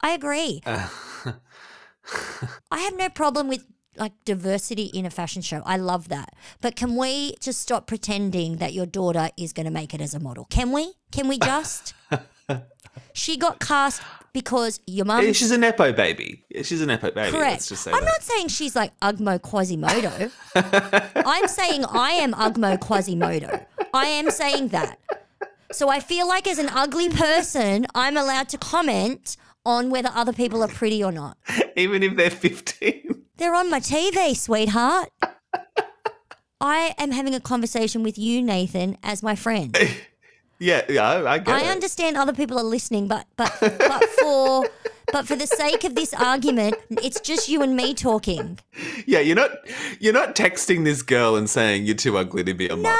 I 0.00 0.10
agree. 0.10 0.60
I 0.66 1.34
have 2.80 2.96
no 2.96 3.08
problem 3.10 3.48
with 3.48 3.64
like 3.98 4.12
diversity 4.24 4.84
in 4.84 5.06
a 5.06 5.10
fashion 5.10 5.42
show. 5.42 5.62
I 5.64 5.76
love 5.76 6.08
that. 6.08 6.34
But 6.60 6.76
can 6.76 6.96
we 6.96 7.34
just 7.40 7.60
stop 7.60 7.86
pretending 7.86 8.56
that 8.56 8.72
your 8.72 8.86
daughter 8.86 9.30
is 9.36 9.52
going 9.52 9.66
to 9.66 9.72
make 9.72 9.94
it 9.94 10.00
as 10.00 10.14
a 10.14 10.20
model? 10.20 10.46
Can 10.46 10.72
we? 10.72 10.94
Can 11.10 11.28
we 11.28 11.38
just? 11.38 11.94
she 13.12 13.36
got 13.36 13.60
cast 13.60 14.02
because 14.32 14.80
your 14.86 15.06
mum 15.06 15.32
She's 15.32 15.50
a 15.50 15.58
nepo 15.58 15.92
baby. 15.92 16.44
She's 16.62 16.80
a 16.80 16.86
nepo 16.86 17.10
baby. 17.10 17.30
Correct. 17.30 17.52
Let's 17.52 17.68
just 17.68 17.82
say 17.84 17.92
I'm 17.92 18.00
that. 18.00 18.06
not 18.06 18.22
saying 18.22 18.48
she's 18.48 18.76
like 18.76 18.98
Ugmo 19.00 19.40
Quasimodo. 19.40 20.30
I'm 21.26 21.48
saying 21.48 21.84
I 21.86 22.10
am 22.12 22.32
Ugmo 22.34 22.78
Quasimodo. 22.78 23.64
I 23.94 24.06
am 24.06 24.30
saying 24.30 24.68
that. 24.68 24.98
So 25.72 25.88
I 25.88 26.00
feel 26.00 26.28
like 26.28 26.46
as 26.46 26.58
an 26.58 26.68
ugly 26.68 27.08
person, 27.08 27.86
I'm 27.94 28.16
allowed 28.16 28.48
to 28.50 28.58
comment 28.58 29.36
on 29.64 29.90
whether 29.90 30.10
other 30.14 30.32
people 30.32 30.62
are 30.62 30.68
pretty 30.68 31.02
or 31.02 31.12
not. 31.12 31.36
Even 31.76 32.02
if 32.02 32.16
they're 32.16 32.30
15. 32.30 33.15
They're 33.36 33.54
on 33.54 33.70
my 33.70 33.80
TV, 33.80 34.36
sweetheart. 34.36 35.10
I 36.60 36.94
am 36.98 37.10
having 37.10 37.34
a 37.34 37.40
conversation 37.40 38.02
with 38.02 38.16
you, 38.16 38.40
Nathan, 38.40 38.96
as 39.02 39.22
my 39.22 39.34
friend. 39.36 39.76
Yeah, 40.58 40.86
yeah, 40.88 41.02
I, 41.02 41.32
I 41.32 41.38
get 41.38 41.54
I 41.54 41.60
it. 41.64 41.70
understand 41.70 42.16
other 42.16 42.32
people 42.32 42.58
are 42.58 42.64
listening, 42.64 43.08
but 43.08 43.26
but 43.36 43.54
but 43.60 44.04
for 44.18 44.66
but 45.12 45.26
for 45.26 45.36
the 45.36 45.46
sake 45.46 45.84
of 45.84 45.94
this 45.94 46.14
argument, 46.14 46.76
it's 47.02 47.20
just 47.20 47.50
you 47.50 47.60
and 47.60 47.76
me 47.76 47.92
talking. 47.92 48.58
Yeah, 49.06 49.20
you're 49.20 49.36
not 49.36 49.50
you're 50.00 50.14
not 50.14 50.34
texting 50.34 50.84
this 50.84 51.02
girl 51.02 51.36
and 51.36 51.50
saying 51.50 51.84
you're 51.84 51.94
too 51.94 52.16
ugly 52.16 52.42
to 52.44 52.54
be 52.54 52.68
a 52.68 52.74
model. 52.76 52.98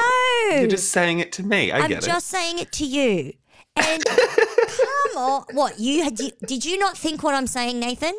No. 0.51 0.57
You're 0.57 0.67
just 0.67 0.91
saying 0.91 1.17
it 1.17 1.31
to 1.31 1.43
me. 1.43 1.71
I 1.71 1.79
I'm 1.79 1.89
get 1.89 2.03
just 2.03 2.27
saying 2.27 2.59
it 2.59 2.71
to 2.73 2.85
you. 2.85 3.33
And 3.75 4.05
come 4.05 5.17
on, 5.17 5.43
what 5.53 5.79
you? 5.79 6.11
Did 6.11 6.63
you 6.63 6.77
not 6.77 6.95
think 6.95 7.23
what 7.23 7.33
I'm 7.33 7.47
saying, 7.47 7.79
Nathan? 7.79 8.13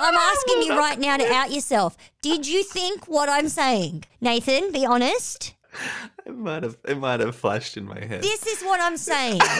I'm 0.00 0.14
asking 0.14 0.62
you 0.62 0.78
right 0.78 0.98
now 0.98 1.16
to 1.16 1.32
out 1.32 1.52
yourself. 1.52 1.96
Did 2.22 2.46
you 2.46 2.62
think 2.62 3.06
what 3.08 3.28
I'm 3.28 3.48
saying, 3.48 4.04
Nathan? 4.20 4.72
Be 4.72 4.86
honest. 4.86 5.54
it. 5.72 6.30
It 6.30 6.36
might 6.36 6.62
have 6.62 6.76
it 6.86 6.98
might 6.98 7.20
have 7.20 7.34
flashed 7.34 7.76
in 7.76 7.86
my 7.86 8.04
head. 8.04 8.22
This 8.22 8.46
is 8.46 8.62
what 8.62 8.80
I'm 8.80 8.96
saying. 8.96 9.40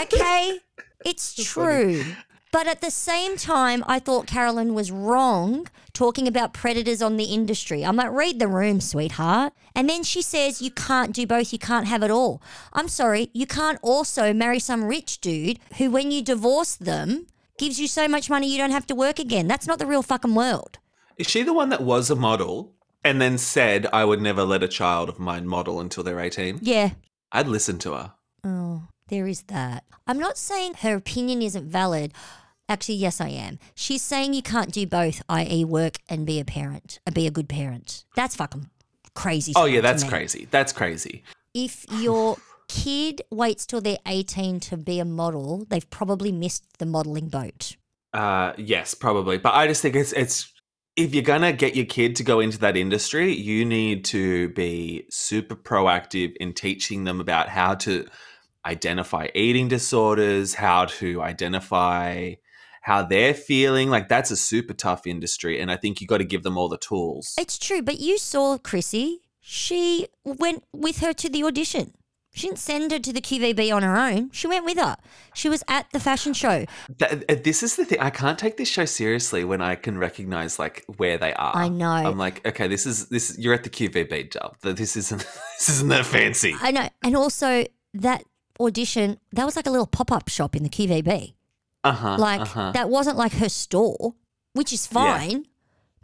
Okay, 0.00 0.60
it's 1.04 1.34
true. 1.34 2.04
But 2.50 2.66
at 2.66 2.80
the 2.80 2.90
same 2.90 3.36
time, 3.36 3.84
I 3.86 3.98
thought 3.98 4.26
Caroline 4.26 4.72
was 4.72 4.90
wrong 4.90 5.66
talking 5.92 6.26
about 6.26 6.54
predators 6.54 7.02
on 7.02 7.16
the 7.16 7.24
industry. 7.24 7.84
I'm 7.84 7.96
like, 7.96 8.10
read 8.10 8.38
the 8.38 8.48
room, 8.48 8.80
sweetheart. 8.80 9.52
And 9.74 9.88
then 9.88 10.02
she 10.02 10.22
says, 10.22 10.62
you 10.62 10.70
can't 10.70 11.12
do 11.12 11.26
both, 11.26 11.52
you 11.52 11.58
can't 11.58 11.86
have 11.86 12.02
it 12.02 12.10
all. 12.10 12.40
I'm 12.72 12.88
sorry, 12.88 13.30
you 13.34 13.46
can't 13.46 13.78
also 13.82 14.32
marry 14.32 14.60
some 14.60 14.84
rich 14.84 15.20
dude 15.20 15.58
who, 15.76 15.90
when 15.90 16.10
you 16.10 16.22
divorce 16.22 16.76
them, 16.76 17.26
gives 17.58 17.78
you 17.78 17.86
so 17.86 18.08
much 18.08 18.30
money 18.30 18.50
you 18.50 18.58
don't 18.58 18.70
have 18.70 18.86
to 18.86 18.94
work 18.94 19.18
again. 19.18 19.48
That's 19.48 19.66
not 19.66 19.78
the 19.78 19.86
real 19.86 20.02
fucking 20.02 20.34
world. 20.34 20.78
Is 21.16 21.28
she 21.28 21.42
the 21.42 21.52
one 21.52 21.68
that 21.70 21.82
was 21.82 22.10
a 22.10 22.16
model 22.16 22.74
and 23.04 23.20
then 23.20 23.38
said 23.38 23.86
I 23.92 24.04
would 24.04 24.22
never 24.22 24.44
let 24.44 24.62
a 24.62 24.68
child 24.68 25.08
of 25.08 25.18
mine 25.18 25.46
model 25.46 25.80
until 25.80 26.02
they're 26.04 26.20
18? 26.20 26.60
Yeah. 26.62 26.90
I'd 27.32 27.48
listen 27.48 27.78
to 27.80 27.92
her. 27.92 28.12
Oh, 28.44 28.84
there 29.08 29.26
is 29.26 29.42
that. 29.42 29.84
I'm 30.06 30.18
not 30.18 30.38
saying 30.38 30.74
her 30.80 30.94
opinion 30.96 31.42
isn't 31.42 31.68
valid. 31.68 32.12
Actually, 32.68 32.96
yes, 32.96 33.20
I 33.20 33.28
am. 33.28 33.58
She's 33.74 34.02
saying 34.02 34.34
you 34.34 34.42
can't 34.42 34.72
do 34.72 34.86
both, 34.86 35.22
i.e., 35.28 35.64
work 35.64 35.96
and 36.08 36.26
be 36.26 36.38
a 36.38 36.44
parent, 36.44 37.00
and 37.06 37.14
be 37.14 37.26
a 37.26 37.30
good 37.30 37.48
parent. 37.48 38.04
That's 38.14 38.36
fucking 38.36 38.68
crazy. 39.14 39.52
Oh 39.56 39.64
yeah, 39.64 39.80
that's 39.80 40.04
crazy. 40.04 40.46
That's 40.50 40.72
crazy. 40.72 41.24
If 41.54 41.86
your 41.90 42.36
kid 42.68 43.22
waits 43.30 43.66
till 43.66 43.80
they're 43.80 43.98
18 44.06 44.60
to 44.60 44.76
be 44.76 44.98
a 45.00 45.04
model, 45.04 45.66
they've 45.68 45.88
probably 45.90 46.32
missed 46.32 46.78
the 46.78 46.86
modeling 46.86 47.28
boat. 47.28 47.76
Uh 48.12 48.52
yes, 48.56 48.94
probably. 48.94 49.38
But 49.38 49.54
I 49.54 49.66
just 49.66 49.82
think 49.82 49.96
it's 49.96 50.12
it's 50.12 50.52
if 50.96 51.14
you're 51.14 51.22
gonna 51.22 51.52
get 51.52 51.76
your 51.76 51.86
kid 51.86 52.16
to 52.16 52.24
go 52.24 52.40
into 52.40 52.58
that 52.58 52.76
industry, 52.76 53.32
you 53.32 53.64
need 53.64 54.04
to 54.06 54.48
be 54.50 55.06
super 55.10 55.54
proactive 55.54 56.34
in 56.40 56.52
teaching 56.52 57.04
them 57.04 57.20
about 57.20 57.48
how 57.48 57.74
to 57.76 58.06
identify 58.64 59.28
eating 59.34 59.68
disorders, 59.68 60.54
how 60.54 60.86
to 60.86 61.22
identify 61.22 62.34
how 62.82 63.02
they're 63.02 63.34
feeling. 63.34 63.90
Like 63.90 64.08
that's 64.08 64.30
a 64.30 64.36
super 64.36 64.74
tough 64.74 65.06
industry, 65.06 65.60
and 65.60 65.70
I 65.70 65.76
think 65.76 66.00
you 66.00 66.06
got 66.06 66.18
to 66.18 66.24
give 66.24 66.42
them 66.42 66.58
all 66.58 66.68
the 66.68 66.78
tools. 66.78 67.34
It's 67.38 67.58
true, 67.58 67.82
but 67.82 68.00
you 68.00 68.18
saw 68.18 68.58
Krissy. 68.58 69.18
She 69.40 70.08
went 70.24 70.64
with 70.72 70.98
her 70.98 71.12
to 71.14 71.28
the 71.28 71.44
audition. 71.44 71.94
She 72.32 72.46
didn't 72.46 72.58
send 72.58 72.92
her 72.92 72.98
to 72.98 73.12
the 73.12 73.20
QVB 73.20 73.74
on 73.74 73.82
her 73.82 73.96
own. 73.96 74.30
She 74.32 74.46
went 74.46 74.64
with 74.64 74.78
her. 74.78 74.96
She 75.34 75.48
was 75.48 75.64
at 75.66 75.90
the 75.92 75.98
fashion 75.98 76.32
show. 76.34 76.66
Uh, 77.00 77.16
this 77.42 77.62
is 77.62 77.76
the 77.76 77.84
thing. 77.84 77.98
I 78.00 78.10
can't 78.10 78.38
take 78.38 78.56
this 78.56 78.68
show 78.68 78.84
seriously 78.84 79.44
when 79.44 79.60
I 79.60 79.74
can 79.74 79.98
recognize 79.98 80.58
like 80.58 80.84
where 80.98 81.18
they 81.18 81.32
are. 81.34 81.56
I 81.56 81.68
know. 81.68 81.90
I'm 81.90 82.18
like, 82.18 82.46
okay, 82.46 82.68
this 82.68 82.86
is 82.86 83.08
this. 83.08 83.36
You're 83.38 83.54
at 83.54 83.64
the 83.64 83.70
QVB 83.70 84.32
job. 84.32 84.56
This 84.62 84.96
isn't. 84.96 85.26
This 85.58 85.70
isn't 85.70 85.88
that 85.88 86.06
fancy. 86.06 86.54
I 86.60 86.70
know. 86.70 86.88
And 87.02 87.16
also 87.16 87.64
that 87.94 88.22
audition, 88.60 89.18
that 89.32 89.44
was 89.44 89.56
like 89.56 89.66
a 89.66 89.72
little 89.72 89.88
pop-up 89.88 90.28
shop 90.28 90.54
in 90.54 90.62
the 90.62 90.68
QVB. 90.68 91.34
Uh 91.82 91.92
huh. 91.92 92.16
Like 92.16 92.42
uh-huh. 92.42 92.70
that 92.74 92.88
wasn't 92.88 93.16
like 93.16 93.32
her 93.32 93.48
store, 93.48 94.14
which 94.52 94.72
is 94.72 94.86
fine. 94.86 95.46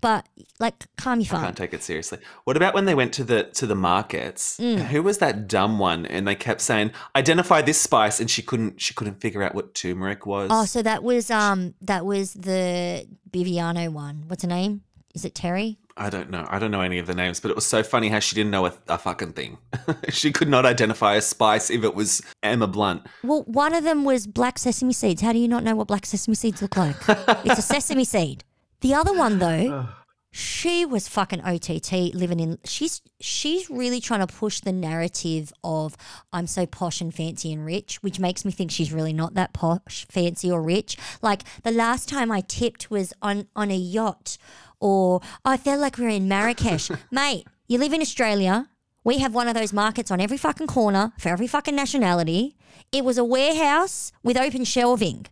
But 0.05 0.29
like 0.61 0.85
calm 0.99 1.21
your 1.21 1.35
I 1.35 1.45
can't 1.45 1.57
take 1.57 1.73
it 1.73 1.83
seriously. 1.83 2.19
What 2.45 2.59
about 2.59 2.75
when 2.75 2.85
they 2.85 2.95
went 2.95 3.15
to 3.15 3.25
the 3.25 3.45
to 3.45 3.67
the 3.67 3.75
markets? 3.75 4.59
Mm. 4.61 4.81
Who 4.89 5.03
was 5.03 5.17
that 5.17 5.49
dumb 5.49 5.79
one? 5.79 6.05
And 6.05 6.29
they 6.29 6.35
kept 6.35 6.61
saying, 6.61 6.91
"Identify 7.17 7.63
this 7.63 7.81
spice," 7.81 8.21
and 8.21 8.31
she 8.31 8.43
couldn't. 8.43 8.83
She 8.83 8.93
couldn't 8.93 9.23
figure 9.23 9.43
out 9.43 9.55
what 9.55 9.75
turmeric 9.75 10.27
was. 10.27 10.51
Oh, 10.53 10.67
so 10.67 10.83
that 10.83 11.03
was 11.03 11.31
um 11.31 11.73
that 11.81 12.05
was 12.05 12.35
the 12.35 13.09
Biviano 13.31 13.89
one. 13.89 14.25
What's 14.27 14.43
her 14.43 14.49
name? 14.49 14.83
Is 15.15 15.25
it 15.25 15.35
Terry? 15.35 15.79
I 15.97 16.11
don't 16.11 16.29
know. 16.29 16.47
I 16.51 16.59
don't 16.59 16.71
know 16.71 16.83
any 16.83 16.99
of 16.99 17.07
the 17.07 17.15
names, 17.15 17.41
but 17.41 17.51
it 17.51 17.55
was 17.55 17.65
so 17.65 17.83
funny 17.83 18.11
how 18.11 18.19
she 18.19 18.35
didn't 18.35 18.51
know 18.51 18.67
a, 18.67 18.75
a 18.89 18.99
fucking 18.99 19.33
thing. 19.33 19.57
she 20.11 20.33
could 20.33 20.51
not 20.51 20.67
identify 20.67 21.15
a 21.15 21.23
spice 21.23 21.71
if 21.71 21.83
it 21.83 21.95
was 21.95 22.21
Emma 22.43 22.67
Blunt. 22.67 23.07
Well, 23.23 23.45
one 23.47 23.73
of 23.75 23.85
them 23.85 24.05
was 24.05 24.27
black 24.27 24.59
sesame 24.59 24.93
seeds. 24.93 25.23
How 25.23 25.33
do 25.33 25.39
you 25.39 25.49
not 25.49 25.63
know 25.63 25.75
what 25.75 25.89
black 25.89 26.05
sesame 26.05 26.35
seeds 26.35 26.61
look 26.61 26.77
like? 26.77 26.97
it's 27.09 27.59
a 27.59 27.63
sesame 27.75 28.05
seed. 28.05 28.45
The 28.85 28.93
other 28.93 29.15
one 29.15 29.39
though, 29.39 29.89
she 30.31 30.85
was 30.85 31.09
fucking 31.09 31.41
OTT 31.41 32.13
living 32.13 32.39
in 32.39 32.59
she's 32.65 33.01
she's 33.19 33.71
really 33.71 33.99
trying 33.99 34.21
to 34.21 34.27
push 34.27 34.61
the 34.61 34.73
narrative 34.73 35.55
of 35.65 35.97
I'm 36.35 36.47
so 36.47 36.67
posh 36.67 37.01
and 37.01 37.13
fancy 37.15 37.51
and 37.51 37.65
rich, 37.65 38.03
which 38.03 38.21
makes 38.21 38.45
me 38.45 38.53
think 38.53 38.71
she's 38.71 38.93
really 38.93 39.15
not 39.15 39.33
that 39.35 39.55
posh, 39.55 40.05
fancy 40.11 40.53
or 40.53 40.61
rich. 40.61 40.99
Like 41.23 41.45
the 41.63 41.71
last 41.71 42.11
time 42.11 42.31
I 42.31 42.43
tipped 42.43 42.91
was 42.91 43.15
on 43.23 43.47
on 43.57 43.71
a 43.71 43.77
yacht 43.77 44.37
or 44.81 45.23
oh, 45.23 45.29
I 45.47 45.57
felt 45.57 45.81
like 45.81 45.97
we 45.97 46.05
were 46.05 46.11
in 46.11 46.29
Marrakesh. 46.29 46.91
Mate, 47.11 47.47
you 47.67 47.79
live 47.79 47.95
in 47.95 48.03
Australia. 48.03 48.69
We 49.03 49.21
have 49.21 49.35
one 49.35 49.49
of 49.49 49.55
those 49.55 49.73
markets 49.73 50.11
on 50.11 50.21
every 50.21 50.37
fucking 50.37 50.67
corner 50.67 51.15
for 51.19 51.31
every 51.31 51.47
fucking 51.47 51.75
nationality. 51.75 52.59
It 52.93 53.03
was 53.03 53.17
a 53.17 53.25
warehouse 53.25 54.13
with 54.23 54.37
open 54.37 54.65
shelving. 54.65 55.25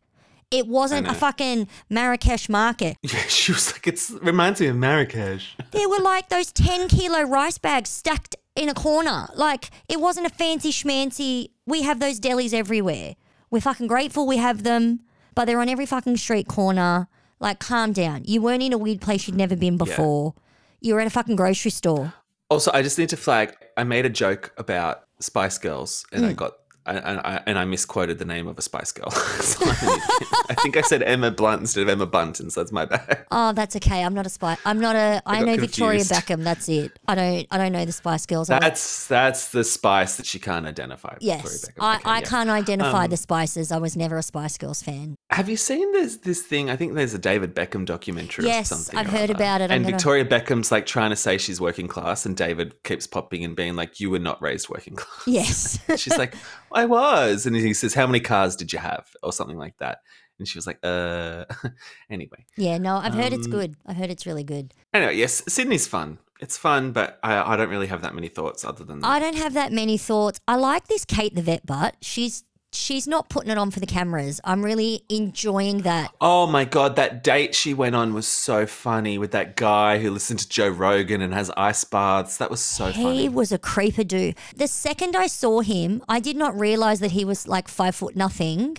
It 0.52 0.66
wasn't 0.68 1.06
a 1.08 1.14
fucking 1.14 1.66
Marrakesh 1.90 2.48
market. 2.48 2.96
Yeah, 3.02 3.18
she 3.28 3.52
was 3.52 3.72
like, 3.72 3.86
"It 3.86 4.00
reminds 4.22 4.60
me 4.60 4.66
of 4.68 4.76
Marrakesh." 4.76 5.56
There 5.72 5.88
were 5.88 5.98
like 6.00 6.28
those 6.28 6.52
10 6.52 6.88
kilo 6.88 7.22
rice 7.22 7.58
bags 7.58 7.88
stacked 7.90 8.36
in 8.54 8.68
a 8.68 8.74
corner. 8.74 9.26
Like, 9.34 9.70
it 9.88 9.98
wasn't 10.00 10.26
a 10.26 10.30
fancy 10.30 10.70
schmancy. 10.70 11.48
We 11.66 11.82
have 11.82 11.98
those 12.00 12.20
delis 12.20 12.52
everywhere. 12.52 13.16
We're 13.50 13.60
fucking 13.60 13.86
grateful 13.86 14.26
we 14.26 14.36
have 14.36 14.62
them, 14.62 15.00
but 15.34 15.46
they're 15.46 15.60
on 15.60 15.68
every 15.70 15.86
fucking 15.86 16.18
street 16.18 16.48
corner. 16.48 17.08
Like, 17.40 17.58
calm 17.58 17.92
down. 17.92 18.22
You 18.26 18.42
weren't 18.42 18.62
in 18.62 18.72
a 18.72 18.78
weird 18.78 19.00
place 19.00 19.26
you'd 19.26 19.36
never 19.36 19.56
been 19.56 19.76
before. 19.78 20.34
You 20.80 20.94
were 20.94 21.00
at 21.00 21.06
a 21.06 21.10
fucking 21.10 21.36
grocery 21.36 21.70
store. 21.70 22.12
Also, 22.50 22.70
I 22.72 22.82
just 22.82 22.98
need 22.98 23.08
to 23.08 23.16
flag. 23.16 23.56
I 23.76 23.84
made 23.84 24.04
a 24.04 24.10
joke 24.10 24.52
about 24.58 25.04
Spice 25.20 25.56
Girls, 25.58 26.04
and 26.12 26.22
Mm. 26.24 26.28
I 26.28 26.32
got 26.34 26.52
I, 26.86 26.98
I, 26.98 27.36
I- 27.36 27.42
and 27.46 27.58
I 27.58 27.64
misquoted 27.64 28.18
the 28.18 28.24
name 28.24 28.46
of 28.48 28.58
a 28.58 28.62
Spice 28.62 28.92
Girl. 28.92 29.10
So 29.42 29.64
I'm 29.64 29.70
an 29.70 30.00
idiot. 30.00 30.28
I 30.50 30.54
think 30.54 30.76
I 30.76 30.80
said 30.82 31.02
Emma 31.02 31.30
Blunt 31.30 31.60
instead 31.60 31.82
of 31.82 31.88
Emma 31.88 32.06
Bunton, 32.06 32.50
so 32.50 32.60
that's 32.60 32.72
my 32.72 32.84
bad. 32.84 33.24
Oh, 33.30 33.52
that's 33.52 33.74
okay. 33.76 34.02
I'm 34.04 34.14
not 34.14 34.26
a 34.26 34.28
spy. 34.28 34.56
I'm 34.64 34.78
not 34.80 34.94
a. 34.96 35.20
I 35.26 35.38
got 35.40 35.46
know 35.46 35.56
Victoria. 35.56 36.00
Beckham. 36.00 36.44
That's 36.44 36.68
it. 36.68 36.98
I 37.08 37.14
don't. 37.14 37.46
I 37.50 37.58
don't 37.58 37.72
know 37.72 37.84
the 37.84 37.92
Spice 37.92 38.26
Girls. 38.26 38.50
I 38.50 38.58
That's 38.60 39.06
that's 39.08 39.48
the 39.50 39.64
spice 39.64 40.16
that 40.16 40.26
she 40.26 40.38
can't 40.38 40.66
identify. 40.66 41.10
Victoria 41.14 41.36
yes, 41.42 41.68
Beckham. 41.68 41.74
I, 41.80 41.96
Okay, 41.96 42.10
I 42.10 42.18
yeah. 42.18 42.24
can't 42.24 42.50
identify 42.50 43.04
Um, 43.04 43.10
the 43.10 43.16
Spices. 43.16 43.72
I 43.72 43.78
was 43.78 43.96
never 43.96 44.16
a 44.16 44.22
Spice 44.22 44.56
Girls 44.58 44.82
fan. 44.82 45.16
Have 45.30 45.48
you 45.48 45.56
seen 45.56 45.92
this 45.92 46.16
this 46.18 46.42
thing? 46.42 46.70
I 46.70 46.76
think 46.76 46.94
there's 46.94 47.14
a 47.14 47.18
David 47.18 47.54
Beckham 47.54 47.84
documentary. 47.84 48.46
Yes, 48.46 48.70
or 48.72 48.76
something 48.76 48.98
I've 48.98 49.06
heard 49.08 49.30
other. 49.30 49.34
about 49.34 49.60
it. 49.60 49.64
I'm 49.70 49.76
And 49.78 49.84
gonna- 49.84 49.96
Victoria 49.96 50.24
Beckham's 50.24 50.70
like 50.72 50.86
trying 50.86 51.10
to 51.10 51.16
say 51.16 51.38
she's 51.38 51.60
working 51.60 51.88
class, 51.88 52.24
and 52.26 52.36
David 52.36 52.74
keeps 52.84 53.06
popping 53.06 53.44
and 53.44 53.54
being 53.56 53.76
like, 53.76 53.98
"You 54.00 54.10
were 54.10 54.18
not 54.18 54.40
raised 54.42 54.68
working 54.68 54.94
class." 54.96 55.26
Yes. 55.26 55.78
She's 56.00 56.16
like, 56.18 56.34
"I 56.74 56.84
was," 56.86 57.46
and 57.46 57.54
he 57.56 57.74
says, 57.74 57.94
"How 57.94 58.06
many 58.06 58.20
cars 58.20 58.56
did 58.56 58.72
you 58.72 58.78
have?" 58.78 59.06
or 59.22 59.32
something 59.32 59.58
like 59.58 59.76
that. 59.78 59.98
And 60.38 60.48
she 60.48 60.58
was 60.58 60.66
like, 60.66 60.78
"Uh." 60.82 61.44
anyway, 62.10 62.44
yeah. 62.56 62.78
No, 62.78 62.96
I've 62.96 63.14
heard 63.14 63.32
it's 63.32 63.46
Um, 63.46 63.52
good. 63.52 63.76
I've 63.86 63.96
heard 63.96 64.10
it's 64.10 64.26
really 64.26 64.44
good. 64.44 64.72
anyway, 64.92 65.16
yes, 65.16 65.42
Sydney's 65.48 65.86
fun. 65.86 66.18
It's 66.40 66.56
fun, 66.58 66.90
but 66.90 67.20
I, 67.22 67.52
I 67.52 67.56
don't 67.56 67.68
really 67.68 67.86
have 67.86 68.02
that 68.02 68.14
many 68.16 68.26
thoughts 68.28 68.64
other 68.64 68.82
than 68.84 68.98
that. 69.00 69.06
I 69.06 69.20
don't 69.20 69.36
have 69.36 69.54
that 69.54 69.72
many 69.72 69.96
thoughts. 69.96 70.40
I 70.48 70.56
like 70.56 70.88
this 70.88 71.04
Kate 71.04 71.34
the 71.36 71.42
vet 71.42 71.64
butt. 71.64 71.94
She's 72.00 72.42
she's 72.72 73.06
not 73.06 73.28
putting 73.28 73.50
it 73.50 73.58
on 73.58 73.70
for 73.70 73.80
the 73.80 73.86
cameras. 73.86 74.40
I'm 74.44 74.64
really 74.64 75.04
enjoying 75.08 75.78
that. 75.82 76.12
Oh 76.20 76.46
my 76.46 76.64
god, 76.64 76.96
that 76.96 77.22
date 77.22 77.54
she 77.54 77.74
went 77.74 77.94
on 77.94 78.14
was 78.14 78.26
so 78.26 78.66
funny 78.66 79.18
with 79.18 79.30
that 79.32 79.56
guy 79.56 79.98
who 79.98 80.10
listened 80.10 80.40
to 80.40 80.48
Joe 80.48 80.68
Rogan 80.68 81.20
and 81.20 81.34
has 81.34 81.50
ice 81.56 81.84
baths. 81.84 82.38
That 82.38 82.50
was 82.50 82.60
so 82.60 82.86
He 82.86 83.02
funny. 83.02 83.18
He 83.22 83.28
was 83.28 83.52
a 83.52 83.58
creeper 83.58 84.04
dude. 84.04 84.36
The 84.56 84.68
second 84.68 85.14
I 85.16 85.26
saw 85.26 85.60
him, 85.60 86.02
I 86.08 86.20
did 86.20 86.36
not 86.36 86.58
realize 86.58 87.00
that 87.00 87.12
he 87.12 87.24
was 87.24 87.46
like 87.46 87.68
five 87.68 87.94
foot 87.94 88.16
nothing. 88.16 88.78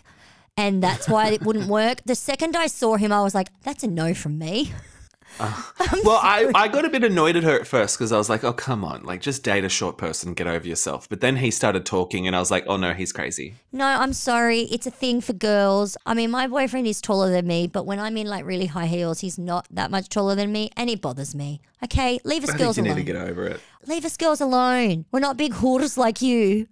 And 0.55 0.83
that's 0.83 1.09
why 1.09 1.29
it 1.29 1.41
wouldn't 1.41 1.67
work. 1.79 2.01
The 2.05 2.15
second 2.15 2.55
I 2.55 2.67
saw 2.67 2.95
him, 2.95 3.11
I 3.11 3.21
was 3.23 3.33
like, 3.33 3.49
that's 3.63 3.83
a 3.83 3.87
no 3.87 4.13
from 4.13 4.37
me. 4.37 4.71
Well, 6.03 6.19
I, 6.21 6.51
I 6.55 6.67
got 6.67 6.85
a 6.85 6.89
bit 6.89 7.03
annoyed 7.03 7.35
at 7.35 7.43
her 7.43 7.59
at 7.59 7.67
first 7.67 7.97
because 7.97 8.11
I 8.11 8.17
was 8.17 8.29
like, 8.29 8.43
oh, 8.43 8.51
come 8.53 8.83
on, 8.83 9.03
like 9.03 9.21
just 9.21 9.43
date 9.43 9.63
a 9.63 9.69
short 9.69 9.97
person, 9.97 10.33
get 10.33 10.47
over 10.47 10.67
yourself. 10.67 11.07
But 11.07 11.21
then 11.21 11.37
he 11.37 11.51
started 11.51 11.85
talking 11.85 12.25
and 12.27 12.35
I 12.35 12.39
was 12.39 12.51
like, 12.51 12.65
oh 12.67 12.77
no, 12.77 12.93
he's 12.93 13.11
crazy. 13.13 13.55
No, 13.71 13.85
I'm 13.85 14.11
sorry. 14.13 14.61
It's 14.63 14.87
a 14.87 14.91
thing 14.91 15.21
for 15.21 15.33
girls. 15.33 15.95
I 16.05 16.13
mean, 16.13 16.31
my 16.31 16.47
boyfriend 16.47 16.87
is 16.87 16.99
taller 16.99 17.31
than 17.31 17.47
me, 17.47 17.67
but 17.67 17.85
when 17.85 17.99
I'm 17.99 18.17
in 18.17 18.27
like 18.27 18.45
really 18.45 18.65
high 18.65 18.87
heels, 18.87 19.19
he's 19.19 19.37
not 19.37 19.67
that 19.71 19.91
much 19.91 20.09
taller 20.09 20.35
than 20.35 20.51
me 20.51 20.71
and 20.75 20.89
it 20.89 21.01
bothers 21.01 21.33
me. 21.35 21.61
Okay, 21.83 22.19
leave 22.23 22.43
us 22.43 22.49
I 22.49 22.53
think 22.53 22.63
girls 22.63 22.77
you 22.77 22.83
need 22.83 22.89
alone. 22.89 23.05
to 23.05 23.13
get 23.13 23.15
over 23.15 23.45
it. 23.45 23.59
Leave 23.85 24.05
us 24.05 24.17
girls 24.17 24.41
alone. 24.41 25.05
We're 25.11 25.19
not 25.19 25.37
big 25.37 25.53
hoarders 25.53 25.97
like 25.97 26.21
you. 26.21 26.67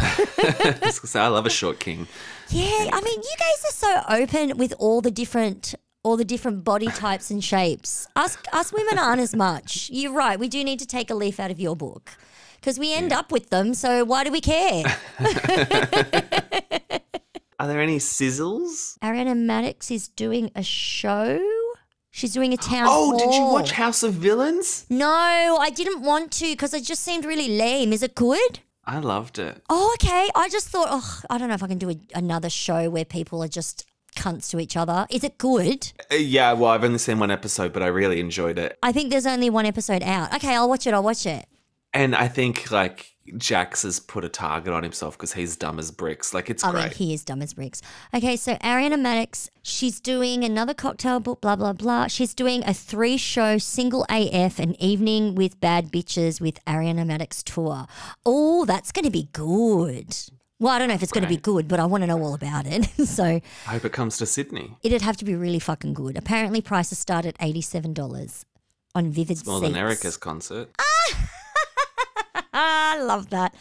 I 0.00 0.78
was 0.82 0.98
gonna 0.98 1.08
say, 1.08 1.20
I 1.20 1.28
love 1.28 1.46
a 1.46 1.50
short 1.50 1.78
king. 1.78 2.08
Yeah, 2.48 2.88
I 2.92 3.00
mean, 3.00 3.20
you 3.20 3.34
guys 3.38 3.64
are 3.68 3.72
so 3.72 4.02
open 4.08 4.56
with 4.56 4.74
all 4.78 5.00
the 5.00 5.10
different 5.10 5.74
all 6.04 6.16
the 6.16 6.24
different 6.24 6.62
body 6.62 6.86
types 6.86 7.30
and 7.30 7.42
shapes. 7.42 8.06
Us 8.14 8.38
us 8.52 8.72
women 8.72 8.98
aren't 8.98 9.20
as 9.20 9.34
much. 9.34 9.88
You're 9.90 10.12
right. 10.12 10.38
We 10.38 10.48
do 10.48 10.62
need 10.62 10.78
to 10.78 10.86
take 10.86 11.10
a 11.10 11.14
leaf 11.14 11.40
out 11.40 11.50
of 11.50 11.58
your 11.58 11.74
book 11.74 12.12
because 12.60 12.78
we 12.78 12.94
end 12.94 13.12
up 13.12 13.32
with 13.32 13.50
them. 13.50 13.74
So 13.74 14.04
why 14.04 14.22
do 14.22 14.30
we 14.30 14.40
care? 14.40 14.84
Are 17.58 17.68
there 17.68 17.80
any 17.80 17.98
sizzles? 17.98 18.98
Ariana 18.98 19.34
Madix 19.34 19.90
is 19.90 20.08
doing 20.08 20.50
a 20.54 20.62
show. 20.62 21.40
She's 22.10 22.32
doing 22.32 22.52
a 22.52 22.56
town 22.56 22.86
Oh, 22.88 23.18
did 23.18 23.34
you 23.34 23.44
watch 23.44 23.72
House 23.72 24.02
of 24.02 24.14
Villains? 24.14 24.86
No, 24.88 25.56
I 25.60 25.70
didn't 25.70 26.02
want 26.02 26.30
to 26.32 26.46
because 26.46 26.72
it 26.74 26.84
just 26.84 27.02
seemed 27.02 27.24
really 27.24 27.48
lame. 27.48 27.92
Is 27.92 28.02
it 28.02 28.14
good? 28.14 28.60
I 28.84 28.98
loved 28.98 29.38
it. 29.38 29.62
Oh, 29.70 29.94
okay. 29.94 30.28
I 30.34 30.48
just 30.48 30.68
thought, 30.68 30.88
oh, 30.90 31.20
I 31.30 31.38
don't 31.38 31.48
know 31.48 31.54
if 31.54 31.62
I 31.62 31.66
can 31.66 31.78
do 31.78 31.90
a, 31.90 31.98
another 32.14 32.50
show 32.50 32.90
where 32.90 33.04
people 33.04 33.42
are 33.42 33.48
just 33.48 33.86
cunts 34.14 34.50
to 34.50 34.60
each 34.60 34.76
other. 34.76 35.06
Is 35.10 35.24
it 35.24 35.38
good? 35.38 35.92
Uh, 36.10 36.16
yeah, 36.16 36.52
well, 36.52 36.70
I've 36.70 36.84
only 36.84 36.98
seen 36.98 37.18
one 37.18 37.30
episode, 37.30 37.72
but 37.72 37.82
I 37.82 37.86
really 37.88 38.20
enjoyed 38.20 38.58
it. 38.58 38.78
I 38.82 38.92
think 38.92 39.10
there's 39.10 39.26
only 39.26 39.50
one 39.50 39.66
episode 39.66 40.02
out. 40.02 40.34
Okay, 40.34 40.54
I'll 40.54 40.68
watch 40.68 40.86
it. 40.86 40.94
I'll 40.94 41.02
watch 41.02 41.26
it. 41.26 41.46
And 41.92 42.14
I 42.16 42.26
think 42.26 42.72
like 42.72 43.14
Jax 43.38 43.82
has 43.84 44.00
put 44.00 44.24
a 44.24 44.28
target 44.28 44.72
on 44.72 44.82
himself 44.82 45.16
because 45.16 45.32
he's 45.32 45.56
dumb 45.56 45.78
as 45.78 45.92
bricks. 45.92 46.34
Like 46.34 46.50
it's 46.50 46.64
I 46.64 46.72
great. 46.72 46.82
mean, 46.82 46.90
he 46.90 47.14
is 47.14 47.24
dumb 47.24 47.40
as 47.40 47.54
bricks. 47.54 47.80
Okay, 48.12 48.34
so 48.36 48.54
Ariana 48.56 48.94
Madix, 49.00 49.48
she's 49.62 50.00
doing 50.00 50.42
another 50.42 50.74
cocktail 50.74 51.20
book, 51.20 51.40
blah, 51.40 51.54
blah, 51.54 51.72
blah. 51.72 52.08
She's 52.08 52.34
doing 52.34 52.64
a 52.66 52.74
three 52.74 53.16
show 53.16 53.58
single 53.58 54.04
AF, 54.10 54.58
an 54.58 54.74
evening 54.82 55.36
with 55.36 55.60
bad 55.60 55.92
bitches 55.92 56.40
with 56.40 56.62
Ariana 56.64 57.06
Madix 57.06 57.44
tour. 57.44 57.86
Oh, 58.26 58.64
that's 58.64 58.90
going 58.90 59.04
to 59.04 59.10
be 59.10 59.28
good. 59.32 60.16
Well, 60.64 60.72
I 60.72 60.78
don't 60.78 60.88
know 60.88 60.94
if 60.94 61.02
it's 61.02 61.12
going 61.12 61.24
to 61.24 61.28
be 61.28 61.36
good, 61.36 61.68
but 61.68 61.78
I 61.78 61.84
want 61.84 62.04
to 62.04 62.06
know 62.06 62.22
all 62.22 62.32
about 62.32 62.66
it. 62.66 62.86
so 63.06 63.22
I 63.22 63.42
hope 63.66 63.84
it 63.84 63.92
comes 63.92 64.16
to 64.16 64.24
Sydney. 64.24 64.78
it'd 64.82 65.02
have 65.02 65.18
to 65.18 65.24
be 65.26 65.34
really 65.34 65.58
fucking 65.58 65.92
good. 65.92 66.16
Apparently, 66.16 66.62
prices 66.62 66.98
start 66.98 67.26
at 67.26 67.36
$87 67.36 68.46
on 68.94 69.10
Vivid 69.10 69.46
More 69.46 69.60
Seats. 69.60 69.68
than 69.68 69.78
Erika's 69.78 70.16
concert. 70.16 70.70
Ah! 70.78 71.28
I 72.54 73.02
love 73.02 73.28
that. 73.28 73.54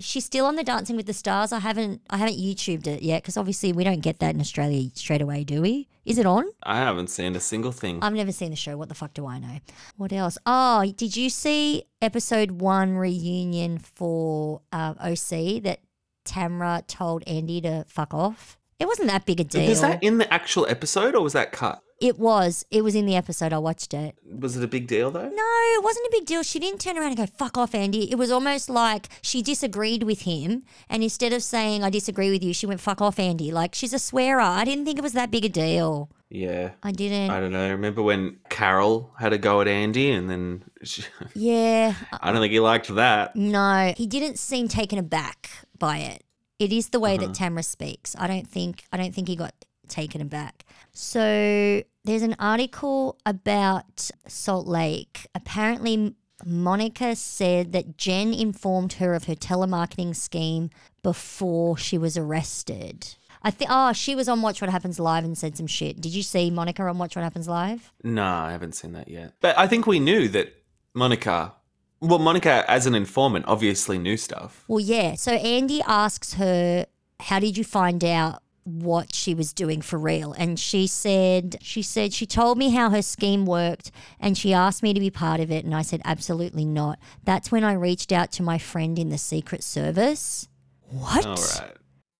She's 0.00 0.24
still 0.24 0.46
on 0.46 0.56
the 0.56 0.64
Dancing 0.64 0.96
with 0.96 1.06
the 1.06 1.12
Stars. 1.12 1.52
I 1.52 1.60
haven't 1.60 2.00
I 2.10 2.16
haven't 2.16 2.38
YouTubed 2.38 2.88
it 2.88 3.02
yet 3.02 3.22
because 3.22 3.36
obviously 3.36 3.72
we 3.72 3.84
don't 3.84 4.00
get 4.00 4.18
that 4.18 4.34
in 4.34 4.40
Australia 4.40 4.90
straight 4.94 5.22
away, 5.22 5.44
do 5.44 5.62
we? 5.62 5.86
Is 6.04 6.18
it 6.18 6.26
on? 6.26 6.44
I 6.64 6.78
haven't 6.78 7.08
seen 7.10 7.36
a 7.36 7.40
single 7.40 7.70
thing. 7.70 8.00
I've 8.02 8.14
never 8.14 8.32
seen 8.32 8.50
the 8.50 8.56
show. 8.56 8.76
What 8.76 8.88
the 8.88 8.96
fuck 8.96 9.14
do 9.14 9.26
I 9.26 9.38
know? 9.38 9.60
What 9.96 10.12
else? 10.12 10.38
Oh, 10.44 10.92
did 10.96 11.16
you 11.16 11.30
see 11.30 11.84
episode 12.02 12.50
one 12.50 12.96
reunion 12.96 13.78
for 13.78 14.62
um, 14.72 14.96
OC 14.98 15.62
that 15.62 15.80
Tamra 16.28 16.86
told 16.86 17.24
Andy 17.26 17.60
to 17.62 17.84
fuck 17.88 18.12
off? 18.12 18.58
It 18.78 18.86
wasn't 18.86 19.08
that 19.08 19.26
big 19.26 19.40
a 19.40 19.44
deal. 19.44 19.68
Was 19.68 19.80
that 19.80 20.02
in 20.02 20.18
the 20.18 20.32
actual 20.32 20.66
episode 20.66 21.14
or 21.14 21.22
was 21.22 21.32
that 21.32 21.50
cut? 21.50 21.82
it 22.00 22.18
was. 22.18 22.64
It 22.70 22.82
was 22.84 22.94
in 22.94 23.06
the 23.06 23.16
episode. 23.16 23.52
I 23.52 23.58
watched 23.58 23.92
it. 23.92 24.16
Was 24.24 24.56
it 24.56 24.62
a 24.62 24.68
big 24.68 24.86
deal 24.86 25.10
though? 25.10 25.28
No, 25.28 25.44
it 25.78 25.84
wasn't 25.84 26.06
a 26.06 26.10
big 26.12 26.26
deal. 26.26 26.42
She 26.42 26.58
didn't 26.58 26.80
turn 26.80 26.96
around 26.96 27.08
and 27.08 27.16
go, 27.16 27.26
fuck 27.26 27.58
off, 27.58 27.74
Andy. 27.74 28.10
It 28.10 28.16
was 28.16 28.30
almost 28.30 28.70
like 28.70 29.08
she 29.22 29.42
disagreed 29.42 30.04
with 30.04 30.22
him. 30.22 30.62
And 30.88 31.02
instead 31.02 31.32
of 31.32 31.42
saying, 31.42 31.82
I 31.82 31.90
disagree 31.90 32.30
with 32.30 32.42
you, 32.42 32.54
she 32.54 32.66
went, 32.66 32.80
fuck 32.80 33.00
off, 33.00 33.18
Andy. 33.18 33.50
Like, 33.50 33.74
she's 33.74 33.92
a 33.92 33.98
swearer. 33.98 34.40
I 34.40 34.64
didn't 34.64 34.84
think 34.84 34.98
it 34.98 35.02
was 35.02 35.14
that 35.14 35.30
big 35.30 35.44
a 35.44 35.48
deal. 35.48 36.10
Yeah. 36.30 36.72
I 36.82 36.92
didn't. 36.92 37.30
I 37.30 37.40
don't 37.40 37.52
know. 37.52 37.70
Remember 37.70 38.02
when 38.02 38.38
Carol 38.50 39.10
had 39.18 39.32
a 39.32 39.38
go 39.38 39.60
at 39.60 39.68
Andy 39.68 40.10
and 40.10 40.28
then 40.28 40.64
she, 40.82 41.02
yeah. 41.34 41.94
I 42.20 42.30
don't 42.32 42.40
think 42.40 42.52
he 42.52 42.60
liked 42.60 42.94
that. 42.94 43.34
No, 43.34 43.94
he 43.96 44.06
didn't 44.06 44.38
seem 44.38 44.68
taken 44.68 44.98
aback 44.98 45.50
by 45.78 45.98
it. 45.98 46.22
It 46.58 46.72
is 46.72 46.88
the 46.90 47.00
way 47.00 47.16
that 47.16 47.24
Uh-huh. 47.30 47.32
Tamra 47.50 47.64
speaks. 47.64 48.14
I 48.18 48.26
don't 48.26 48.46
think 48.46 48.84
I 48.92 48.96
don't 48.96 49.14
think 49.14 49.28
he 49.28 49.36
got 49.36 49.54
taken 49.88 50.20
aback. 50.20 50.64
So 50.92 51.82
there's 52.04 52.22
an 52.22 52.36
article 52.38 53.16
about 53.24 54.10
Salt 54.26 54.66
Lake. 54.66 55.26
Apparently 55.34 56.14
Monica 56.44 57.16
said 57.16 57.72
that 57.72 57.96
Jen 57.96 58.34
informed 58.34 58.94
her 58.94 59.14
of 59.14 59.24
her 59.24 59.34
telemarketing 59.34 60.14
scheme 60.14 60.70
before 61.02 61.76
she 61.78 61.96
was 61.96 62.16
arrested. 62.18 63.14
I 63.42 63.50
think 63.50 63.70
oh, 63.72 63.92
she 63.92 64.14
was 64.14 64.28
on 64.28 64.42
Watch 64.42 64.60
What 64.60 64.70
Happens 64.70 64.98
Live 64.98 65.24
and 65.24 65.36
said 65.36 65.56
some 65.56 65.66
shit. 65.66 66.00
Did 66.00 66.14
you 66.14 66.22
see 66.22 66.50
Monica 66.50 66.82
on 66.82 66.98
Watch 66.98 67.16
What 67.16 67.22
Happens 67.22 67.48
Live? 67.48 67.92
No, 68.02 68.24
I 68.24 68.52
haven't 68.52 68.74
seen 68.74 68.92
that 68.92 69.08
yet. 69.08 69.34
But 69.40 69.58
I 69.58 69.66
think 69.66 69.86
we 69.86 70.00
knew 70.00 70.28
that 70.28 70.54
Monica, 70.94 71.54
well, 72.00 72.18
Monica 72.18 72.64
as 72.68 72.86
an 72.86 72.94
informant 72.94 73.44
obviously 73.46 73.98
knew 73.98 74.16
stuff. 74.16 74.64
Well, 74.68 74.80
yeah. 74.80 75.14
So 75.14 75.32
Andy 75.32 75.82
asks 75.86 76.34
her, 76.34 76.86
How 77.20 77.38
did 77.38 77.56
you 77.56 77.64
find 77.64 78.04
out 78.04 78.42
what 78.64 79.14
she 79.14 79.34
was 79.34 79.52
doing 79.52 79.80
for 79.80 79.98
real? 79.98 80.32
And 80.32 80.58
she 80.58 80.86
said, 80.86 81.56
She 81.62 81.82
said, 81.82 82.12
she 82.12 82.26
told 82.26 82.58
me 82.58 82.70
how 82.70 82.90
her 82.90 83.02
scheme 83.02 83.46
worked 83.46 83.90
and 84.20 84.36
she 84.36 84.52
asked 84.52 84.82
me 84.82 84.92
to 84.92 85.00
be 85.00 85.10
part 85.10 85.40
of 85.40 85.50
it. 85.50 85.64
And 85.64 85.74
I 85.74 85.82
said, 85.82 86.02
Absolutely 86.04 86.64
not. 86.64 86.98
That's 87.24 87.52
when 87.52 87.64
I 87.64 87.72
reached 87.74 88.12
out 88.12 88.32
to 88.32 88.42
my 88.42 88.58
friend 88.58 88.98
in 88.98 89.10
the 89.10 89.18
Secret 89.18 89.62
Service. 89.62 90.48
What? 90.90 91.26
All 91.26 91.34
right. 91.34 91.76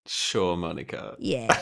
Sure, 0.09 0.57
Monica. 0.57 1.15
Yeah. 1.19 1.57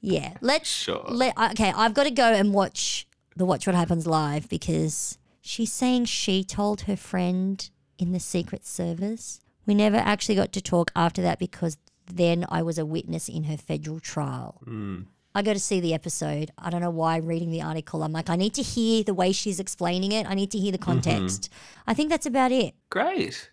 Yeah. 0.00 0.34
Let's. 0.40 0.68
Sure. 0.70 1.04
Let, 1.08 1.36
okay, 1.52 1.72
I've 1.74 1.94
got 1.94 2.04
to 2.04 2.10
go 2.10 2.32
and 2.32 2.52
watch 2.54 3.06
the 3.36 3.44
Watch 3.46 3.66
What 3.66 3.74
Happens 3.74 4.06
live 4.06 4.48
because 4.48 5.18
she's 5.40 5.72
saying 5.72 6.04
she 6.04 6.44
told 6.44 6.82
her 6.82 6.96
friend 6.96 7.68
in 7.98 8.12
the 8.12 8.20
Secret 8.20 8.66
Service. 8.66 9.40
We 9.66 9.74
never 9.74 9.96
actually 9.96 10.34
got 10.34 10.52
to 10.52 10.60
talk 10.60 10.90
after 10.94 11.22
that 11.22 11.38
because 11.38 11.76
then 12.12 12.44
I 12.48 12.62
was 12.62 12.78
a 12.78 12.84
witness 12.84 13.28
in 13.28 13.44
her 13.44 13.56
federal 13.56 14.00
trial. 14.00 14.60
Hmm. 14.64 15.02
I 15.34 15.40
go 15.40 15.54
to 15.54 15.58
see 15.58 15.80
the 15.80 15.94
episode. 15.94 16.50
I 16.58 16.68
don't 16.68 16.82
know 16.82 16.90
why 16.90 17.16
reading 17.16 17.50
the 17.50 17.62
article. 17.62 18.02
I'm 18.02 18.12
like, 18.12 18.28
I 18.28 18.36
need 18.36 18.52
to 18.54 18.62
hear 18.62 19.02
the 19.02 19.14
way 19.14 19.32
she's 19.32 19.58
explaining 19.58 20.12
it. 20.12 20.26
I 20.28 20.34
need 20.34 20.50
to 20.50 20.58
hear 20.58 20.72
the 20.72 20.78
Mm-hmm. 20.78 21.00
context. 21.00 21.48
I 21.86 21.94
think 21.94 22.10
that's 22.10 22.26
about 22.26 22.52
it. 22.52 22.74
Great. 22.90 23.50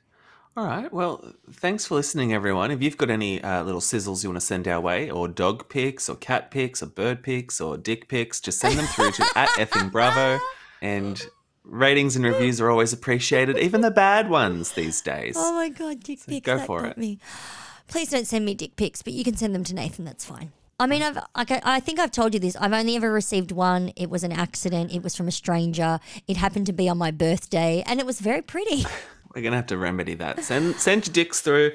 All 0.59 0.65
right. 0.65 0.91
Well, 0.91 1.23
thanks 1.53 1.85
for 1.85 1.95
listening, 1.95 2.33
everyone. 2.33 2.69
If 2.69 2.83
you've 2.83 2.97
got 2.97 3.09
any 3.09 3.41
uh, 3.41 3.63
little 3.63 3.79
sizzles 3.79 4.23
you 4.23 4.29
want 4.29 4.41
to 4.41 4.45
send 4.45 4.67
our 4.67 4.81
way, 4.81 5.09
or 5.09 5.29
dog 5.29 5.69
pics, 5.69 6.09
or 6.09 6.17
cat 6.17 6.51
pics, 6.51 6.83
or 6.83 6.87
bird 6.87 7.23
pics, 7.23 7.61
or 7.61 7.77
dick 7.77 8.09
pics, 8.09 8.41
just 8.41 8.59
send 8.59 8.77
them 8.77 8.85
through 8.87 9.11
to 9.11 9.25
at 9.37 9.47
effing 9.51 9.89
bravo. 9.89 10.37
And 10.81 11.25
ratings 11.63 12.17
and 12.17 12.25
reviews 12.25 12.59
are 12.59 12.69
always 12.69 12.91
appreciated, 12.91 13.57
even 13.57 13.79
the 13.79 13.89
bad 13.89 14.29
ones 14.29 14.73
these 14.73 14.99
days. 14.99 15.35
Oh 15.37 15.53
my 15.53 15.69
god, 15.69 16.03
dick 16.03 16.19
pics. 16.27 16.45
go 16.45 16.57
that 16.57 16.67
for 16.67 16.85
it. 16.87 16.97
Me. 16.97 17.19
please 17.87 18.09
don't 18.09 18.27
send 18.27 18.43
me 18.43 18.53
dick 18.53 18.75
pics, 18.75 19.01
but 19.01 19.13
you 19.13 19.23
can 19.23 19.37
send 19.37 19.55
them 19.55 19.63
to 19.63 19.73
Nathan. 19.73 20.03
That's 20.03 20.25
fine. 20.25 20.51
I 20.77 20.87
mean, 20.87 21.03
I've, 21.03 21.19
I, 21.35 21.61
I 21.63 21.79
think 21.79 21.99
I've 21.99 22.11
told 22.11 22.33
you 22.33 22.39
this. 22.41 22.57
I've 22.57 22.73
only 22.73 22.97
ever 22.97 23.13
received 23.13 23.53
one. 23.53 23.93
It 23.95 24.09
was 24.09 24.25
an 24.25 24.33
accident. 24.33 24.93
It 24.93 25.03
was 25.03 25.15
from 25.15 25.29
a 25.29 25.31
stranger. 25.31 26.01
It 26.27 26.35
happened 26.35 26.65
to 26.65 26.73
be 26.73 26.89
on 26.89 26.97
my 26.97 27.11
birthday, 27.11 27.81
and 27.85 28.01
it 28.01 28.05
was 28.05 28.19
very 28.19 28.41
pretty. 28.41 28.85
We're 29.33 29.41
gonna 29.41 29.57
have 29.57 29.67
to 29.67 29.77
remedy 29.77 30.15
that. 30.15 30.43
Send 30.43 30.75
send 30.75 31.07
your 31.07 31.13
dicks 31.13 31.41
through, 31.41 31.71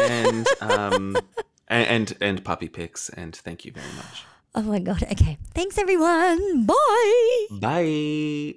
and 0.00 0.46
um, 0.60 1.16
and 1.68 1.86
and, 1.88 2.16
and 2.20 2.44
puppy 2.44 2.68
pics. 2.68 3.08
And 3.10 3.34
thank 3.34 3.64
you 3.64 3.72
very 3.72 3.92
much. 3.96 4.24
Oh 4.54 4.62
my 4.62 4.78
god. 4.78 5.04
Okay. 5.04 5.38
Thanks, 5.54 5.78
everyone. 5.78 6.66
Bye. 6.66 7.46
Bye. 7.50 8.54